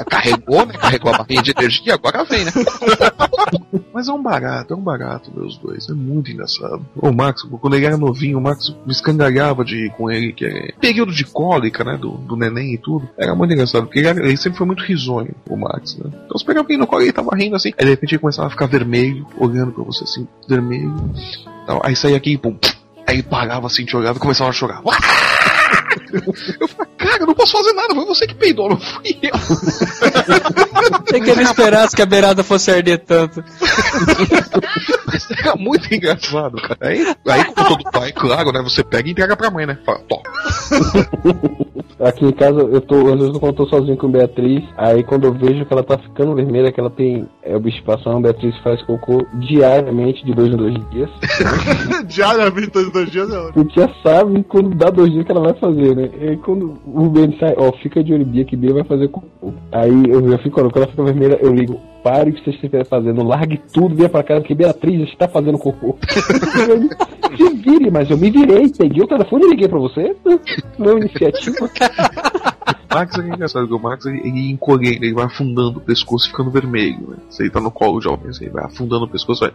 Carregou, 0.08 0.64
né? 0.66 0.74
Carregou 0.74 1.12
a 1.14 1.18
barrinha 1.18 1.42
de 1.42 1.50
energia, 1.56 1.94
agora 1.94 2.24
vem, 2.24 2.44
né? 2.44 2.52
Mas 3.92 4.08
é 4.08 4.12
um 4.12 4.22
barato, 4.22 4.72
é 4.72 4.76
um 4.76 4.80
barato 4.80 5.30
os 5.38 5.58
dois. 5.58 5.88
É 5.88 5.92
muito 5.92 6.30
engraçado. 6.30 6.84
O 6.96 7.12
Max, 7.12 7.42
quando 7.60 7.74
ele 7.76 7.84
era 7.86 7.96
novinho, 7.96 8.38
o 8.38 8.40
Max 8.40 8.74
me 8.86 8.92
escangalhava 8.92 9.64
de 9.64 9.86
ir 9.86 9.90
com 9.92 10.10
ele, 10.10 10.32
que 10.32 10.46
é 10.46 10.72
período 10.80 11.12
de 11.12 11.24
cólica, 11.24 11.84
né? 11.84 11.96
Do, 11.96 12.12
do 12.12 12.36
neném 12.36 12.74
e 12.74 12.78
tudo. 12.78 13.08
Era 13.18 13.34
muito 13.34 13.52
engraçado, 13.52 13.84
porque 13.84 13.98
ele, 13.98 14.08
era- 14.08 14.20
ele 14.24 14.36
sempre 14.36 14.58
foi 14.58 14.66
muito 14.66 14.82
risonho, 14.84 15.34
o 15.48 15.56
Max, 15.56 15.96
né? 15.98 16.10
Então 16.24 16.38
você 16.38 16.44
pegava 16.44 16.66
ele 16.70 16.78
no 16.78 16.86
colo 16.86 17.02
e 17.02 17.06
ele 17.06 17.12
tava 17.12 17.34
rindo 17.36 17.56
assim. 17.56 17.72
Aí 17.78 17.84
de 17.84 17.90
repente 17.90 18.12
ele 18.14 18.20
começava 18.20 18.48
a 18.48 18.50
ficar 18.50 18.66
vermelho, 18.66 19.26
olhando 19.38 19.72
pra 19.72 19.84
você 19.84 20.04
assim, 20.04 20.26
vermelho. 20.48 20.94
Tal. 21.66 21.80
Aí 21.84 21.94
saía 21.96 22.16
aqui 22.16 22.32
e 22.32 22.38
pum. 22.38 22.56
Aí 23.06 23.22
parava 23.22 23.66
assim, 23.66 23.84
te 23.84 23.96
olhava 23.96 24.16
e 24.18 24.20
começava 24.20 24.48
a 24.50 24.52
chorar. 24.52 24.80
Eu 26.12 26.68
falei, 26.68 26.92
cara, 26.98 27.22
eu 27.22 27.26
não 27.26 27.34
posso 27.34 27.52
fazer 27.52 27.72
nada, 27.72 27.94
foi 27.94 28.04
você 28.04 28.26
que 28.26 28.34
peidou, 28.34 28.68
não 28.68 28.78
fui 28.78 29.18
eu. 29.22 29.32
Tem 31.06 31.22
que 31.22 31.30
ele 31.30 31.42
esperasse 31.42 31.96
que 31.96 32.02
a 32.02 32.06
beirada 32.06 32.44
fosse 32.44 32.70
arder 32.70 32.98
tanto. 32.98 33.42
Mas 35.06 35.30
era 35.30 35.56
muito 35.56 35.92
engraçado, 35.92 36.56
cara. 36.60 36.78
Aí, 36.80 37.14
aí 37.28 37.44
como 37.44 37.68
todo 37.68 37.90
pai, 37.90 38.12
claro, 38.12 38.52
né? 38.52 38.62
Você 38.62 38.82
pega 38.84 39.08
e 39.08 39.12
entrega 39.12 39.36
pra 39.36 39.50
mãe, 39.50 39.66
né? 39.66 39.78
Fala, 39.84 40.00
toma. 40.08 40.22
Aqui 42.00 42.24
em 42.26 42.32
casa, 42.32 42.60
eu 42.60 42.80
tô, 42.80 43.12
às 43.12 43.20
vezes 43.20 43.38
quando 43.38 43.52
eu 43.52 43.52
tô 43.52 43.66
sozinho 43.66 43.96
com 43.96 44.10
Beatriz, 44.10 44.64
aí 44.76 45.04
quando 45.04 45.24
eu 45.24 45.32
vejo 45.32 45.64
que 45.64 45.72
ela 45.72 45.84
tá 45.84 45.96
ficando 45.98 46.34
vermelha, 46.34 46.72
que 46.72 46.80
ela 46.80 46.90
tem 46.90 47.28
é, 47.44 47.54
o 47.56 47.60
bicho 47.60 47.82
passando, 47.84 48.20
Beatriz 48.20 48.56
faz 48.58 48.82
cocô 48.82 49.24
diariamente, 49.34 50.24
de 50.24 50.34
dois 50.34 50.52
em 50.52 50.56
dois 50.56 50.74
dias. 50.90 51.10
Diariamente, 52.08 52.70
todos 52.70 52.88
os 52.88 52.92
dois 52.92 53.10
dias 53.10 53.30
é 53.30 53.38
ótimo. 53.38 53.52
Porque 53.52 53.80
já 53.80 53.88
sabe 54.02 54.42
quando 54.44 54.74
dá 54.74 54.90
dois 54.90 55.12
dias 55.12 55.24
que 55.24 55.30
ela 55.30 55.42
vai 55.42 55.54
fazer, 55.54 55.94
né? 55.94 56.10
E 56.20 56.28
aí 56.30 56.36
quando 56.38 56.76
o 56.84 57.08
Ben 57.08 57.36
sai, 57.38 57.54
ó, 57.56 57.70
fica 57.82 58.02
de 58.02 58.12
olho 58.12 58.26
Bia 58.26 58.44
que 58.44 58.56
Bia 58.56 58.74
vai 58.74 58.84
fazer 58.84 59.08
cocô. 59.08 59.52
Aí 59.70 60.02
eu 60.08 60.28
já 60.28 60.38
fico, 60.38 60.60
quando 60.60 60.76
ela 60.76 60.86
fica 60.88 61.04
vermelha, 61.04 61.38
eu 61.40 61.54
ligo, 61.54 61.80
pare 62.02 62.30
o 62.30 62.34
que 62.34 62.44
você 62.44 62.50
estiver 62.50 62.84
fazendo, 62.86 63.22
largue 63.22 63.60
tudo, 63.72 63.94
venha 63.94 64.08
pra 64.08 64.22
casa, 64.22 64.42
que 64.42 64.54
Beatriz 64.54 64.91
está 65.00 65.28
fazendo 65.28 65.58
cocô. 65.58 65.96
Se 67.36 67.54
vire, 67.54 67.90
mas 67.90 68.10
eu 68.10 68.18
me 68.18 68.30
virei, 68.30 68.68
peguei 68.68 69.02
o 69.02 69.06
telefone 69.06 69.46
e 69.46 69.50
liguei 69.50 69.68
pra 69.68 69.78
você. 69.78 70.14
Não, 70.78 70.98
iniciativa. 70.98 71.70
Max 72.92 73.18
é 73.18 73.22
engraçado, 73.22 73.66
porque 73.66 73.80
o 73.80 73.82
Max 73.82 74.04
ele, 74.04 74.50
encolhendo, 74.50 75.04
ele 75.04 75.14
vai 75.14 75.24
afundando 75.24 75.78
o 75.78 75.80
pescoço 75.80 76.26
e 76.26 76.30
ficando 76.30 76.50
vermelho, 76.50 77.08
né? 77.08 77.16
Você 77.28 77.48
tá 77.48 77.60
no 77.60 77.70
colo 77.70 78.00
de 78.00 78.08
alguém, 78.08 78.32
você 78.32 78.48
vai 78.50 78.64
afundando 78.64 79.06
o 79.06 79.08
pescoço, 79.08 79.40
vai. 79.40 79.52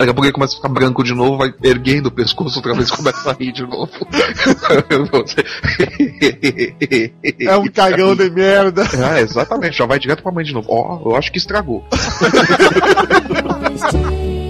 Daqui 0.00 0.12
a 0.12 0.14
pouco 0.14 0.24
ele 0.24 0.32
começa 0.32 0.54
a 0.54 0.56
ficar 0.56 0.70
branco 0.70 1.04
de 1.04 1.12
novo, 1.12 1.36
vai 1.36 1.52
erguendo 1.62 2.06
o 2.06 2.10
pescoço 2.10 2.56
outra 2.56 2.72
vez 2.72 2.88
e 2.88 2.96
começa 2.96 3.30
a 3.30 3.34
rir 3.34 3.52
de 3.52 3.66
novo. 3.66 3.90
É 7.38 7.56
um 7.56 7.66
cagão 7.66 8.16
de 8.16 8.30
merda. 8.30 8.82
Ah, 9.04 9.20
exatamente, 9.20 9.76
já 9.76 9.84
vai 9.84 9.98
direto 9.98 10.22
pra 10.22 10.32
mãe 10.32 10.44
de 10.44 10.54
novo. 10.54 10.66
Ó, 10.70 11.10
eu 11.10 11.16
acho 11.16 11.30
que 11.30 11.36
estragou. 11.36 11.84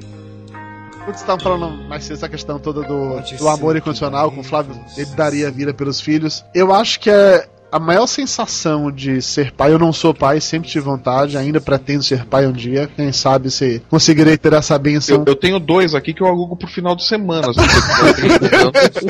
Quando 1.03 1.15
você 1.17 1.25
tava 1.25 1.41
falando 1.41 1.83
mais 1.87 2.03
cedo 2.03 2.17
essa 2.17 2.29
questão 2.29 2.59
toda 2.59 2.83
do, 2.83 3.19
do 3.37 3.49
amor 3.49 3.75
incondicional 3.75 4.31
com 4.31 4.41
o 4.41 4.43
Flávio, 4.43 4.79
ele 4.95 5.09
daria 5.15 5.47
a 5.47 5.51
vida 5.51 5.73
pelos 5.73 5.99
filhos. 5.99 6.45
Eu 6.53 6.73
acho 6.73 6.99
que 6.99 7.09
é 7.09 7.47
a 7.71 7.79
maior 7.79 8.05
sensação 8.05 8.91
de 8.91 9.21
ser 9.21 9.51
pai, 9.51 9.71
eu 9.71 9.79
não 9.79 9.93
sou 9.93 10.13
pai, 10.13 10.41
sempre 10.41 10.69
tive 10.69 10.83
vontade, 10.83 11.37
ainda 11.37 11.61
pretendo 11.61 12.03
ser 12.03 12.25
pai 12.25 12.45
um 12.45 12.51
dia. 12.51 12.89
Quem 12.95 13.11
sabe 13.11 13.49
se 13.49 13.81
conseguirei 13.89 14.37
ter 14.37 14.53
essa 14.53 14.77
benção. 14.77 15.19
Eu, 15.19 15.25
eu 15.27 15.35
tenho 15.35 15.59
dois 15.59 15.95
aqui 15.95 16.13
que 16.13 16.21
eu 16.21 16.27
alugo 16.27 16.55
pro 16.55 16.67
final 16.67 16.95
de 16.95 17.05
semana. 17.05 17.47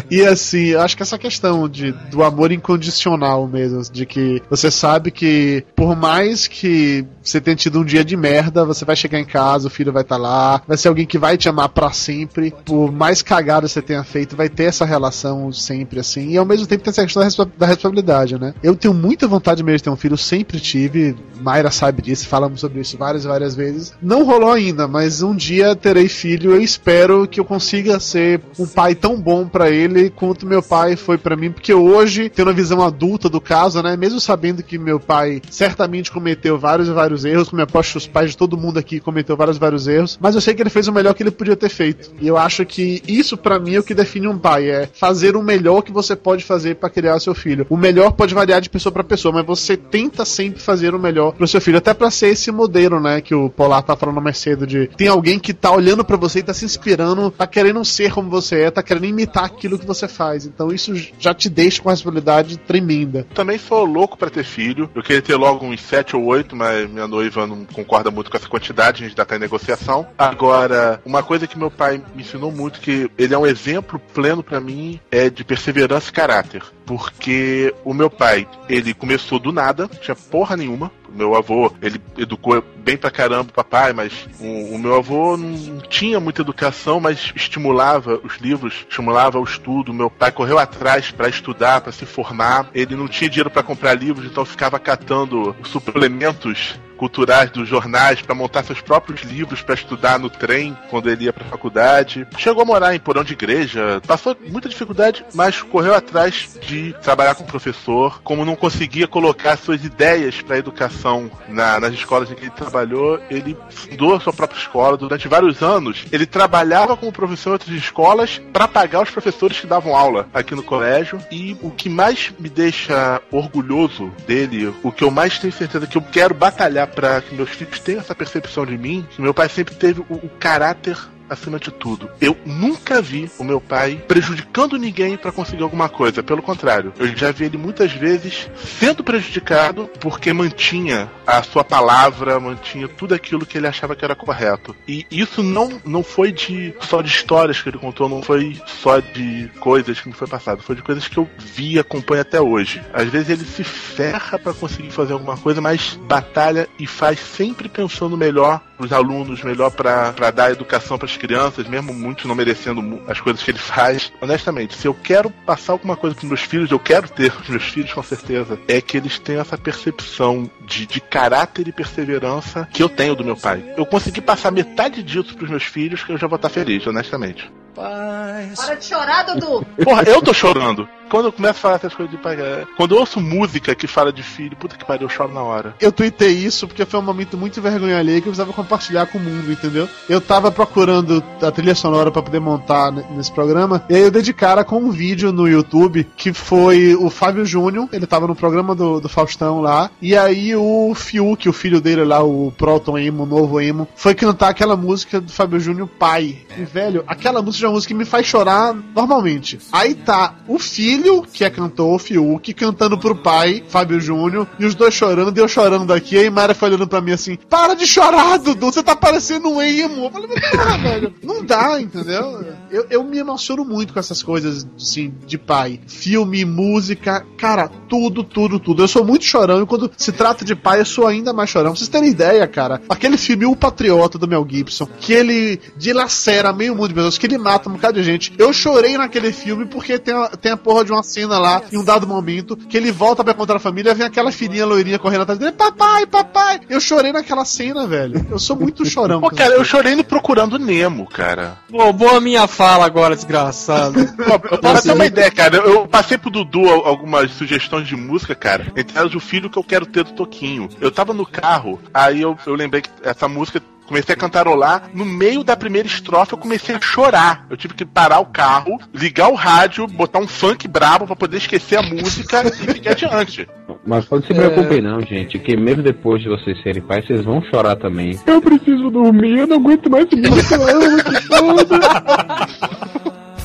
E 0.10 0.26
assim, 0.26 0.68
eu 0.68 0.82
acho 0.82 0.96
que 0.96 1.04
essa 1.04 1.18
questão 1.18 1.68
de, 1.68 1.92
do 2.10 2.24
amor 2.24 2.52
incondicional 2.52 3.48
mesmo, 3.48 3.82
de 3.92 4.06
que 4.06 4.42
você 4.50 4.70
sabe 4.70 5.10
que 5.10 5.64
por 5.76 5.96
mais 5.96 6.48
que 6.48 7.06
você 7.22 7.40
tenha 7.40 7.56
tido 7.56 7.80
um 7.80 7.86
dia 7.86 8.04
de 8.04 8.16
merda, 8.18 8.66
você 8.66 8.84
vai 8.84 8.96
chegar 8.96 9.20
em 9.20 9.26
casa, 9.26 9.68
o 9.68 9.72
filho 9.72 9.92
vai 9.92 10.04
estar 10.04 10.18
lá, 10.18 10.62
vai 10.68 10.78
ser 10.78 10.90
alguém 10.90 11.06
que 11.06 11.18
vai 11.18 11.38
te 11.38 11.48
amar 11.48 11.70
pra 11.70 11.92
sempre, 11.92 12.54
por 12.66 12.92
mais 12.92 13.22
cagada 13.22 13.68
você 13.68 13.82
tenha 13.82 14.04
feito, 14.04 14.36
vai 14.36 14.50
ter 14.50 14.66
essa 14.66 14.86
relação 14.86 15.52
sempre 15.52 16.00
assim, 16.00 16.32
e 16.32 16.38
ao 16.38 16.46
mesmo 16.46 16.68
tempo 16.68 16.84
tem 16.84 16.92
essa 16.92 17.04
questão 17.04 17.50
da 17.58 17.66
responsabilidade, 17.66 18.38
né? 18.38 18.51
Eu 18.62 18.76
tenho 18.76 18.94
muita 18.94 19.28
vontade 19.28 19.64
mesmo 19.64 19.78
de 19.78 19.84
ter 19.84 19.90
um 19.90 19.96
filho, 19.96 20.18
sempre 20.18 20.60
tive, 20.60 21.16
Mayra 21.42 21.72
sabe 21.72 22.02
disso, 22.02 22.28
falamos 22.28 22.60
sobre 22.60 22.82
isso 22.82 22.98
várias 22.98 23.24
várias 23.24 23.56
vezes. 23.56 23.94
Não 24.02 24.24
rolou 24.24 24.52
ainda, 24.52 24.88
mas 24.88 25.22
um 25.22 25.36
dia 25.36 25.76
terei 25.76 26.08
filho, 26.08 26.52
eu 26.52 26.62
espero 26.62 27.28
que 27.28 27.40
eu 27.40 27.46
consiga 27.46 28.00
ser 28.00 28.42
um 28.60 28.68
pai 28.68 28.96
tão 28.96 29.20
bom 29.20 29.48
pra 29.48 29.70
ele 29.70 30.10
quanto 30.10 30.46
meu 30.46 30.62
pai 30.62 30.96
foi 30.96 31.18
pra 31.18 31.36
mim, 31.36 31.52
porque 31.52 31.74
hoje, 31.74 32.30
tendo 32.30 32.50
a 32.50 32.54
visão 32.54 32.82
adulta 32.82 33.28
do 33.28 33.42
caso, 33.42 33.82
né, 33.82 33.98
mesmo 33.98 34.20
sabendo 34.20 34.64
que 34.64 34.78
meu 34.78 35.00
pai 35.00 35.42
certamente 35.50 36.12
cometeu 36.12 36.58
vários 36.58 36.88
e 36.88 36.92
vários 36.92 37.26
erros, 37.26 37.50
como 37.50 37.62
eu 37.62 37.66
aposto 37.66 37.96
os 37.96 38.08
pais 38.08 38.32
de 38.32 38.38
todo 38.38 38.58
mundo 38.58 38.78
aqui 38.78 39.00
cometeu 39.00 39.36
vários 39.36 39.58
e 39.58 39.60
vários 39.60 39.88
erros, 39.88 40.18
mas 40.22 40.36
eu 40.36 40.42
sei 40.42 40.54
que 40.54 40.62
ele 40.62 40.70
fez 40.70 40.88
o 40.88 40.94
melhor 40.94 41.14
que 41.14 41.24
ele 41.24 41.32
podia 41.32 41.56
ter 41.56 41.70
feito. 41.70 42.12
E 42.22 42.28
eu 42.28 42.38
acho 42.38 42.66
que 42.66 43.02
isso 43.08 43.36
pra 43.36 43.60
mim 43.60 43.76
é 43.76 43.80
o 43.80 43.84
que 43.84 43.94
define 43.94 44.28
um 44.28 44.38
pai, 44.38 44.70
é 44.70 44.90
fazer 44.94 45.36
o 45.36 45.42
melhor 45.42 45.82
que 45.82 45.92
você 45.92 46.16
pode 46.16 46.44
fazer 46.44 46.76
pra 46.76 46.90
criar 46.90 47.20
seu 47.20 47.34
filho. 47.34 47.66
O 47.70 47.78
melhor 47.78 48.12
pode 48.12 48.34
variar 48.42 48.60
de 48.60 48.70
pessoa 48.70 48.92
pra 48.92 49.04
pessoa, 49.04 49.34
mas 49.34 49.46
você 49.46 49.78
tenta 49.78 50.26
sempre 50.26 50.60
fazer 50.60 50.96
o 50.96 51.00
melhor 51.00 51.32
pro 51.34 51.48
seu 51.48 51.62
filho, 51.62 51.78
até 51.78 51.94
pra 51.94 52.10
ser 52.10 52.30
esse 52.30 52.52
modelo, 52.52 53.00
né, 53.00 53.22
que 53.22 53.36
o 53.36 53.50
Polar 53.50 53.84
tá 53.84 53.96
falando 53.96 54.20
mais 54.20 54.38
cedo 54.38 54.66
de 54.66 54.88
tem 54.98 55.08
alguém 55.08 55.40
que 55.40 55.54
tá 55.54 55.72
olhando 55.72 56.04
pra 56.04 56.18
você 56.18 56.40
e 56.40 56.44
tá 56.44 56.54
se 56.54 56.66
inspirando, 56.66 57.30
tá 57.30 57.46
querendo 57.46 57.84
ser 57.86 58.12
como 58.12 58.30
você 58.30 58.62
é, 58.62 58.72
tá 58.72 58.82
querendo 58.82 59.06
imitar 59.06 59.46
aquilo 59.46 59.78
que 59.78 59.86
você 59.86 60.08
faz. 60.08 60.46
Então 60.46 60.72
isso 60.72 60.94
já 61.20 61.34
te 61.34 61.50
deixa 61.50 61.82
com 61.82 61.90
uma 61.90 61.94
responsabilidade 61.94 62.58
tremenda. 62.58 63.28
Também 63.34 63.58
sou 63.58 63.86
louco 63.86 64.18
pra 64.18 64.30
ter 64.30 64.44
filho. 64.44 64.90
Eu 64.96 65.04
queria 65.04 65.22
ter 65.22 65.36
logo 65.36 65.66
uns 65.66 65.82
7 65.82 66.16
ou 66.16 66.26
8, 66.26 66.56
mas 66.56 66.90
minha 66.90 67.08
noiva 67.08 67.46
não 67.46 67.66
concorda 67.66 68.10
muito 68.10 68.32
com 68.32 68.38
essa 68.38 68.48
quantidade, 68.48 69.04
a 69.04 69.08
gente 69.08 69.12
ainda 69.12 69.26
tá 69.26 69.36
em 69.36 69.40
negociação. 69.40 70.08
Agora, 70.18 71.02
uma 71.06 71.22
coisa 71.22 71.46
que 71.46 71.60
meu 71.60 71.70
pai 71.70 72.02
me 72.16 72.24
ensinou 72.24 72.52
muito, 72.52 72.80
que 72.80 73.10
ele 73.18 73.34
é 73.34 73.38
um 73.38 73.46
exemplo 73.46 74.02
pleno 74.14 74.42
pra 74.42 74.60
mim, 74.60 75.00
é 75.12 75.30
de 75.30 75.44
perseverança 75.44 76.10
e 76.10 76.14
caráter. 76.14 76.64
Porque 76.86 77.74
o 77.86 77.94
meu 77.94 78.10
pai, 78.10 78.31
ele 78.70 78.94
começou 78.94 79.40
do 79.40 79.52
nada, 79.52 79.88
tinha 79.88 80.16
porra 80.16 80.56
nenhuma. 80.58 80.92
Meu 81.14 81.36
avô, 81.36 81.72
ele 81.82 82.02
educou 82.18 82.64
bem 82.78 82.98
pra 82.98 83.12
caramba 83.12 83.50
o 83.50 83.54
papai, 83.54 83.94
mas 83.94 84.28
o, 84.40 84.76
o 84.76 84.80
meu 84.80 84.96
avô 84.96 85.38
não 85.38 85.80
tinha 85.82 86.20
muita 86.20 86.42
educação, 86.42 87.00
mas 87.00 87.32
estimulava 87.36 88.20
os 88.24 88.38
livros, 88.38 88.86
estimulava 88.90 89.40
o 89.40 89.44
estudo. 89.44 89.94
Meu 89.94 90.10
pai 90.10 90.32
correu 90.32 90.58
atrás 90.58 91.12
pra 91.12 91.30
estudar, 91.30 91.82
pra 91.82 91.92
se 91.92 92.06
formar. 92.06 92.70
Ele 92.74 92.96
não 92.96 93.08
tinha 93.08 93.30
dinheiro 93.30 93.50
pra 93.50 93.64
comprar 93.64 93.94
livros, 93.94 94.26
então 94.26 94.46
ficava 94.46 94.80
catando 94.80 95.56
suplementos 95.64 96.80
culturais 97.02 97.50
dos 97.50 97.68
jornais 97.68 98.22
para 98.22 98.36
montar 98.36 98.62
seus 98.64 98.80
próprios 98.80 99.24
livros 99.24 99.64
para 99.64 99.74
estudar 99.74 100.20
no 100.20 100.30
trem 100.30 100.78
quando 100.92 101.10
ele 101.10 101.24
ia 101.24 101.34
para 101.34 101.44
faculdade. 101.46 102.28
Chegou 102.38 102.62
a 102.62 102.66
morar 102.66 102.94
em 102.94 103.00
porão 103.00 103.24
de 103.24 103.34
igreja, 103.34 104.00
passou 104.06 104.38
muita 104.48 104.70
dificuldade, 104.70 105.26
mas 105.34 105.64
correu 105.64 105.96
atrás 105.96 106.60
de 106.62 106.94
trabalhar 107.02 107.34
com 107.34 107.44
professor. 107.44 108.22
Como 108.22 108.46
não 108.46 108.56
conseguia 108.56 109.08
colocar 109.08 109.58
suas 109.58 109.84
ideias 109.84 110.44
para 110.44 110.60
educação 110.60 111.01
na- 111.48 111.80
nas 111.80 111.94
escolas 111.94 112.30
em 112.32 112.36
que 112.36 112.44
ele 112.44 112.52
trabalhou, 112.52 113.20
ele 113.30 113.58
fundou 113.70 114.16
a 114.16 114.20
sua 114.20 114.34
própria 114.34 114.58
escola. 114.60 114.98
Durante 114.98 115.28
vários 115.28 115.62
anos, 115.62 116.06
ele 116.12 116.26
trabalhava 116.26 116.96
como 116.98 117.12
professor 117.12 117.50
em 117.50 117.54
outras 117.54 117.76
escolas 117.76 118.42
para 118.54 118.68
pagar 118.68 119.04
os 119.04 119.10
professores 119.10 119.60
que 119.60 119.68
davam 119.68 119.96
aula 119.96 120.28
aqui 120.34 120.54
no 120.56 120.64
colégio. 120.64 121.20
E 121.32 121.58
o 121.62 121.72
que 121.72 121.90
mais 121.90 122.32
me 122.40 122.50
deixa 122.50 123.22
orgulhoso 123.32 124.12
dele, 124.28 124.74
o 124.84 124.92
que 124.92 125.04
eu 125.04 125.12
mais 125.12 125.40
tenho 125.40 125.54
certeza 125.54 125.88
que 125.88 125.98
eu 125.98 126.02
quero 126.02 126.34
batalhar 126.34 126.88
para 126.88 127.22
que 127.22 127.36
meus 127.36 127.50
filhos 127.50 127.80
tenham 127.80 128.02
essa 128.02 128.16
percepção 128.16 128.66
de 128.66 128.78
mim, 128.78 129.06
que 129.12 129.22
meu 129.22 129.34
pai 129.34 129.50
sempre 129.50 129.76
teve 129.76 130.02
o, 130.02 130.16
o 130.16 130.30
caráter 130.40 130.98
acima 131.32 131.60
de 131.60 131.72
tudo. 131.72 132.10
Eu 132.20 132.38
nunca 132.46 133.02
vi 133.02 133.32
o 133.40 133.44
meu 133.44 133.62
pai 133.62 134.04
prejudicando 134.08 134.78
ninguém 134.78 135.18
para 135.18 135.32
conseguir 135.32 135.64
alguma 135.64 135.88
coisa. 135.88 136.22
Pelo 136.22 136.42
contrário, 136.42 136.94
eu 136.98 137.08
já 137.16 137.32
vi 137.32 137.46
ele 137.46 137.58
muitas 137.58 137.92
vezes 137.92 138.50
sendo 138.80 139.04
prejudicado 139.04 139.90
porque 140.00 140.34
mantinha 140.34 141.10
a 141.26 141.42
sua 141.42 141.64
palavra, 141.64 142.40
mantinha 142.40 142.88
tudo 142.88 143.16
aquilo 143.16 143.46
que 143.46 143.58
ele 143.58 143.68
achava 143.68 143.96
que 143.96 144.04
era 144.04 144.16
correto. 144.16 144.76
E 144.88 145.06
isso 145.10 145.42
não, 145.42 145.82
não 145.86 146.04
foi 146.04 146.32
de 146.32 146.74
só 146.82 147.02
de 147.02 147.10
histórias 147.10 147.62
que 147.62 147.70
ele 147.70 147.78
contou, 147.78 148.10
não 148.10 148.22
foi 148.22 148.60
só 148.66 149.00
de 149.00 149.50
coisas 149.60 150.00
que 150.00 150.10
me 150.10 150.14
foi 150.14 150.28
passado, 150.28 150.62
foi 150.62 150.76
de 150.76 150.82
coisas 150.82 151.08
que 151.08 151.18
eu 151.18 151.30
vi 151.38 151.74
e 151.74 151.80
acompanho 151.80 152.22
até 152.22 152.42
hoje. 152.42 152.82
Às 152.94 153.08
vezes 153.08 153.30
ele 153.30 153.46
se 153.46 153.64
ferra 153.64 154.38
para 154.38 154.54
conseguir 154.54 154.92
fazer 154.92 155.14
alguma 155.14 155.38
coisa, 155.38 155.62
mas 155.62 156.00
batalha 156.08 156.68
e 156.78 156.86
faz 156.86 157.20
sempre 157.20 157.70
pensando 157.70 158.18
melhor 158.18 158.62
pros 158.78 158.92
alunos, 158.92 159.44
melhor 159.44 159.70
para 159.72 160.32
dar 160.32 160.52
educação 160.52 160.98
para 160.98 161.06
as 161.06 161.16
crianças, 161.22 161.68
mesmo 161.68 161.94
muitos 161.94 162.26
não 162.26 162.34
merecendo 162.34 163.00
as 163.08 163.22
coisas 163.22 163.44
que 163.44 163.52
ele 163.52 163.60
faz. 163.60 164.12
Honestamente, 164.20 164.76
se 164.76 164.88
eu 164.88 164.94
quero 164.94 165.30
passar 165.46 165.74
alguma 165.74 165.96
coisa 165.96 166.16
pros 166.16 166.28
meus 166.28 166.42
filhos, 166.42 166.72
eu 166.72 166.80
quero 166.80 167.08
ter 167.08 167.32
os 167.40 167.48
meus 167.48 167.66
filhos 167.66 167.94
com 167.94 168.02
certeza, 168.02 168.60
é 168.68 168.82
que 168.82 168.98
eles 168.98 169.20
tenham 169.20 169.42
essa 169.42 169.58
percepção 169.58 170.50
de, 170.66 170.88
de 170.88 171.00
caráter 171.00 171.68
e 171.68 171.72
perseverança 171.72 172.68
que 172.74 172.82
eu 172.82 172.90
tenho 172.90 173.16
do 173.16 173.24
meu 173.24 173.38
pai. 173.38 173.64
Eu 173.78 173.86
consegui 173.86 174.20
passar 174.20 174.52
metade 174.52 175.04
disso 175.04 175.36
pros 175.36 175.50
meus 175.50 175.64
filhos, 175.64 176.04
que 176.04 176.12
eu 176.12 176.18
já 176.18 176.26
vou 176.26 176.38
estar 176.38 176.50
feliz, 176.50 176.86
honestamente. 176.88 177.52
Para 177.76 178.76
de 178.76 178.86
chorar, 178.86 179.24
Dudu! 179.24 179.66
Porra, 179.84 180.04
eu 180.04 180.22
tô 180.22 180.34
chorando. 180.34 180.90
Quando 181.12 181.26
eu 181.26 181.32
começo 181.34 181.52
a 181.52 181.62
falar 181.62 181.76
essas 181.76 181.94
coisas 181.94 182.10
de 182.10 182.18
pai, 182.22 182.36
é, 182.40 182.66
quando 182.78 182.96
eu 182.96 183.00
ouço 183.00 183.20
música 183.20 183.76
que 183.76 183.86
fala 183.86 184.14
de 184.14 184.24
filho, 184.24 184.56
puta 184.56 184.78
que 184.78 184.86
pariu, 184.86 185.06
eu 185.06 185.10
choro 185.10 185.34
na 185.34 185.44
hora. 185.44 185.76
Eu 185.80 185.92
tuitei 185.92 186.30
isso 186.32 186.68
porque 186.68 186.86
foi 186.86 187.00
um 187.00 187.04
momento 187.04 187.38
muito 187.38 187.62
vergonha 187.62 187.98
alheia 188.00 188.22
que 188.22 188.28
eu 188.28 188.32
precisava 188.32 188.54
compartilhar 188.54 189.06
com 189.08 189.18
o 189.18 189.22
mundo, 189.22 189.52
entendeu? 189.52 189.90
Eu 190.08 190.22
tava 190.22 190.50
procurando 190.52 191.22
a 191.42 191.52
trilha 191.52 191.76
sonora 191.76 192.10
pra 192.12 192.22
poder 192.22 192.40
montar 192.40 192.92
ne- 192.94 193.04
nesse 193.12 193.32
programa, 193.32 193.84
e 193.90 193.96
aí 193.96 194.02
eu 194.04 194.12
dei 194.12 194.22
de 194.22 194.34
cara 194.34 194.64
com 194.64 194.78
um 194.78 194.90
vídeo 194.90 195.32
no 195.34 195.48
YouTube 195.50 196.08
que 196.16 196.32
foi 196.32 196.96
o 196.96 197.10
Fábio 197.10 197.46
Júnior, 197.46 197.90
ele 197.92 198.08
tava 198.08 198.26
no 198.26 198.36
programa 198.36 198.74
do, 198.74 199.02
do 199.02 199.10
Faustão 199.10 199.60
lá, 199.60 199.92
e 200.02 200.16
aí 200.16 200.56
o 200.56 200.94
Fiuk, 200.96 201.50
o 201.50 201.54
filho 201.54 201.82
dele 201.82 202.06
lá, 202.06 202.24
o 202.24 202.54
Proton 202.58 202.98
Emo, 202.98 203.24
o 203.24 203.26
novo 203.26 203.60
Emo, 203.60 203.86
foi 203.96 204.16
cantar 204.16 204.48
aquela 204.50 204.78
música 204.78 205.20
do 205.20 205.32
Fábio 205.32 205.60
Júnior, 205.60 205.90
Pai. 206.00 206.38
E, 206.58 206.64
velho, 206.64 207.04
aquela 207.06 207.42
música 207.42 207.66
é 207.66 207.68
uma 207.68 207.74
música 207.76 207.94
que 207.94 207.98
me 207.98 208.06
faz 208.06 208.26
chorar 208.26 208.74
normalmente. 208.96 209.60
Aí 209.72 209.94
tá 209.94 210.36
o 210.48 210.58
filho, 210.58 211.01
que 211.32 211.44
é 211.44 211.50
cantor, 211.50 212.00
Fiuk, 212.00 212.54
cantando 212.54 212.98
pro 212.98 213.16
pai, 213.16 213.64
Fábio 213.68 214.00
Júnior, 214.00 214.48
e 214.60 214.66
os 214.66 214.76
dois 214.76 214.94
chorando, 214.94 215.38
e 215.38 215.42
eu 215.42 215.48
chorando 215.48 215.86
daqui, 215.86 216.18
aí 216.18 216.30
Mara 216.30 216.54
foi 216.54 216.70
olhando 216.70 216.88
pra 216.88 217.02
mim 217.02 217.12
assim, 217.12 217.38
para 217.50 217.74
de 217.74 217.86
chorar, 217.88 218.38
Dudu, 218.38 218.72
você 218.72 218.84
tá 218.84 218.96
parecendo 218.96 219.50
um 219.50 219.62
emo. 219.62 220.06
Eu 220.06 220.12
falei, 220.12 220.28
porra, 220.28 220.78
velho, 220.78 221.14
não 221.24 221.44
dá, 221.44 221.82
entendeu? 221.82 222.46
Eu, 222.72 222.88
eu 222.90 223.04
me 223.04 223.18
emociono 223.18 223.66
muito 223.66 223.94
com 223.94 224.00
essas 224.00 224.24
coisas, 224.24 224.66
assim, 224.78 225.14
de 225.28 225.38
pai. 225.38 225.82
Filme, 225.88 226.46
música, 226.46 227.26
cara, 227.38 227.68
tudo, 227.68 228.24
tudo, 228.24 228.60
tudo. 228.60 228.82
Eu 228.82 228.88
sou 228.88 229.04
muito 229.04 229.26
chorão, 229.26 229.62
e 229.62 229.66
quando 229.66 229.92
se 229.98 230.14
trata 230.14 230.46
de 230.46 230.56
pai, 230.56 230.80
eu 230.80 230.86
sou 230.86 231.06
ainda 231.06 231.34
mais 231.34 231.50
chorão. 231.50 231.72
Pra 231.72 231.78
vocês 231.78 231.90
terem 231.90 232.10
ideia, 232.10 232.48
cara, 232.48 232.82
aquele 232.88 233.18
filme 233.18 233.46
O 233.46 233.58
Patriota, 233.58 234.18
do 234.18 234.26
Mel 234.26 234.48
Gibson, 234.50 234.88
que 235.02 235.12
ele 235.12 235.60
dilacera 235.76 236.54
meio 236.54 236.74
mundo 236.74 236.88
de 236.88 236.94
pessoas, 236.94 237.18
que 237.18 237.26
ele 237.26 237.38
mata 237.38 237.68
um 237.68 237.74
bocado 237.74 237.96
de 237.96 238.04
gente. 238.04 238.34
Eu 238.38 238.54
chorei 238.54 238.98
naquele 238.98 239.34
filme 239.34 239.66
porque 239.66 240.00
tem 240.00 240.14
a, 240.14 240.30
tem 240.30 240.54
a 240.54 240.58
porra 240.58 240.86
de 240.86 240.94
uma 240.94 241.04
cena 241.04 241.38
lá, 241.38 241.62
em 241.74 241.78
um 241.78 241.84
dado 241.84 242.08
momento, 242.08 242.56
que 242.56 242.78
ele 242.78 242.92
volta 242.92 243.22
pra 243.22 243.34
encontrar 243.34 243.58
a 243.58 243.60
família, 243.60 243.94
vem 243.94 244.08
aquela 244.08 244.32
filhinha 244.32 244.66
loirinha 244.66 244.98
correndo 244.98 245.24
atrás 245.24 245.38
dele, 245.38 245.52
papai, 245.52 246.06
papai. 246.06 246.62
Eu 246.70 246.80
chorei 246.80 247.12
naquela 247.12 247.44
cena, 247.44 247.86
velho. 247.86 248.26
Eu 248.32 248.40
sou 248.40 248.56
muito 248.56 248.86
chorão. 248.86 249.20
Pô, 249.20 249.30
cara, 249.30 249.56
eu 249.56 249.66
chorei 249.66 249.94
no 249.94 250.06
Procurando 250.06 250.58
Nemo, 250.58 251.06
cara. 251.06 251.58
Roubou 251.70 252.16
a 252.16 252.22
minha 252.22 252.48
fala 252.62 252.86
agora, 252.86 253.16
desgraçado. 253.16 254.00
Pra 254.62 254.82
ter 254.82 254.92
uma 254.94 255.06
ideia, 255.06 255.32
cara, 255.32 255.58
eu 255.58 255.88
passei 255.88 256.18
pro 256.18 256.30
Dudu 256.30 256.68
al- 256.70 256.86
algumas 256.86 257.32
sugestões 257.32 257.88
de 257.88 257.96
música, 257.96 258.36
cara. 258.36 258.68
Entre 258.76 258.98
elas, 258.98 259.16
o 259.16 259.20
filho 259.20 259.50
que 259.50 259.58
eu 259.58 259.64
quero 259.64 259.86
ter 259.86 260.04
do 260.04 260.12
Toquinho. 260.14 260.70
Eu 260.80 260.92
tava 260.92 261.12
no 261.14 261.26
carro, 261.26 261.80
aí 261.94 262.22
eu, 262.22 262.38
eu 262.46 262.54
lembrei 262.54 262.82
que 262.84 262.90
essa 263.04 263.28
música. 263.28 263.62
Comecei 263.92 264.16
a 264.16 264.18
cantarolar, 264.18 264.90
no 264.94 265.04
meio 265.04 265.44
da 265.44 265.58
primeira 265.58 265.86
estrofe 265.86 266.32
eu 266.32 266.38
comecei 266.38 266.74
a 266.74 266.80
chorar. 266.80 267.46
Eu 267.50 267.58
tive 267.58 267.74
que 267.74 267.84
parar 267.86 268.22
o 268.22 268.26
carro, 268.26 268.80
ligar 268.94 269.28
o 269.28 269.36
rádio, 269.36 269.86
botar 269.86 270.20
um 270.20 270.28
funk 270.30 270.66
brabo 270.66 271.06
pra 271.06 271.14
poder 271.14 271.36
esquecer 271.36 271.76
a 271.76 271.82
música 271.82 272.42
e 272.48 272.52
seguir 272.56 272.88
adiante. 272.88 273.50
Mas 273.86 274.06
pode 274.06 274.26
se 274.26 274.34
preocupem 274.34 274.82
não, 274.82 275.02
gente, 275.02 275.38
que 275.38 275.58
mesmo 275.58 275.84
depois 275.84 276.22
de 276.22 276.30
vocês 276.30 276.64
serem 276.64 276.82
pais, 276.82 277.06
vocês 277.06 277.26
vão 277.26 277.44
chorar 277.44 277.76
também. 277.76 278.18
Eu 278.26 278.42
preciso 278.42 278.90
dormir, 278.90 279.40
eu 279.40 279.48
não 279.48 279.58
aguento 279.58 279.90
mais 279.90 280.08
música, 280.10 280.56
eu 280.56 280.70
amo 280.70 281.04
que 281.04 281.22
foda. 281.24 281.80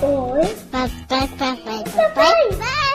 Oi, 0.00 0.46
papai, 0.70 1.28
papai, 1.36 1.84
papai, 1.92 2.34
papai. 2.50 2.86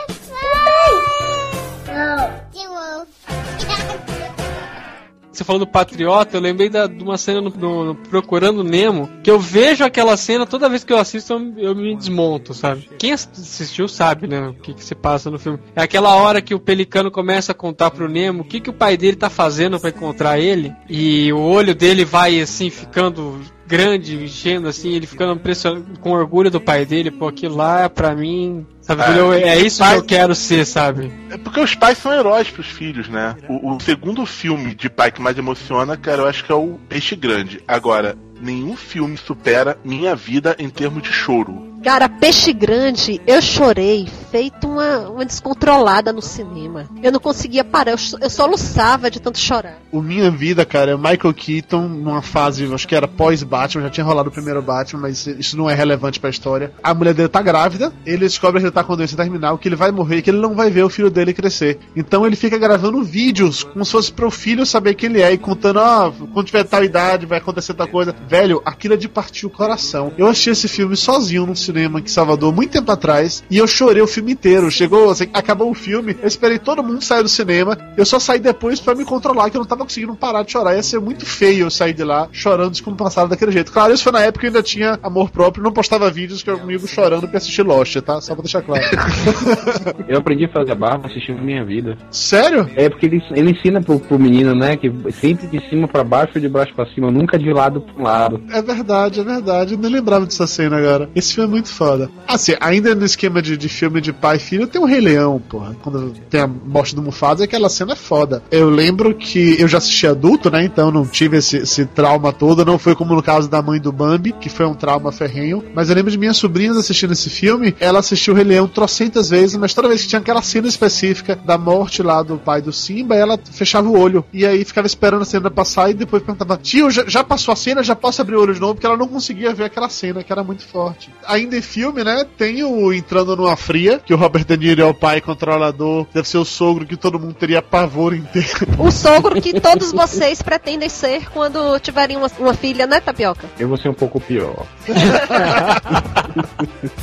Você 5.32 5.44
falou 5.44 5.60
do 5.60 5.66
Patriota, 5.66 6.36
eu 6.36 6.40
lembrei 6.40 6.68
da- 6.68 6.86
de 6.86 7.02
uma 7.02 7.16
cena 7.16 7.40
no, 7.40 7.50
no- 7.50 7.84
no 7.86 7.94
Procurando 7.94 8.62
Nemo, 8.62 9.08
que 9.22 9.30
eu 9.30 9.40
vejo 9.40 9.82
aquela 9.84 10.16
cena, 10.16 10.46
toda 10.46 10.68
vez 10.68 10.84
que 10.84 10.92
eu 10.92 10.98
assisto, 10.98 11.32
eu, 11.32 11.54
eu 11.70 11.74
me 11.74 11.96
desmonto, 11.96 12.52
sabe? 12.52 12.88
Quem 12.98 13.12
ass- 13.12 13.28
assistiu 13.32 13.88
sabe, 13.88 14.26
né, 14.26 14.48
o 14.48 14.54
que, 14.54 14.74
que 14.74 14.84
se 14.84 14.94
passa 14.94 15.30
no 15.30 15.38
filme. 15.38 15.58
É 15.74 15.82
aquela 15.82 16.14
hora 16.16 16.42
que 16.42 16.54
o 16.54 16.60
Pelicano 16.60 17.10
começa 17.10 17.52
a 17.52 17.54
contar 17.54 17.90
pro 17.90 18.08
Nemo 18.08 18.42
o 18.42 18.44
que, 18.44 18.60
que 18.60 18.70
o 18.70 18.74
pai 18.74 18.96
dele 18.96 19.16
tá 19.16 19.30
fazendo 19.30 19.80
pra 19.80 19.90
encontrar 19.90 20.38
ele, 20.38 20.74
e 20.88 21.32
o 21.32 21.38
olho 21.40 21.74
dele 21.74 22.04
vai, 22.04 22.40
assim, 22.40 22.68
ficando 22.68 23.40
grande, 23.66 24.16
enchendo 24.16 24.68
assim, 24.68 24.92
ele 24.92 25.06
ficando 25.06 25.32
impressionado 25.34 25.84
com 26.00 26.10
orgulho 26.12 26.50
do 26.50 26.60
pai 26.60 26.84
dele, 26.84 27.10
pô, 27.10 27.28
aquilo 27.28 27.56
lá, 27.56 27.88
pra 27.88 28.14
mim, 28.14 28.66
sabe, 28.80 29.02
É. 29.02 29.18
eu- 29.18 29.32
é 29.32 29.58
isso 29.58 29.82
que 29.82 29.94
eu 29.94 30.02
quero 30.04 30.34
ser, 30.34 30.64
sabe? 30.66 31.12
É 31.30 31.36
porque 31.38 31.60
os 31.60 31.74
pais 31.74 31.98
são 31.98 32.12
heróis 32.12 32.48
pros 32.50 32.66
filhos, 32.66 33.08
né? 33.08 33.34
O, 33.48 33.74
o 33.76 33.80
segundo 33.80 34.26
filme 34.26 34.74
de 34.74 34.90
pai 34.90 35.10
que 35.10 35.20
mais 35.22 35.38
emociona, 35.38 35.96
cara, 35.96 36.22
eu 36.22 36.28
acho 36.28 36.44
que 36.44 36.52
é 36.52 36.54
o 36.54 36.78
Peixe 36.88 37.16
Grande. 37.16 37.60
Agora, 37.66 38.16
nenhum 38.40 38.76
filme 38.76 39.16
supera 39.16 39.78
Minha 39.84 40.14
Vida 40.14 40.54
em 40.58 40.68
termos 40.68 41.02
de 41.02 41.12
choro. 41.12 41.71
Cara, 41.82 42.08
Peixe 42.08 42.52
Grande, 42.52 43.20
eu 43.26 43.42
chorei, 43.42 44.06
feito 44.30 44.68
uma, 44.68 45.00
uma 45.08 45.24
descontrolada 45.24 46.12
no 46.12 46.22
cinema. 46.22 46.86
Eu 47.02 47.10
não 47.10 47.18
conseguia 47.18 47.64
parar, 47.64 47.90
eu, 47.90 47.96
eu 48.20 48.30
soluçava 48.30 49.10
de 49.10 49.20
tanto 49.20 49.36
chorar. 49.36 49.78
O 49.90 50.00
Minha 50.00 50.30
Vida, 50.30 50.64
cara, 50.64 50.92
é 50.92 50.96
Michael 50.96 51.34
Keaton 51.34 51.88
numa 51.88 52.22
fase, 52.22 52.72
acho 52.72 52.86
que 52.86 52.94
era 52.94 53.08
pós-Batman, 53.08 53.82
já 53.82 53.90
tinha 53.90 54.04
rolado 54.04 54.28
o 54.28 54.32
primeiro 54.32 54.62
Batman, 54.62 55.00
mas 55.00 55.26
isso 55.26 55.56
não 55.56 55.68
é 55.68 55.74
relevante 55.74 56.20
pra 56.20 56.30
história. 56.30 56.72
A 56.80 56.94
mulher 56.94 57.14
dele 57.14 57.28
tá 57.28 57.42
grávida, 57.42 57.92
ele 58.06 58.26
descobre 58.26 58.60
que 58.60 58.66
ele 58.66 58.72
tá 58.72 58.84
com 58.84 58.96
doença 58.96 59.16
terminal, 59.16 59.58
que 59.58 59.68
ele 59.68 59.76
vai 59.76 59.90
morrer 59.90 60.22
que 60.22 60.30
ele 60.30 60.38
não 60.38 60.54
vai 60.54 60.70
ver 60.70 60.84
o 60.84 60.88
filho 60.88 61.10
dele 61.10 61.34
crescer. 61.34 61.80
Então 61.96 62.24
ele 62.24 62.36
fica 62.36 62.56
gravando 62.56 63.02
vídeos, 63.02 63.64
como 63.64 63.84
se 63.84 63.90
fosse 63.90 64.12
pro 64.12 64.30
filho 64.30 64.64
saber 64.64 64.94
quem 64.94 65.10
ele 65.10 65.20
é, 65.20 65.32
e 65.32 65.36
contando, 65.36 65.80
ó, 65.80 66.12
quando 66.32 66.46
tiver 66.46 66.62
tal 66.62 66.84
idade, 66.84 67.26
vai 67.26 67.38
acontecer 67.38 67.74
tal 67.74 67.88
coisa. 67.88 68.14
Velho, 68.28 68.62
aquilo 68.64 68.94
é 68.94 68.96
de 68.96 69.08
partir 69.08 69.46
o 69.46 69.50
coração. 69.50 70.12
Eu 70.16 70.28
assisti 70.28 70.50
esse 70.50 70.68
filme 70.68 70.96
sozinho 70.96 71.44
num 71.44 71.56
cinema 71.56 71.71
aqui 71.78 72.08
em 72.08 72.12
Salvador, 72.12 72.52
muito 72.54 72.72
tempo 72.72 72.90
atrás, 72.90 73.44
e 73.50 73.58
eu 73.58 73.66
chorei 73.66 74.02
o 74.02 74.06
filme 74.06 74.32
inteiro. 74.32 74.70
Chegou, 74.70 75.10
assim, 75.10 75.28
acabou 75.32 75.70
o 75.70 75.74
filme, 75.74 76.16
eu 76.20 76.28
esperei 76.28 76.58
todo 76.58 76.82
mundo 76.82 77.02
sair 77.02 77.22
do 77.22 77.28
cinema, 77.28 77.76
eu 77.96 78.04
só 78.04 78.18
saí 78.18 78.38
depois 78.38 78.80
pra 78.80 78.94
me 78.94 79.04
controlar, 79.04 79.50
que 79.50 79.56
eu 79.56 79.60
não 79.60 79.66
tava 79.66 79.84
conseguindo 79.84 80.14
parar 80.14 80.42
de 80.42 80.52
chorar. 80.52 80.74
Ia 80.74 80.82
ser 80.82 81.00
muito 81.00 81.26
feio 81.26 81.66
eu 81.66 81.70
sair 81.70 81.92
de 81.92 82.04
lá 82.04 82.28
chorando 82.32 82.70
descompassado 82.70 83.28
daquele 83.28 83.52
jeito. 83.52 83.72
Claro, 83.72 83.92
isso 83.92 84.02
foi 84.02 84.12
na 84.12 84.20
época 84.20 84.40
que 84.40 84.46
eu 84.46 84.50
ainda 84.50 84.62
tinha 84.62 84.98
amor 85.02 85.30
próprio, 85.30 85.62
não 85.62 85.72
postava 85.72 86.10
vídeos 86.10 86.42
que 86.42 86.50
eu 86.50 86.58
comigo 86.58 86.86
chorando 86.86 87.28
pra 87.28 87.38
assistir 87.38 87.62
Lost, 87.62 87.96
tá? 88.00 88.20
Só 88.20 88.34
pra 88.34 88.42
deixar 88.42 88.62
claro. 88.62 88.82
Eu 90.08 90.18
aprendi 90.18 90.44
a 90.44 90.48
fazer 90.48 90.74
barba 90.74 91.06
assistindo 91.06 91.42
Minha 91.42 91.64
Vida. 91.64 91.96
Sério? 92.10 92.68
É 92.74 92.88
porque 92.88 93.06
ele, 93.06 93.22
ele 93.30 93.50
ensina 93.50 93.80
pro, 93.80 93.98
pro 93.98 94.18
menino, 94.18 94.54
né, 94.54 94.76
que 94.76 94.92
sempre 95.12 95.46
de 95.46 95.60
cima 95.68 95.86
pra 95.86 96.04
baixo 96.04 96.32
ou 96.34 96.40
de 96.40 96.48
baixo 96.48 96.74
pra 96.74 96.86
cima, 96.86 97.10
nunca 97.10 97.38
de 97.38 97.52
lado 97.52 97.80
pra 97.80 97.94
um 97.94 98.02
lado. 98.02 98.42
É 98.50 98.62
verdade, 98.62 99.20
é 99.20 99.24
verdade. 99.24 99.74
Eu 99.74 99.78
nem 99.78 99.90
lembrava 99.90 100.24
dessa 100.24 100.46
cena 100.46 100.78
agora. 100.78 101.08
Esse 101.14 101.34
filme 101.34 101.48
é 101.48 101.52
muito 101.62 101.70
foda. 101.70 102.10
Assim, 102.26 102.54
ainda 102.60 102.94
no 102.94 103.04
esquema 103.04 103.40
de, 103.40 103.56
de 103.56 103.68
filme 103.68 104.00
de 104.00 104.12
pai 104.12 104.36
e 104.36 104.40
filho, 104.40 104.66
tem 104.66 104.80
o 104.80 104.84
Rei 104.84 105.00
Leão, 105.00 105.40
porra. 105.40 105.76
Quando 105.82 106.12
tem 106.28 106.40
a 106.40 106.46
morte 106.46 106.94
do 106.94 107.02
Mufasa, 107.02 107.44
aquela 107.44 107.68
cena 107.68 107.92
é 107.92 107.96
foda. 107.96 108.42
Eu 108.50 108.68
lembro 108.68 109.14
que 109.14 109.60
eu 109.60 109.68
já 109.68 109.78
assisti 109.78 110.06
adulto, 110.06 110.50
né? 110.50 110.64
Então 110.64 110.90
não 110.90 111.06
tive 111.06 111.36
esse, 111.36 111.58
esse 111.58 111.86
trauma 111.86 112.32
todo. 112.32 112.64
Não 112.64 112.78
foi 112.78 112.94
como 112.94 113.14
no 113.14 113.22
caso 113.22 113.48
da 113.48 113.62
mãe 113.62 113.80
do 113.80 113.92
Bambi, 113.92 114.32
que 114.32 114.48
foi 114.48 114.66
um 114.66 114.74
trauma 114.74 115.12
ferrenho. 115.12 115.62
Mas 115.74 115.88
eu 115.88 115.94
lembro 115.94 116.10
de 116.10 116.18
minhas 116.18 116.36
sobrinhas 116.36 116.76
assistindo 116.76 117.12
esse 117.12 117.30
filme. 117.30 117.74
Ela 117.78 118.00
assistiu 118.00 118.34
o 118.34 118.36
Rei 118.36 118.44
Leão 118.44 118.66
trocentas 118.66 119.30
vezes, 119.30 119.56
mas 119.56 119.72
toda 119.72 119.88
vez 119.88 120.02
que 120.02 120.08
tinha 120.08 120.20
aquela 120.20 120.42
cena 120.42 120.66
específica 120.66 121.36
da 121.36 121.56
morte 121.56 122.02
lá 122.02 122.22
do 122.22 122.38
pai 122.38 122.60
do 122.60 122.72
Simba, 122.72 123.14
ela 123.14 123.38
fechava 123.52 123.88
o 123.88 123.98
olho. 123.98 124.24
E 124.32 124.44
aí 124.44 124.64
ficava 124.64 124.86
esperando 124.86 125.22
a 125.22 125.26
cena 125.26 125.50
passar 125.50 125.90
e 125.90 125.94
depois 125.94 126.22
perguntava: 126.22 126.56
Tio, 126.56 126.90
já, 126.90 127.04
já 127.06 127.22
passou 127.22 127.52
a 127.52 127.56
cena? 127.56 127.82
Já 127.82 127.94
posso 127.94 128.20
abrir 128.20 128.36
o 128.36 128.40
olho 128.40 128.54
de 128.54 128.60
novo? 128.60 128.74
Porque 128.74 128.86
ela 128.86 128.96
não 128.96 129.08
conseguia 129.08 129.54
ver 129.54 129.64
aquela 129.64 129.88
cena, 129.88 130.22
que 130.24 130.32
era 130.32 130.42
muito 130.42 130.64
forte. 130.66 131.10
Ainda 131.26 131.51
em 131.54 131.62
filme, 131.62 132.02
né? 132.04 132.26
Tem 132.36 132.62
o 132.62 132.92
Entrando 132.92 133.36
numa 133.36 133.56
Fria, 133.56 133.98
que 133.98 134.12
o 134.12 134.16
Robert 134.16 134.44
De 134.44 134.56
Niro 134.56 134.82
é 134.82 134.84
o 134.84 134.94
pai 134.94 135.20
controlador, 135.20 136.06
deve 136.12 136.28
ser 136.28 136.38
o 136.38 136.44
sogro 136.44 136.86
que 136.86 136.96
todo 136.96 137.18
mundo 137.18 137.34
teria 137.34 137.62
pavor 137.62 138.14
inteiro. 138.14 138.48
O 138.78 138.90
sogro 138.90 139.40
que 139.40 139.60
todos 139.60 139.92
vocês 139.92 140.42
pretendem 140.42 140.88
ser 140.88 141.30
quando 141.30 141.78
tiverem 141.80 142.16
uma, 142.16 142.30
uma 142.38 142.54
filha, 142.54 142.86
né, 142.86 143.00
Tapioca? 143.00 143.48
Eu 143.58 143.68
vou 143.68 143.76
ser 143.76 143.88
um 143.88 143.94
pouco 143.94 144.20
pior. 144.20 144.66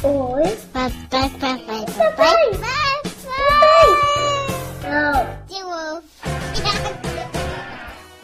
Oi, 0.04 0.58
papai, 0.74 1.30
papai, 1.40 1.86
papai, 1.98 2.50
papai. 2.52 2.90
Não, 4.84 5.28
de 5.48 5.64
novo. 5.64 6.04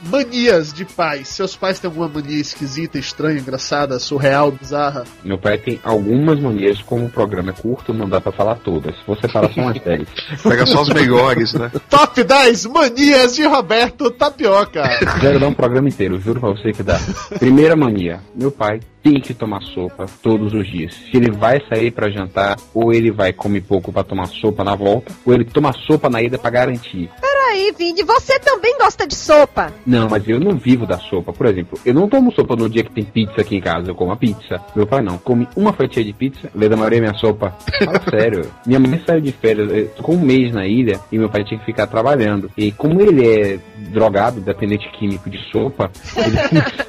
Manias 0.05 0.71
de 0.71 0.85
pais. 0.85 1.27
Seus 1.27 1.55
pais 1.55 1.79
têm 1.79 1.89
alguma 1.89 2.07
mania 2.07 2.39
esquisita, 2.39 2.97
estranha, 2.97 3.39
engraçada, 3.39 3.99
surreal, 3.99 4.51
bizarra? 4.51 5.03
Meu 5.23 5.37
pai 5.37 5.57
tem 5.57 5.79
algumas 5.83 6.39
manias, 6.39 6.81
como 6.81 7.05
o 7.05 7.09
programa 7.09 7.51
é 7.51 7.53
curto, 7.53 7.93
não 7.93 8.07
dá 8.07 8.21
pra 8.21 8.31
falar 8.31 8.55
todas. 8.55 8.95
Vou 9.05 9.15
separar 9.15 9.51
só 9.51 9.61
umas 9.61 9.79
10. 9.79 10.07
Pega 10.43 10.65
só 10.65 10.81
os 10.81 10.89
melhores, 10.89 11.53
né? 11.53 11.71
Top 11.89 12.23
10 12.23 12.65
manias 12.67 13.35
de 13.35 13.45
Roberto 13.45 14.11
Tapioca. 14.11 14.83
Quero 15.19 15.39
dar 15.39 15.47
um 15.47 15.53
programa 15.53 15.89
inteiro, 15.89 16.19
juro 16.19 16.39
pra 16.39 16.49
você 16.49 16.71
que 16.71 16.83
dá. 16.83 16.99
Primeira 17.39 17.75
mania: 17.75 18.19
meu 18.35 18.51
pai 18.51 18.79
tem 19.05 19.21
que 19.21 19.35
tomar 19.35 19.61
sopa 19.61 20.07
todos 20.23 20.51
os 20.51 20.67
dias. 20.67 20.95
Se 20.95 21.17
ele 21.17 21.29
vai 21.29 21.61
sair 21.69 21.91
pra 21.91 22.09
jantar, 22.09 22.57
ou 22.73 22.91
ele 22.91 23.11
vai 23.11 23.31
comer 23.31 23.61
pouco 23.61 23.93
pra 23.93 24.03
tomar 24.03 24.25
sopa 24.25 24.63
na 24.63 24.73
volta, 24.73 25.13
ou 25.23 25.31
ele 25.31 25.45
toma 25.45 25.71
sopa 25.73 26.09
na 26.09 26.23
ida 26.23 26.39
pra 26.39 26.49
garantir. 26.49 27.11
Peraí, 27.21 27.71
Vini, 27.77 28.01
você 28.01 28.39
também 28.39 28.75
gosta 28.79 29.05
de 29.05 29.13
sopa? 29.13 29.71
Não, 29.85 30.09
mas 30.09 30.27
eu 30.27 30.39
não 30.39 30.57
vivo 30.57 30.87
da 30.87 30.97
sopa. 30.97 31.31
Por 31.31 31.45
exemplo, 31.45 31.79
eu 31.85 31.93
não 31.93 32.09
tomo 32.09 32.33
sopa 32.33 32.55
no 32.55 32.67
dia 32.67 32.83
que 32.83 32.91
tem 32.91 33.03
pizza 33.03 33.41
aqui 33.41 33.55
em 33.55 33.61
casa, 33.61 33.91
eu 33.91 33.95
como 33.95 34.11
a 34.11 34.17
pizza. 34.17 34.59
Meu 34.75 34.87
pai 34.87 35.03
não. 35.03 35.19
Come 35.19 35.47
uma 35.55 35.71
fatia 35.71 36.03
de 36.03 36.11
pizza, 36.11 36.49
lê 36.55 36.67
da 36.67 36.75
maioria 36.75 37.01
minha 37.01 37.13
sopa. 37.13 37.55
Fala 37.83 38.01
sério. 38.09 38.51
Minha 38.65 38.79
mãe 38.79 38.99
saiu 39.05 39.21
de 39.21 39.31
férias, 39.31 39.69
eu 39.69 39.87
ficou 39.89 40.15
um 40.15 40.21
mês 40.21 40.51
na 40.51 40.65
ilha 40.65 40.99
e 41.11 41.19
meu 41.19 41.29
pai 41.29 41.43
tinha 41.43 41.59
que 41.59 41.65
ficar 41.65 41.85
trabalhando. 41.85 42.49
E 42.57 42.71
como 42.71 42.99
ele 42.99 43.27
é 43.27 43.59
drogado, 43.91 44.41
dependente 44.41 44.89
químico 44.97 45.29
de 45.29 45.37
sopa, 45.51 45.91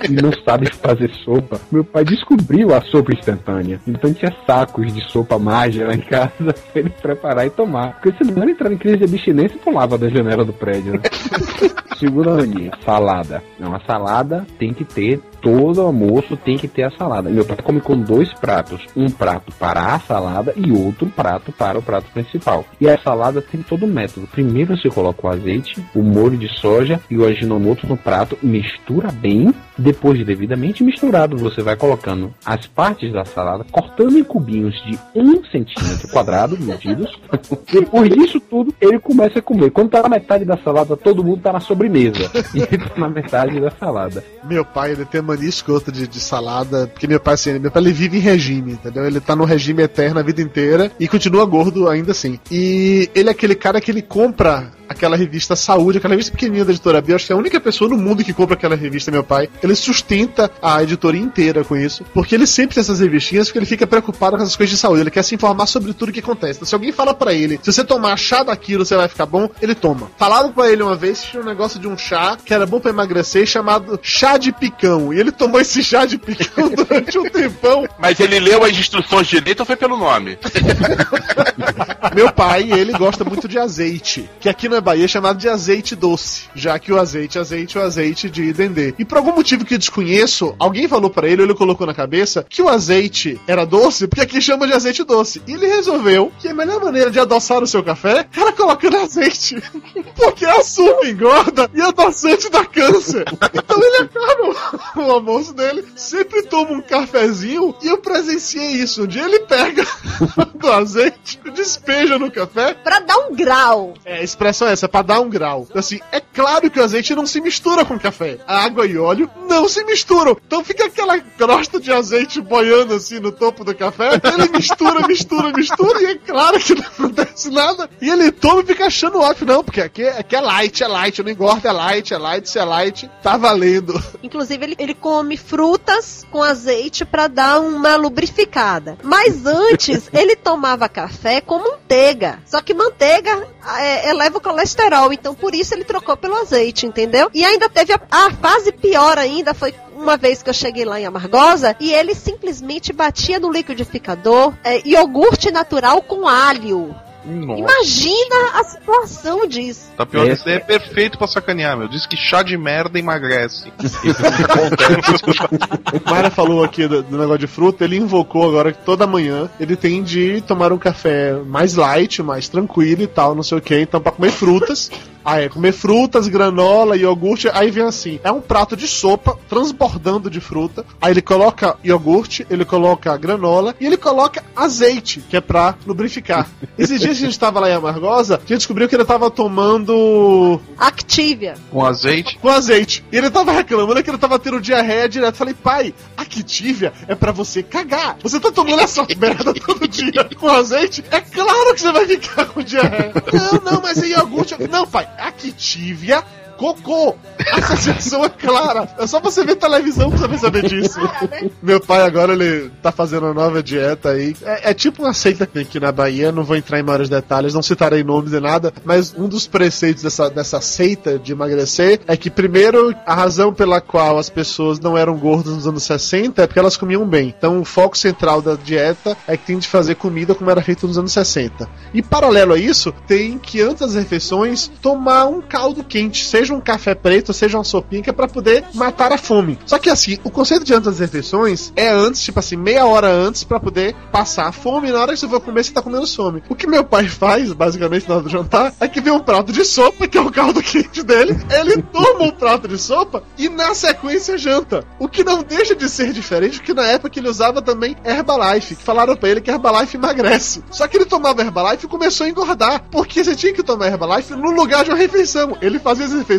ele 0.09 0.17
não 0.23 0.33
sabe 0.45 0.73
fazer 0.73 1.11
sopa. 1.23 1.61
Meu 1.71 1.85
pai 1.85 2.06
descobriu 2.07 2.75
a 2.75 2.81
sopa 2.83 3.13
instantânea. 3.13 3.81
Então 3.87 4.13
tinha 4.13 4.35
sacos 4.47 4.93
de 4.93 5.01
sopa 5.11 5.39
mágica 5.39 5.87
lá 5.87 5.95
em 5.95 6.01
casa 6.01 6.33
pra 6.73 6.81
ele 6.81 6.91
preparar 6.91 7.47
e 7.47 7.51
tomar. 7.51 8.01
Porque 8.01 8.25
senão 8.25 8.43
ele 8.43 8.53
entrava 8.53 8.75
em 8.75 8.79
crise 8.79 8.99
de 8.99 9.05
abstinência 9.05 9.57
e 9.57 9.61
pulava 9.61 9.99
da 9.99 10.09
janela 10.09 10.45
do 10.45 10.53
prédio. 10.53 10.95
Né? 10.95 11.01
Segunda 11.99 12.35
mania, 12.35 12.73
salada. 12.85 13.43
Não, 13.59 13.75
a 13.75 13.81
salada 13.81 14.47
tem 14.59 14.73
que 14.73 14.85
ter, 14.85 15.21
todo 15.41 15.80
almoço 15.80 16.37
tem 16.37 16.57
que 16.57 16.68
ter 16.68 16.84
a 16.84 16.91
salada. 16.91 17.30
Meu 17.30 17.45
pai 17.45 17.57
come 17.62 17.80
com 17.80 17.99
dois 17.99 18.32
pratos. 18.34 18.84
Um 18.97 19.11
prato 19.11 19.53
para 19.59 19.95
a 19.95 20.01
salada 20.01 20.53
e 20.57 20.72
outro 20.72 21.07
prato 21.09 21.53
para 21.53 21.78
o 21.78 21.82
prato 21.82 22.11
principal. 22.12 22.64
E 22.80 22.89
a 22.89 22.99
salada 22.99 23.41
tem 23.41 23.62
todo 23.62 23.84
o 23.84 23.89
método. 23.89 24.26
Primeiro 24.26 24.76
você 24.76 24.89
coloca 24.89 25.26
o 25.26 25.30
azeite, 25.30 25.82
o 25.95 26.03
molho 26.03 26.37
de 26.37 26.49
soja 26.61 27.01
e 27.11 27.16
o 27.16 27.26
aginomoto 27.26 27.87
no 27.87 27.97
prato, 27.97 28.39
mistura 28.43 29.11
bem. 29.12 29.55
Depois 29.78 30.18
de 30.18 30.24
devidamente 30.24 30.82
misturado, 30.82 31.37
você 31.37 31.62
vai 31.62 31.76
colocando 31.76 32.32
as 32.45 32.66
partes 32.66 33.12
da 33.12 33.24
salada, 33.24 33.64
cortando 33.70 34.18
em 34.18 34.24
cubinhos 34.24 34.74
de 34.84 34.99
um 35.14 35.45
centímetro 35.45 36.09
quadrado, 36.09 36.59
medidos. 36.59 37.12
Depois 37.70 38.09
disso 38.11 38.41
tudo, 38.41 38.74
ele 38.80 38.99
começa 38.99 39.39
a 39.39 39.43
comer. 39.43 39.70
Quando 39.70 39.91
tá 39.91 40.03
na 40.03 40.09
metade 40.09 40.45
da 40.45 40.57
salada, 40.59 40.97
todo 40.97 41.22
mundo 41.22 41.43
tá 41.43 41.53
na 41.53 41.61
sobremesa. 41.61 42.30
E 42.55 42.61
ele 42.61 42.78
tá 42.78 42.93
na 42.97 43.09
metade 43.09 43.61
da 43.61 43.70
salada. 43.70 44.24
Meu 44.45 44.64
pai, 44.64 44.93
ele 44.93 45.05
tem 45.05 45.20
mania 45.27 45.49
escrota 45.49 45.93
de, 45.93 46.07
de 46.07 46.20
salada, 46.20 46.87
porque 46.87 47.07
meu 47.07 47.20
pai, 47.20 47.35
assim, 47.35 47.59
meu 47.59 47.70
pai 47.70 47.83
ele 47.83 47.93
vive 47.93 48.18
em 48.18 48.20
regime, 48.20 48.72
entendeu? 48.72 49.05
Ele 49.05 49.20
tá 49.20 49.37
no 49.37 49.45
regime 49.45 49.83
eterno 49.83 50.20
a 50.20 50.22
vida 50.22 50.41
inteira 50.41 50.91
e 50.99 51.09
continua 51.09 51.45
gordo 51.45 51.89
ainda 51.89 52.12
assim. 52.12 52.39
E 52.51 53.11
ele 53.14 53.29
é 53.29 53.33
aquele 53.33 53.55
cara 53.55 53.81
que 53.81 53.91
ele 53.91 54.03
compra 54.03 54.72
aquela 54.89 55.16
revista 55.16 55.57
Saúde, 55.57 55.99
aquela 55.99 56.14
revista 56.14 56.32
pequenininha 56.32 56.64
da 56.64 56.72
editora 56.72 57.01
Bio, 57.01 57.16
acho 57.16 57.26
que 57.26 57.32
é 57.32 57.34
a 57.34 57.39
única 57.39 57.61
pessoa 57.61 57.91
no 57.91 57.97
mundo 57.97 58.24
que 58.24 58.32
compra 58.32 58.55
aquela 58.55 58.76
revista, 58.76 59.11
meu 59.11 59.24
pai. 59.24 59.49
Ele 59.62 59.74
sustenta 59.74 60.51
a 60.61 60.82
editoria 60.82 61.20
inteira 61.20 61.64
com 61.64 61.76
isso, 61.76 62.05
porque 62.12 62.34
ele 62.34 62.47
sempre 62.47 62.74
tem 62.74 62.80
essas 62.80 63.01
revistinhas 63.01 63.49
porque 63.49 63.59
ele 63.59 63.66
fica 63.66 63.87
preocupado 63.87 64.37
com 64.37 64.43
essas 64.43 64.57
coisas 64.57 64.74
de 64.74 64.80
saúde, 64.80 65.03
ele 65.03 65.11
quer 65.11 65.22
se 65.22 65.34
informar 65.34 65.66
sobre 65.66 65.93
tudo 65.93 66.12
que 66.12 66.20
acontece. 66.20 66.59
Então, 66.59 66.66
se 66.66 66.74
alguém 66.74 66.93
fala 66.93 67.14
para 67.14 67.32
ele, 67.32 67.59
se 67.62 67.72
você 67.72 67.84
tomar 67.84 68.16
chá 68.16 68.43
daquilo, 68.43 68.84
você 68.84 68.97
vai 68.97 69.09
ficar 69.09 69.26
bom, 69.26 69.49
ele 69.61 69.74
toma. 69.74 70.11
Falaram 70.16 70.53
para 70.53 70.70
ele 70.70 70.82
uma 70.82 70.97
vez 70.97 71.20
que 71.20 71.30
tinha 71.30 71.43
um 71.43 71.47
negócio 71.47 71.78
de 71.78 71.89
um 71.89 71.97
chá 71.97 72.37
que 72.43 72.55
era 72.55 72.66
bom 72.66 72.80
para 72.80 72.91
emagrecer, 72.91 73.47
chamado 73.47 73.99
chá 74.03 74.37
de 74.37 74.53
picão. 74.53 75.12
E 75.12 75.18
ele 75.18 75.32
tomou 75.32 75.61
esse 75.61 75.82
chá 75.82 76.05
de 76.05 76.18
picão 76.18 76.68
durante 76.74 77.18
um 77.18 77.28
tempão. 77.28 77.87
Mas 77.99 78.20
ele 78.20 78.39
leu 78.41 78.64
as 78.64 78.76
instruções 78.76 79.26
direito 79.26 79.61
ou 79.61 79.66
foi 79.66 79.76
pelo 79.76 79.97
nome? 79.97 80.39
Meu 82.14 82.32
pai, 82.32 82.70
ele 82.72 82.93
gosta 82.93 83.24
muito 83.24 83.49
de 83.49 83.59
azeite, 83.59 84.28
que 84.41 84.49
aqui 84.49 84.68
na 84.68 84.76
Bahia 84.81 85.05
é 85.05 85.09
chamado 85.09 85.39
de 85.39 85.49
azeite 85.49 85.95
doce, 85.95 86.45
já 86.55 86.79
que 86.79 86.93
o 86.93 86.99
azeite, 86.99 87.39
azeite 87.39 87.77
é 87.77 87.81
o 87.81 87.85
azeite 87.85 88.31
de 88.31 88.53
dendê. 88.53 88.95
E 88.99 89.05
por 89.05 89.18
algum 89.18 89.33
motivo 89.33 89.64
que 89.64 89.74
eu 89.74 89.79
desconheço, 89.79 90.55
alguém 90.59 90.89
falou 90.89 91.11
pra 91.11 91.29
ele, 91.29 91.43
ou 91.43 91.49
ele 91.49 91.55
colocou 91.55 91.87
na 91.87 91.95
cabeça, 91.95 92.45
que 92.49 92.62
o 92.62 92.68
azeite 92.68 93.41
era 93.47 93.64
doce, 93.64 94.07
porque 94.07 94.22
aqui 94.22 94.41
chama 94.41 94.66
de 94.66 94.72
azeite 94.72 95.05
doce. 95.05 95.43
E 95.47 95.53
ele 95.53 95.66
resolveu 95.66 96.33
que 96.39 96.49
a 96.49 96.55
melhor 96.55 96.83
maneira 96.83 97.11
de 97.11 97.18
adoçar 97.18 97.62
o 97.62 97.66
seu 97.66 97.83
café 97.83 98.27
era 98.37 98.53
colocando 98.53 98.97
azeite. 98.99 99.57
Porque 100.16 100.45
açúcar 100.45 101.09
engorda 101.09 101.70
e 101.74 101.81
adoçante 101.81 102.49
dá 102.51 102.64
câncer. 102.64 103.24
Então 103.55 103.83
ele 103.83 103.97
acaba 104.05 105.03
o 105.03 105.11
almoço 105.11 105.53
dele, 105.53 105.85
sempre 105.95 106.43
toma 106.43 106.72
um 106.72 106.81
cafezinho 106.81 107.74
e 107.83 107.89
eu 107.89 107.99
presenciei 107.99 108.72
isso. 108.72 109.05
Um 109.05 109.07
dia 109.07 109.24
ele 109.24 109.41
pega 109.41 109.87
do 110.55 110.72
azeite, 110.72 111.39
despeja 111.55 112.18
no 112.18 112.31
café. 112.31 112.74
Pra 112.74 113.01
dar 113.01 113.18
um 113.18 113.35
grau. 113.35 113.95
É, 114.05 114.18
a 114.18 114.22
expressão 114.22 114.66
é 114.67 114.73
essa, 114.73 114.89
pra 114.89 115.03
dar 115.03 115.21
um 115.21 115.29
grau. 115.29 115.67
Assim, 115.75 116.01
é 116.12 116.21
claro 116.21 116.71
que 116.71 116.79
o 116.79 116.85
azeite 116.85 117.14
não 117.14 117.27
se 117.27 117.41
mistura 117.41 117.85
com 117.85 117.99
café. 117.99 118.39
A 118.47 118.64
água 118.64 118.87
e 118.87 118.99
óleo 118.99 119.31
não 119.49 119.69
se 119.69 119.85
misturam. 119.85 120.37
Então 120.47 120.64
fica 120.64 120.87
aquela 120.87 121.19
crosta 121.19 121.81
de 121.81 121.93
azeite 121.93 122.41
boiando 122.41 122.95
assim 122.95 123.21
no 123.21 123.33
topo 123.33 123.64
do 123.64 123.75
café. 123.75 124.21
Ele 124.25 124.49
mistura, 124.51 125.07
mistura, 125.07 125.53
mistura 125.53 126.03
e 126.03 126.07
é 126.07 126.14
claro 126.17 126.59
que 126.59 126.75
não 126.75 126.83
acontece 126.83 127.51
nada. 127.51 127.89
E 128.01 128.09
ele 128.09 128.31
toma 128.31 128.62
e 128.62 128.67
fica 128.67 128.87
achando 128.87 129.21
ótimo. 129.21 129.53
Não, 129.53 129.64
porque 129.64 129.81
aqui, 129.81 130.07
aqui 130.07 130.37
é 130.37 130.41
light, 130.41 130.83
é 130.83 130.89
light, 130.89 131.23
não 131.23 131.31
engorda, 131.31 131.69
é 131.69 131.73
light, 131.73 132.12
é 132.12 132.19
light, 132.19 132.49
se 132.49 132.59
é 132.59 132.65
light, 132.65 133.11
tá 133.23 133.36
valendo. 133.36 134.01
Inclusive, 134.23 134.65
ele, 134.65 134.77
ele 134.78 134.95
come 134.95 135.36
frutas 135.36 136.27
com 136.31 136.43
azeite 136.43 137.05
pra 137.05 137.28
dar 137.28 137.61
uma 137.61 137.97
lubrificada. 137.97 138.99
Mas 139.03 139.47
antes, 139.47 140.09
ele 140.12 140.36
tomava 140.36 140.89
café 140.89 141.40
com 141.40 141.59
manteiga. 141.59 142.40
Só 142.45 142.61
que 142.61 142.74
manteiga 142.74 143.47
é, 143.78 144.11
eleva 144.11 144.39
o 144.39 144.40
colesterol, 144.57 145.12
então 145.12 145.35
por 145.35 145.55
isso 145.55 145.74
ele 145.74 145.85
trocou 145.85 146.16
pelo 146.16 146.35
azeite, 146.35 146.87
entendeu? 146.87 147.31
E 147.35 147.45
ainda 147.45 147.69
teve 147.69 147.93
a, 147.93 148.01
a 148.11 148.31
fase 148.31 148.73
pior 148.73 149.19
ainda, 149.19 149.53
foi 149.53 149.74
uma 149.95 150.16
vez 150.16 150.43
que 150.43 150.49
eu 150.49 150.55
cheguei 150.55 150.85
lá 150.85 150.99
em 150.99 151.05
Amargosa 151.05 151.77
e 151.78 151.93
ele 151.93 152.15
simplesmente 152.15 152.93
batia 152.93 153.39
no 153.39 153.53
liquidificador 153.53 154.55
é, 154.65 154.81
iogurte 154.89 155.51
natural 155.51 156.01
com 156.01 156.27
alho. 156.27 156.95
Nossa. 157.27 157.61
Imagina 157.61 158.51
a 158.55 158.65
situação 158.65 159.47
disso. 159.47 159.90
Tá 159.97 160.07
pior 160.07 160.28
isso 160.28 160.44
daí 160.44 160.55
é 160.55 160.61
perfeito 160.61 161.19
pra 161.19 161.27
sacanear, 161.27 161.77
meu. 161.77 161.89
Diz 161.89 162.07
que 162.07 162.16
chá 162.16 162.43
de 162.43 162.57
merda 162.57 162.98
emagrece. 162.98 163.73
Mara 166.07 166.31
falou 166.31 166.62
aqui 166.62 166.86
do, 166.86 167.03
do 167.03 167.19
negócio 167.19 167.40
de 167.40 167.47
fruta, 167.47 167.85
ele 167.85 167.97
invocou 167.97 168.48
agora 168.48 168.73
que 168.73 168.85
toda 168.85 169.07
manhã 169.07 169.51
ele 169.59 169.77
tem 169.77 170.03
de 170.03 170.40
tomar 170.43 170.73
um 170.73 170.78
café 170.78 171.35
mais 171.35 171.74
light, 171.74 172.23
mais 172.23 172.48
tranquilo 172.48 173.03
e 173.03 173.07
tal, 173.07 173.35
não 173.35 173.43
sei 173.43 173.59
o 173.59 173.61
que. 173.61 173.81
Então, 173.81 174.01
pra 174.01 174.12
comer 174.12 174.31
frutas. 174.31 174.90
Ah, 175.28 175.40
é 175.40 175.48
comer 175.48 175.73
frutas, 175.73 176.28
granola, 176.28 176.97
iogurte. 176.97 177.48
Aí 177.53 177.69
vem 177.69 177.82
assim: 177.82 178.20
é 178.23 178.31
um 178.31 178.40
prato 178.40 178.77
de 178.77 178.86
sopa 178.86 179.36
transbordando 179.48 180.31
de 180.31 180.40
fruta. 180.40 180.86
Aí 181.03 181.12
ele 181.12 181.20
coloca 181.20 181.77
iogurte, 181.82 182.47
ele 182.48 182.65
coloca 182.65 183.16
granola 183.16 183.74
e 183.81 183.86
ele 183.86 183.97
coloca 183.97 184.44
azeite, 184.55 185.20
que 185.28 185.36
é 185.36 185.40
pra 185.40 185.74
lubrificar. 185.85 186.48
Esses 186.78 187.01
dias 187.01 187.19
que 187.19 187.24
a 187.24 187.27
gente 187.27 187.40
tava 187.40 187.59
lá 187.59 187.69
em 187.69 187.73
Amargosa, 187.73 188.36
a 188.36 188.39
gente 188.39 188.59
descobriu 188.59 188.89
que 188.89 188.94
ele 188.94 189.05
tava 189.05 189.28
tomando 189.28 190.61
Activia. 190.78 191.55
Com 191.73 191.85
azeite. 191.85 192.39
com 192.39 192.48
azeite. 192.48 193.05
E 193.11 193.16
ele 193.16 193.28
tava 193.28 193.51
reclamando 193.51 194.01
que 194.05 194.11
ele 194.11 194.19
tava 194.19 194.39
tendo 194.39 194.61
diarreia 194.61 195.09
direto. 195.09 195.35
Falei, 195.35 195.55
pai, 195.55 195.93
Activia 196.27 196.93
é 197.07 197.15
pra 197.15 197.32
você 197.32 197.62
cagar. 197.62 198.16
Você 198.23 198.39
tá 198.40 198.51
tomando 198.51 198.81
essa 198.81 199.07
merda 199.16 199.55
todo 199.55 199.89
dia 199.89 200.24
com 200.39 200.48
azeite? 200.48 201.05
É 201.11 201.20
claro 201.20 201.74
que 201.74 201.81
você 201.81 201.93
vai 201.93 202.07
ficar 202.07 202.47
com 202.47 202.62
diarreia. 202.62 203.12
Não, 203.32 203.73
não, 203.73 203.82
mas 203.82 204.03
é 204.03 204.09
iogurte. 204.09 204.57
Não, 204.69 204.86
pai, 204.86 205.09
Activia. 205.19 206.23
Cocô! 206.57 207.15
A 207.53 207.59
associação 207.59 208.24
é 208.24 208.28
clara. 208.28 208.89
É 208.99 209.07
só 209.07 209.20
você 209.20 209.45
ver 209.45 209.57
televisão 209.57 210.11
pra 210.11 210.27
você 210.27 210.39
saber 210.39 210.66
disso. 210.69 210.99
Meu 211.62 211.81
pai 211.81 212.03
agora 212.03 212.33
ele 212.33 212.70
tá 212.83 212.91
fazendo 212.91 213.24
uma 213.24 213.35
nova 213.35 213.62
dieta 213.62 214.11
aí. 214.11 214.35
É, 214.43 214.70
é 214.70 214.74
tipo 214.74 215.03
uma 215.03 215.15
seita 215.15 215.45
aqui 215.45 215.78
na 215.78 215.93
Bahia. 215.93 216.33
Não 216.33 216.45
vou 216.45 216.57
entrar 216.57 216.78
em 216.78 216.83
maiores 216.83 217.09
detalhes, 217.09 217.55
não 217.55 217.62
citarei 217.62 218.03
nomes 218.03 218.33
nem 218.33 218.41
nada. 218.41 218.73
Mas 218.85 219.15
um 219.15 219.28
dos 219.28 219.47
preceitos 219.47 220.03
dessa, 220.03 220.28
dessa 220.31 220.61
seita 220.61 221.19
de 221.19 221.33
emagrecer 221.33 222.01
é 222.07 222.16
que, 222.16 222.31
primeiro, 222.31 222.95
a 223.07 223.15
razão 223.15 223.53
pela 223.53 223.81
qual 223.81 224.19
as 224.19 224.31
pessoas 224.31 224.81
não 224.81 224.97
eram 224.97 225.16
gordas 225.16 225.55
nos 225.55 225.66
anos 225.66 225.83
60 225.85 226.43
é 226.43 226.47
porque 226.47 226.59
elas 226.59 226.77
comiam 226.77 227.07
bem. 227.07 227.35
Então, 227.37 227.61
o 227.61 227.65
foco 227.65 227.97
central 227.97 228.41
da 228.41 228.55
dieta 228.55 229.16
é 229.27 229.37
que 229.37 229.47
tem 229.47 229.59
de 229.59 229.69
fazer 229.69 229.95
comida 229.97 230.35
como 230.35 230.51
era 230.51 230.62
feito 230.62 230.87
nos 230.87 230.99
anos 230.99 231.12
60. 231.12 231.69
E, 231.93 232.03
paralelo 232.03 232.55
a 232.55 232.59
isso, 232.59 232.93
tem 233.07 233.39
que, 233.39 233.61
antes 233.61 233.81
das 233.81 233.95
refeições, 233.95 234.70
tomar 234.81 235.27
um 235.27 235.41
caldo 235.41 235.85
quente, 235.85 236.24
seja 236.24 236.45
um 236.52 236.60
café 236.60 236.94
preto, 236.94 237.32
seja 237.32 237.59
uma 237.59 237.64
sopinha, 237.64 238.02
é 238.06 238.12
pra 238.12 238.28
poder 238.28 238.64
matar 238.74 239.12
a 239.12 239.18
fome. 239.18 239.59
Só 239.64 239.78
que, 239.78 239.90
assim, 239.90 240.18
o 240.23 240.31
conceito 240.31 240.64
de 240.64 240.74
antes 240.74 240.86
das 240.86 240.98
refeições 240.98 241.73
é 241.74 241.89
antes, 241.89 242.23
tipo 242.23 242.39
assim, 242.39 242.56
meia 242.56 242.86
hora 242.86 243.09
antes, 243.09 243.44
pra 243.44 243.59
poder 243.59 243.94
passar 244.12 244.47
a 244.47 244.52
fome. 244.52 244.89
E 244.89 244.93
na 244.93 245.01
hora 245.01 245.12
que 245.12 245.18
você 245.18 245.28
for 245.28 245.40
comer, 245.40 245.64
você 245.64 245.73
tá 245.73 245.82
comendo 245.82 246.06
fome. 246.06 246.43
O 246.48 246.55
que 246.55 246.66
meu 246.66 246.85
pai 246.85 247.09
faz, 247.09 247.52
basicamente, 247.52 248.09
na 248.09 248.16
hora 248.16 248.24
do 248.24 248.31
jantar, 248.31 248.73
é 248.81 248.89
que 248.89 249.01
vem 249.01 249.12
um 249.12 249.20
prato 249.20 249.52
de 249.52 249.64
sopa, 249.64 250.06
que 250.06 250.18
é 250.18 250.20
o 250.20 250.31
caldo 250.31 250.62
quente 250.62 251.02
dele. 251.02 251.36
Ele 251.51 251.82
toma 251.82 252.24
um 252.24 252.31
prato 252.31 252.68
de 252.68 252.78
sopa 252.78 253.23
e, 253.39 253.48
na 253.48 253.74
sequência, 253.74 254.39
janta. 254.39 254.85
O 254.98 255.09
que 255.09 255.24
não 255.24 255.43
deixa 255.43 255.74
de 255.74 255.89
ser 255.89 256.12
diferente, 256.12 256.59
porque 256.59 256.74
na 256.74 256.86
época 256.86 257.18
ele 257.18 257.28
usava 257.28 257.60
também 257.62 257.97
Herbalife, 258.05 258.77
que 258.77 258.82
falaram 258.82 259.16
pra 259.16 259.28
ele 259.28 259.40
que 259.40 259.51
Herbalife 259.51 259.97
emagrece. 259.97 260.62
Só 260.70 260.86
que 260.86 260.97
ele 260.97 261.05
tomava 261.05 261.43
Herbalife 261.43 261.86
e 261.86 261.89
começou 261.89 262.27
a 262.27 262.31
engordar, 262.31 262.85
porque 262.90 263.23
você 263.23 263.35
tinha 263.35 263.52
que 263.52 263.62
tomar 263.62 263.86
Herbalife 263.86 264.35
no 264.35 264.51
lugar 264.51 264.85
de 264.85 264.90
uma 264.90 264.97
refeição. 264.97 265.56
Ele 265.60 265.78
fazia 265.78 266.06
as 266.06 266.12
refeições 266.12 266.36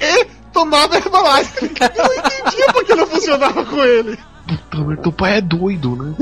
e 0.00 0.24
tomava 0.52 0.96
Herbalife. 0.96 1.64
Eu 1.64 2.04
não 2.04 2.14
entendia 2.14 2.66
porque 2.72 2.94
não 2.94 3.06
funcionava 3.06 3.64
com 3.64 3.82
ele. 3.84 4.18
Puta, 4.46 4.84
mas 4.84 5.00
teu 5.00 5.12
pai 5.12 5.38
é 5.38 5.40
doido, 5.40 5.96
né? 5.96 6.14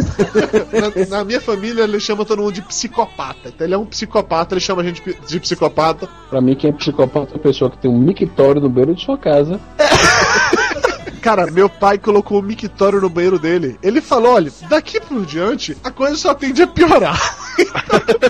Na, 0.73 1.19
na 1.19 1.25
minha 1.25 1.41
família, 1.41 1.83
ele 1.83 1.99
chama 1.99 2.25
todo 2.25 2.41
mundo 2.41 2.53
de 2.53 2.63
psicopata. 2.63 3.49
Então 3.49 3.67
ele 3.67 3.75
é 3.75 3.79
um 3.79 3.85
psicopata, 3.85 4.55
ele 4.55 4.61
chama 4.61 4.83
a 4.83 4.85
gente 4.85 5.03
de 5.27 5.41
psicopata. 5.41 6.09
Pra 6.31 6.41
mim, 6.41 6.55
quem 6.55 6.71
é 6.71 6.73
psicopata 6.73 7.35
é 7.35 7.37
a 7.37 7.41
pessoa 7.41 7.71
que 7.71 7.79
tem 7.79 7.91
um 7.91 7.99
mictório 7.99 8.61
no 8.61 8.69
beiro 8.69 8.95
de 8.95 9.05
sua 9.05 9.19
casa. 9.19 9.61
Cara, 11.23 11.47
meu 11.47 11.69
pai 11.69 11.99
colocou 11.99 12.41
um 12.41 12.43
mictório 12.43 13.01
no 13.01 13.09
banheiro 13.09 13.39
dele. 13.39 13.79
Ele 13.81 14.01
falou: 14.01 14.33
olha, 14.33 14.53
daqui 14.69 15.01
por 15.01 15.25
diante, 15.25 15.77
a 15.85 15.91
coisa 15.91 16.17
só 16.17 16.35
tende 16.35 16.63
a 16.63 16.67
piorar. 16.67 17.17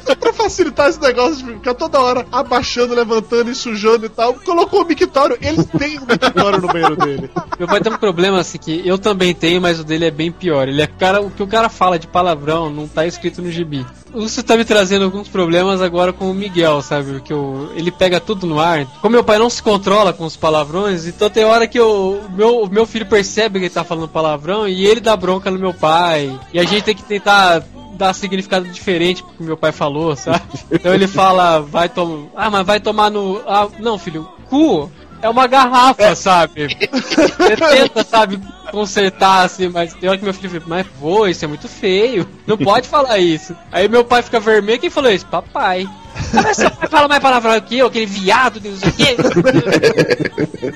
Só 0.05 0.14
pra 0.16 0.32
facilitar 0.32 0.90
esse 0.90 1.01
negócio 1.01 1.36
de 1.36 1.55
ficar 1.55 1.73
toda 1.74 1.98
hora 1.98 2.27
abaixando, 2.31 2.94
levantando 2.94 3.51
e 3.51 3.55
sujando 3.55 4.05
e 4.05 4.09
tal, 4.10 4.35
colocou 4.35 4.82
o 4.82 4.85
mictório. 4.85 5.39
Ele 5.40 5.64
tem 5.64 5.98
um 5.98 6.05
mictório 6.05 6.60
no 6.60 6.69
banheiro 6.69 6.97
dele. 6.97 7.31
Meu 7.59 7.66
pai 7.66 7.81
tem 7.81 7.93
um 7.93 7.97
problema 7.97 8.40
assim 8.40 8.59
que 8.59 8.86
eu 8.86 8.98
também 8.98 9.35
tenho, 9.35 9.60
mas 9.60 9.81
o 9.81 9.85
dele 9.85 10.05
é 10.05 10.10
bem 10.10 10.31
pior. 10.31 10.69
Ele 10.69 10.82
é 10.82 10.86
cara, 10.86 11.23
o 11.23 11.31
que 11.31 11.43
o 11.43 11.47
cara 11.47 11.70
fala 11.70 11.98
de 11.98 12.06
palavrão 12.06 12.69
não 12.69 12.86
tá 12.86 13.06
escrito 13.06 13.40
no 13.40 13.51
gibi. 13.51 13.86
Isso 14.14 14.43
tá 14.43 14.56
me 14.56 14.64
trazendo 14.64 15.05
alguns 15.06 15.28
problemas 15.28 15.81
agora 15.81 16.12
com 16.12 16.31
o 16.31 16.35
Miguel, 16.35 16.82
sabe? 16.82 17.20
Que 17.23 17.32
eu, 17.32 17.70
ele 17.74 17.90
pega 17.90 18.20
tudo 18.20 18.47
no 18.47 18.60
ar. 18.60 18.86
Como 19.01 19.12
meu 19.12 19.24
pai 19.24 19.39
não 19.39 19.48
se 19.48 19.62
controla 19.62 20.12
com 20.12 20.24
os 20.24 20.36
palavrões, 20.36 21.06
então 21.06 21.31
tem 21.31 21.44
hora 21.44 21.66
que 21.66 21.78
eu, 21.78 22.20
o 22.28 22.31
meu, 22.31 22.62
o 22.62 22.69
meu 22.82 22.86
filho 22.86 23.06
percebe 23.06 23.60
que 23.60 23.66
ele 23.66 23.74
tá 23.74 23.84
falando 23.84 24.09
palavrão 24.09 24.66
e 24.66 24.84
ele 24.84 25.00
dá 25.00 25.16
bronca 25.16 25.50
no 25.50 25.59
meu 25.59 25.72
pai. 25.72 26.38
E 26.52 26.59
a 26.59 26.64
gente 26.64 26.82
tem 26.82 26.94
que 26.94 27.02
tentar 27.04 27.62
dar 27.94 28.12
significado 28.12 28.66
diferente 28.66 29.22
pro 29.22 29.32
que 29.34 29.42
meu 29.42 29.56
pai 29.56 29.70
falou, 29.70 30.16
sabe? 30.16 30.42
Então 30.70 30.92
ele 30.92 31.06
fala, 31.06 31.60
vai 31.60 31.88
tomar. 31.88 32.28
Ah, 32.34 32.50
mas 32.50 32.66
vai 32.66 32.80
tomar 32.80 33.10
no. 33.10 33.40
Ah, 33.46 33.68
não, 33.78 33.98
filho, 33.98 34.28
cu 34.48 34.90
é 35.22 35.28
uma 35.28 35.46
garrafa, 35.46 36.14
sabe? 36.14 36.76
Você 36.90 37.56
tenta, 37.56 38.04
sabe, 38.04 38.40
consertar 38.70 39.44
assim, 39.44 39.68
mas 39.68 39.94
tem 39.94 40.08
hora 40.08 40.18
que 40.18 40.24
meu 40.24 40.34
filho 40.34 40.50
fala, 40.50 40.64
mas 40.66 40.86
pô, 40.98 41.26
isso 41.28 41.44
é 41.44 41.48
muito 41.48 41.68
feio. 41.68 42.28
Não 42.46 42.58
pode 42.58 42.88
falar 42.88 43.18
isso. 43.18 43.56
Aí 43.70 43.88
meu 43.88 44.04
pai 44.04 44.22
fica 44.22 44.40
vermelho, 44.40 44.80
quem 44.80 44.90
falou 44.90 45.10
isso? 45.10 45.26
Papai. 45.26 45.88
Mas 46.34 46.56
você 46.56 46.68
fala 46.88 47.08
mais 47.08 47.22
palavrão 47.22 47.58
que 47.60 47.78
eu, 47.78 47.86
aquele 47.86 48.04
viado, 48.04 48.60
não 48.62 48.76
sei 48.76 48.90
o 48.90 48.92
quê. 48.92 49.16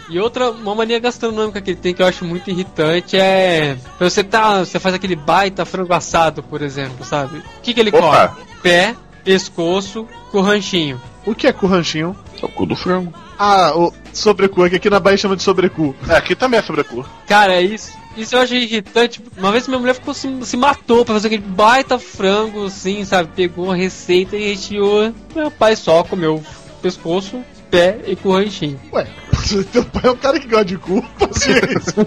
E 0.08 0.18
outra, 0.20 0.50
uma 0.50 0.74
mania 0.74 0.98
gastronômica 0.98 1.60
que 1.60 1.70
ele 1.70 1.78
tem 1.78 1.92
que 1.92 2.00
eu 2.00 2.06
acho 2.06 2.24
muito 2.24 2.50
irritante 2.50 3.16
é. 3.18 3.76
Você 3.98 4.22
tá. 4.24 4.60
Você 4.60 4.78
faz 4.78 4.94
aquele 4.94 5.16
baita 5.16 5.64
frango 5.64 5.92
assado, 5.92 6.42
por 6.42 6.62
exemplo, 6.62 7.04
sabe? 7.04 7.38
O 7.38 7.60
que, 7.62 7.74
que 7.74 7.80
ele 7.80 7.90
Opa. 7.90 8.28
come? 8.28 8.46
Pé, 8.62 8.94
pescoço, 9.24 10.06
com 10.30 10.40
ranchinho. 10.40 11.00
O 11.26 11.34
que 11.34 11.48
é 11.48 11.52
cu 11.52 11.66
ranchinho? 11.66 12.16
É 12.40 12.46
o 12.46 12.48
cu 12.48 12.64
do 12.64 12.76
frango. 12.76 13.12
Ah, 13.36 13.72
o 13.74 13.92
sobrecu, 14.12 14.64
é 14.64 14.70
que 14.70 14.76
aqui 14.76 14.88
na 14.88 15.00
Bahia 15.00 15.18
chama 15.18 15.36
de 15.36 15.42
sobrecu. 15.42 15.94
É, 16.08 16.14
aqui 16.14 16.36
também 16.36 16.60
é 16.60 16.62
sobrecu. 16.62 17.04
Cara, 17.26 17.54
é 17.54 17.62
isso. 17.62 17.90
Isso 18.16 18.34
eu 18.34 18.40
acho 18.40 18.54
irritante. 18.54 19.20
Uma 19.36 19.52
vez 19.52 19.68
minha 19.68 19.78
mulher 19.78 19.94
ficou 19.94 20.14
se, 20.14 20.28
se 20.46 20.56
matou 20.56 21.04
pra 21.04 21.14
fazer 21.14 21.26
aquele 21.26 21.42
baita 21.42 21.98
frango, 21.98 22.66
assim, 22.66 23.04
sabe? 23.04 23.30
Pegou 23.34 23.66
uma 23.66 23.76
receita 23.76 24.36
e 24.36 24.54
recheou. 24.54 25.12
Meu 25.34 25.50
pai 25.50 25.76
só 25.76 26.02
comeu 26.02 26.42
pescoço, 26.80 27.42
pé 27.70 27.98
e 28.06 28.16
com 28.16 28.32
ranchinho. 28.32 28.80
Ué, 28.92 29.06
teu 29.72 29.84
pai 29.84 30.02
é 30.04 30.10
um 30.10 30.16
cara 30.16 30.40
que 30.40 30.48
gosta 30.48 30.64
de 30.64 30.78
cu, 30.78 31.02
paciência. 31.18 32.06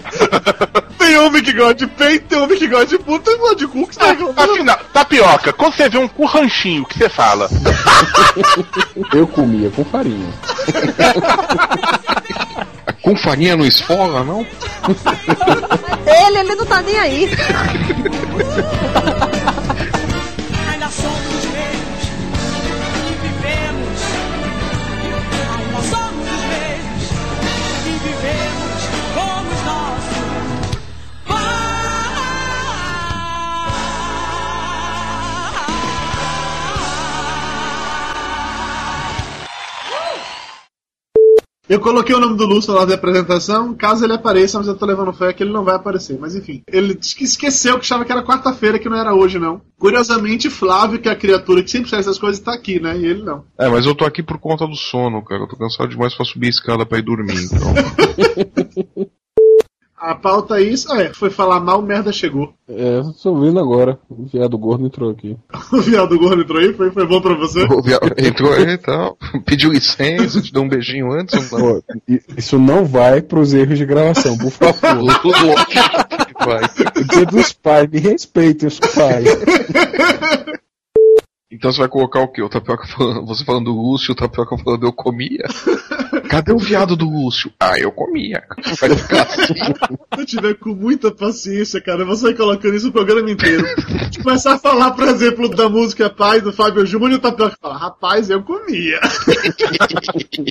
Tem 0.98 1.16
homem 1.18 1.42
que 1.42 1.52
gosta 1.52 1.74
de 1.74 1.86
peito, 1.86 2.26
tem 2.28 2.38
homem 2.38 2.58
que 2.58 2.68
gosta 2.68 2.86
de 2.86 2.98
puta, 2.98 3.30
tem 3.30 3.40
gosta 3.40 3.56
de 3.56 3.66
cu 3.66 3.86
que 3.86 3.94
você 3.94 4.00
tá 4.00 4.06
reclamando. 4.08 4.52
Afinal, 4.52 4.78
tapioca, 4.92 5.52
quando 5.52 5.74
você 5.74 5.88
vê 5.88 5.98
um 5.98 6.06
cu 6.06 6.26
ranchinho, 6.26 6.82
o 6.82 6.86
que 6.86 6.98
você 6.98 7.08
fala? 7.08 7.48
Eu 9.12 9.26
comia 9.26 9.70
com 9.70 9.82
farinha. 9.82 10.28
Com 13.02 13.16
farinha 13.16 13.56
não 13.56 13.64
esfola, 13.64 14.22
não? 14.22 14.46
Ele, 16.06 16.38
ele 16.38 16.54
não 16.54 16.66
tá 16.66 16.82
nem 16.82 16.98
aí. 16.98 17.30
Eu 41.70 41.78
coloquei 41.78 42.12
o 42.12 42.18
nome 42.18 42.36
do 42.36 42.46
Lúcio 42.46 42.74
lá 42.74 42.84
da 42.84 42.96
apresentação, 42.96 43.72
caso 43.76 44.04
ele 44.04 44.12
apareça, 44.12 44.58
mas 44.58 44.66
eu 44.66 44.76
tô 44.76 44.84
levando 44.84 45.12
fé 45.12 45.32
que 45.32 45.40
ele 45.40 45.52
não 45.52 45.62
vai 45.62 45.76
aparecer. 45.76 46.18
Mas 46.18 46.34
enfim, 46.34 46.64
ele 46.66 46.98
esqueceu 47.00 47.74
que 47.74 47.82
achava 47.82 48.04
que 48.04 48.10
era 48.10 48.24
quarta-feira, 48.24 48.76
que 48.76 48.88
não 48.88 48.96
era 48.96 49.14
hoje, 49.14 49.38
não. 49.38 49.60
Curiosamente, 49.78 50.50
Flávio, 50.50 50.98
que 50.98 51.08
é 51.08 51.12
a 51.12 51.16
criatura 51.16 51.62
que 51.62 51.70
sempre 51.70 51.88
faz 51.88 52.08
essas 52.08 52.18
coisas, 52.18 52.42
tá 52.42 52.52
aqui, 52.52 52.80
né? 52.80 52.98
E 52.98 53.06
ele 53.06 53.22
não. 53.22 53.44
É, 53.56 53.68
mas 53.68 53.86
eu 53.86 53.94
tô 53.94 54.04
aqui 54.04 54.20
por 54.20 54.36
conta 54.38 54.66
do 54.66 54.74
sono, 54.74 55.22
cara. 55.24 55.42
Eu 55.42 55.46
tô 55.46 55.56
cansado 55.56 55.88
demais 55.88 56.12
pra 56.12 56.24
subir 56.24 56.48
a 56.48 56.50
escada 56.50 56.84
pra 56.84 56.98
ir 56.98 57.02
dormir, 57.02 57.38
então. 57.44 57.72
A 60.00 60.14
pauta 60.14 60.58
é 60.58 60.62
isso, 60.62 60.90
é, 60.94 61.12
foi 61.12 61.28
falar 61.28 61.60
mal, 61.60 61.82
merda 61.82 62.10
chegou. 62.10 62.54
É, 62.66 62.98
eu 63.00 63.12
tô 63.12 63.32
ouvindo 63.34 63.60
agora. 63.60 63.98
O 64.08 64.24
viado 64.24 64.56
gordo 64.56 64.86
entrou 64.86 65.10
aqui. 65.10 65.36
O 65.72 65.80
viado 65.82 66.18
gordo 66.18 66.40
entrou 66.42 66.58
aí, 66.58 66.72
foi, 66.72 66.90
foi 66.90 67.06
bom 67.06 67.20
pra 67.20 67.34
você? 67.34 67.64
O 67.64 67.82
viado 67.82 68.10
entrou 68.16 68.50
aí 68.52 68.70
e 68.70 68.78
tal, 68.78 69.18
pediu 69.44 69.70
licença, 69.70 70.40
te 70.40 70.52
deu 70.52 70.62
um 70.62 70.68
beijinho 70.68 71.12
antes. 71.12 71.48
Pô, 71.50 71.82
i- 72.08 72.22
isso 72.36 72.58
não 72.58 72.84
vai 72.86 73.20
pros 73.20 73.52
erros 73.52 73.76
de 73.76 73.84
gravação, 73.84 74.38
por 74.38 74.50
favor. 74.50 74.74
Vai. 76.42 76.62
O 76.96 77.04
dia 77.06 77.26
dos 77.26 77.52
pais, 77.52 77.86
me 77.90 77.98
respeitem 78.00 78.66
os 78.66 78.78
pais. 78.80 79.26
Então 81.52 81.72
você 81.72 81.78
vai 81.78 81.88
colocar 81.88 82.20
o 82.20 82.28
quê? 82.28 82.40
O 82.40 82.48
Tapioca 82.48 82.86
falando, 82.96 83.26
você 83.26 83.44
falando 83.44 83.64
do 83.64 83.72
Lúcio, 83.72 84.12
o 84.12 84.14
Tapioca 84.14 84.56
falando 84.56 84.86
eu 84.86 84.92
comia? 84.92 85.44
Cadê 86.30 86.52
o 86.52 86.58
viado 86.58 86.94
do 86.94 87.10
Lúcio? 87.10 87.52
Ah, 87.58 87.76
eu 87.76 87.90
comia. 87.90 88.44
Vai 88.80 88.96
ficar 88.96 89.22
assim. 89.22 89.54
Se 90.14 90.20
eu 90.20 90.26
tiver 90.26 90.54
com 90.54 90.74
muita 90.74 91.10
paciência, 91.10 91.80
cara, 91.80 92.04
você 92.04 92.22
vai 92.24 92.34
colocando 92.34 92.76
isso 92.76 92.88
o 92.88 92.92
programa 92.92 93.30
inteiro. 93.30 93.64
Começar 94.22 94.54
a 94.54 94.58
falar, 94.58 94.92
por 94.92 95.08
exemplo, 95.08 95.48
da 95.48 95.68
música 95.68 96.08
Paz 96.08 96.42
do 96.42 96.52
Fábio 96.52 96.86
Júnior 96.86 97.12
e 97.12 97.14
o 97.14 97.18
Tapioca 97.18 97.56
fala, 97.60 97.76
rapaz, 97.76 98.30
eu 98.30 98.42
comia. 98.42 99.00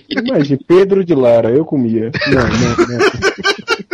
Imagina, 0.09 0.59
Pedro 0.67 1.05
de 1.05 1.15
Lara, 1.15 1.49
eu 1.49 1.63
comia. 1.63 2.11
Não, 2.27 2.41
não, 2.41 2.88
não. 2.88 3.88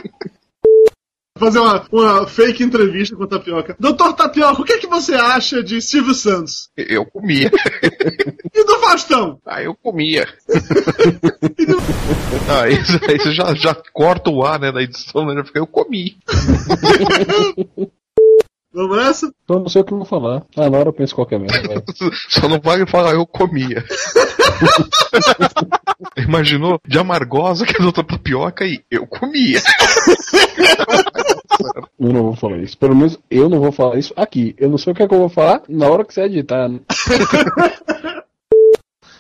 Fazer 1.38 1.60
uma, 1.60 1.86
uma 1.92 2.28
fake 2.28 2.64
entrevista 2.64 3.14
com 3.14 3.24
o 3.24 3.28
Tapioca. 3.28 3.76
Doutor 3.78 4.14
Tapioca, 4.14 4.62
o 4.62 4.64
que, 4.64 4.72
é 4.72 4.78
que 4.78 4.88
você 4.88 5.16
acha 5.16 5.62
de 5.62 5.82
Silvio 5.82 6.14
Santos? 6.14 6.70
Eu 6.78 7.06
comia. 7.06 7.52
E 8.54 8.64
do 8.64 8.80
Faustão? 8.80 9.38
Ah, 9.46 9.62
eu 9.62 9.76
comia. 9.76 10.26
ah, 12.48 12.70
isso 12.70 12.98
você 13.00 13.34
já, 13.34 13.54
já 13.54 13.76
corta 13.92 14.30
o 14.30 14.46
ar, 14.46 14.62
né, 14.62 14.72
da 14.72 14.82
edição, 14.82 15.26
né? 15.26 15.44
Eu 15.54 15.68
comi. 15.68 16.18
Vamos 18.76 18.98
nessa? 18.98 19.32
Então 19.46 19.60
não 19.60 19.70
sei 19.70 19.82
o 19.82 19.86
que 19.86 19.94
eu 19.94 19.98
vou 19.98 20.06
falar. 20.06 20.44
Ah, 20.58 20.70
na 20.70 20.78
hora 20.78 20.90
eu 20.90 20.94
penso 20.94 21.16
qualquer 21.16 21.40
merda. 21.40 21.82
Só 22.28 22.50
não 22.50 22.60
vale 22.60 22.86
falar 22.86 23.14
eu 23.14 23.26
comia. 23.26 23.82
Imaginou? 26.18 26.78
De 26.86 27.00
amargosa 27.00 27.66
que 27.66 27.78
é 27.78 27.80
doutor 27.80 28.04
tapioca 28.04 28.66
e 28.66 28.84
eu 28.92 29.08
comia. 29.08 29.62
Eu 31.98 32.12
não 32.12 32.24
vou 32.24 32.36
falar 32.36 32.58
isso. 32.58 32.78
Pelo 32.78 32.94
menos 32.94 33.18
eu 33.32 33.48
não 33.48 33.62
vou 33.62 33.72
falar 33.72 33.98
isso 33.98 34.14
aqui. 34.18 34.54
Eu 34.58 34.70
não 34.70 34.78
sei 34.78 34.92
o 34.92 34.96
que 34.96 35.02
é 35.04 35.08
que 35.08 35.14
eu 35.14 35.20
vou 35.20 35.30
falar 35.30 35.62
na 35.70 35.88
hora 35.88 36.04
que 36.04 36.14
você 36.14 36.24
editar. 36.24 36.68
né? 36.68 36.82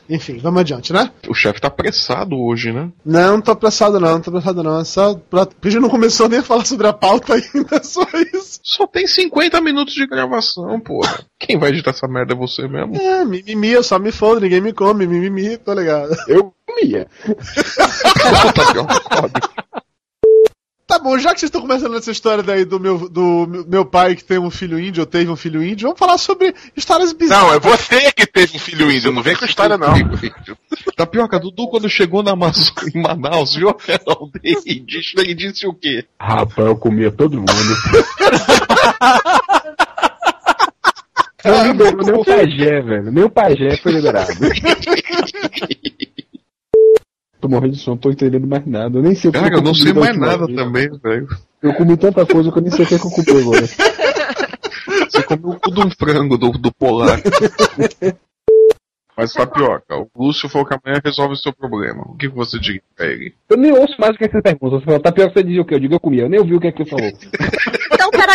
Enfim, 0.09 0.37
vamos 0.37 0.59
adiante, 0.59 0.91
né? 0.91 1.09
O 1.27 1.33
chefe 1.33 1.61
tá 1.61 1.67
apressado 1.69 2.37
hoje, 2.37 2.71
né? 2.73 2.91
Não, 3.05 3.33
não 3.33 3.41
tô 3.41 3.51
apressado 3.51 3.99
não, 3.99 4.11
não 4.11 4.21
tô 4.21 4.29
apressado 4.29 4.61
não. 4.61 4.79
É 4.79 4.83
só 4.83 5.15
pra... 5.15 5.45
Porque 5.45 5.69
a 5.69 5.71
gente 5.71 5.81
não 5.81 5.89
começou 5.89 6.27
nem 6.27 6.39
a 6.39 6.43
falar 6.43 6.65
sobre 6.65 6.85
a 6.87 6.93
pauta 6.93 7.33
ainda, 7.33 7.81
só 7.81 8.03
isso. 8.33 8.34
Só 8.63 8.87
tem 8.87 9.07
50 9.07 9.59
minutos 9.61 9.93
de 9.93 10.05
gravação, 10.07 10.79
porra. 10.79 11.25
Quem 11.39 11.57
vai 11.57 11.69
editar 11.69 11.91
essa 11.91 12.07
merda 12.07 12.33
é 12.33 12.37
você 12.37 12.67
mesmo? 12.67 12.95
É, 12.95 13.23
mimimi, 13.25 13.69
eu 13.69 13.83
só 13.83 13.99
me 13.99 14.11
fodo, 14.11 14.41
ninguém 14.41 14.61
me 14.61 14.73
come, 14.73 15.07
mimimi, 15.07 15.57
tá 15.57 15.73
ligado? 15.73 16.15
Eu 16.27 16.53
comia. 16.65 17.07
Tá 20.95 20.99
bom, 20.99 21.19
já 21.19 21.33
que 21.33 21.41
vocês 21.41 21.49
estão 21.49 21.59
começando 21.59 21.97
essa 21.97 22.09
história 22.09 22.41
daí 22.41 22.63
do 22.63 22.79
meu, 22.79 23.09
do 23.09 23.65
meu- 23.67 23.83
pai 23.85 24.15
que 24.15 24.23
tem 24.23 24.39
um 24.39 24.49
filho 24.49 24.79
índio, 24.79 25.01
ou 25.01 25.05
teve 25.05 25.29
um 25.29 25.35
filho 25.35 25.61
índio, 25.61 25.87
vamos 25.89 25.99
falar 25.99 26.17
sobre 26.17 26.55
histórias 26.73 27.11
bizarras. 27.11 27.47
Não, 27.47 27.53
é 27.53 27.59
você 27.59 28.13
que 28.13 28.25
teve 28.25 28.55
um 28.55 28.59
filho 28.59 28.89
índio, 28.89 29.11
não 29.11 29.21
vem 29.21 29.35
com 29.35 29.43
história 29.43 29.77
não. 29.77 29.93
Tapioca, 30.95 31.37
Dudu, 31.37 31.67
quando 31.67 31.89
chegou 31.89 32.23
na 32.23 32.31
Amazônia, 32.31 32.71
em 32.95 33.01
Manaus, 33.01 33.55
viu 33.55 33.67
aquela 33.67 33.99
aldeia 34.07 34.57
indígena, 34.65 35.21
ele 35.21 35.33
disse 35.35 35.67
o 35.67 35.73
quê? 35.73 36.05
Rapaz, 36.17 36.65
eu 36.65 36.77
comia 36.77 37.11
todo 37.11 37.33
mundo. 37.35 37.51
Não 41.43 41.67
liberou 41.67 42.03
nem 42.03 42.15
o 42.15 42.25
pajé, 42.25 42.81
velho. 42.81 43.11
Nem 43.11 43.23
o 43.23 43.29
pajé 43.29 43.77
foi 43.77 43.91
liberado. 43.91 44.31
tô 47.45 47.49
morrendo 47.49 47.73
de 47.73 47.79
sono, 47.79 47.97
tô 47.97 48.09
entendendo 48.09 48.47
mais 48.47 48.65
nada. 48.65 48.97
Eu 48.97 49.03
nem 49.03 49.15
sei 49.15 49.29
o 49.29 49.33
que 49.33 49.39
Cara, 49.39 49.53
eu 49.53 49.61
não 49.61 49.71
comi 49.71 49.83
sei 49.83 49.93
mais 49.93 50.17
nada 50.17 50.45
vez. 50.45 50.57
também, 50.57 50.89
velho. 51.01 51.27
Eu 51.61 51.73
comi 51.73 51.97
tanta 51.97 52.25
coisa 52.25 52.51
que 52.51 52.57
eu 52.57 52.61
nem 52.61 52.71
sei 52.71 52.85
o 52.85 52.87
que, 52.87 52.95
é 52.95 52.99
que 52.99 53.05
eu 53.05 53.11
comi 53.11 53.41
agora. 53.41 53.67
Você 55.09 55.23
comeu 55.23 55.49
o 55.51 55.59
cu 55.59 55.71
de 55.71 55.81
um 55.81 55.91
frango 55.91 56.37
do, 56.37 56.51
do 56.51 56.73
polar. 56.73 57.19
Mas 59.17 59.31
tapioca, 59.31 59.95
o 59.95 60.09
Lúcio 60.25 60.49
falou 60.49 60.67
que 60.67 60.73
amanhã 60.73 60.99
resolve 61.03 61.35
o 61.35 61.37
seu 61.37 61.53
problema. 61.53 62.03
O 62.05 62.17
que 62.17 62.27
que 62.29 62.35
você 62.35 62.59
diz 62.59 62.81
pra 62.95 63.05
ele? 63.05 63.33
Eu 63.49 63.55
nem 63.55 63.71
ouço 63.71 63.95
mais 63.97 64.13
o 64.13 64.17
que, 64.17 64.25
é 64.25 64.27
que 64.27 64.33
você 64.33 64.41
pergunta. 64.41 64.77
Você 64.77 64.85
fala, 64.85 64.99
tá 64.99 65.11
pior 65.11 65.29
que 65.29 65.35
você 65.35 65.43
dizia 65.43 65.61
o 65.61 65.65
quê? 65.65 65.75
Eu 65.75 65.79
digo 65.79 65.93
eu 65.93 65.99
comia. 65.99 66.23
Eu 66.23 66.29
nem 66.29 66.39
ouvi 66.39 66.55
o 66.55 66.59
que 66.59 66.67
é 66.67 66.71
que 66.71 66.83
você 66.83 66.89
falou. 66.89 67.11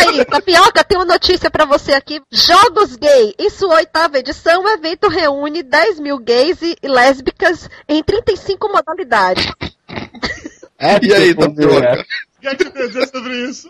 Peraí, 0.05 0.25
Tapioca, 0.25 0.83
tem 0.83 0.97
uma 0.97 1.05
notícia 1.05 1.49
pra 1.49 1.65
você 1.65 1.93
aqui. 1.93 2.21
Jogos 2.31 2.95
Gay, 2.95 3.33
em 3.37 3.49
sua 3.49 3.75
oitava 3.75 4.17
edição, 4.17 4.63
o 4.63 4.69
evento 4.69 5.07
reúne 5.07 5.63
10 5.63 5.99
mil 5.99 6.17
gays 6.17 6.61
e 6.61 6.75
lésbicas 6.83 7.69
em 7.87 8.03
35 8.03 8.67
modalidades. 8.69 9.47
É, 10.79 10.99
E 11.01 11.13
aí, 11.13 11.35
tapioca? 11.35 12.05
O 12.37 12.41
que 12.41 12.47
é 12.47 12.55
que 12.55 12.63
você 12.63 12.71
quer 12.71 12.87
dizer 12.87 13.07
sobre 13.09 13.49
isso? 13.49 13.69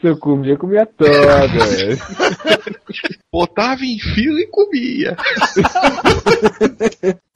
Se 0.00 0.08
eu 0.08 0.16
comia, 0.16 0.54
eu 0.54 0.58
comia 0.58 0.84
toda. 0.84 1.14
Botava 3.32 3.84
em 3.84 3.96
fila 3.96 4.40
e 4.40 4.46
comia. 4.48 5.16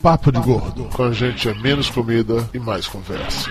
Papo 0.03 0.33
de 0.33 0.41
gordo. 0.41 0.89
Com 0.93 1.05
a 1.05 1.13
gente 1.13 1.49
é 1.49 1.55
menos 1.55 1.89
comida 1.89 2.49
e 2.53 2.59
mais 2.59 2.89
conversa. 2.89 3.49